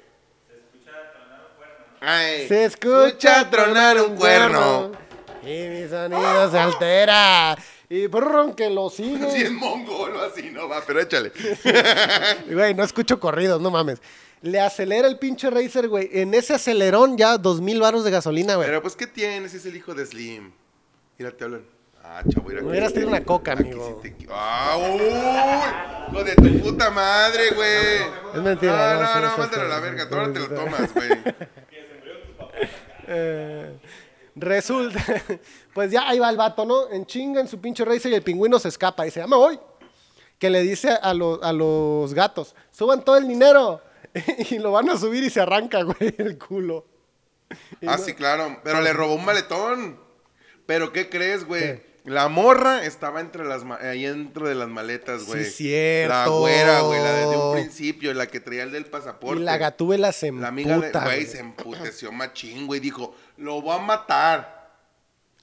Ay, 2.00 2.46
Se 2.46 2.64
escucha 2.64 3.48
tronar 3.50 4.00
un 4.00 4.14
cuerno 4.16 4.92
y 5.42 5.46
mi 5.68 5.88
sonido 5.88 6.50
se 6.50 6.58
altera. 6.58 7.56
Y 7.90 8.06
brrr, 8.06 8.54
que 8.54 8.68
lo 8.70 8.90
sigue. 8.90 9.30
Si 9.30 9.42
es 9.42 9.50
mongol 9.52 10.16
o 10.16 10.20
así, 10.22 10.50
no 10.50 10.68
va, 10.68 10.82
pero 10.86 11.00
échale. 11.00 11.32
Güey, 12.50 12.74
no 12.74 12.84
escucho 12.84 13.18
corridos, 13.18 13.60
no 13.60 13.70
mames. 13.70 14.00
Le 14.42 14.60
acelera 14.60 15.08
el 15.08 15.18
pinche 15.18 15.50
Racer, 15.50 15.88
güey. 15.88 16.08
En 16.12 16.32
ese 16.34 16.54
acelerón 16.54 17.16
ya 17.18 17.38
dos 17.38 17.60
mil 17.60 17.80
baros 17.80 18.04
de 18.04 18.10
gasolina, 18.10 18.54
güey. 18.56 18.68
Pero 18.68 18.82
pues, 18.82 18.94
¿qué 18.94 19.06
tienes? 19.06 19.52
Es 19.54 19.66
el 19.66 19.74
hijo 19.74 19.94
de 19.94 20.06
Slim. 20.06 20.52
Mira, 21.18 21.32
te 21.32 21.44
hablan. 21.44 21.64
Ah, 22.04 22.22
chavo, 22.32 22.48
mira. 22.48 22.62
Hubieras 22.62 22.92
tenido 22.92 23.08
una 23.10 23.24
coca, 23.24 23.52
Aquí 23.52 23.62
amigo. 23.64 24.00
sí 24.02 24.10
te- 24.12 24.26
Ah, 24.30 24.76
uy. 24.78 26.14
Hijo 26.14 26.24
de 26.24 26.34
tu 26.36 26.60
puta 26.60 26.88
madre, 26.90 27.50
güey. 27.50 27.96
Es 28.34 28.40
mentira, 28.42 28.94
No, 28.94 29.00
no, 29.02 29.14
no, 29.14 29.20
no, 29.22 29.34
sí, 29.34 29.40
mándalo 29.40 29.62
a 29.64 29.68
la 29.68 29.80
verga. 29.80 30.08
Tú 30.08 30.14
ahora 30.14 30.32
te 30.32 30.38
lo 30.38 30.48
tomas, 30.48 30.94
güey. 30.94 31.08
Eh, 33.10 33.78
resulta, 34.40 35.04
pues 35.74 35.90
ya 35.90 36.08
ahí 36.08 36.18
va 36.18 36.30
el 36.30 36.36
vato, 36.36 36.64
¿no? 36.64 36.90
En 36.90 37.06
chinga 37.06 37.40
en 37.40 37.48
su 37.48 37.60
pinche 37.60 37.84
Racer 37.84 38.10
y 38.12 38.14
el 38.16 38.22
pingüino 38.22 38.58
se 38.58 38.68
escapa. 38.68 39.04
Y 39.04 39.08
dice, 39.08 39.20
ya 39.20 39.26
me 39.26 39.36
voy. 39.36 39.58
Que 40.38 40.50
le 40.50 40.62
dice 40.62 40.90
a, 40.90 41.14
los- 41.14 41.42
a 41.42 41.52
los 41.52 42.14
gatos, 42.14 42.54
suban 42.70 43.04
todo 43.04 43.16
el 43.16 43.26
dinero. 43.26 43.80
y 44.50 44.58
lo 44.58 44.72
van 44.72 44.88
a 44.90 44.96
subir 44.96 45.22
y 45.24 45.30
se 45.30 45.40
arranca, 45.40 45.82
güey, 45.82 46.14
el 46.18 46.38
culo. 46.38 46.86
Y 47.80 47.86
Ah, 47.88 47.96
no- 47.96 48.04
sí, 48.04 48.14
claro. 48.14 48.60
Pero 48.64 48.80
le 48.80 48.92
robó 48.92 49.14
un 49.14 49.24
maletón. 49.24 49.98
Pero, 50.66 50.92
¿qué 50.92 51.08
crees, 51.08 51.44
güey? 51.44 51.62
¿Qué? 51.62 51.88
La 52.04 52.28
morra 52.28 52.84
estaba 52.86 53.20
entre 53.20 53.44
las 53.44 53.64
ahí 53.82 54.04
dentro 54.04 54.48
de 54.48 54.54
las 54.54 54.68
maletas, 54.68 55.24
güey. 55.26 55.44
Sí, 55.44 55.50
cierto. 55.50 56.14
La 56.14 56.26
güera, 56.28 56.80
güey, 56.80 57.02
la 57.02 57.12
de 57.12 57.36
un 57.36 57.52
principio, 57.54 58.14
la 58.14 58.26
que 58.26 58.40
traía 58.40 58.62
el 58.62 58.72
del 58.72 58.86
pasaporte. 58.86 59.40
Y 59.40 59.44
la 59.44 59.58
gatúbela 59.58 60.12
se 60.12 60.32
La 60.32 60.48
amiga 60.48 60.78
de, 60.78 60.86
emputa, 60.86 61.04
güey, 61.04 61.16
güey. 61.16 61.26
se 61.26 61.40
emputeció 61.40 62.10
machín, 62.12 62.66
güey. 62.66 62.80
Dijo, 62.80 63.14
lo 63.38 63.60
voy 63.62 63.76
a 63.76 63.80
matar. 63.82 64.58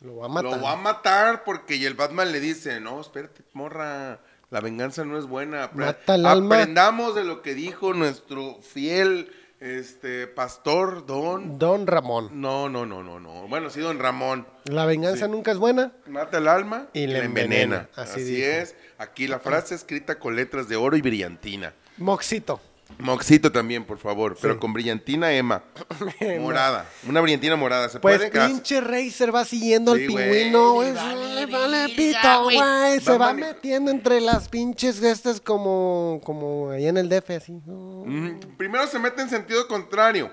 Lo 0.02 0.18
va 0.18 0.26
a 0.26 0.30
matar. 0.30 0.52
Lo 0.52 0.62
va 0.62 0.72
a 0.74 0.76
matar 0.76 1.44
porque 1.44 1.76
y 1.76 1.86
el 1.86 1.94
Batman 1.96 2.32
le 2.32 2.40
dice, 2.40 2.80
no, 2.80 3.00
espérate, 3.02 3.44
morra, 3.54 4.20
la 4.52 4.60
venganza 4.62 5.04
no 5.06 5.18
es 5.18 5.26
buena. 5.26 5.70
Mata 5.74 6.14
al 6.14 6.26
alma. 6.26 6.56
Aprendamos 6.56 7.16
de 7.16 7.24
lo 7.24 7.42
que 7.42 7.54
dijo 7.56 7.94
nuestro 7.94 8.60
fiel 8.62 9.32
este 9.62 10.28
pastor 10.28 11.06
Don. 11.06 11.58
Don 11.58 11.88
Ramón. 11.88 12.30
No, 12.40 12.70
no, 12.70 12.86
no, 12.86 13.02
no, 13.02 13.20
no. 13.20 13.48
Bueno, 13.48 13.70
sí, 13.70 13.80
Don 13.80 13.98
Ramón. 14.00 14.46
La 14.66 14.86
venganza 14.86 15.26
Sí. 15.26 15.32
nunca 15.32 15.52
es 15.52 15.58
buena. 15.58 15.94
Mata 16.08 16.38
el 16.38 16.48
alma 16.50 16.88
Y 16.94 17.08
le 17.08 17.20
la 17.20 17.26
envenena. 17.26 17.56
envenena. 17.64 17.90
Así 17.96 18.44
es. 18.44 18.76
Aquí 18.98 19.28
la 19.28 19.40
frase 19.40 19.74
escrita 19.74 20.20
con 20.20 20.36
letras 20.36 20.68
de 20.68 20.76
oro 20.76 20.98
y 20.98 21.02
brillantina. 21.02 21.74
Moxito. 21.98 22.60
Moxito 23.00 23.52
también, 23.52 23.84
por 23.84 23.98
favor, 23.98 24.38
pero 24.42 24.60
con 24.60 24.72
brillantina 24.72 25.32
Emma. 25.34 25.64
morada. 26.40 26.88
Una 27.08 27.20
brillantina 27.22 27.56
morada. 27.56 27.90
¿Se 27.90 28.00
Pues 28.00 28.18
puede? 28.30 28.48
Pinche 28.48 28.80
Racer 28.80 29.34
va 29.36 29.44
siguiendo 29.44 29.92
al 29.94 30.00
Sí, 30.00 30.08
pingüino, 30.08 30.74
güey. 30.74 30.90
Le 30.94 30.96
vale 30.96 31.36
Le 31.36 31.46
vale 31.48 31.78
verga, 31.88 31.96
pito, 31.96 32.44
güey. 32.44 32.58
güey. 32.58 33.00
Se 33.02 33.18
Va 33.18 33.34
metiendo 33.34 33.92
entre 33.92 34.22
las 34.22 34.48
pinches 34.50 35.00
gestas 35.00 35.42
como, 35.42 36.22
como 36.24 36.70
allá 36.70 36.90
en 36.90 36.98
el 36.98 37.10
DF, 37.10 37.30
así. 37.32 37.52
Mm, 37.52 38.40
Primero 38.58 38.88
se 38.88 39.00
mete 39.00 39.22
en 39.22 39.30
sentido 39.30 39.68
contrario. 39.68 40.32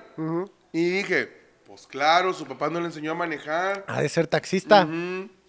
Y 0.73 0.89
dije, 0.91 1.31
pues 1.67 1.87
claro, 1.87 2.33
su 2.33 2.45
papá 2.47 2.71
no 2.71 2.79
le 2.81 2.87
enseñó 2.87 3.13
a 3.13 3.15
manejar. 3.15 3.85
Ha 3.89 4.01
de 4.03 4.09
ser 4.09 4.27
taxista. 4.27 4.87
Y 4.89 5.42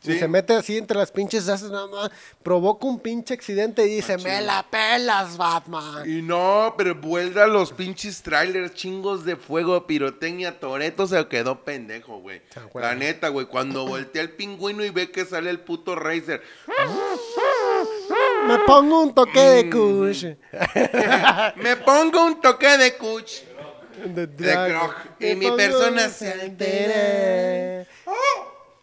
Sí. 0.00 0.18
se 0.18 0.28
mete 0.28 0.54
así 0.54 0.76
entre 0.78 0.96
las 0.96 1.10
pinches 1.10 1.48
haces, 1.48 1.70
nada 1.70 1.86
más, 1.88 2.10
provoca 2.42 2.86
un 2.86 3.00
pinche 3.00 3.34
accidente 3.34 3.84
y 3.86 3.96
dice, 3.96 4.16
me 4.18 4.40
la 4.40 4.64
pelas, 4.70 5.36
Batman. 5.36 6.08
Y 6.08 6.22
no, 6.22 6.74
pero 6.78 6.94
vuelta 6.94 7.46
los 7.46 7.72
pinches 7.72 8.22
trailers, 8.22 8.74
chingos 8.74 9.24
de 9.24 9.36
fuego, 9.36 9.86
pirotecnia, 9.86 10.58
Toreto 10.60 11.06
se 11.06 11.26
quedó 11.28 11.64
pendejo, 11.64 12.20
güey. 12.20 12.42
La 12.74 12.94
neta, 12.94 13.28
güey, 13.28 13.46
cuando 13.46 13.86
voltea 13.86 14.22
el 14.22 14.30
pingüino 14.30 14.84
y 14.84 14.90
ve 14.90 15.10
que 15.10 15.24
sale 15.24 15.50
el 15.50 15.60
puto 15.60 15.94
Racer. 15.96 16.42
Me 18.46 18.58
pongo 18.60 19.02
un 19.02 19.14
toque 19.14 19.38
Mm. 19.40 19.54
de 19.54 19.70
kush. 19.70 20.24
Me 21.56 21.76
pongo 21.76 22.24
un 22.24 22.40
toque 22.40 22.76
de 22.78 22.96
cuch. 22.96 23.32
De, 23.98 24.28
De 24.28 24.52
Krog. 24.52 24.94
Y 25.18 25.34
mi 25.34 25.50
persona 25.50 26.08
se 26.08 26.32
altera. 26.32 27.84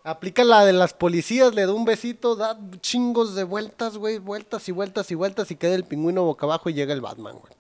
Aplica 0.06 0.44
la 0.44 0.64
de 0.64 0.72
las 0.72 0.94
policías, 0.94 1.56
le 1.56 1.66
da 1.66 1.74
un 1.74 1.84
besito, 1.84 2.36
da 2.36 2.56
chingos 2.80 3.34
de 3.34 3.44
vueltas, 3.44 3.98
güey, 3.98 4.20
vueltas 4.20 4.70
y 4.70 4.72
vueltas 4.72 5.10
y 5.10 5.16
vueltas 5.16 5.50
y 5.50 5.56
queda 5.56 5.74
el 5.74 5.84
pingüino 5.84 6.24
boca 6.24 6.46
abajo 6.46 6.70
y 6.70 6.74
llega 6.76 6.94
el 6.94 7.02
Batman, 7.02 7.40
güey. 7.40 7.54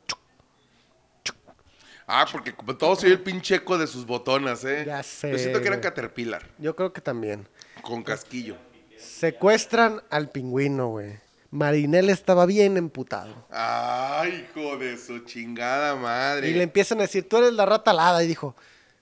Ah, 2.07 2.27
porque 2.31 2.53
como 2.53 2.77
todo 2.77 2.95
soy 2.95 3.09
el 3.11 3.21
pinche 3.21 3.55
eco 3.55 3.79
de 3.79 3.87
sus 3.87 4.05
botonas, 4.05 4.63
¿eh? 4.63 4.83
Ya 4.85 5.01
sé, 5.01 5.31
Yo 5.31 5.39
siento 5.39 5.59
que 5.59 5.67
era 5.67 5.77
güey. 5.77 5.81
Caterpillar, 5.89 6.47
Yo 6.59 6.75
creo 6.75 6.93
que 6.93 7.01
también. 7.01 7.47
con 7.81 8.03
casquillo. 8.03 8.57
Secuestran 8.99 10.03
al 10.11 10.29
pingüino, 10.29 10.89
güey. 10.89 11.19
Marinel 11.49 12.11
estaba 12.11 12.45
bien 12.45 12.77
emputado. 12.77 13.33
Ay, 13.49 14.47
hijo 14.51 14.77
de 14.77 14.97
su 14.97 15.19
chingada 15.19 15.95
madre. 15.95 16.49
Y 16.49 16.53
le 16.53 16.63
empiezan 16.63 16.99
a 16.99 17.03
decir, 17.03 17.27
tú 17.27 17.37
eres 17.37 17.53
la 17.53 17.65
rata 17.65 17.89
alada. 17.91 18.23
Y 18.23 18.27
dijo, 18.27 18.55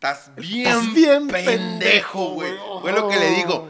Estás 0.04 0.36
bien, 0.36 0.68
Estás 0.68 0.94
bien 0.94 1.28
pendejo, 1.30 2.34
güey. 2.34 2.52
güey. 2.58 2.82
Fue 2.82 2.92
lo 2.92 3.08
que 3.08 3.18
le 3.18 3.30
digo. 3.38 3.70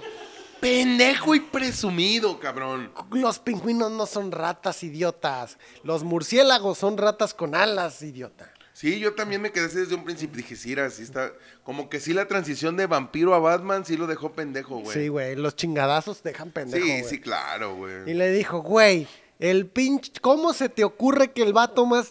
Pendejo 0.60 1.36
y 1.36 1.42
presumido, 1.42 2.40
cabrón. 2.40 2.92
los 3.12 3.38
pingüinos 3.38 3.92
no 3.92 4.08
son 4.08 4.32
ratas, 4.32 4.82
idiotas. 4.82 5.60
Los 5.84 6.04
murciélagos 6.04 6.80
son 6.80 6.98
ratas 6.98 7.36
con 7.36 7.54
alas, 7.54 8.02
idiota. 8.02 8.52
Sí, 8.74 8.98
yo 8.98 9.14
también 9.14 9.44
me 9.44 9.52
quedé 9.52 9.68
así 9.68 9.78
desde 9.78 9.94
un 9.94 10.04
principio. 10.04 10.38
Dije, 10.38 10.56
sí, 10.56 10.72
era 10.72 10.88
así 10.88 11.04
está. 11.04 11.34
Como 11.64 11.88
que 11.88 12.00
sí, 12.00 12.14
la 12.14 12.28
transición 12.28 12.78
de 12.78 12.88
vampiro 12.88 13.36
a 13.36 13.40
Batman 13.40 13.86
sí 13.86 13.96
lo 13.96 14.08
dejó 14.08 14.32
pendejo, 14.32 14.80
güey. 14.80 14.98
Sí, 14.98 15.10
güey, 15.10 15.36
los 15.36 15.56
chingadazos 15.56 16.24
dejan 16.24 16.50
pendejo, 16.50 16.84
sí, 16.84 16.92
güey. 16.94 17.04
sí, 17.04 17.20
claro, 17.20 17.76
güey. 17.76 18.10
Y 18.10 18.16
le 18.16 18.32
dijo, 18.32 18.64
güey, 18.64 19.08
el 19.38 19.68
pinche, 19.68 20.12
¿cómo 20.20 20.54
se 20.54 20.70
te 20.70 20.84
ocurre 20.84 21.32
que 21.32 21.44
el 21.44 21.54
vato 21.54 21.86
más 21.86 22.10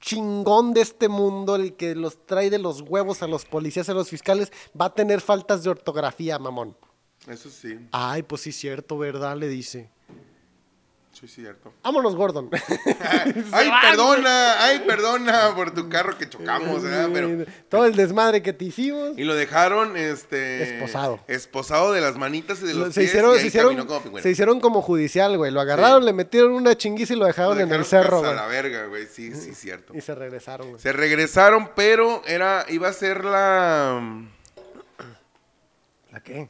chingón 0.00 0.74
de 0.74 0.80
este 0.80 1.08
mundo, 1.08 1.56
el 1.56 1.74
que 1.74 1.94
los 1.94 2.26
trae 2.26 2.50
de 2.50 2.58
los 2.58 2.80
huevos 2.80 3.22
a 3.22 3.26
los 3.26 3.44
policías, 3.44 3.88
a 3.88 3.94
los 3.94 4.08
fiscales, 4.08 4.50
va 4.78 4.86
a 4.86 4.94
tener 4.94 5.20
faltas 5.20 5.62
de 5.62 5.70
ortografía, 5.70 6.38
mamón? 6.38 6.76
Eso 7.26 7.50
sí, 7.50 7.78
Ay, 7.92 8.22
pues 8.22 8.42
sí, 8.42 8.52
cierto, 8.52 8.96
¿verdad? 8.96 9.36
Le 9.36 9.48
dice. 9.48 9.90
Sí, 11.20 11.28
cierto. 11.28 11.72
Vámonos, 11.82 12.16
Gordon. 12.16 12.48
ay, 13.52 13.70
perdona, 13.82 14.64
ay, 14.64 14.80
perdona 14.86 15.54
por 15.54 15.72
tu 15.72 15.88
carro 15.88 16.16
que 16.16 16.28
chocamos, 16.28 16.82
¿verdad? 16.82 17.10
Pero. 17.12 17.44
Todo 17.68 17.84
el 17.86 17.94
desmadre 17.96 18.42
que 18.42 18.52
te 18.52 18.64
hicimos. 18.64 19.18
Y 19.18 19.24
lo 19.24 19.34
dejaron, 19.34 19.96
este... 19.96 20.62
Esposado. 20.76 21.20
Esposado 21.28 21.92
de 21.92 22.00
las 22.00 22.16
manitas 22.16 22.62
y 22.62 22.66
de 22.66 22.74
los 22.74 22.94
se, 22.94 23.00
pies, 23.00 23.10
hicieron, 23.10 23.36
y 23.36 23.40
se, 23.40 23.46
hicieron, 23.48 23.86
como 23.86 24.18
se 24.18 24.30
hicieron 24.30 24.60
como 24.60 24.82
judicial, 24.82 25.36
güey. 25.36 25.50
Lo 25.52 25.60
agarraron, 25.60 26.00
Sí. 26.02 26.06
le 26.06 26.12
metieron 26.12 26.52
una 26.52 26.76
chinguiza 26.76 27.12
y 27.12 27.16
lo 27.16 27.26
dejaron, 27.26 27.56
Lo 27.58 27.64
en 27.64 27.70
el 27.72 27.82
dejaron 27.82 27.86
cerro, 27.86 28.20
güey. 28.20 28.34
la 28.34 28.46
verga, 28.46 28.86
güey. 28.86 29.06
Sí, 29.06 29.34
sí, 29.34 29.54
cierto. 29.54 29.94
Y 29.96 30.00
se 30.00 30.14
regresaron, 30.14 30.68
güey. 30.70 30.80
Se 30.80 30.92
regresaron, 30.92 31.70
pero 31.76 32.22
era, 32.26 32.64
iba 32.68 32.88
a 32.88 32.92
ser 32.92 33.24
la... 33.24 34.00
¿La 36.12 36.20
qué? 36.22 36.48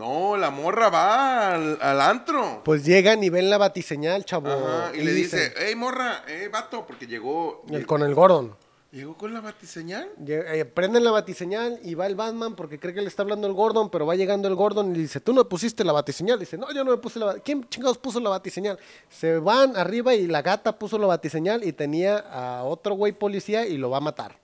No, 0.00 0.36
la 0.38 0.50
morra 0.50 0.88
va 0.88 1.52
al, 1.54 1.78
al 1.80 2.00
antro. 2.00 2.62
Pues 2.64 2.84
llegan 2.86 3.22
y 3.22 3.28
ven 3.28 3.50
la 3.50 3.58
batiseñal, 3.58 4.24
chavo. 4.24 4.48
Ajá, 4.50 4.92
y, 4.96 5.02
le 5.02 5.12
dice, 5.12 5.52
hey, 5.58 5.74
morra, 5.74 6.24
eh, 6.26 6.48
vato, 6.50 6.86
porque 6.86 7.06
llegó... 7.06 7.62
el- 7.70 7.84
con 7.86 8.02
el 8.02 8.14
Gordon. 8.14 8.56
¿Llegó 8.92 9.16
con 9.16 9.32
la 9.32 9.40
batiseñal? 9.40 10.08
Lle- 10.18 10.42
eh, 10.48 10.64
prenden 10.64 11.04
la 11.04 11.12
batiseñal 11.12 11.78
y 11.84 11.94
va 11.94 12.06
el 12.08 12.16
Batman 12.16 12.56
porque 12.56 12.80
cree 12.80 12.92
que 12.92 13.00
le 13.02 13.06
está 13.06 13.22
hablando 13.22 13.46
el 13.46 13.52
Gordon, 13.52 13.88
pero 13.88 14.04
va 14.04 14.16
llegando 14.16 14.48
el 14.48 14.56
Gordon 14.56 14.90
y 14.90 14.94
le 14.96 15.02
dice, 15.02 15.20
tú 15.20 15.32
no 15.32 15.48
pusiste 15.48 15.84
la 15.84 15.92
batiseñal. 15.92 16.40
Dice, 16.40 16.58
no, 16.58 16.72
yo 16.72 16.82
no 16.82 16.90
me 16.90 16.96
puse 16.96 17.20
la 17.20 17.26
batiseñal. 17.26 17.44
¿Quién 17.44 17.68
chingados 17.68 17.98
puso 17.98 18.18
la 18.18 18.30
batiseñal? 18.30 18.78
Se 19.08 19.38
van 19.38 19.76
arriba 19.76 20.14
y 20.16 20.26
la 20.26 20.42
gata 20.42 20.76
puso 20.76 20.98
la 20.98 21.06
batiseñal 21.06 21.62
y 21.62 21.72
tenía 21.72 22.16
a 22.18 22.64
otro 22.64 22.94
güey 22.94 23.12
policía 23.12 23.64
y 23.64 23.76
lo 23.76 23.90
va 23.90 23.98
a 23.98 24.00
matar. 24.00 24.36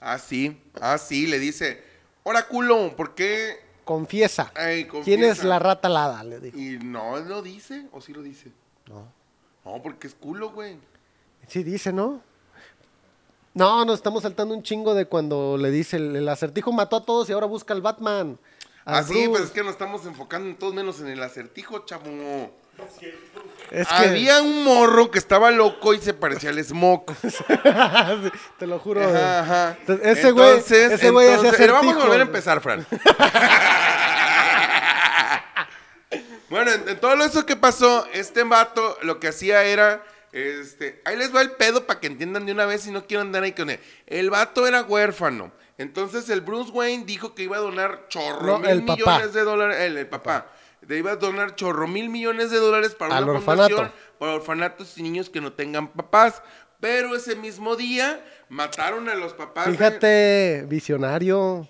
Ah, 0.00 0.18
sí. 0.18 0.60
Ah, 0.82 0.98
sí, 0.98 1.26
le 1.26 1.38
dice, 1.38 1.82
¡Hora 2.24 2.46
culo! 2.46 2.94
¿Por 2.96 3.14
qué? 3.14 3.63
Confiesa. 3.84 4.52
Ay, 4.54 4.86
¿Quién 4.86 5.20
es 5.22 5.28
confiesa. 5.28 5.46
la 5.46 5.58
rata 5.58 5.88
alada? 5.88 6.24
Le 6.24 6.40
dijo. 6.40 6.56
Y 6.58 6.78
no, 6.78 7.18
¿lo 7.20 7.42
dice? 7.42 7.86
¿O 7.92 8.00
sí 8.00 8.12
lo 8.12 8.22
dice? 8.22 8.50
No. 8.88 9.06
No, 9.64 9.82
porque 9.82 10.06
es 10.06 10.14
culo, 10.14 10.50
güey. 10.50 10.76
Sí 11.48 11.62
dice, 11.62 11.92
¿no? 11.92 12.20
No, 13.54 13.84
nos 13.84 13.96
estamos 13.96 14.22
saltando 14.22 14.54
un 14.54 14.62
chingo 14.62 14.94
de 14.94 15.06
cuando 15.06 15.56
le 15.56 15.70
dice, 15.70 15.96
el, 15.96 16.16
el 16.16 16.28
acertijo 16.28 16.72
mató 16.72 16.96
a 16.96 17.04
todos 17.04 17.28
y 17.28 17.32
ahora 17.32 17.46
busca 17.46 17.72
al 17.72 17.82
Batman. 17.82 18.38
al 18.84 18.94
Ah, 18.96 19.02
sí, 19.02 19.26
pues 19.28 19.44
es 19.44 19.50
que 19.52 19.62
nos 19.62 19.72
estamos 19.72 20.04
enfocando 20.06 20.48
en 20.48 20.56
todos 20.56 20.74
menos 20.74 21.00
en 21.00 21.06
el 21.08 21.22
acertijo, 21.22 21.80
chavo. 21.84 22.04
Es 22.04 22.98
que- 22.98 23.14
Había 23.88 24.42
un 24.42 24.64
morro 24.64 25.10
que 25.10 25.18
estaba 25.18 25.50
loco 25.50 25.94
y 25.94 25.98
se 26.00 26.14
parecía 26.14 26.50
al 26.50 26.62
Smoke. 26.64 27.12
Te 28.58 28.66
lo 28.66 28.78
juro. 28.78 29.02
Ajá, 29.02 29.40
ajá. 29.40 29.76
Entonces, 29.80 30.18
Ese 30.18 30.30
güey, 30.30 30.58
ese 30.58 31.10
güey 31.10 31.28
Vamos 31.70 31.96
a 31.96 31.98
volver 31.98 32.20
a 32.20 32.24
empezar, 32.24 32.60
Fran. 32.60 32.86
bueno, 36.50 36.72
en, 36.72 36.88
en 36.88 37.00
todo 37.00 37.14
eso 37.24 37.44
que 37.46 37.56
pasó, 37.56 38.06
este 38.12 38.44
vato 38.44 38.98
lo 39.02 39.18
que 39.18 39.28
hacía 39.28 39.64
era, 39.64 40.04
este, 40.32 41.00
ahí 41.04 41.16
les 41.16 41.34
va 41.34 41.40
el 41.42 41.52
pedo 41.52 41.86
para 41.86 42.00
que 42.00 42.06
entiendan 42.06 42.46
de 42.46 42.52
una 42.52 42.66
vez 42.66 42.86
y 42.86 42.90
no 42.90 43.06
quiero 43.06 43.22
andar 43.22 43.42
ahí 43.42 43.52
con 43.52 43.70
él. 43.70 43.80
El 44.06 44.30
vato 44.30 44.66
era 44.66 44.82
huérfano. 44.82 45.52
Entonces 45.76 46.28
el 46.28 46.40
Bruce 46.40 46.70
Wayne 46.70 47.04
dijo 47.04 47.34
que 47.34 47.42
iba 47.44 47.56
a 47.56 47.60
donar 47.60 48.06
chorro 48.08 48.46
No, 48.46 48.58
mil 48.60 48.70
el 48.70 48.84
papá. 48.84 49.16
millones 49.16 49.32
de 49.32 49.42
dólares. 49.42 49.76
El, 49.80 49.96
el 49.98 50.06
papá. 50.06 50.46
Le 50.86 50.98
iba 50.98 51.12
a 51.12 51.16
donar 51.16 51.54
chorro 51.54 51.86
mil 51.86 52.08
millones 52.10 52.50
de 52.50 52.58
dólares 52.58 52.94
para 52.94 53.16
Al 53.16 53.24
una 53.24 53.34
orfanato. 53.34 53.74
fundación 53.76 53.92
para 54.18 54.32
orfanatos 54.34 54.98
y 54.98 55.02
niños 55.02 55.30
que 55.30 55.40
no 55.40 55.52
tengan 55.52 55.88
papás. 55.88 56.42
Pero 56.80 57.16
ese 57.16 57.34
mismo 57.36 57.76
día 57.76 58.22
mataron 58.48 59.08
a 59.08 59.14
los 59.14 59.32
papás. 59.32 59.66
de- 59.66 59.72
Fíjate, 59.72 60.64
visionario. 60.68 61.66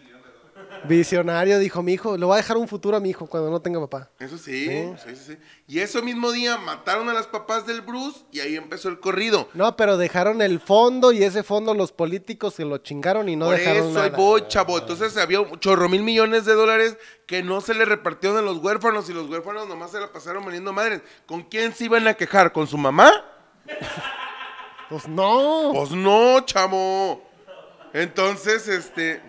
Visionario, 0.85 1.59
dijo 1.59 1.83
mi 1.83 1.95
hijo. 1.95 2.17
Le 2.17 2.25
voy 2.27 2.35
a 2.35 2.37
dejar 2.39 2.57
un 2.57 2.69
futuro 2.69 2.97
a 2.97 3.01
mi 3.01 3.11
hijo 3.11 3.27
cuando 3.27 3.51
no 3.51 3.61
tenga 3.61 3.81
papá. 3.81 4.11
Eso 4.19 4.37
sí, 4.37 4.67
sí, 4.69 4.95
sí, 5.07 5.17
sí. 5.17 5.39
Y 5.67 5.79
ese 5.79 6.03
mismo 6.03 6.31
día 6.33 6.59
mataron 6.59 7.09
a 7.09 7.15
las 7.15 7.27
papás 7.27 7.67
del 7.67 7.81
Bruce 7.81 8.21
y 8.33 8.41
ahí 8.41 8.57
empezó 8.57 8.89
el 8.89 9.01
corrido. 9.01 9.49
No, 9.55 9.77
pero 9.77 9.97
dejaron 9.97 10.43
el 10.43 10.61
fondo 10.61 11.13
y 11.13 11.23
ese 11.25 11.43
fondo 11.43 11.73
los 11.75 11.93
políticos 11.93 12.55
se 12.55 12.65
lo 12.65 12.79
chingaron 12.79 13.29
y 13.29 13.37
no 13.37 13.47
Por 13.47 13.57
dejaron 13.57 13.83
eso 13.91 13.93
nada. 13.93 14.17
voy, 14.17 14.45
chavo. 14.49 14.79
Entonces 14.79 15.17
había 15.17 15.41
un 15.41 15.59
chorro 15.61 15.89
mil 15.89 16.03
millones 16.03 16.45
de 16.45 16.53
dólares 16.55 16.99
que 17.27 17.43
no 17.43 17.61
se 17.63 17.73
le 17.75 17.85
repartieron 17.87 18.37
a 18.39 18.43
los 18.43 18.59
huérfanos 18.59 19.09
y 19.09 19.15
los 19.15 19.29
huérfanos 19.31 19.67
nomás 19.67 19.91
se 19.93 20.01
la 20.01 20.13
pasaron 20.13 20.45
valiendo 20.45 20.73
madres. 20.73 21.01
¿Con 21.25 21.43
quién 21.43 21.75
se 21.75 21.85
iban 21.87 22.07
a 22.09 22.15
quejar? 22.15 22.53
¿Con 22.53 22.67
su 22.67 22.77
mamá? 22.77 23.11
Pues 24.91 25.09
no. 25.09 25.71
Pues 25.75 25.91
no, 25.93 26.41
chamo. 26.45 27.23
Entonces, 27.95 28.69
este, 28.69 29.23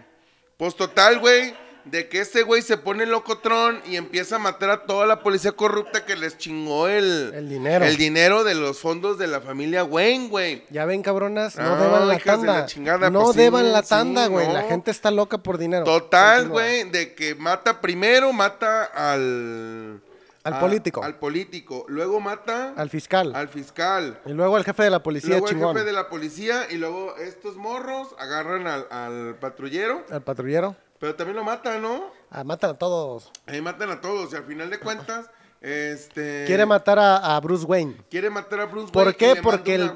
pues 0.57 0.75
total, 0.75 1.19
güey, 1.19 1.53
de 1.85 2.09
que 2.09 2.21
ese 2.21 2.41
güey 2.41 2.63
se 2.63 2.77
pone 2.77 3.05
locotrón 3.05 3.79
y 3.85 3.95
empieza 3.95 4.37
a 4.37 4.39
matar 4.39 4.69
a 4.71 4.83
toda 4.85 5.05
la 5.05 5.21
policía 5.21 5.51
corrupta 5.51 6.03
que 6.03 6.15
les 6.15 6.35
chingó 6.37 6.87
el, 6.87 7.31
El 7.35 7.47
dinero. 7.47 7.85
El 7.85 7.97
dinero 7.97 8.43
de 8.43 8.55
los 8.55 8.79
fondos 8.79 9.19
de 9.19 9.27
la 9.27 9.39
familia 9.41 9.83
Wayne, 9.83 10.29
güey. 10.29 10.63
Ya 10.71 10.85
ven, 10.85 11.03
cabronas, 11.03 11.55
no 11.57 11.75
Ah, 11.75 11.79
deban 11.83 12.07
la 12.07 12.15
hijas 12.15 12.41
de 12.41 12.47
la 12.47 12.53
tanda. 12.53 12.65
chingada, 12.65 13.09
no 13.11 13.21
pues 13.25 13.35
sí, 13.35 13.41
deban 13.43 13.71
la 13.71 13.83
tanda, 13.83 14.25
güey. 14.27 14.47
no. 14.47 14.53
La 14.53 14.63
gente 14.63 14.89
está 14.89 15.11
loca 15.11 15.37
por 15.37 15.59
dinero. 15.59 15.83
Total, 15.83 16.47
güey, 16.49 16.89
de 16.89 17.13
que 17.13 17.35
mata 17.35 17.79
primero, 17.81 18.33
mata 18.33 18.85
al... 18.85 20.01
Al 20.45 20.53
a- 20.53 20.59
político. 20.61 21.03
Al 21.03 21.15
político. 21.19 21.85
Luego 21.89 22.19
mata 22.21 22.73
Al 22.77 22.89
fiscal. 22.89 23.35
al 23.35 23.49
fiscal. 23.49 24.21
Y 24.25 24.31
luego 24.31 24.55
al 24.55 24.63
jefe 24.63 24.83
de 24.83 24.89
la 24.91 25.03
policía, 25.03 25.39
luego 25.39 25.49
el 25.49 25.57
jefe 25.73 25.83
de 25.85 25.91
la 25.91 26.07
policía 26.07 26.67
y 26.71 26.77
luego 26.77 27.15
estos 27.17 27.57
morros 27.57 28.15
agarran 28.19 28.65
al, 28.67 28.87
al 28.89 29.35
patrullero, 29.39 30.05
Al 30.09 30.21
patrullero. 30.21 30.75
pero 30.99 31.15
también 31.15 31.35
lo 31.35 31.43
matan, 31.43 31.81
¿no? 31.81 32.11
Ah, 32.29 32.43
matan 32.43 32.69
a 32.71 32.77
todos. 32.77 33.31
Ahí 33.47 33.61
matan 33.61 33.89
a 33.89 33.99
todos 34.01 34.31
y 34.33 34.35
al 34.35 34.43
final 34.45 34.69
de 34.69 34.79
cuentas, 34.79 35.29
este... 35.61 36.43
Quiere 36.45 36.65
matar 36.65 36.99
a, 36.99 37.35
a 37.35 37.39
Bruce 37.39 37.65
Wayne. 37.65 37.97
Quiere 38.11 38.29
matar 38.29 38.59
a 38.61 38.65
Bruce 38.65 38.91
¿Por 38.91 39.07
Wayne 39.07 39.15
y 39.17 39.33
qué? 39.35 39.41
Porque 39.41 39.75
el, 39.75 39.91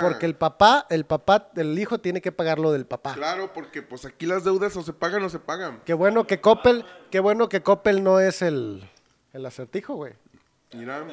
porque 0.00 0.26
el 0.26 0.34
papá, 0.36 0.86
el 0.90 1.04
papá, 1.06 1.50
el 1.56 1.76
hijo 1.78 1.98
tiene 1.98 2.20
que 2.20 2.30
pagar 2.30 2.58
lo 2.60 2.70
del 2.72 2.86
papá. 2.86 3.14
Claro, 3.14 3.52
porque 3.52 3.82
pues 3.82 4.04
aquí 4.04 4.26
las 4.26 4.44
deudas 4.44 4.76
o 4.76 4.82
se 4.82 4.92
pagan 4.92 5.22
o 5.24 5.28
se 5.28 5.38
pagan. 5.40 5.80
Qué 5.84 5.94
bueno 5.94 6.24
que 6.26 6.40
Coppel, 6.40 6.84
qué 7.10 7.18
bueno 7.20 7.48
que 7.48 7.62
Coppel 7.62 8.04
no 8.04 8.20
es 8.20 8.42
el, 8.42 8.88
el 9.32 9.46
acertijo, 9.46 9.94
güey. 9.94 10.12
Mira, 10.72 11.04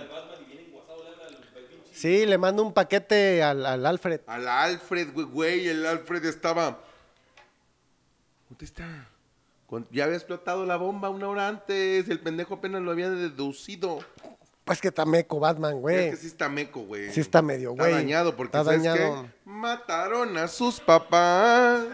Sí, 1.94 2.26
le 2.26 2.38
mando 2.38 2.62
un 2.62 2.74
paquete 2.74 3.42
al, 3.42 3.66
al 3.66 3.86
Alfred. 3.86 4.20
al 4.28 4.48
Alfred, 4.50 5.14
güey, 5.14 5.26
güey, 5.28 5.68
el 5.70 5.86
Alfred 5.86 6.26
estaba... 6.26 6.80
¿Dónde 8.50 8.66
está? 8.66 9.08
Ya 9.92 10.04
había 10.04 10.18
explotado 10.18 10.66
la 10.66 10.76
bomba 10.76 11.10
una 11.10 11.28
hora 11.30 11.48
antes, 11.48 12.08
el 12.10 12.20
pendejo 12.20 12.56
apenas 12.56 12.82
lo 12.82 12.92
había 12.92 13.10
deducido. 13.10 14.00
Pues 14.66 14.82
que 14.82 14.90
está 14.90 15.06
meco 15.06 15.40
Batman, 15.40 15.76
Es 15.76 15.82
güey. 15.82 16.10
que 16.12 16.18
sí 16.18 16.28
está 16.28 16.50
meco, 16.50 16.82
güey. 16.82 17.12
Sí 17.14 17.22
está 17.22 17.42
medio, 17.42 17.72
Está 17.72 17.84
güey. 17.84 17.94
dañado 17.94 18.36
porque, 18.36 18.58
Está 18.58 18.64
¿sabes 18.66 18.84
dañado. 18.84 19.24
qué? 19.24 19.30
Mataron 19.46 20.38
a 20.38 20.48
sus 20.50 20.80
papás. 20.82 21.86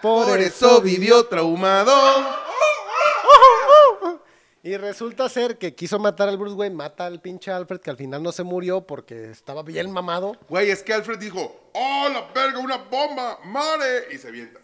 Por, 0.00 0.26
Por, 0.28 0.40
eso 0.40 0.80
vivió 0.82 1.24
traumado. 1.26 1.92
Y 4.64 4.76
resulta 4.76 5.28
ser 5.28 5.58
que 5.58 5.74
quiso 5.74 5.98
matar 5.98 6.28
al 6.28 6.38
Bruce 6.38 6.54
Wayne, 6.54 6.76
mata 6.76 7.06
al 7.06 7.20
pinche 7.20 7.50
Alfred, 7.50 7.80
que 7.80 7.90
al 7.90 7.96
final 7.96 8.22
no 8.22 8.30
se 8.30 8.44
murió 8.44 8.86
porque 8.86 9.30
estaba 9.30 9.62
bien 9.64 9.90
mamado. 9.90 10.36
Güey, 10.48 10.70
es 10.70 10.84
que 10.84 10.92
Alfred 10.94 11.18
dijo, 11.18 11.70
¡Oh, 11.74 12.08
la 12.12 12.30
verga, 12.32 12.60
una 12.60 12.76
bomba! 12.76 13.40
¡Mare! 13.44 14.06
Y 14.12 14.18
se 14.18 14.28
avienta. 14.28 14.60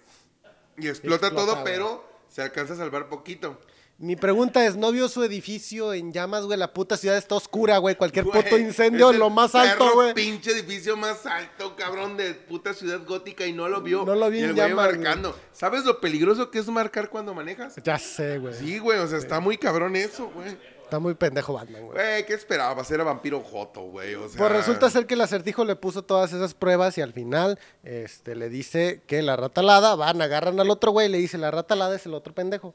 Y 0.76 0.86
explota, 0.86 1.26
Explota, 1.26 1.30
todo, 1.34 1.62
güey. 1.62 1.64
pero 1.74 2.04
se 2.28 2.42
alcanza 2.42 2.74
a 2.74 2.76
salvar 2.76 3.08
poquito. 3.08 3.58
Mi 4.00 4.14
pregunta 4.14 4.64
es, 4.64 4.76
¿no 4.76 4.92
vio 4.92 5.08
su 5.08 5.24
edificio 5.24 5.92
en 5.92 6.12
llamas, 6.12 6.44
güey? 6.44 6.56
La 6.56 6.72
puta 6.72 6.96
ciudad 6.96 7.16
está 7.16 7.34
oscura, 7.34 7.78
güey. 7.78 7.96
Cualquier 7.96 8.26
Güey, 8.26 8.44
puto 8.44 8.56
incendio, 8.56 9.12
lo 9.12 9.28
más 9.28 9.56
alto, 9.56 9.92
güey. 9.92 10.14
pinche 10.14 10.52
edificio 10.52 10.96
más 10.96 11.26
alto, 11.26 11.74
cabrón, 11.74 12.16
de 12.16 12.32
puta 12.34 12.74
ciudad 12.74 13.00
gótica 13.04 13.44
y 13.44 13.52
no 13.52 13.68
lo 13.68 13.82
vio. 13.82 14.04
No 14.04 14.14
lo 14.14 14.30
vi 14.30 14.38
Y 14.38 14.42
en 14.44 14.50
el 14.50 14.54
güey 14.54 14.68
llamas, 14.68 14.86
marcando. 14.94 15.36
¿Sabes 15.52 15.84
lo 15.84 16.00
peligroso 16.00 16.48
que 16.52 16.60
es 16.60 16.68
marcar 16.68 17.10
cuando 17.10 17.34
manejas? 17.34 17.74
Ya 17.82 17.98
sé, 17.98 18.38
güey. 18.38 18.54
Sí, 18.54 18.78
güey, 18.78 19.00
o 19.00 19.06
sea, 19.08 19.18
está 19.18 19.40
muy 19.40 19.58
cabrón 19.58 19.96
eso, 19.96 20.30
güey. 20.32 20.56
Está 20.88 20.98
muy 21.00 21.12
pendejo 21.12 21.52
Batman, 21.52 21.82
güey. 21.82 21.92
Güey, 21.92 22.24
¿qué 22.24 22.32
esperabas? 22.32 22.90
Era 22.90 23.04
vampiro 23.04 23.40
joto, 23.42 23.82
güey, 23.82 24.14
o 24.14 24.26
sea... 24.26 24.38
Pues 24.38 24.50
resulta 24.52 24.88
ser 24.88 25.06
que 25.06 25.12
el 25.12 25.20
acertijo 25.20 25.62
le 25.66 25.76
puso 25.76 26.00
todas 26.02 26.32
esas 26.32 26.54
pruebas 26.54 26.96
y 26.96 27.02
al 27.02 27.12
final 27.12 27.58
este, 27.82 28.34
le 28.34 28.48
dice 28.48 29.02
que 29.06 29.20
la 29.20 29.36
rata 29.36 29.60
alada, 29.60 29.94
van, 29.96 30.22
agarran 30.22 30.58
al 30.60 30.70
otro 30.70 30.90
güey 30.92 31.08
y 31.08 31.10
le 31.10 31.18
dice, 31.18 31.36
la 31.36 31.50
rata 31.50 31.74
alada 31.74 31.96
es 31.96 32.06
el 32.06 32.14
otro 32.14 32.32
pendejo. 32.32 32.72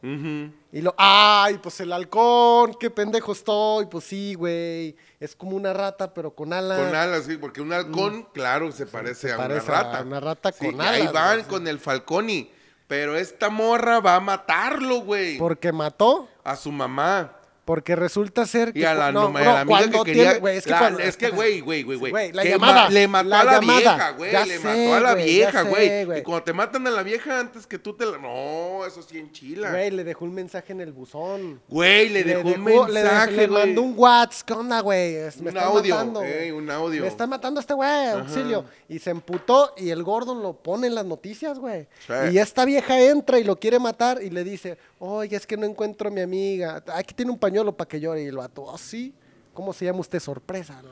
Y 0.71 0.81
lo, 0.81 0.93
ay, 0.97 1.57
pues 1.57 1.79
el 1.79 1.91
halcón, 1.91 2.75
qué 2.79 2.91
pendejo 2.91 3.31
estoy. 3.31 3.87
Pues 3.87 4.03
sí, 4.03 4.35
güey, 4.35 4.95
es 5.19 5.35
como 5.35 5.55
una 5.55 5.73
rata 5.73 6.13
pero 6.13 6.35
con 6.35 6.53
alas. 6.53 6.79
Con 6.79 6.93
alas, 6.95 7.25
sí, 7.25 7.37
porque 7.37 7.61
un 7.61 7.73
halcón, 7.73 8.27
claro, 8.31 8.71
se 8.71 8.85
parece 8.85 9.27
Mm. 9.27 9.29
se 9.29 9.33
a 9.33 9.37
parece 9.37 9.69
una 9.71 9.79
a 9.79 9.83
rata. 9.83 10.01
una 10.03 10.19
rata 10.19 10.51
Sí, 10.51 10.65
con 10.67 10.75
y 10.75 10.79
Ahí 10.81 11.01
alas, 11.01 11.13
van 11.13 11.29
güey, 11.33 11.43
sí. 11.45 11.49
con 11.49 11.67
el 11.67 11.79
falconi. 11.79 12.51
Pero 12.85 13.15
esta 13.17 13.49
morra 13.49 13.99
va 14.01 14.15
a 14.15 14.19
matarlo, 14.19 14.99
güey. 15.01 15.37
Porque 15.39 15.71
mató, 15.71 16.27
A 16.43 16.55
su 16.55 16.71
mamá. 16.71 17.37
Porque 17.65 17.95
resulta 17.95 18.45
ser 18.45 18.73
que... 18.73 18.79
Y 18.79 18.83
a 18.83 18.93
la, 18.93 19.11
no, 19.11 19.29
no, 19.29 19.37
a 19.37 19.41
la 19.41 19.59
amiga 19.61 19.79
que 19.89 20.03
quería. 20.03 20.33
tiene- 20.41 20.57
es 20.57 20.63
que, 20.65 20.69
la- 20.71 20.79
cuando- 20.79 20.99
es 20.99 21.15
que, 21.17 21.29
güey, 21.31 21.61
güey, 21.61 21.83
güey, 21.83 21.97
güey. 21.97 22.31
la 22.33 22.43
llamada, 22.43 22.83
ma- 22.83 22.89
le 22.89 23.07
mató 23.07 23.29
la 23.29 23.39
a 23.39 23.43
la 23.45 23.51
llamada. 23.53 23.79
vieja, 23.79 24.09
güey. 24.11 24.31
Le 24.33 24.57
sé, 24.57 24.59
mató 24.63 24.93
a 24.95 24.99
la 24.99 25.15
vieja, 25.15 25.61
güey. 25.63 26.19
Y 26.19 26.21
cuando 26.23 26.43
te 26.43 26.53
matan 26.53 26.87
a 26.87 26.89
la 26.91 27.03
vieja 27.03 27.39
antes 27.39 27.65
que 27.65 27.79
tú 27.79 27.93
te 27.93 28.05
la. 28.05 28.17
No, 28.17 28.85
eso 28.85 29.01
sí 29.01 29.17
enchila. 29.17 29.69
Güey, 29.71 29.91
le 29.91 30.03
dejó 30.03 30.25
un 30.25 30.33
mensaje 30.33 30.73
en 30.73 30.81
el 30.81 30.91
buzón. 30.91 31.61
Güey, 31.69 32.09
le 32.09 32.23
dejó 32.23 32.47
un 32.49 32.65
dejó- 32.65 32.87
le 32.87 32.99
dej- 33.01 33.03
mensaje, 33.03 33.31
Le, 33.37 33.47
mandó 33.47 33.81
un 33.81 33.93
WhatsApp. 33.97 34.45
¿Qué 34.47 34.53
onda, 34.53 34.79
güey? 34.81 35.13
Me 35.39 35.51
Un 35.51 35.57
audio, 35.57 35.95
matando. 35.95 36.19
un 36.55 36.69
audio. 36.69 37.01
Me 37.01 37.07
está 37.07 37.27
matando 37.27 37.59
este 37.59 37.73
güey, 37.73 38.07
auxilio. 38.09 38.65
Y 38.89 38.99
se 38.99 39.09
emputó 39.11 39.73
y 39.77 39.89
el 39.89 40.03
Gordon 40.03 40.41
lo 40.43 40.53
pone 40.53 40.87
en 40.87 40.95
las 40.95 41.05
noticias, 41.05 41.59
güey. 41.59 41.87
Sí. 42.05 42.13
Y 42.33 42.37
esta 42.39 42.65
vieja 42.65 42.99
entra 42.99 43.39
y 43.39 43.43
lo 43.43 43.57
quiere 43.59 43.79
matar 43.79 44.21
y 44.21 44.29
le 44.29 44.43
dice, 44.43 44.77
oye, 45.05 45.35
es 45.35 45.45
que 45.45 45.57
no 45.57 45.65
encuentro 45.65 46.07
a 46.09 46.11
mi 46.11 46.21
amiga. 46.21 46.83
Aquí 46.93 47.13
tiene 47.13 47.31
un 47.31 47.37
pañuelo 47.39 47.75
para 47.75 47.87
que 47.87 47.99
llore. 47.99 48.23
Y 48.23 48.27
el 48.27 48.37
vato, 48.37 48.63
¿oh, 48.63 48.77
sí? 48.77 49.13
¿Cómo 49.53 49.73
se 49.73 49.85
llama 49.85 49.99
usted? 49.99 50.19
Sorpresa, 50.19 50.81
¿no? 50.81 50.91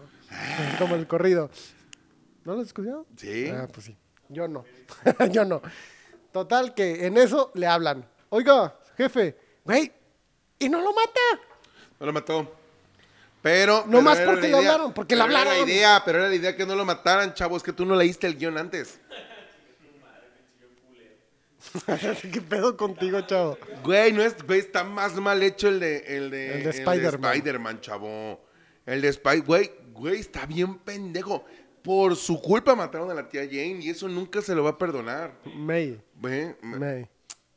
Como 0.77 0.95
el 0.95 1.07
corrido. 1.07 1.49
¿No 2.43 2.55
lo 2.55 2.61
escuchó? 2.61 3.05
Sí. 3.15 3.47
Ah, 3.49 3.67
pues 3.71 3.85
sí. 3.85 3.97
Yo 4.29 4.47
no. 4.47 4.65
Yo 5.31 5.45
no. 5.45 5.61
Total, 6.31 6.73
que 6.73 7.05
en 7.05 7.17
eso 7.17 7.51
le 7.55 7.67
hablan. 7.67 8.05
Oiga, 8.29 8.75
jefe, 8.97 9.37
güey, 9.65 9.91
y 10.59 10.69
no 10.69 10.79
lo 10.81 10.93
mata. 10.93 11.19
No 11.99 12.05
lo 12.05 12.13
mató. 12.13 12.55
Pero. 13.41 13.83
No 13.87 14.01
más 14.01 14.17
pero 14.19 14.31
porque 14.31 14.41
le 14.43 14.47
idea. 14.49 14.57
hablaron, 14.59 14.93
porque 14.93 15.15
le 15.15 15.21
Pero 15.23 15.31
Era 15.33 15.41
hablaron. 15.41 15.65
la 15.67 15.71
idea, 15.73 16.01
pero 16.05 16.19
era 16.19 16.29
la 16.29 16.35
idea 16.35 16.55
que 16.55 16.65
no 16.65 16.75
lo 16.75 16.85
mataran, 16.85 17.33
chavos. 17.33 17.61
que 17.63 17.73
tú 17.73 17.85
no 17.85 17.95
leíste 17.95 18.27
el 18.27 18.37
guion 18.37 18.57
antes. 18.57 18.99
¿Qué 22.31 22.41
pedo 22.41 22.75
contigo, 22.75 23.21
chavo? 23.21 23.57
Güey, 23.83 24.11
no 24.11 24.21
es, 24.21 24.35
güey, 24.43 24.59
está 24.59 24.83
más 24.83 25.15
mal 25.15 25.41
hecho 25.43 25.69
el 25.69 25.79
de, 25.79 25.97
el 26.07 26.31
de, 26.31 26.57
El 26.57 26.63
de 26.63 26.69
Spider-Man. 26.69 27.81
Chavo. 27.81 28.41
El 28.85 29.01
de 29.01 29.07
Spider, 29.09 29.41
güey, 29.43 29.71
güey, 29.93 30.19
está 30.19 30.45
bien 30.45 30.79
pendejo. 30.79 31.45
Por 31.81 32.15
su 32.15 32.39
culpa 32.41 32.75
mataron 32.75 33.09
a 33.09 33.13
la 33.13 33.27
tía 33.27 33.43
Jane 33.45 33.79
y 33.81 33.89
eso 33.89 34.07
nunca 34.07 34.41
se 34.41 34.53
lo 34.53 34.63
va 34.63 34.71
a 34.71 34.77
perdonar. 34.77 35.33
May. 35.55 35.99
Güey, 36.19 36.55
May. 36.61 37.07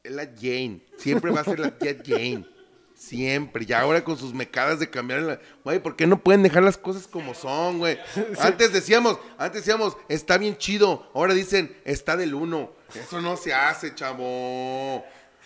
es 0.02 0.12
la 0.12 0.24
Jane. 0.24 0.80
Siempre 0.96 1.30
va 1.30 1.40
a 1.40 1.44
ser 1.44 1.58
la 1.58 1.76
tía 1.76 1.96
Jane. 2.02 2.46
Siempre. 2.94 3.66
Y 3.68 3.72
ahora 3.72 4.02
con 4.02 4.16
sus 4.16 4.32
mecadas 4.32 4.78
de 4.78 4.88
cambiar 4.88 5.22
la... 5.22 5.40
Güey, 5.62 5.82
¿por 5.82 5.96
qué 5.96 6.06
no 6.06 6.22
pueden 6.22 6.42
dejar 6.42 6.62
las 6.62 6.78
cosas 6.78 7.06
como 7.06 7.34
son, 7.34 7.78
güey? 7.78 7.98
Antes 8.38 8.72
decíamos, 8.72 9.18
antes 9.36 9.62
decíamos, 9.62 9.96
está 10.08 10.38
bien 10.38 10.56
chido. 10.56 11.10
Ahora 11.12 11.34
dicen, 11.34 11.76
está 11.84 12.16
del 12.16 12.34
uno. 12.34 12.72
Eso 13.00 13.20
no 13.20 13.36
se 13.36 13.52
hace, 13.52 13.94
chavo. 13.94 15.04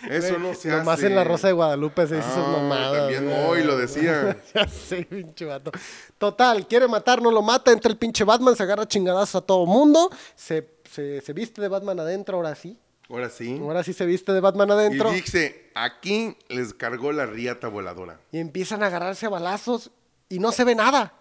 Eso 0.09 0.39
no 0.39 0.55
se 0.55 0.70
hace. 0.70 0.79
Nomás 0.79 1.03
en 1.03 1.15
la 1.16 1.25
Rosa 1.25 1.49
de 1.49 1.53
Guadalupe 1.55 2.07
se 2.07 2.16
dice 2.16 2.29
esas 2.29 2.45
Ah, 2.47 2.53
mamadas. 2.59 2.99
También 2.99 3.25
güey. 3.25 3.45
hoy 3.47 3.65
lo 3.65 3.77
decía. 3.77 4.37
ya 4.55 4.69
sé, 4.69 5.03
pinche 5.05 5.45
vato. 5.45 5.73
Total, 6.19 6.66
quiere 6.69 6.87
matar, 6.87 7.20
no 7.20 7.31
lo 7.33 7.43
mata. 7.43 7.73
Entra 7.73 7.91
el 7.91 7.99
pinche 7.99 8.23
Batman, 8.25 8.55
se 8.55 8.62
agarra 8.62 8.87
chingadazos 8.87 9.43
a 9.43 9.47
todo 9.47 9.66
mundo. 9.66 10.11
Se, 10.37 10.69
se, 10.91 11.20
se 11.20 11.33
viste 11.33 11.61
de 11.61 11.69
Batman 11.69 11.99
adentro, 12.01 12.37
ahora 12.37 12.55
sí. 12.55 12.79
Ahora 13.11 13.29
sí. 13.29 13.59
Ahora 13.61 13.83
sí 13.83 13.93
se 13.93 14.07
viste 14.07 14.33
de 14.33 14.41
Batman 14.41 14.70
adentro. 14.70 15.11
Y 15.12 15.16
dice, 15.16 15.70
aquí 15.75 16.37
les 16.49 16.75
cargó 16.75 17.11
la 17.11 17.27
riata 17.27 17.66
voladora. 17.69 18.20
Y 18.31 18.39
empiezan 18.39 18.83
a 18.83 18.87
agarrarse 18.87 19.27
a 19.27 19.31
balazos 19.31 19.91
y 20.29 20.39
no 20.39 20.53
se 20.53 20.62
ve 20.62 20.75
nada. 20.77 21.12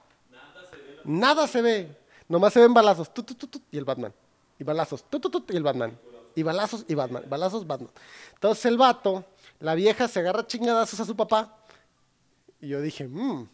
Nada 1.03 1.47
se 1.47 1.61
ve. 1.61 1.87
Nomás 2.27 2.51
se 2.53 2.59
ven 2.59 2.73
balazos. 2.73 3.11
Tut, 3.13 3.25
tut, 3.25 3.37
tut, 3.39 3.49
tut, 3.51 3.63
y 3.71 3.77
el 3.77 3.85
Batman. 3.85 4.13
Y 4.59 4.63
balazos. 4.65 5.03
Tut, 5.09 5.21
tut, 5.21 5.31
tut, 5.31 5.51
y 5.51 5.55
el 5.55 5.63
Batman. 5.63 5.97
Y 6.37 6.43
balazos 6.43 6.85
y 6.87 6.93
Batman. 6.93 7.23
Balazos, 7.27 7.65
Batman. 7.65 7.89
Entonces 8.35 8.63
el 8.65 8.77
vato, 8.77 9.25
la 9.59 9.73
vieja 9.73 10.07
se 10.07 10.19
agarra 10.19 10.45
chingadazos 10.45 10.99
a 10.99 11.05
su 11.05 11.15
papá. 11.15 11.57
Y 12.61 12.67
yo 12.67 12.79
dije, 12.79 13.07
mmm. 13.07 13.47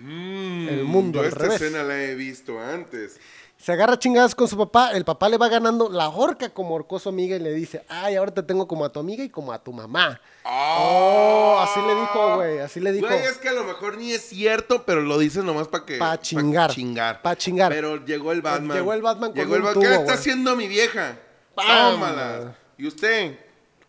El 0.00 0.84
mundo 0.84 1.20
al 1.20 1.26
esta 1.26 1.40
revés. 1.40 1.60
escena 1.60 1.82
la 1.82 2.02
he 2.02 2.14
visto 2.14 2.58
antes. 2.58 3.20
Se 3.58 3.72
agarra 3.72 3.98
chingadas 3.98 4.34
con 4.34 4.48
su 4.48 4.56
papá, 4.56 4.92
el 4.92 5.04
papá 5.04 5.28
le 5.28 5.36
va 5.36 5.48
ganando 5.48 5.90
la 5.90 6.08
horca 6.08 6.48
como 6.48 6.86
su 6.98 7.08
amiga 7.10 7.36
y 7.36 7.38
le 7.38 7.52
dice, 7.52 7.84
ay, 7.88 8.14
ahora 8.14 8.32
te 8.32 8.42
tengo 8.42 8.66
como 8.66 8.86
a 8.86 8.92
tu 8.92 8.98
amiga 9.00 9.22
y 9.22 9.28
como 9.28 9.52
a 9.52 9.62
tu 9.62 9.74
mamá. 9.74 10.18
Oh, 10.44 11.58
así 11.60 11.80
le 11.80 11.94
dijo, 12.00 12.36
güey, 12.36 12.58
así 12.60 12.80
le 12.80 12.92
dijo. 12.92 13.08
Güey, 13.08 13.24
es 13.24 13.36
que 13.36 13.50
a 13.50 13.52
lo 13.52 13.64
mejor 13.64 13.98
ni 13.98 14.12
es 14.12 14.22
cierto, 14.22 14.84
pero 14.86 15.02
lo 15.02 15.18
dices 15.18 15.44
nomás 15.44 15.68
para 15.68 15.84
que... 15.84 15.98
Pa' 15.98 16.18
chingar. 16.18 16.70
chingar. 16.70 17.20
Pa' 17.20 17.36
chingar. 17.36 17.72
Pero 17.72 18.04
llegó 18.06 18.32
el 18.32 18.40
Batman. 18.40 18.76
Llegó 18.78 18.92
el 18.94 19.02
Batman 19.02 19.32
con 19.32 19.38
Llegó 19.38 19.52
un 19.52 19.56
el 19.56 19.62
Batman. 19.62 19.84
tubo, 19.84 19.92
¿Qué 19.94 20.00
está 20.00 20.14
haciendo 20.14 20.56
mi 20.56 20.66
vieja? 20.68 21.18
¡Pam! 21.56 21.92
Tómala. 21.94 22.56
Y 22.78 22.86
usted, 22.86 23.38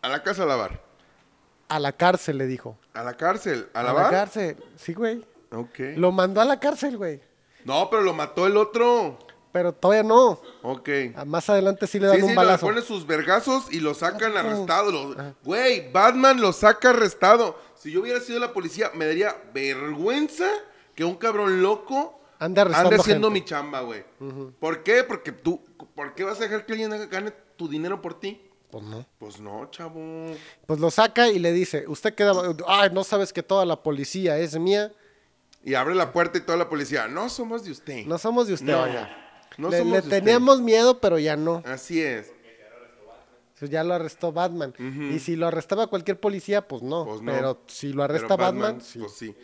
a 0.02 0.08
la 0.08 0.22
casa 0.22 0.42
a 0.42 0.46
lavar. 0.46 0.82
A 1.68 1.78
la 1.78 1.92
cárcel 1.92 2.38
le 2.38 2.46
dijo. 2.46 2.76
A 2.94 3.02
la 3.04 3.16
cárcel. 3.16 3.68
¿A 3.74 3.80
A 3.80 3.82
la 3.82 3.92
lavar? 3.92 4.10
cárcel, 4.10 4.56
sí, 4.76 4.94
güey. 4.94 5.24
Ok. 5.52 5.78
Lo 5.96 6.10
mandó 6.10 6.40
a 6.40 6.44
la 6.44 6.58
cárcel, 6.58 6.96
güey. 6.96 7.20
No, 7.64 7.88
pero 7.90 8.02
lo 8.02 8.14
mató 8.14 8.46
el 8.46 8.56
otro. 8.56 9.18
Pero 9.52 9.72
todavía 9.72 10.02
no. 10.02 10.40
Ok. 10.62 10.88
Ah, 11.16 11.24
Más 11.24 11.48
adelante 11.50 11.86
sí 11.86 11.98
le 11.98 12.06
dan 12.06 12.16
Sí, 12.16 12.22
un 12.22 12.28
sí, 12.28 12.34
le 12.34 12.36
balazo. 12.36 12.66
pone 12.66 12.82
sus 12.82 13.06
vergazos 13.06 13.72
y 13.72 13.80
lo 13.80 13.94
sacan 13.94 14.36
Ah, 14.36 14.40
arrestado. 14.40 14.90
Lo- 14.92 15.34
Güey, 15.44 15.90
Batman 15.92 16.40
lo 16.40 16.52
saca 16.52 16.90
arrestado. 16.90 17.58
Si 17.74 17.90
yo 17.92 18.00
hubiera 18.02 18.20
sido 18.20 18.40
la 18.40 18.52
policía, 18.52 18.90
me 18.94 19.06
daría 19.06 19.36
vergüenza 19.54 20.48
que 20.94 21.04
un 21.04 21.16
cabrón 21.16 21.62
loco 21.62 22.17
Ande 22.38 22.60
arrestando 22.60 22.90
ande 22.90 23.00
haciendo 23.00 23.28
gente. 23.28 23.40
mi 23.40 23.44
chamba, 23.46 23.80
güey. 23.80 24.04
¿Por 24.60 24.82
qué? 24.82 25.02
Porque 25.04 25.32
tú, 25.32 25.60
¿por 25.94 26.14
qué 26.14 26.24
vas 26.24 26.38
a 26.38 26.44
dejar 26.44 26.64
que 26.66 26.72
alguien 26.72 27.08
gane 27.10 27.32
tu 27.56 27.68
dinero 27.68 28.00
por 28.00 28.18
ti? 28.20 28.40
Pues 28.70 28.84
no. 28.84 29.06
Pues 29.18 29.40
no, 29.40 29.68
chavo. 29.70 30.26
Pues 30.66 30.78
lo 30.78 30.90
saca 30.90 31.28
y 31.28 31.38
le 31.38 31.52
dice, 31.52 31.84
usted 31.88 32.14
queda... 32.14 32.32
Ay, 32.66 32.90
no 32.92 33.02
sabes 33.02 33.32
que 33.32 33.42
toda 33.42 33.64
la 33.64 33.82
policía 33.82 34.38
es 34.38 34.58
mía. 34.58 34.92
Y 35.64 35.74
abre 35.74 35.94
la 35.94 36.12
puerta 36.12 36.38
y 36.38 36.42
toda 36.42 36.56
la 36.58 36.68
policía, 36.68 37.08
no 37.08 37.28
somos 37.28 37.64
de 37.64 37.72
usted. 37.72 38.06
No 38.06 38.18
somos 38.18 38.46
de 38.46 38.54
usted, 38.54 38.66
No, 38.72 38.82
oiga. 38.82 39.10
no 39.56 39.70
le 39.70 39.78
somos 39.78 39.92
le 39.92 40.00
de 40.00 40.06
usted. 40.06 40.18
teníamos 40.22 40.60
miedo, 40.60 41.00
pero 41.00 41.18
ya 41.18 41.36
no. 41.36 41.62
Así 41.66 42.00
es. 42.00 42.32
Ya 43.60 43.82
lo 43.82 43.94
arrestó 43.94 44.30
Batman. 44.32 44.72
Y 45.12 45.18
si 45.18 45.34
lo 45.34 45.48
arrestaba 45.48 45.88
cualquier 45.88 46.20
policía, 46.20 46.68
pues 46.68 46.80
no. 46.82 47.04
Pues 47.04 47.22
no. 47.22 47.32
Pero 47.32 47.62
si 47.66 47.88
lo 47.88 48.02
Pero 48.02 48.04
arresta 48.04 48.36
Batman, 48.36 48.80
sí. 48.80 49.00
Pues 49.00 49.12
sí. 49.12 49.34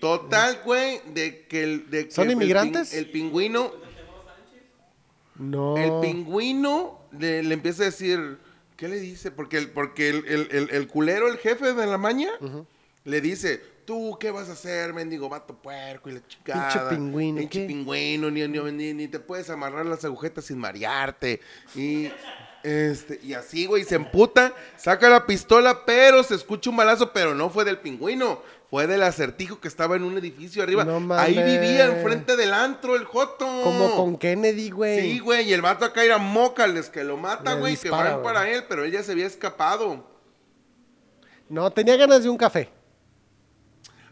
Total, 0.00 0.60
güey, 0.64 1.00
de 1.12 1.46
que 1.46 1.62
el... 1.62 1.90
De 1.90 2.06
que 2.06 2.10
¿Son 2.12 2.26
el 2.26 2.32
inmigrantes? 2.32 2.92
el 2.94 3.10
pingüino 3.10 3.72
No. 5.36 5.76
El 5.76 6.00
pingüino 6.00 7.00
le, 7.18 7.42
le 7.42 7.54
empieza 7.54 7.82
a 7.82 7.86
decir, 7.86 8.38
¿qué 8.76 8.88
le 8.88 9.00
dice? 9.00 9.30
Porque 9.30 9.58
el, 9.58 9.70
porque 9.70 10.08
el, 10.10 10.68
el- 10.70 10.88
culero, 10.88 11.28
el 11.28 11.38
jefe 11.38 11.72
de 11.72 11.86
la 11.86 11.96
maña, 11.98 12.28
le 13.04 13.20
dice, 13.22 13.62
tú, 13.86 14.18
¿qué 14.20 14.30
vas 14.30 14.48
a 14.50 14.52
hacer, 14.52 14.92
mendigo 14.92 15.28
vato 15.28 15.54
puerco 15.54 16.10
y 16.10 16.14
la 16.14 16.26
chingada? 16.26 16.68
Pinche 16.70 16.96
pingüino, 16.96 17.38
Pinche 17.40 17.60
¿qué? 17.62 17.66
pingüino, 17.66 18.30
ni, 18.30 18.46
ni- 18.46 18.72
ni- 18.72 18.92
ni 18.94 19.08
te 19.08 19.18
puedes 19.18 19.48
amarrar 19.48 19.86
las 19.86 20.04
agujetas 20.04 20.44
sin 20.44 20.58
marearte. 20.58 21.40
Y, 21.74 22.10
este, 22.62 23.18
y 23.22 23.32
así, 23.32 23.64
güey, 23.64 23.84
se 23.84 23.94
emputa, 23.94 24.54
saca 24.76 25.08
la 25.08 25.24
pistola, 25.26 25.86
pero 25.86 26.22
se 26.22 26.34
escucha 26.34 26.68
un 26.68 26.76
balazo, 26.76 27.12
pero 27.14 27.34
no 27.34 27.48
fue 27.48 27.64
del 27.64 27.78
pingüino. 27.78 28.42
Fue 28.70 28.86
del 28.86 29.02
acertijo 29.02 29.58
que 29.60 29.66
estaba 29.66 29.96
en 29.96 30.04
un 30.04 30.16
edificio 30.16 30.62
arriba. 30.62 30.84
No 30.84 30.96
Ahí 31.16 31.34
mames. 31.34 31.60
vivía 31.60 31.86
enfrente 31.86 32.36
del 32.36 32.54
antro, 32.54 32.94
el 32.94 33.04
Joto. 33.04 33.44
Como 33.64 33.96
con 33.96 34.16
Kennedy, 34.16 34.70
güey. 34.70 35.00
Sí, 35.00 35.18
güey, 35.18 35.48
y 35.48 35.52
el 35.52 35.60
vato 35.60 35.84
acá 35.84 36.04
era 36.04 36.18
mócales 36.18 36.88
que 36.88 37.02
lo 37.02 37.16
mata, 37.16 37.54
güey, 37.54 37.76
que 37.76 37.90
van 37.90 38.22
para 38.22 38.48
él, 38.48 38.64
pero 38.68 38.84
él 38.84 38.92
ya 38.92 39.02
se 39.02 39.10
había 39.12 39.26
escapado. 39.26 40.08
No, 41.48 41.68
tenía 41.72 41.96
ganas 41.96 42.22
de 42.22 42.28
un 42.28 42.36
café. 42.36 42.70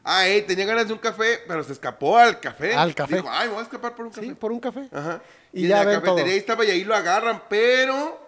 Ah, 0.02 0.26
eh, 0.26 0.42
tenía 0.42 0.64
ganas 0.64 0.88
de 0.88 0.92
un 0.94 0.98
café, 0.98 1.40
pero 1.46 1.62
se 1.62 1.72
escapó 1.72 2.16
al 2.18 2.40
café. 2.40 2.74
Al 2.74 2.94
café. 2.94 3.16
Dijo, 3.16 3.28
ay, 3.30 3.46
me 3.48 3.52
voy 3.54 3.60
a 3.60 3.64
escapar 3.64 3.94
por 3.94 4.06
un 4.06 4.10
café. 4.10 4.26
Sí, 4.26 4.34
por 4.34 4.50
un 4.50 4.58
café. 4.58 4.88
Ajá. 4.90 5.20
Y 5.52 5.66
Y, 5.66 5.68
ya 5.68 5.82
en 5.82 5.86
la 5.86 5.90
ven 5.92 6.00
cafetería 6.00 6.24
todo. 6.24 6.32
ahí 6.32 6.38
estaba 6.38 6.64
y 6.64 6.70
ahí 6.70 6.84
lo 6.84 6.94
agarran, 6.96 7.42
pero 7.48 8.27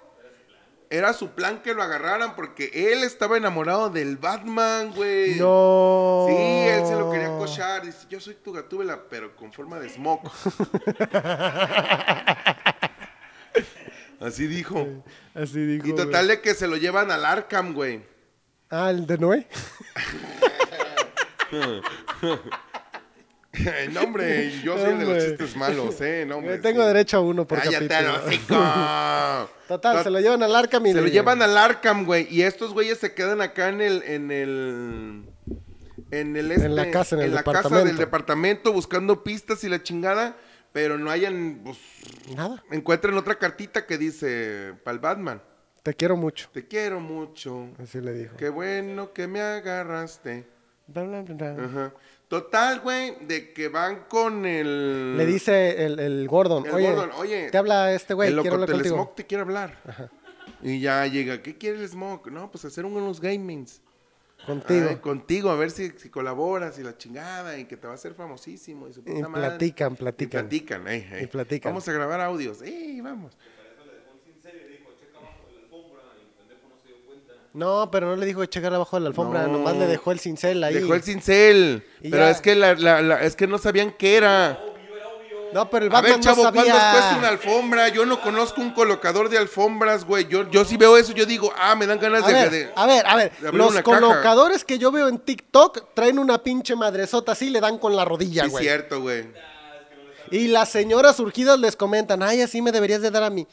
era 0.90 1.12
su 1.12 1.30
plan 1.30 1.62
que 1.62 1.72
lo 1.72 1.84
agarraran 1.84 2.34
porque 2.34 2.70
él 2.74 3.04
estaba 3.04 3.36
enamorado 3.36 3.90
del 3.90 4.16
Batman, 4.16 4.92
güey. 4.92 5.36
No. 5.36 6.26
Sí, 6.28 6.34
él 6.34 6.84
se 6.84 6.96
lo 6.96 7.12
quería 7.12 7.28
cochar. 7.28 7.86
Dice, 7.86 8.06
yo 8.10 8.18
soy 8.18 8.34
tu 8.34 8.52
gatúbela, 8.52 9.04
pero 9.08 9.36
con 9.36 9.52
forma 9.52 9.78
de 9.78 9.88
smoke. 9.88 10.28
Así 14.20 14.48
dijo. 14.48 15.04
Así 15.32 15.64
dijo. 15.64 15.86
Y 15.86 15.92
güey. 15.92 16.04
total 16.04 16.26
de 16.26 16.40
que 16.40 16.54
se 16.54 16.66
lo 16.66 16.76
llevan 16.76 17.12
al 17.12 17.24
Arkham, 17.24 17.72
güey. 17.72 18.02
Ah, 18.68 18.90
el 18.90 19.06
de 19.06 19.16
Noé. 19.16 19.46
no, 23.92 24.02
hombre, 24.02 24.52
yo 24.62 24.78
soy 24.78 24.92
el 24.92 24.98
de 25.00 25.04
los 25.06 25.14
Hombre. 25.14 25.28
chistes 25.28 25.56
malos, 25.56 26.00
¿eh? 26.00 26.24
No, 26.26 26.36
hombre, 26.36 26.54
Eh, 26.54 26.58
Tengo 26.58 26.82
sí. 26.82 26.86
derecho 26.86 27.16
a 27.16 27.20
uno 27.20 27.46
por 27.46 27.58
Cállate, 27.58 27.88
capítulo. 27.88 28.60
Total, 29.68 29.96
Tot- 29.98 30.02
se 30.04 30.10
lo 30.10 30.20
llevan 30.20 30.42
al 30.42 30.54
Arkham 30.54 30.86
y 30.86 30.90
Se 30.92 30.98
lo 30.98 31.02
le- 31.04 31.10
llevan 31.10 31.42
al 31.42 31.56
Arkham, 31.58 32.04
güey. 32.06 32.26
Y 32.30 32.42
estos 32.42 32.72
güeyes 32.72 32.98
se 32.98 33.12
quedan 33.14 33.40
acá 33.40 33.68
en 33.68 33.80
el. 33.80 34.02
En 34.04 34.30
el. 34.30 35.24
En, 36.12 36.36
el 36.36 36.50
este, 36.50 36.66
En 36.66 36.76
la 36.76 36.90
casa, 36.90 37.16
en 37.16 37.22
el 37.22 37.34
la 37.34 37.42
casa 37.42 37.58
departamento. 37.58 37.86
del 37.88 37.96
departamento 37.96 38.72
buscando 38.72 39.22
pistas 39.24 39.62
y 39.64 39.68
la 39.68 39.82
chingada. 39.82 40.36
Pero 40.72 40.98
no 40.98 41.10
hayan. 41.10 41.60
Pues, 41.64 41.78
Nada. 42.36 42.62
encuentran 42.70 43.16
otra 43.16 43.36
cartita 43.36 43.84
que 43.86 43.98
dice. 43.98 44.74
Para 44.84 44.94
el 44.94 45.00
Batman. 45.00 45.42
Te 45.82 45.94
quiero 45.94 46.16
mucho. 46.16 46.48
Te 46.52 46.66
quiero 46.68 47.00
mucho. 47.00 47.68
Así 47.82 48.00
le 48.00 48.12
dijo. 48.12 48.36
Qué 48.36 48.48
bueno 48.48 49.12
que 49.12 49.26
me 49.26 49.40
agarraste. 49.40 50.46
Bla, 50.86 51.02
bla. 51.04 51.20
Ajá. 51.64 51.92
Total, 52.30 52.78
güey, 52.78 53.16
de 53.26 53.52
que 53.52 53.66
van 53.66 54.04
con 54.08 54.46
el. 54.46 55.16
Le 55.16 55.26
dice 55.26 55.84
el, 55.84 55.98
el 55.98 56.28
Gordon, 56.28 56.64
El 56.64 56.72
oye, 56.72 56.86
Gordon, 56.92 57.10
oye, 57.18 57.50
te 57.50 57.58
habla 57.58 57.92
este 57.92 58.14
güey, 58.14 58.28
el 58.28 58.36
quiero 58.40 58.56
loco 58.56 58.62
hablar 58.62 58.76
contigo. 58.76 58.94
Smoke 58.94 59.16
te 59.16 59.26
quiere 59.26 59.42
hablar. 59.42 59.76
Y 60.62 60.78
ya 60.78 61.04
llega, 61.08 61.42
¿qué 61.42 61.58
quiere 61.58 61.80
el 61.80 61.88
Smoke? 61.88 62.30
No, 62.30 62.48
pues 62.48 62.64
hacer 62.64 62.84
unos 62.84 63.20
gamings. 63.20 63.82
Contigo. 64.46 64.86
Ay, 64.90 64.96
contigo, 64.96 65.50
a 65.50 65.56
ver 65.56 65.72
si, 65.72 65.90
si 65.90 66.08
colaboras 66.08 66.78
y 66.78 66.84
la 66.84 66.96
chingada 66.96 67.58
y 67.58 67.64
que 67.64 67.76
te 67.76 67.88
va 67.88 67.94
a 67.94 67.96
hacer 67.96 68.14
famosísimo. 68.14 68.86
Y, 68.88 68.92
su 68.92 69.00
Y 69.00 69.02
puta 69.02 69.28
madre. 69.28 69.48
platican, 69.48 69.92
Y 69.92 69.96
platican. 69.96 70.40
platican, 70.48 70.88
ey, 70.88 71.08
ey. 71.12 71.24
Y 71.24 71.26
platican. 71.26 71.72
Vamos 71.72 71.88
a 71.88 71.92
grabar 71.92 72.20
audios. 72.20 72.58
Sí, 72.58 73.00
vamos. 73.02 73.36
No, 77.52 77.90
pero 77.90 78.06
no 78.08 78.16
le 78.16 78.26
dijo 78.26 78.44
checar 78.46 78.72
abajo 78.72 78.96
de 78.96 79.00
la 79.02 79.08
alfombra, 79.08 79.42
No. 79.46 79.54
nomás 79.54 79.76
le 79.76 79.86
dejó 79.86 80.12
el 80.12 80.20
cincel 80.20 80.62
ahí. 80.62 80.74
Dejó 80.74 80.94
el 80.94 81.02
cincel. 81.02 81.84
Y 82.00 82.10
Pero 82.10 82.24
ya. 82.24 82.30
es 82.30 82.40
que 82.40 82.54
la, 82.54 82.74
la- 82.74 83.02
la- 83.02 83.22
es 83.22 83.34
que 83.34 83.46
no 83.48 83.58
sabían 83.58 83.92
qué 83.98 84.16
era. 84.16 84.58
No, 85.52 85.68
pero 85.68 85.86
el 85.86 85.90
A 85.90 85.94
Batman 85.96 86.12
ver, 86.12 86.20
chavo, 86.20 86.44
no 86.44 86.52
¿cuánto 86.52 86.70
sabía. 86.70 86.92
cuesta 86.92 87.16
una 87.18 87.28
alfombra? 87.28 87.88
Yo 87.88 88.06
no 88.06 88.20
conozco 88.20 88.60
un 88.60 88.70
colocador 88.70 89.28
de 89.28 89.36
alfombras, 89.36 90.04
güey. 90.04 90.28
Yo, 90.28 90.48
yo 90.48 90.64
sí 90.64 90.76
veo 90.76 90.96
eso, 90.96 91.12
yo 91.12 91.26
digo, 91.26 91.52
ah, 91.58 91.74
me 91.74 91.88
dan 91.88 91.98
ganas 91.98 92.22
A 92.22 92.28
de, 92.28 92.32
ver, 92.34 92.50
de- 92.50 92.70
a 92.76 92.86
ver, 92.86 93.04
a 93.04 93.16
ver, 93.16 93.32
de 93.36 93.48
abrir 93.48 93.58
los 93.60 93.72
una 93.72 93.82
caja. 93.82 93.98
colocadores 94.00 94.64
que 94.64 94.78
yo 94.78 94.92
veo 94.92 95.08
en 95.08 95.18
TikTok 95.18 95.92
traen 95.92 96.20
una 96.20 96.40
pinche 96.44 96.76
madresota 96.76 97.32
así, 97.32 97.50
le 97.50 97.60
dan 97.60 97.78
con 97.78 97.96
la 97.96 98.04
rodilla, 98.04 98.44
Sí, 98.44 98.50
güey. 98.50 98.62
cierto, 98.64 99.00
güey. 99.00 99.24
y 100.30 100.46
las 100.46 100.68
señoras 100.68 101.16
surgidas 101.16 101.58
les 101.58 101.74
comentan, 101.74 102.22
ay, 102.22 102.42
así 102.42 102.62
me 102.62 102.70
deberías 102.70 103.02
de 103.02 103.10
dar 103.10 103.24
a 103.24 103.30
mí. 103.30 103.48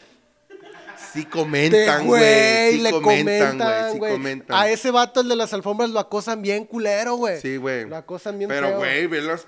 Sí 1.13 1.25
comentan, 1.25 2.05
güey. 2.05 2.71
Sí 2.73 2.77
le 2.79 2.91
comentan, 2.91 3.57
güey. 3.57 3.93
Sí 3.93 3.99
comentan. 3.99 4.57
A 4.57 4.69
ese 4.69 4.91
vato, 4.91 5.21
el 5.21 5.27
de 5.29 5.35
las 5.35 5.53
alfombras, 5.53 5.89
lo 5.89 5.99
acosan 5.99 6.41
bien 6.41 6.65
culero, 6.65 7.15
güey. 7.15 7.39
Sí, 7.41 7.57
güey. 7.57 7.88
Lo 7.88 7.95
acosan 7.97 8.38
bien 8.38 8.49
Pero, 8.49 8.77
güey, 8.77 9.07
ve 9.07 9.21
las 9.21 9.47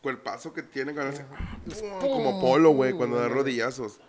cuerpazo 0.00 0.52
que 0.52 0.62
tiene 0.62 0.94
con 0.94 1.06
ese- 1.08 1.24
como 2.00 2.40
polo, 2.40 2.70
güey, 2.70 2.92
cuando 2.92 3.18
da 3.20 3.28
rodillazos. 3.28 4.00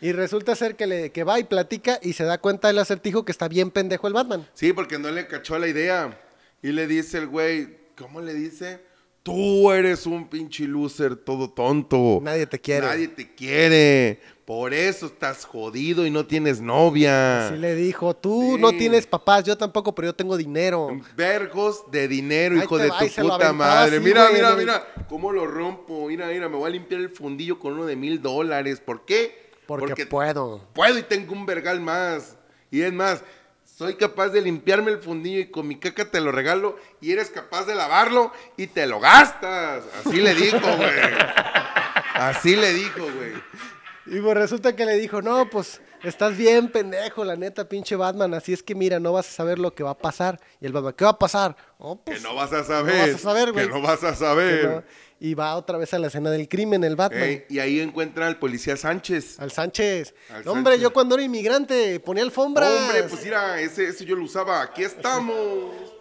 Y 0.00 0.12
resulta 0.12 0.54
ser 0.54 0.76
que, 0.76 0.86
le, 0.86 1.10
que 1.10 1.24
va 1.24 1.38
y 1.40 1.44
platica 1.44 1.98
y 2.02 2.12
se 2.12 2.24
da 2.24 2.38
cuenta 2.38 2.68
del 2.68 2.78
acertijo 2.78 3.24
que 3.24 3.32
está 3.32 3.48
bien 3.48 3.70
pendejo 3.70 4.06
el 4.06 4.12
Batman. 4.12 4.46
Sí, 4.54 4.72
porque 4.72 4.98
no 4.98 5.10
le 5.10 5.26
cachó 5.26 5.58
la 5.58 5.68
idea. 5.68 6.20
Y 6.62 6.68
le 6.72 6.86
dice 6.86 7.18
el 7.18 7.26
güey, 7.28 7.78
¿cómo 7.96 8.20
le 8.20 8.34
dice? 8.34 8.84
Tú 9.22 9.72
eres 9.72 10.06
un 10.06 10.28
pinche 10.28 10.64
loser 10.68 11.16
todo 11.16 11.50
tonto. 11.50 12.20
Nadie 12.22 12.46
te 12.46 12.60
quiere. 12.60 12.86
Nadie 12.86 13.08
te 13.08 13.34
quiere. 13.34 14.20
Por 14.46 14.72
eso 14.72 15.06
estás 15.06 15.44
jodido 15.44 16.06
y 16.06 16.10
no 16.10 16.24
tienes 16.24 16.60
novia. 16.60 17.48
Así 17.48 17.56
le 17.56 17.74
dijo, 17.74 18.14
tú 18.14 18.52
Sí. 18.54 18.60
no 18.62 18.70
tienes 18.70 19.04
papás, 19.04 19.42
yo 19.42 19.58
tampoco, 19.58 19.92
pero 19.92 20.06
yo 20.06 20.14
tengo 20.14 20.36
dinero. 20.36 20.88
Vergos 21.16 21.90
de 21.90 22.06
dinero, 22.06 22.54
Ahí 22.54 22.62
hijo 22.62 22.76
te 22.78 22.84
de 22.84 22.90
tu 22.90 23.22
puta 23.28 23.52
madre. 23.52 23.96
así, 23.96 24.04
mira, 24.04 24.22
güey, 24.28 24.34
mira, 24.34 24.54
mira. 24.54 24.86
¿Cómo 25.08 25.32
lo 25.32 25.48
rompo? 25.48 26.06
Mira, 26.06 26.28
mira, 26.28 26.48
me 26.48 26.56
voy 26.56 26.68
a 26.68 26.72
limpiar 26.72 27.00
el 27.00 27.10
fundillo 27.10 27.58
con 27.58 27.72
uno 27.72 27.86
de 27.86 27.96
mil 27.96 28.22
dólares. 28.22 28.78
¿Por 28.78 29.04
qué? 29.04 29.50
Porque, 29.66 30.06
puedo. 30.06 30.60
puedo 30.74 30.96
y 30.96 31.02
tengo 31.02 31.32
un 31.32 31.44
vergal 31.44 31.80
más. 31.80 32.36
Y 32.70 32.82
es 32.82 32.92
más, 32.92 33.24
soy 33.64 33.96
capaz 33.96 34.28
de 34.28 34.42
limpiarme 34.42 34.92
el 34.92 34.98
fundillo 34.98 35.40
y 35.40 35.50
con 35.50 35.66
mi 35.66 35.74
caca 35.76 36.08
te 36.08 36.20
lo 36.20 36.30
regalo 36.30 36.76
y 37.00 37.10
eres 37.10 37.30
capaz 37.30 37.64
de 37.66 37.74
lavarlo 37.74 38.30
y 38.56 38.68
te 38.68 38.86
lo 38.86 39.00
gastas. 39.00 39.82
Así 40.04 40.20
le 40.20 40.36
dijo, 40.36 40.60
güey. 40.76 40.90
Así 42.14 42.54
le 42.54 42.72
dijo, 42.72 43.00
güey. 43.02 43.32
Y 44.06 44.20
pues 44.20 44.36
resulta 44.36 44.76
que 44.76 44.86
le 44.86 44.96
dijo, 44.96 45.20
no, 45.20 45.50
pues 45.50 45.80
estás 46.04 46.36
bien 46.36 46.68
pendejo, 46.70 47.24
la 47.24 47.34
neta, 47.36 47.68
pinche 47.68 47.96
Batman. 47.96 48.34
Así 48.34 48.52
es 48.52 48.62
que 48.62 48.74
mira, 48.74 49.00
no 49.00 49.12
vas 49.12 49.28
a 49.28 49.32
saber 49.32 49.58
lo 49.58 49.74
que 49.74 49.82
va 49.82 49.90
a 49.90 49.98
pasar. 49.98 50.40
Y 50.60 50.66
el 50.66 50.72
Batman, 50.72 50.94
¿qué 50.96 51.04
va 51.04 51.10
a 51.10 51.18
pasar? 51.18 51.56
"Oh, 51.78 51.96
Que 52.04 52.12
pues, 52.12 52.22
no 52.22 52.34
vas 52.34 52.52
a 52.52 52.62
saber. 52.64 53.08
vas 53.12 53.16
a 53.16 53.18
saber, 53.18 53.52
güey. 53.52 53.66
Que 53.66 53.72
no 53.72 53.82
vas 53.82 54.04
a 54.04 54.10
que 54.10 54.16
saber. 54.16 54.64
no". 54.70 54.82
Y 55.18 55.32
va 55.34 55.56
otra 55.56 55.78
vez 55.78 55.92
a 55.94 55.98
la 55.98 56.08
escena 56.08 56.30
del 56.30 56.46
crimen, 56.46 56.84
el 56.84 56.94
Batman. 56.94 57.42
Y 57.48 57.58
ahí 57.58 57.80
encuentra 57.80 58.26
al 58.26 58.38
policía 58.38 58.76
Sánchez. 58.76 59.40
Al 59.40 59.50
Sánchez. 59.50 60.14
Al 60.30 60.44
No, 60.44 60.52
hombre, 60.52 60.74
Sánchez. 60.74 60.82
yo 60.82 60.92
cuando 60.92 61.14
era 61.14 61.24
inmigrante 61.24 61.98
ponía 62.00 62.22
alfombras. 62.22 62.70
Hombre, 62.70 63.02
pues 63.04 63.24
mira, 63.24 63.58
ese, 63.60 63.88
ese 63.88 64.04
yo 64.04 64.14
lo 64.14 64.24
usaba. 64.24 64.60
Aquí 64.60 64.84
estamos. 64.84 65.34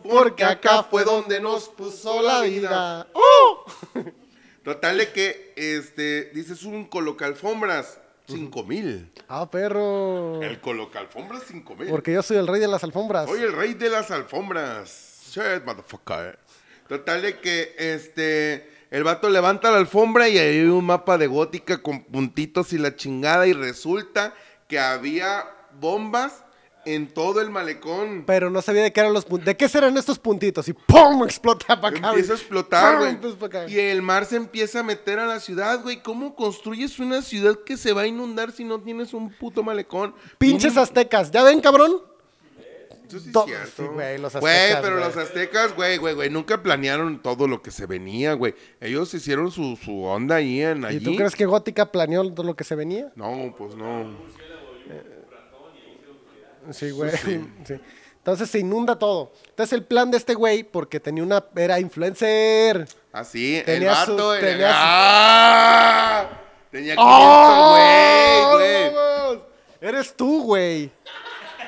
Porque 0.03 0.43
acá 0.43 0.83
fue 0.83 1.05
donde 1.05 1.39
nos 1.39 1.69
puso 1.69 2.21
la 2.21 2.41
vida. 2.41 3.07
Total 4.65 4.97
de 4.97 5.11
que, 5.11 5.53
este, 5.55 6.31
dices 6.33 6.63
un 6.63 6.85
colocalfombras, 6.85 7.99
cinco 8.27 8.63
mil. 8.63 9.11
Ah, 9.27 9.49
perro. 9.51 10.41
El 10.41 10.59
colocalfombras, 10.59 11.43
cinco 11.47 11.75
mil. 11.75 11.87
Porque 11.87 12.11
yo 12.11 12.23
soy 12.23 12.37
el 12.37 12.47
rey 12.47 12.59
de 12.59 12.67
las 12.67 12.83
alfombras. 12.83 13.29
Soy 13.29 13.43
el 13.43 13.53
rey 13.53 13.75
de 13.75 13.91
las 13.91 14.09
alfombras. 14.09 15.21
Shit, 15.29 15.63
motherfucker. 15.63 16.39
Total 16.87 17.21
de 17.21 17.39
que, 17.39 17.75
este, 17.77 18.67
el 18.89 19.03
vato 19.03 19.29
levanta 19.29 19.69
la 19.69 19.77
alfombra 19.77 20.29
y 20.29 20.39
ahí 20.39 20.57
hay 20.57 20.65
un 20.65 20.85
mapa 20.85 21.19
de 21.19 21.27
gótica 21.27 21.83
con 21.83 22.03
puntitos 22.03 22.73
y 22.73 22.79
la 22.79 22.95
chingada 22.95 23.45
y 23.45 23.53
resulta 23.53 24.33
que 24.67 24.79
había 24.79 25.45
bombas 25.79 26.44
en 26.85 27.07
todo 27.13 27.41
el 27.41 27.49
malecón. 27.49 28.23
Pero 28.25 28.49
no 28.49 28.61
sabía 28.61 28.83
de 28.83 28.93
qué 28.93 28.99
eran 29.01 29.13
los 29.13 29.25
puntitos. 29.25 29.45
¿De 29.45 29.57
qué 29.57 29.67
serán 29.69 29.97
estos 29.97 30.19
puntitos? 30.19 30.67
Y 30.67 30.73
¡pum! 30.73 31.23
Explota 31.23 31.79
para 31.79 31.97
acá. 31.97 32.09
Empieza 32.09 32.33
a 32.33 32.35
explotar, 32.35 32.97
güey. 32.99 33.17
Y 33.71 33.79
el 33.79 34.01
mar 34.01 34.25
se 34.25 34.35
empieza 34.37 34.79
a 34.79 34.83
meter 34.83 35.19
a 35.19 35.25
la 35.25 35.39
ciudad, 35.39 35.81
güey. 35.83 36.01
¿Cómo 36.01 36.35
construyes 36.35 36.99
una 36.99 37.21
ciudad 37.21 37.57
que 37.65 37.77
se 37.77 37.93
va 37.93 38.01
a 38.01 38.07
inundar 38.07 38.51
si 38.51 38.63
no 38.63 38.79
tienes 38.79 39.13
un 39.13 39.29
puto 39.31 39.63
malecón? 39.63 40.13
Pinches 40.37 40.77
aztecas. 40.77 41.31
¿Ya 41.31 41.43
ven, 41.43 41.59
cabrón? 41.61 42.01
Eso 43.07 43.19
sí 43.19 43.27
es 43.27 43.33
To- 43.33 43.45
cierto. 43.45 43.83
sí, 43.83 43.83
güey, 43.93 44.17
los 44.17 44.33
Güey, 44.35 44.53
aztecas, 44.55 44.81
pero 44.81 44.95
güey. 44.95 45.07
los 45.07 45.17
aztecas, 45.17 45.75
güey, 45.75 45.97
güey, 45.97 46.15
güey, 46.15 46.29
nunca 46.31 46.63
planearon 46.63 47.21
todo 47.21 47.47
lo 47.47 47.61
que 47.61 47.69
se 47.69 47.85
venía, 47.85 48.33
güey. 48.33 48.55
Ellos 48.81 49.13
hicieron 49.13 49.51
su, 49.51 49.75
su 49.75 50.03
onda 50.05 50.37
ahí 50.37 50.59
en 50.61 50.83
allí. 50.85 50.97
¿Y 50.97 50.99
tú 51.01 51.15
crees 51.15 51.35
que 51.35 51.45
Gótica 51.45 51.91
planeó 51.91 52.27
todo 52.33 52.47
lo 52.47 52.55
que 52.55 52.63
se 52.63 52.73
venía? 52.73 53.11
No, 53.15 53.53
pues 53.55 53.75
no. 53.75 54.11
Sí, 56.71 56.91
güey. 56.91 57.11
Sí. 57.65 57.79
Entonces 58.17 58.49
se 58.49 58.57
inunda 58.57 58.97
todo. 58.97 59.33
Entonces 59.49 59.73
el 59.73 59.83
plan 59.83 60.09
de 60.09 60.17
este 60.17 60.33
güey, 60.33 60.63
porque 60.63 60.99
tenía 60.99 61.21
una. 61.23 61.45
Era 61.55 61.79
influencer. 61.79 62.87
Así, 63.13 63.57
el 63.57 63.65
Tenía 63.65 64.03
su- 64.03 64.31
el- 64.33 64.39
tenía 64.41 64.67
su- 64.69 64.73
¡Ah! 64.77 66.29
Tenía 66.71 66.95
500, 66.95 67.05
¡Oh! 67.07 68.49
güey, 68.55 68.55
güey. 68.55 68.93
vamos! 68.95 69.43
Eres 69.79 70.15
tú, 70.17 70.41
güey. 70.43 70.91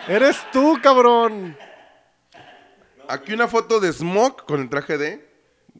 Eres 0.07 0.37
tú, 0.51 0.79
cabrón. 0.81 1.55
Aquí 3.07 3.33
una 3.33 3.47
foto 3.47 3.79
de 3.79 3.93
Smoke 3.93 4.43
con 4.45 4.59
el 4.61 4.69
traje 4.69 4.97
de. 4.97 5.29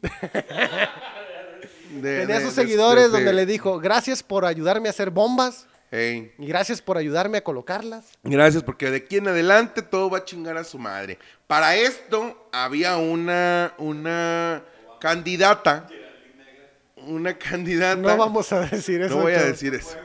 de- 1.90 2.20
Tenía 2.20 2.38
de- 2.38 2.44
sus 2.44 2.54
seguidores 2.54 3.04
de- 3.04 3.10
donde 3.10 3.32
le 3.32 3.46
dijo, 3.46 3.78
gracias 3.80 4.22
por 4.22 4.44
ayudarme 4.44 4.88
a 4.88 4.90
hacer 4.90 5.10
bombas 5.10 5.66
Y 5.90 6.30
gracias 6.38 6.82
por 6.82 6.98
ayudarme 6.98 7.38
a 7.38 7.44
colocarlas. 7.44 8.12
Gracias, 8.22 8.62
porque 8.62 8.90
de 8.90 8.98
aquí 8.98 9.16
en 9.16 9.28
adelante 9.28 9.80
todo 9.80 10.10
va 10.10 10.18
a 10.18 10.24
chingar 10.24 10.56
a 10.58 10.64
su 10.64 10.78
madre. 10.78 11.18
Para 11.46 11.76
esto 11.76 12.48
había 12.52 12.96
una, 12.98 13.72
una 13.78 14.62
candidata. 15.00 15.88
Una 16.96 17.38
candidata. 17.38 17.96
No 17.96 18.16
vamos 18.16 18.52
a 18.52 18.60
decir 18.60 19.00
eso. 19.00 19.16
No 19.16 19.22
voy 19.22 19.32
a 19.32 19.42
decir 19.44 19.74
eso. 19.74 19.96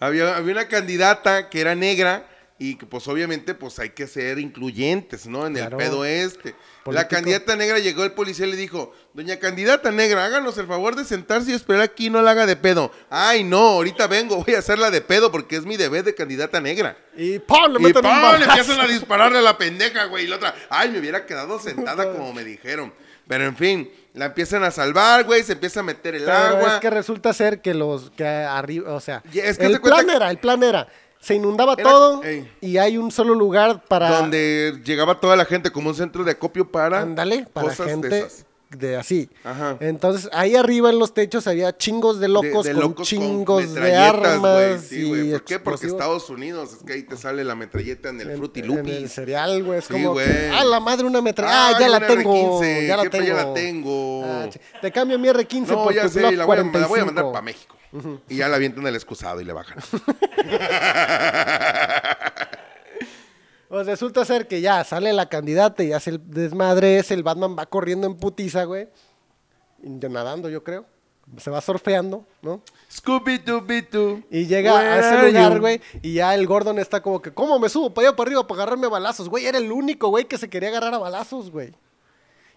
Había, 0.00 0.36
había 0.36 0.52
una 0.52 0.68
candidata 0.68 1.48
que 1.48 1.60
era 1.60 1.76
negra 1.76 2.26
y 2.58 2.76
que 2.76 2.86
pues 2.86 3.08
obviamente 3.08 3.52
pues 3.54 3.78
hay 3.80 3.90
que 3.90 4.06
ser 4.06 4.38
incluyentes, 4.38 5.26
¿no? 5.26 5.46
En 5.46 5.54
Claro. 5.54 5.78
el 5.78 5.84
pedo 5.84 6.04
este. 6.04 6.50
La 6.50 6.84
Político. 6.84 7.08
candidata 7.10 7.56
negra 7.56 7.78
llegó 7.78 8.04
el 8.04 8.12
policía 8.12 8.46
y 8.46 8.50
le 8.50 8.56
dijo, 8.56 8.92
doña 9.12 9.38
candidata 9.38 9.90
negra, 9.90 10.24
háganos 10.24 10.56
el 10.58 10.66
favor 10.66 10.94
de 10.96 11.04
sentarse 11.04 11.50
y 11.50 11.54
esperar 11.54 11.82
aquí, 11.82 12.10
no 12.10 12.22
la 12.22 12.30
haga 12.32 12.46
de 12.46 12.56
pedo. 12.56 12.92
Ay, 13.10 13.42
no, 13.42 13.58
ahorita 13.58 14.06
vengo, 14.06 14.44
voy 14.44 14.54
a 14.54 14.58
hacerla 14.60 14.90
de 14.90 15.00
pedo 15.00 15.32
porque 15.32 15.56
es 15.56 15.64
mi 15.64 15.76
deber 15.76 16.04
de 16.04 16.14
candidata 16.14 16.60
negra. 16.60 16.96
Y 17.16 17.38
¡pum! 17.40 17.72
Le 17.72 17.80
Y 17.80 17.82
meten 17.82 18.04
un 18.06 18.10
¡pam! 18.20 18.38
le 18.38 18.44
empiezan 18.44 18.80
a 18.80 18.86
dispararle 18.86 19.38
a 19.38 19.42
la 19.42 19.58
pendeja, 19.58 20.04
güey. 20.04 20.24
Y 20.24 20.26
la 20.28 20.36
otra, 20.36 20.54
ay, 20.70 20.90
me 20.90 21.00
hubiera 21.00 21.26
quedado 21.26 21.58
sentada 21.58 22.04
como 22.12 22.32
me 22.32 22.44
dijeron. 22.44 22.92
Pero 23.26 23.44
en 23.46 23.56
fin, 23.56 23.90
la 24.12 24.26
empiezan 24.26 24.62
a 24.64 24.70
salvar, 24.70 25.24
güey, 25.24 25.42
se 25.42 25.54
empieza 25.54 25.80
a 25.80 25.82
meter 25.82 26.14
el 26.14 26.24
Pero 26.24 26.36
agua. 26.36 26.74
es 26.74 26.80
que 26.80 26.90
resulta 26.90 27.32
ser 27.32 27.62
que 27.62 27.72
los 27.72 28.10
que 28.10 28.26
arriba, 28.26 28.92
o 28.92 29.00
sea, 29.00 29.22
Y 29.32 29.38
es 29.38 29.56
que 29.56 29.64
el 29.64 29.72
se 29.72 29.80
plan 29.80 30.06
que- 30.06 30.14
era, 30.14 30.30
el 30.30 30.36
plan 30.38 30.62
era, 30.62 30.86
se 31.24 31.34
inundaba 31.34 31.72
Era- 31.78 31.82
todo 31.90 32.22
ey. 32.22 32.48
y 32.60 32.76
hay 32.76 32.98
un 32.98 33.10
solo 33.10 33.34
lugar 33.34 33.82
para 33.88 34.10
Donde 34.20 34.80
llegaba 34.84 35.20
toda 35.20 35.36
la 35.36 35.46
gente 35.46 35.70
como 35.70 35.88
un 35.88 35.94
centro 35.94 36.22
de 36.22 36.32
acopio 36.32 36.70
para 36.70 37.00
ándale, 37.00 37.46
para 37.52 37.68
cosas 37.68 37.86
de 37.86 37.92
gente 37.92 38.18
esas. 38.18 38.46
De, 38.76 38.96
así. 38.96 39.28
Ajá. 39.44 39.76
Entonces, 39.80 40.28
ahí 40.32 40.56
arriba 40.56 40.90
en 40.90 40.98
los 40.98 41.14
techos 41.14 41.46
había 41.46 41.76
chingos 41.76 42.20
de 42.20 42.28
locos, 42.28 42.64
de, 42.66 42.74
de 42.74 42.80
con 42.80 42.94
chingos 43.04 43.74
de 43.74 43.94
armas 43.96 44.82
Sí, 44.88 45.00
y 45.00 45.08
güey. 45.08 45.30
¿Por 45.32 45.44
qué? 45.44 45.58
Porque. 45.58 45.86
Estados 45.86 46.28
Unidos, 46.30 46.72
es 46.72 46.82
que 46.84 46.92
ahí 46.94 47.02
te 47.02 47.16
sale 47.16 47.44
la 47.44 47.54
metralleta 47.54 48.08
en 48.10 48.20
el 48.20 48.30
En- 48.30 48.36
Fruity 48.38 48.60
En 48.60 48.66
el 48.70 48.76
Loopies. 48.76 49.12
cereal, 49.12 49.62
güey. 49.62 49.78
Es 49.78 49.84
Sí, 49.86 49.92
como, 49.92 50.16
que, 50.16 50.50
ah, 50.54 50.64
la 50.64 50.80
madre, 50.80 51.06
una 51.06 51.20
metralla. 51.22 51.52
Ah, 51.54 51.68
Ay, 51.76 51.80
ya 51.80 51.88
la 51.88 52.06
tengo. 52.06 52.60
R15, 52.60 52.86
Ya 52.86 52.96
la 52.96 53.02
¿qué 53.04 53.10
tengo. 53.10 53.24
ya 53.26 53.34
la 53.34 53.54
tengo? 53.54 54.24
Ah, 54.24 54.48
te 54.80 54.92
cambio 54.92 55.18
mi 55.18 55.28
R15 55.28 55.66
No, 55.68 55.84
por 55.84 55.94
ya 55.94 56.02
tu 56.02 56.08
sé, 56.10 56.20
Glock 56.20 56.32
la 56.34 56.44
voy, 56.44 56.56
me 56.64 56.78
la 56.78 56.86
voy 56.86 57.00
a 57.00 57.04
45. 57.04 57.06
mandar 57.06 57.24
para 57.26 57.42
México. 57.42 57.76
Y 58.28 58.36
ya 58.38 58.48
la 58.48 58.56
avientan 58.56 58.84
el 58.88 58.94
excusado 58.96 59.40
y 59.40 59.44
le 59.44 59.52
bajan. 59.52 59.78
Pues 63.74 63.88
resulta 63.88 64.24
ser 64.24 64.46
que 64.46 64.60
ya 64.60 64.84
sale 64.84 65.12
la 65.12 65.28
candidata 65.28 65.82
y 65.82 65.92
hace 65.92 66.10
el 66.10 66.30
desmadre 66.30 66.98
ese, 66.98 67.12
el 67.12 67.24
Batman 67.24 67.56
va 67.58 67.66
corriendo 67.66 68.06
en 68.06 68.14
putiza, 68.14 68.62
güey. 68.62 68.86
Nadando, 69.82 70.48
yo 70.48 70.62
creo. 70.62 70.86
Se 71.38 71.50
va 71.50 71.60
surfeando, 71.60 72.24
¿no? 72.40 72.62
Scooby-Doo, 72.88 74.26
Y 74.30 74.46
llega 74.46 74.78
a 74.78 75.00
ese 75.00 75.26
lugar, 75.26 75.58
güey, 75.58 75.80
y 76.02 76.14
ya 76.14 76.36
el 76.36 76.46
Gordon 76.46 76.78
está 76.78 77.02
como 77.02 77.20
que, 77.20 77.34
¿cómo 77.34 77.58
me 77.58 77.68
subo 77.68 77.92
para 77.92 78.06
allá 78.06 78.16
para 78.16 78.28
arriba 78.28 78.46
para 78.46 78.62
agarrarme 78.62 78.86
a 78.86 78.90
balazos? 78.90 79.28
Güey, 79.28 79.44
era 79.46 79.58
el 79.58 79.72
único, 79.72 80.06
güey, 80.06 80.26
que 80.26 80.38
se 80.38 80.48
quería 80.48 80.68
agarrar 80.68 80.94
a 80.94 80.98
balazos, 80.98 81.50
güey. 81.50 81.72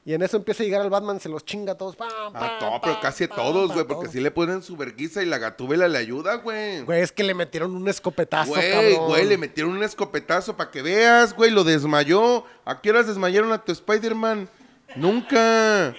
Y 0.07 0.13
en 0.13 0.21
eso 0.21 0.38
empieza 0.38 0.63
a 0.63 0.65
llegar 0.65 0.81
el 0.84 0.89
Batman, 0.89 1.19
se 1.19 1.27
los 1.27 1.43
chinga 1.43 1.73
a 1.73 1.75
todos. 1.77 1.97
pam, 1.97 2.07
Ah, 2.34 2.57
pam, 2.61 2.71
no, 2.71 2.79
pero 2.81 2.97
casi 3.01 3.27
pam, 3.27 3.38
todos, 3.38 3.73
güey, 3.73 3.85
porque 3.85 4.07
si 4.07 4.21
le 4.21 4.31
ponen 4.31 4.63
su 4.63 4.77
verguiza 4.77 5.21
y 5.21 5.25
la 5.25 5.38
gatúbela 5.38 5.89
le 5.89 5.97
ayuda, 5.97 6.35
güey. 6.35 6.79
Güey, 6.84 7.01
es 7.01 7.11
que 7.11 7.23
le 7.25 7.34
metieron 7.34 7.75
un 7.75 7.85
escopetazo, 7.89 8.51
Güey, 8.51 8.71
cabrón. 8.71 9.07
güey, 9.09 9.25
le 9.25 9.38
metieron 9.38 9.73
un 9.75 9.84
escopetazo 9.84 10.55
para 10.55 10.71
que 10.71 10.81
veas, 10.81 11.35
güey, 11.35 11.51
lo 11.51 11.65
desmayó. 11.65 12.45
¿A 12.63 12.79
qué 12.79 12.91
horas 12.91 13.07
desmayaron 13.07 13.51
a 13.51 13.57
tu 13.61 13.73
Spider-Man? 13.73 14.47
Nunca. 14.95 15.93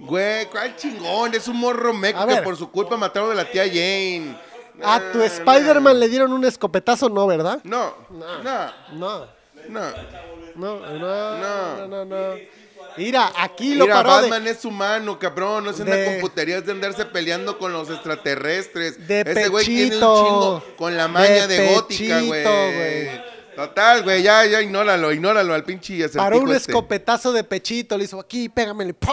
Güey, 0.00 0.44
¿cuál 0.50 0.76
chingón? 0.76 1.32
Es 1.34 1.48
un 1.48 1.56
morro 1.56 1.94
meco 1.94 2.18
A 2.20 2.26
que 2.26 2.36
por 2.42 2.58
su 2.58 2.70
culpa 2.70 2.98
mataron 2.98 3.30
a 3.30 3.34
la 3.34 3.50
tía 3.50 3.64
Jane. 3.66 4.36
A 4.84 5.00
tu 5.12 5.18
Nah, 5.18 5.24
Spider-Man 5.24 5.94
nah. 5.94 6.00
le 6.00 6.08
dieron 6.10 6.30
un 6.34 6.44
escopetazo, 6.44 7.08
¿no, 7.08 7.26
verdad? 7.26 7.60
No, 7.64 7.94
no, 8.10 8.42
No, 8.42 8.70
no. 8.92 9.26
no, 9.70 9.94
no, 10.56 10.98
no, 10.98 11.86
no, 11.88 12.04
no. 12.04 12.34
Mira, 12.96 13.32
aquí 13.36 13.74
lo 13.74 13.84
Mira, 13.84 13.96
paró 13.96 14.16
de- 14.16 14.30
Batman 14.30 14.46
es 14.46 14.64
humano, 14.64 15.18
cabrón. 15.18 15.64
No 15.64 15.72
se 15.72 15.82
anda 15.82 15.96
de- 15.96 16.04
con 16.06 16.20
puterías 16.20 16.64
de 16.64 16.72
andarse 16.72 17.04
peleando 17.06 17.58
con 17.58 17.72
los 17.72 17.90
extraterrestres. 17.90 19.06
De 19.06 19.20
Ese 19.20 19.48
güey 19.48 19.64
tiene 19.66 19.96
un 19.96 20.00
chingo 20.00 20.64
con 20.76 20.96
la 20.96 21.08
maña 21.08 21.46
de, 21.46 21.58
De 21.58 21.74
gótica, 21.74 22.20
güey. 22.22 23.36
Total, 23.56 24.02
güey, 24.02 24.22
ya, 24.22 24.44
ya, 24.44 24.60
ignóralo, 24.60 25.12
ignóralo 25.12 25.54
al 25.54 25.64
pinche 25.64 26.06
Paró 26.10 26.40
un 26.40 26.52
este. 26.54 26.70
escopetazo 26.72 27.32
de 27.32 27.42
pechito, 27.42 27.96
le 27.96 28.04
hizo 28.04 28.20
aquí, 28.20 28.50
pégamele, 28.50 28.92
¡pum! 28.92 29.12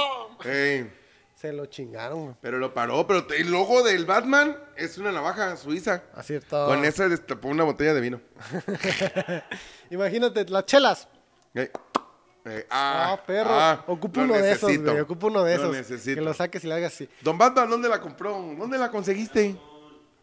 Se 1.36 1.52
lo 1.52 1.66
chingaron, 1.66 2.24
güey. 2.24 2.36
pero 2.42 2.58
lo 2.58 2.74
paró, 2.74 3.06
pero 3.06 3.26
el 3.38 3.52
logo 3.52 3.84
del 3.84 4.06
Batman 4.06 4.58
es 4.78 4.98
una 4.98 5.12
navaja 5.12 5.58
suiza. 5.58 6.04
Acierto. 6.14 6.66
Con 6.68 6.86
esa 6.86 7.08
destapó 7.10 7.50
una 7.50 7.64
botella 7.66 7.94
de 7.94 8.00
vino. 8.02 8.22
Imagínate, 9.90 10.46
las 10.46 10.66
chelas. 10.66 11.08
Ey. 11.54 11.70
Ey, 12.46 12.64
Ah, 12.70 13.14
ah, 13.14 13.24
perro. 13.26 13.50
ah, 13.54 13.84
ocupa 13.88 14.20
lo 14.22 14.26
uno 14.26 14.34
de 14.34 14.52
esos, 14.52 14.64
necesito. 14.70 14.92
güey. 14.92 15.02
Ocupa 15.04 15.28
uno 15.28 15.44
de 15.44 15.56
esos. 15.56 15.72
necesito. 15.72 16.16
Que 16.16 16.22
lo 16.22 16.34
saques 16.34 16.64
y 16.64 16.68
le 16.68 16.74
hagas 16.74 16.94
así. 16.94 17.08
Don 17.22 17.38
Batman, 17.38 17.70
¿dónde 17.70 17.88
la 17.88 18.02
compró? 18.02 18.34
¿Dónde 18.58 18.78
la 18.78 18.92
conseguiste? 18.92 19.56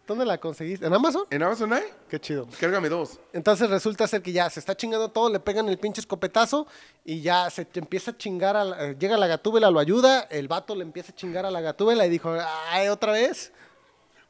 ¿Dónde 0.07 0.25
la 0.27 0.39
conseguiste? 0.39 0.85
¿En 0.87 0.93
Amazon? 0.93 1.23
¿En 1.31 1.43
Amazon 1.43 1.73
hay? 1.73 1.85
Qué 2.09 2.21
chido. 2.21 2.49
Cárgame 2.59 2.89
dos. 2.89 3.21
Entonces 3.33 3.71
resulta 3.71 4.07
ser 4.09 4.21
que 4.23 4.33
ya 4.33 4.51
se 4.51 4.59
está 4.59 4.77
chingando 4.77 5.09
todo, 5.11 5.31
le 5.31 5.39
pegan 5.39 5.69
el 5.69 5.79
pinche 5.79 6.01
escopetazo 6.01 6.67
y 7.05 7.21
ya 7.23 7.49
se 7.49 7.67
empieza 7.75 8.11
a 8.11 8.17
chingar, 8.19 8.57
a 8.57 8.65
la- 8.65 8.87
eh, 8.89 8.97
llega 8.99 9.17
la 9.17 9.29
gatúbela, 9.29 9.71
lo 9.71 9.79
ayuda, 9.79 10.23
el 10.31 10.49
vato 10.49 10.75
le 10.75 10.83
empieza 10.83 11.13
a 11.13 11.15
chingar 11.15 11.47
a 11.47 11.51
la 11.53 11.61
gatúbela 11.61 12.05
y 12.07 12.11
dijo, 12.11 12.37
ay, 12.71 12.89
otra 12.89 13.13
vez. 13.13 13.53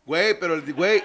Güey, 0.04 0.38
pero 0.38 0.54
el 0.54 0.72
güey. 0.74 1.02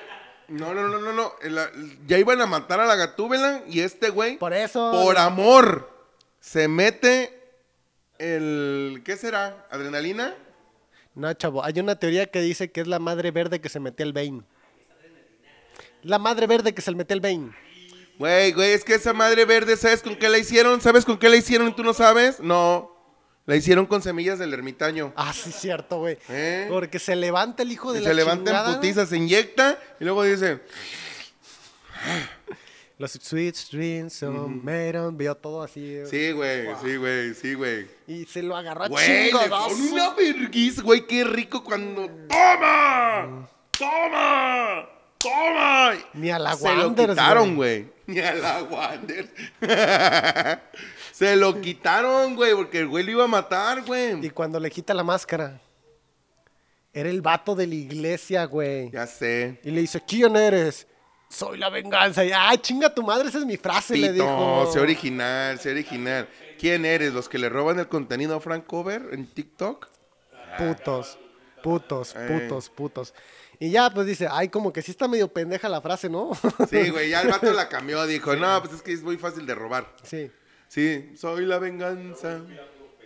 No, 0.50 0.74
no, 0.74 0.88
no, 0.90 1.00
no, 1.00 1.14
no. 1.14 1.32
El- 1.42 1.58
el- 1.58 2.06
ya 2.06 2.18
iban 2.20 2.42
a 2.42 2.46
matar 2.46 2.80
a 2.82 2.86
la 2.86 2.96
gatúbela 2.96 3.64
y 3.68 3.80
este 3.80 4.10
güey. 4.10 4.38
Por 4.38 4.54
eso... 4.54 4.92
Por 4.92 5.18
amor. 5.18 5.95
Se 6.46 6.68
mete 6.68 7.42
el. 8.20 9.02
¿Qué 9.04 9.18
será? 9.18 9.66
¿Adrenalina? 9.72 10.36
No, 11.16 11.34
chavo, 11.34 11.66
hay 11.66 11.80
una 11.80 11.98
teoría 11.98 12.28
que 12.28 12.40
dice 12.40 12.72
que 12.72 12.82
es 12.82 12.88
la 12.88 13.00
madre 13.00 13.32
verde 13.32 13.60
que 13.60 13.68
se 13.68 13.80
metió 13.80 14.06
el 14.06 14.14
Bane. 14.14 14.44
La 16.04 16.20
madre 16.20 16.46
verde 16.46 16.76
que 16.76 16.84
se 16.84 16.92
le 16.92 16.98
metió 16.98 17.16
el 17.16 17.22
Bane. 17.22 17.52
Güey, 18.20 18.52
güey, 18.52 18.74
es 18.74 18.84
que 18.84 18.94
esa 18.94 19.12
madre 19.12 19.46
verde, 19.46 19.76
¿sabes 19.76 20.04
con 20.04 20.16
qué 20.16 20.30
la 20.30 20.38
hicieron? 20.38 20.82
¿Sabes 20.82 21.04
con 21.04 21.18
qué 21.18 21.30
la 21.30 21.36
hicieron 21.36 21.68
y 21.70 21.74
tú 21.74 21.84
no 21.84 21.96
sabes? 21.96 22.40
No. 22.40 22.96
La 23.48 23.56
hicieron 23.56 23.88
con 23.88 24.04
semillas 24.04 24.38
del 24.38 24.54
ermitaño. 24.54 25.14
Ah, 25.16 25.34
sí, 25.34 25.52
cierto, 25.52 25.98
güey. 25.98 26.20
¿Eh? 26.30 26.68
Porque 26.70 27.00
se 27.00 27.16
levanta 27.16 27.64
el 27.64 27.72
hijo 27.72 27.92
de 27.92 28.02
Y 28.02 28.04
la 28.04 28.10
se 28.10 28.14
levanta 28.14 28.52
chingada. 28.52 28.70
en 28.70 28.76
putiza, 28.76 29.08
se 29.08 29.18
inyecta 29.18 29.80
y 30.00 30.04
luego 30.04 30.24
dice. 30.24 30.60
Los 32.98 33.12
sweet 33.12 33.56
dreams 33.72 34.24
of 34.24 34.48
Meron, 34.64 35.18
vio 35.18 35.36
todo 35.36 35.62
así. 35.64 35.98
Sí, 36.10 36.32
güey, 36.32 36.68
sí, 36.82 36.96
güey, 36.96 37.34
sí, 37.34 37.54
güey. 37.54 37.88
Y 38.08 38.24
se 38.26 38.42
lo 38.42 38.56
agarró 38.56 38.88
Güey, 38.88 39.32
pone 39.32 39.92
una 39.92 40.14
vergüenza, 40.14 40.82
güey, 40.82 41.06
qué 41.06 41.26
rico 41.26 41.62
cuando... 41.62 42.08
¡Toma! 42.30 43.50
¡Toma! 43.78 44.90
¡Toma! 45.18 45.94
Ni 46.14 46.30
a 46.32 46.40
la 46.40 46.56
Se 46.56 46.74
lo 46.74 46.84
Wanderers, 46.88 47.14
quitaron, 47.20 47.56
güey. 47.58 47.90
Ni 48.08 48.20
a 48.20 48.34
la 48.34 48.64
Wander. 48.64 49.30
Se 51.12 51.36
lo 51.36 51.60
quitaron, 51.60 52.36
güey, 52.36 52.54
porque 52.54 52.80
el 52.80 52.88
güey 52.88 53.04
lo 53.04 53.12
iba 53.12 53.24
a 53.26 53.28
matar, 53.28 53.80
Y 53.80 53.82
güey. 53.88 54.30
cuando 54.30 54.58
le 54.60 54.72
quita 54.72 54.94
la 54.94 55.04
máscara, 55.04 55.60
era 56.94 57.10
el 57.10 57.22
vato 57.22 57.56
de 57.56 57.68
la 57.68 57.76
iglesia, 57.76 58.46
güey. 58.46 58.90
Ya 58.92 59.06
sé. 59.06 59.60
Y 59.64 59.72
le 59.72 59.82
dice, 59.82 60.02
¿quién 60.08 60.36
eres? 60.38 60.88
Soy 61.36 61.58
la 61.58 61.70
venganza. 61.70 62.24
Y, 62.24 62.32
ay, 62.34 62.58
chinga 62.60 62.94
tu 62.94 63.04
madre, 63.04 63.28
esa 63.28 63.40
es 63.40 63.46
mi 63.46 63.58
frase, 63.58 63.98
le 63.98 64.14
dijo. 64.14 64.26
Pito, 64.26 64.72
sé 64.72 64.80
original, 64.80 65.60
sé 65.60 65.72
original. 65.72 66.30
¿Quién 66.58 66.86
eres? 66.86 67.14
¿Los 67.14 67.28
que 67.28 67.38
le 67.38 67.50
roban 67.50 67.78
el 67.80 67.90
contenido 67.90 68.36
a 68.36 68.40
Frank 68.40 68.66
Cover 68.66 69.10
en 69.12 69.28
TikTok? 69.28 69.88
Putos, 70.58 71.18
putos, 71.62 72.16
Eh. 72.16 72.28
putos, 72.48 72.70
putos. 72.70 73.14
Y 73.60 73.70
ya, 73.72 73.90
pues 73.90 74.08
dice, 74.08 74.28
ay, 74.32 74.48
como 74.50 74.72
que 74.72 74.82
sí 74.82 74.92
está 74.92 75.08
medio 75.10 75.28
pendeja 75.28 75.68
la 75.68 75.82
frase, 75.82 76.10
¿no? 76.10 76.32
Sí, 76.70 76.90
güey, 76.90 77.10
ya 77.10 77.22
el 77.22 77.28
vato 77.30 77.52
la 77.52 77.68
cambió, 77.68 78.06
dijo, 78.06 78.36
no, 78.36 78.62
pues 78.62 78.76
es 78.76 78.82
que 78.82 78.94
es 78.94 79.04
muy 79.04 79.18
fácil 79.18 79.46
de 79.46 79.56
robar. 79.56 79.94
sí. 80.04 80.32
Sí, 80.68 81.12
soy 81.16 81.46
la 81.46 81.60
venganza. 81.60 82.42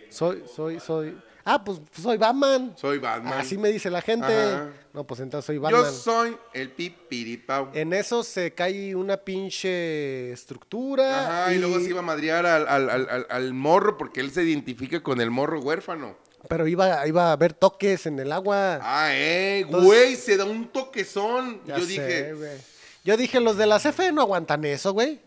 Soy, 0.08 0.42
soy, 0.52 0.80
soy. 0.80 1.16
Ah, 1.44 1.62
pues 1.64 1.80
soy 2.00 2.16
Batman. 2.18 2.74
Soy 2.76 2.98
Batman. 2.98 3.34
Así 3.38 3.56
me 3.56 3.70
dice 3.70 3.90
la 3.90 4.02
gente. 4.02 4.26
Ajá. 4.26 4.68
No, 4.92 5.04
pues 5.06 5.20
entonces 5.20 5.46
soy 5.46 5.58
Batman. 5.58 5.82
Yo 5.84 5.90
soy 5.90 6.36
el 6.52 6.70
pipiripau. 6.70 7.70
En 7.74 7.92
eso 7.92 8.22
se 8.22 8.52
cae 8.52 8.94
una 8.94 9.16
pinche 9.16 10.32
estructura. 10.32 11.42
Ajá, 11.44 11.54
y 11.54 11.58
luego 11.58 11.78
se 11.80 11.90
iba 11.90 12.00
a 12.00 12.02
madrear 12.02 12.44
al, 12.46 12.68
al- 12.68 12.90
al- 12.90 13.08
al- 13.08 13.26
al 13.30 13.54
morro 13.54 13.96
porque 13.96 14.20
él 14.20 14.30
se 14.30 14.42
identifica 14.42 15.02
con 15.02 15.20
el 15.20 15.30
morro 15.30 15.60
huérfano. 15.60 16.16
Pero 16.48 16.66
iba, 16.66 17.06
iba 17.06 17.28
a 17.28 17.32
haber 17.32 17.52
toques 17.52 18.06
en 18.06 18.18
el 18.18 18.32
agua. 18.32 18.78
Ah, 18.82 19.10
eh, 19.12 19.60
Entonces- 19.60 19.84
güey, 19.86 20.16
se 20.16 20.36
da 20.36 20.44
un 20.46 20.68
toquezón. 20.68 21.60
Ya 21.66 21.76
Yo 21.78 21.84
sé, 21.84 21.90
dije, 21.90 22.32
güey. 22.34 22.58
Yo 23.04 23.16
dije, 23.16 23.40
los 23.40 23.56
de 23.56 23.66
la 23.66 23.78
CFE 23.78 24.12
no 24.12 24.22
aguantan 24.22 24.64
eso, 24.64 24.92
güey. 24.92 25.20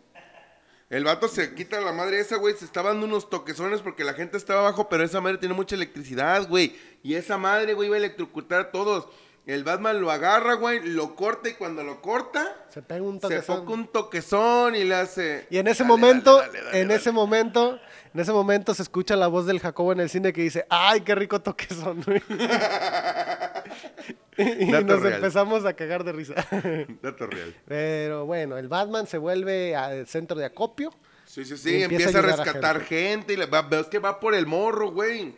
El 0.96 1.04
vato 1.04 1.28
se 1.28 1.54
quita 1.56 1.82
la 1.82 1.92
madre 1.92 2.20
esa, 2.20 2.38
güey, 2.38 2.56
se 2.56 2.66
está 2.66 2.84
dando 2.84 3.06
unos 3.06 3.30
toquezones 3.30 3.82
porque 3.82 4.04
la 4.04 4.14
gente 4.14 4.38
estaba 4.38 4.60
abajo, 4.62 4.90
pero 4.90 5.04
esa 5.04 5.22
madre 5.22 5.38
tiene 5.40 5.56
mucha 5.56 5.76
electricidad, 5.76 6.48
güey. 6.48 6.76
Y 7.02 7.16
esa 7.16 7.38
madre, 7.38 7.74
güey, 7.74 7.88
iba 7.88 7.96
a 7.96 8.00
electrocutar 8.00 8.60
a 8.62 8.72
todos. 8.72 9.08
El 9.46 9.64
Batman 9.66 10.00
lo 10.00 10.10
agarra, 10.10 10.54
güey, 10.54 10.80
lo 10.88 11.16
corta 11.16 11.50
y 11.50 11.54
cuando 11.56 11.84
lo 11.84 12.02
corta, 12.02 12.66
Se 12.70 12.82
pega 12.82 13.02
un 13.02 13.16
se 13.16 13.22
toquezón. 13.22 13.58
foca 13.58 13.74
un 13.74 13.88
toquezón 13.88 14.76
y 14.76 14.86
le 14.86 14.96
hace... 14.96 15.48
Y 15.50 15.58
en 15.58 15.68
ese 15.68 15.84
Dale, 15.84 15.88
momento, 15.98 16.38
dale, 16.38 16.52
dale, 16.54 16.66
dale, 16.66 16.80
en 16.80 16.92
ese 16.92 17.12
momento, 17.12 17.78
en 18.14 18.20
ese 18.20 18.32
momento 18.32 18.74
se 18.74 18.84
escucha 18.84 19.16
la 19.16 19.28
voz 19.28 19.46
del 19.46 19.60
Jacobo 19.60 19.92
en 19.92 20.00
el 20.00 20.10
cine 20.10 20.34
que 20.34 20.42
dice, 20.42 20.66
ay, 20.70 21.02
qué 21.02 21.16
rico 21.16 21.42
toquezón. 21.42 22.04
güey". 22.04 22.22
y 24.38 24.72
Dato 24.72 24.86
nos 24.86 25.02
real. 25.02 25.16
empezamos 25.16 25.66
a 25.66 25.74
cagar 25.74 26.04
de 26.04 26.12
risa. 26.12 26.34
Dato 27.02 27.28
real. 27.28 27.56
Pero 27.66 28.26
bueno, 28.26 28.58
el 28.58 28.68
Batman 28.68 29.08
se 29.08 29.18
vuelve 29.18 29.76
al 29.76 30.08
centro 30.08 30.38
de 30.38 30.46
acopio. 30.46 30.94
Sí, 31.26 31.46
sí, 31.46 31.58
sí, 31.58 31.82
empieza 31.82 32.10
empieza, 32.10 32.20
a 32.20 32.44
rescatar 32.44 32.82
gente. 32.82 33.34
y 33.34 33.38
le 33.38 33.46
va, 33.48 33.68
es 33.72 33.88
que 33.88 34.00
va 34.00 34.20
por 34.20 34.36
el 34.36 34.46
morro, 34.46 34.92
güey. 34.92 35.34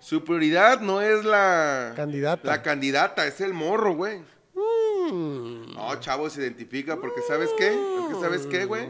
Su 0.00 0.22
prioridad 0.22 0.80
no 0.80 1.00
es 1.00 1.24
la 1.24 1.92
Candidata. 1.96 2.46
La 2.46 2.62
candidata, 2.62 3.26
es 3.26 3.40
el 3.40 3.54
morro, 3.54 3.94
güey. 3.94 4.18
Mm. 4.54 5.72
No, 5.74 5.98
chavo, 6.00 6.28
se 6.28 6.42
identifica 6.42 7.00
porque 7.00 7.22
¿sabes 7.26 7.48
qué? 7.56 7.68
Es 7.68 8.14
que 8.14 8.20
¿sabes 8.20 8.46
qué, 8.46 8.64
güey? 8.66 8.88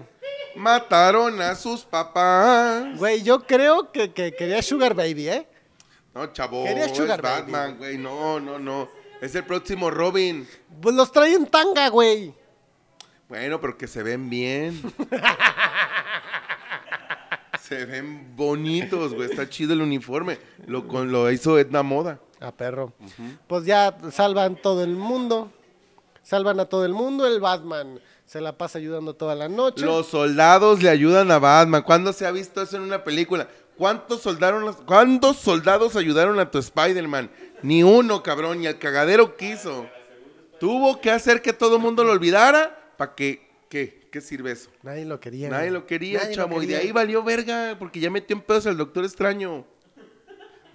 Mataron 0.56 1.40
a 1.40 1.54
sus 1.54 1.84
papás. 1.84 2.98
Güey, 2.98 3.22
yo 3.22 3.46
creo 3.46 3.92
que, 3.92 4.12
que 4.12 4.34
quería 4.34 4.62
Sugar 4.62 4.94
Baby, 4.94 5.28
¿eh? 5.28 5.48
No, 6.14 6.32
chavo, 6.32 6.64
Quería 6.64 6.86
es 6.86 6.96
Sugar 6.96 7.22
Baby, 7.22 7.52
güey. 7.78 7.98
No, 7.98 8.40
no, 8.40 8.58
no. 8.58 8.88
Es 9.20 9.34
el 9.34 9.44
próximo 9.44 9.90
Robin. 9.90 10.48
Pues 10.80 10.94
los 10.94 11.12
trae 11.12 11.34
en 11.34 11.46
tanga, 11.46 11.88
güey. 11.88 12.34
Bueno, 13.28 13.60
pero 13.60 13.76
que 13.76 13.86
se 13.86 14.02
ven 14.02 14.30
bien. 14.30 14.80
se 17.60 17.84
ven 17.84 18.34
bonitos, 18.36 19.14
güey. 19.14 19.30
Está 19.30 19.48
chido 19.48 19.74
el 19.74 19.82
uniforme. 19.82 20.38
Lo, 20.66 20.88
con, 20.88 21.12
lo 21.12 21.30
hizo 21.30 21.58
Edna 21.58 21.82
Moda. 21.82 22.20
A 22.40 22.52
perro. 22.52 22.92
Pues 23.46 23.64
ya 23.64 23.96
salvan 24.10 24.56
todo 24.56 24.84
el 24.84 24.96
mundo. 24.96 25.52
Salvan 26.22 26.60
a 26.60 26.66
todo 26.66 26.84
el 26.84 26.92
mundo. 26.92 27.26
El 27.26 27.40
Batman 27.40 28.00
se 28.28 28.42
la 28.42 28.58
pasa 28.58 28.78
ayudando 28.78 29.14
toda 29.14 29.34
la 29.34 29.48
noche. 29.48 29.86
Los 29.86 30.08
soldados 30.08 30.82
le 30.82 30.90
ayudan 30.90 31.30
a 31.30 31.38
Batman. 31.38 31.82
¿Cuándo 31.82 32.12
se 32.12 32.26
ha 32.26 32.30
visto 32.30 32.60
eso 32.60 32.76
en 32.76 32.82
una 32.82 33.02
película? 33.02 33.48
¿Cuántos, 33.78 34.20
soldaron, 34.20 34.70
¿Cuántos 34.84 35.38
soldados 35.38 35.96
ayudaron 35.96 36.38
a 36.38 36.50
tu 36.50 36.58
Spider-Man? 36.58 37.30
Ni 37.62 37.82
uno, 37.82 38.22
cabrón. 38.22 38.60
Ni 38.60 38.66
el 38.66 38.78
cagadero 38.78 39.34
quiso. 39.34 39.88
Tuvo 40.60 41.00
que 41.00 41.10
hacer 41.10 41.40
que 41.40 41.54
todo 41.54 41.76
el 41.76 41.82
mundo 41.82 42.04
lo 42.04 42.12
olvidara. 42.12 42.92
¿Para 42.98 43.14
qué? 43.14 43.48
¿Qué? 43.70 44.08
¿Qué 44.12 44.20
sirve 44.20 44.52
eso? 44.52 44.68
Nadie 44.82 45.06
lo 45.06 45.18
quería. 45.20 45.48
Nadie 45.48 45.70
lo 45.70 45.86
quería, 45.86 46.18
Nadie 46.18 46.36
lo 46.36 46.42
chavo. 46.42 46.62
Y 46.62 46.66
de 46.66 46.76
ahí 46.76 46.92
valió 46.92 47.22
verga. 47.24 47.76
Porque 47.78 47.98
ya 47.98 48.10
metió 48.10 48.36
en 48.36 48.42
pedos 48.42 48.66
al 48.66 48.76
Doctor 48.76 49.06
Extraño. 49.06 49.64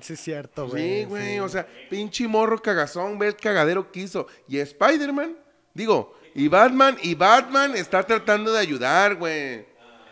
Sí, 0.01 0.13
es 0.13 0.19
cierto, 0.19 0.69
güey. 0.69 1.01
Sí, 1.01 1.05
güey. 1.05 1.39
O 1.39 1.47
sea, 1.47 1.67
pinche 1.87 2.27
morro 2.27 2.59
cagazón. 2.59 3.19
Ve 3.19 3.27
el 3.27 3.35
cagadero 3.35 3.91
que 3.91 3.99
hizo. 3.99 4.25
Y 4.47 4.57
Spider-Man. 4.57 5.37
Digo, 5.75 6.15
y 6.35 6.47
Batman. 6.47 6.97
Y 7.01 7.15
Batman 7.15 7.75
está 7.75 8.03
tratando 8.03 8.51
de 8.53 8.59
ayudar, 8.59 9.15
güey. 9.15 9.65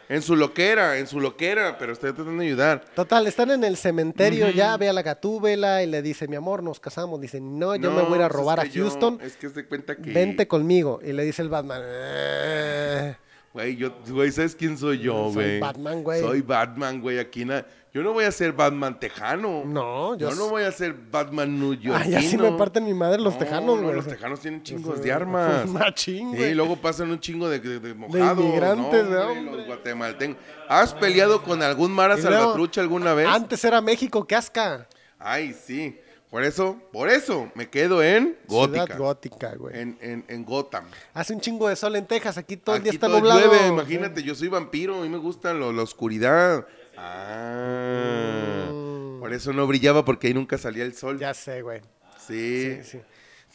En 0.10 0.22
su 0.22 0.36
loquera, 0.36 0.98
en 0.98 1.08
su 1.08 1.22
loquera. 1.22 1.78
Pero 1.78 1.94
está 1.94 2.08
tratando 2.14 2.42
de 2.42 2.48
ayudar. 2.48 2.84
Total, 2.96 3.26
están 3.28 3.52
en 3.52 3.64
el 3.64 3.78
cementerio 3.78 4.50
ya, 4.50 4.76
ve 4.76 4.90
a 4.90 4.94
la 4.94 5.02
gatúbela 5.04 5.84
y 5.84 5.88
le 5.88 6.02
dice, 6.02 6.28
mi 6.28 6.36
amor, 6.36 6.62
nos 6.64 6.80
casamos. 6.82 7.22
Dice, 7.22 7.40
no, 7.40 7.76
yo 7.78 7.92
me 7.92 8.02
voy 8.02 8.14
a 8.14 8.16
ir 8.18 8.22
a 8.24 8.28
pues 8.28 8.40
robar 8.40 8.60
es 8.60 8.66
a 8.66 8.68
que 8.68 8.78
yo- 8.78 8.84
Houston. 8.90 9.20
es 9.24 9.38
que 9.38 9.50
se 9.50 9.66
cuenta 9.66 9.96
que. 9.96 10.12
Vente 10.12 10.48
conmigo. 10.48 11.00
Y 11.02 11.14
le 11.14 11.24
dice 11.24 11.42
el 11.42 11.50
Batman, 11.50 11.82
"Eh". 11.86 13.16
Güey, 13.54 13.76
yo, 13.76 13.94
güey, 14.08 14.32
¿sabes 14.32 14.56
quién 14.56 14.78
soy 14.78 15.00
yo, 15.00 15.26
Soy 15.26 15.34
güey? 15.34 15.60
Batman, 15.60 16.04
güey. 16.04 16.22
Soy 16.22 16.42
Batman, 16.42 17.02
güey. 17.02 17.20
Aquí 17.20 17.44
na- 17.44 17.66
Yo 17.94 18.04
no 18.04 18.14
voy 18.14 18.24
a 18.24 18.32
ser 18.32 18.54
Batman 18.54 18.98
tejano. 19.02 19.64
No, 19.66 20.16
yo 20.16 20.30
yo 20.30 20.36
no 20.38 20.48
voy 20.50 20.64
a 20.64 20.72
ser 20.72 20.94
Batman 20.94 21.60
New 21.60 21.74
Ah, 21.94 22.06
ya 22.06 22.22
sí 22.22 22.38
me 22.38 22.52
parten 22.54 22.86
mi 22.86 22.94
madre 22.94 23.20
los 23.22 23.34
No, 23.34 23.40
tejanos, 23.40 23.76
no, 23.78 23.84
güey. 23.84 23.96
los 23.96 24.06
O 24.06 24.08
sea, 24.10 24.18
tejanos 24.18 24.40
tienen 24.40 24.64
chingos 24.64 24.98
sí, 25.00 25.04
de 25.04 25.12
armas. 25.12 25.68
machín, 25.68 26.32
Sí, 26.32 26.38
güey. 26.38 26.52
y 26.52 26.56
luego 26.56 26.78
pasan 26.78 27.12
un 27.12 27.20
chingo 27.20 27.50
de, 27.50 27.60
de, 27.60 27.80
de 27.82 27.94
mojados. 27.94 28.40
inmigrantes, 28.46 29.04
¿no, 29.10 29.20
hombre? 29.22 29.40
hombre. 29.40 29.56
Los 29.58 29.66
guatemaltecos. 29.68 30.38
¿Has 30.70 30.94
peleado 30.94 31.44
con 31.44 31.62
algún 31.62 31.92
Mara 31.92 32.16
luego, 32.16 32.30
Salvatrucha 32.30 32.80
alguna 32.80 33.14
vez? 33.14 33.28
Antes 33.28 33.62
era 33.66 33.82
México, 33.82 34.26
qué 34.26 34.36
asca. 34.36 34.88
Ay, 35.20 35.54
sí. 35.54 36.00
Por 36.30 36.44
eso, 36.46 36.78
por 36.94 37.10
eso 37.10 37.52
me 37.56 37.70
quedo 37.70 38.02
en 38.02 38.38
Gótica. 38.48 38.86
Ciudad 38.86 38.98
gótica, 39.00 39.54
güey. 39.56 39.78
En, 39.78 39.98
en, 40.00 40.24
en 40.30 40.46
Gotham. 40.46 40.86
Hace 41.14 41.34
un 41.34 41.42
chingo 41.42 41.68
de 41.68 41.76
sol 41.76 41.94
en 41.98 42.06
Texas, 42.06 42.38
aquí 42.38 42.56
todo 42.56 42.78
el 42.78 42.84
día 42.84 42.94
está 42.94 43.08
todo 43.08 43.18
nublado. 43.20 43.42
llueve, 43.42 43.68
imagínate, 43.68 44.24
yo 44.24 44.34
soy 44.34 44.48
vampiro, 44.48 44.98
a 44.98 45.02
mí 45.02 45.10
me 45.10 45.18
gusta 45.18 45.52
lo- 45.54 45.74
la 45.74 45.82
oscuridad. 45.84 46.66
Ah, 47.04 48.68
Mm. 48.72 49.20
por 49.20 49.34
eso 49.34 49.52
no 49.54 49.66
brillaba 49.68 50.04
porque 50.06 50.28
ahí 50.28 50.34
nunca 50.34 50.58
salía 50.58 50.84
el 50.84 50.94
sol. 50.94 51.18
Ya 51.20 51.34
sé, 51.34 51.62
güey. 51.62 51.82
Sí. 52.28 52.80
Sí, 52.84 52.92
sí. 52.92 53.02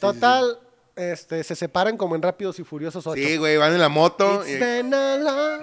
Total, 0.01 0.59
este, 0.97 1.43
se 1.44 1.55
separan 1.55 1.97
como 1.97 2.16
en 2.16 2.23
Rápidos 2.23 2.59
y 2.59 2.64
Furiosos 2.64 3.06
8. 3.06 3.20
Sí, 3.23 3.36
güey, 3.36 3.56
van 3.56 3.73
en 3.73 3.81
la 3.81 3.89
moto. 3.89 4.43
It's 4.43 4.56
y- 4.56 4.59
been 4.59 4.93
a 4.93 5.16
long 5.16 5.60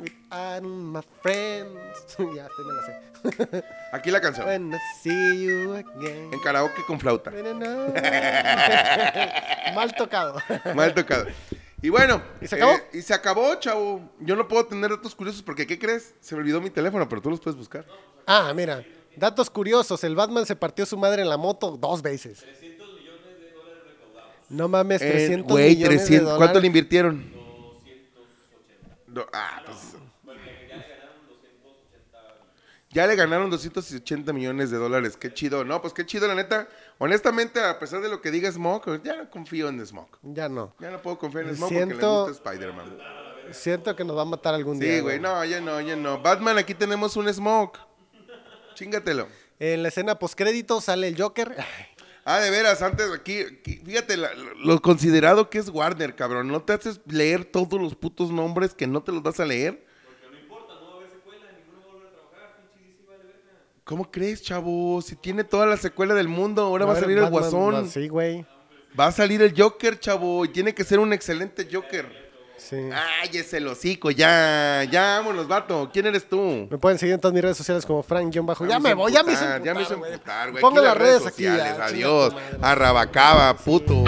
without 0.00 0.62
my 0.62 1.00
friends. 1.22 2.16
ya, 2.36 2.48
sí 2.48 2.62
me 2.66 2.72
la 2.74 2.82
sé. 2.86 2.92
Aquí 3.92 4.10
la 4.10 4.20
canción. 4.20 4.46
When 4.46 4.72
I 4.74 4.78
see 5.02 5.44
you 5.44 5.74
again. 5.74 6.30
En 6.32 6.40
karaoke 6.40 6.82
con 6.86 6.98
flauta. 6.98 7.30
Mal 9.74 9.94
tocado. 9.94 10.40
Mal 10.74 10.94
tocado. 10.94 11.26
Y 11.82 11.88
bueno. 11.88 12.22
¿Y 12.40 12.46
se 12.46 12.56
acabó? 12.56 12.72
eh, 12.72 12.84
y 12.92 13.02
se 13.02 13.14
acabó, 13.14 13.54
chavo. 13.56 14.10
Yo 14.20 14.36
no 14.36 14.46
puedo 14.48 14.66
tener 14.66 14.90
datos 14.90 15.14
curiosos 15.14 15.42
porque, 15.42 15.66
¿qué 15.66 15.78
crees? 15.78 16.14
Se 16.20 16.34
me 16.34 16.40
olvidó 16.42 16.60
mi 16.60 16.70
teléfono, 16.70 17.08
pero 17.08 17.22
tú 17.22 17.30
los 17.30 17.40
puedes 17.40 17.56
buscar. 17.56 17.86
Ah, 18.26 18.52
mira. 18.54 18.84
Datos 19.16 19.48
curiosos. 19.50 20.02
El 20.04 20.14
Batman 20.14 20.46
se 20.46 20.56
partió 20.56 20.84
su 20.86 20.96
madre 20.96 21.22
en 21.22 21.28
la 21.28 21.36
moto 21.36 21.76
dos 21.76 22.02
veces. 22.02 22.44
No 24.48 24.68
mames, 24.68 25.00
En- 25.00 25.10
300 25.12 25.52
Güey, 25.52 25.76
millones 25.76 25.98
300. 26.04 26.32
de 26.32 26.36
¿Cuánto 26.36 26.42
le 26.42 26.48
dólares. 26.48 26.66
invirtieron? 26.66 27.32
Do- 29.06 29.26
ah, 29.32 29.62
pues. 29.64 29.78
Ya 32.92 33.06
le 33.06 33.14
ganaron 33.14 33.48
280 33.50 34.32
millones 34.32 34.70
de 34.72 34.76
dólares. 34.78 35.16
Qué 35.16 35.32
chido. 35.32 35.64
No, 35.64 35.80
pues 35.80 35.94
qué 35.94 36.04
chido, 36.04 36.26
la 36.26 36.34
neta. 36.34 36.68
Honestamente, 37.02 37.58
a 37.64 37.78
pesar 37.78 38.02
de 38.02 38.10
lo 38.10 38.20
que 38.20 38.30
diga 38.30 38.52
Smoke, 38.52 39.00
ya 39.02 39.16
no 39.16 39.30
confío 39.30 39.70
en 39.70 39.84
Smoke. 39.86 40.18
Ya 40.22 40.50
no. 40.50 40.74
Ya 40.78 40.90
no 40.90 41.00
puedo 41.00 41.18
confiar 41.18 41.46
en 41.46 41.56
Smoke 41.56 41.72
porque 41.72 41.94
le 41.94 42.06
gusta 42.06 42.30
Spider-Man. 42.50 42.98
Siento 43.52 43.96
que 43.96 44.04
nos 44.04 44.16
va 44.18 44.22
a 44.22 44.26
matar 44.26 44.54
algún 44.54 44.78
día. 44.78 44.96
Sí, 44.96 45.00
güey. 45.00 45.18
No, 45.18 45.42
ya 45.46 45.62
no, 45.62 45.80
ya 45.80 45.96
no. 45.96 46.20
Batman, 46.20 46.58
aquí 46.58 46.74
tenemos 46.74 47.16
un 47.16 47.32
Smoke. 47.32 47.78
Chingatelo. 48.74 49.28
En 49.58 49.82
la 49.82 49.88
escena 49.88 50.18
postcrédito 50.18 50.80
sale 50.82 51.08
el 51.08 51.20
Joker. 51.20 51.56
Ah, 52.26 52.38
de 52.38 52.50
veras, 52.50 52.82
antes 52.82 53.10
aquí, 53.12 53.40
aquí, 53.40 53.76
fíjate 53.84 54.18
la- 54.18 54.34
lo 54.34 54.80
considerado 54.82 55.48
que 55.48 55.58
es 55.58 55.70
Warner, 55.70 56.14
cabrón. 56.14 56.48
No 56.48 56.62
te 56.62 56.74
haces 56.74 57.00
leer 57.06 57.46
todos 57.46 57.80
los 57.80 57.94
putos 57.96 58.30
nombres 58.30 58.74
que 58.74 58.86
no 58.86 59.02
te 59.02 59.10
los 59.10 59.22
vas 59.22 59.40
a 59.40 59.46
leer. 59.46 59.86
¿Cómo 63.90 64.08
crees, 64.08 64.40
chavo? 64.40 65.02
Si 65.02 65.16
tiene 65.16 65.42
toda 65.42 65.66
la 65.66 65.76
secuela 65.76 66.14
del 66.14 66.28
mundo, 66.28 66.62
ahora 66.62 66.84
va 66.84 66.92
a 66.92 67.00
salir 67.00 67.18
el 67.18 67.28
Guasón. 67.28 67.90
Sí, 67.90 68.06
güey. 68.06 68.46
Va 68.98 69.08
a 69.08 69.12
salir 69.12 69.42
el 69.42 69.52
Joker, 69.60 69.98
chavo, 69.98 70.44
y 70.44 70.48
tiene 70.48 70.72
que 70.72 70.84
ser 70.84 71.00
un 71.00 71.12
excelente 71.12 71.66
Joker. 71.68 72.06
Sí. 72.56 72.76
Ay, 72.76 73.30
ese 73.32 73.56
el 73.56 73.66
hocico, 73.66 74.12
ya, 74.12 74.84
ya, 74.88 75.16
vámonos, 75.18 75.48
vato. 75.48 75.90
¿Quién 75.92 76.06
eres 76.06 76.28
tú? 76.28 76.68
Me 76.70 76.78
pueden 76.78 77.00
seguir 77.00 77.14
en 77.14 77.20
todas 77.20 77.34
mis 77.34 77.42
redes 77.42 77.56
sociales 77.56 77.84
como 77.84 78.04
Frank-Bajo. 78.04 78.64
Ya 78.64 78.78
me 78.78 78.94
voy, 78.94 79.10
ya 79.10 79.24
me 79.24 79.32
emputar, 79.32 79.60
Ya 79.64 79.74
me 79.74 79.82
hizo 79.82 79.94
emputar, 79.94 80.52
güey. 80.52 80.64
Aquí 80.64 80.76
las 80.76 80.96
redes 80.96 81.26
aquí. 81.26 81.42
sociales. 81.42 81.64
ya, 81.64 81.72
chinga 81.72 81.86
Adiós. 81.86 82.34
Arrabacaba, 82.62 83.56
puto. 83.56 84.04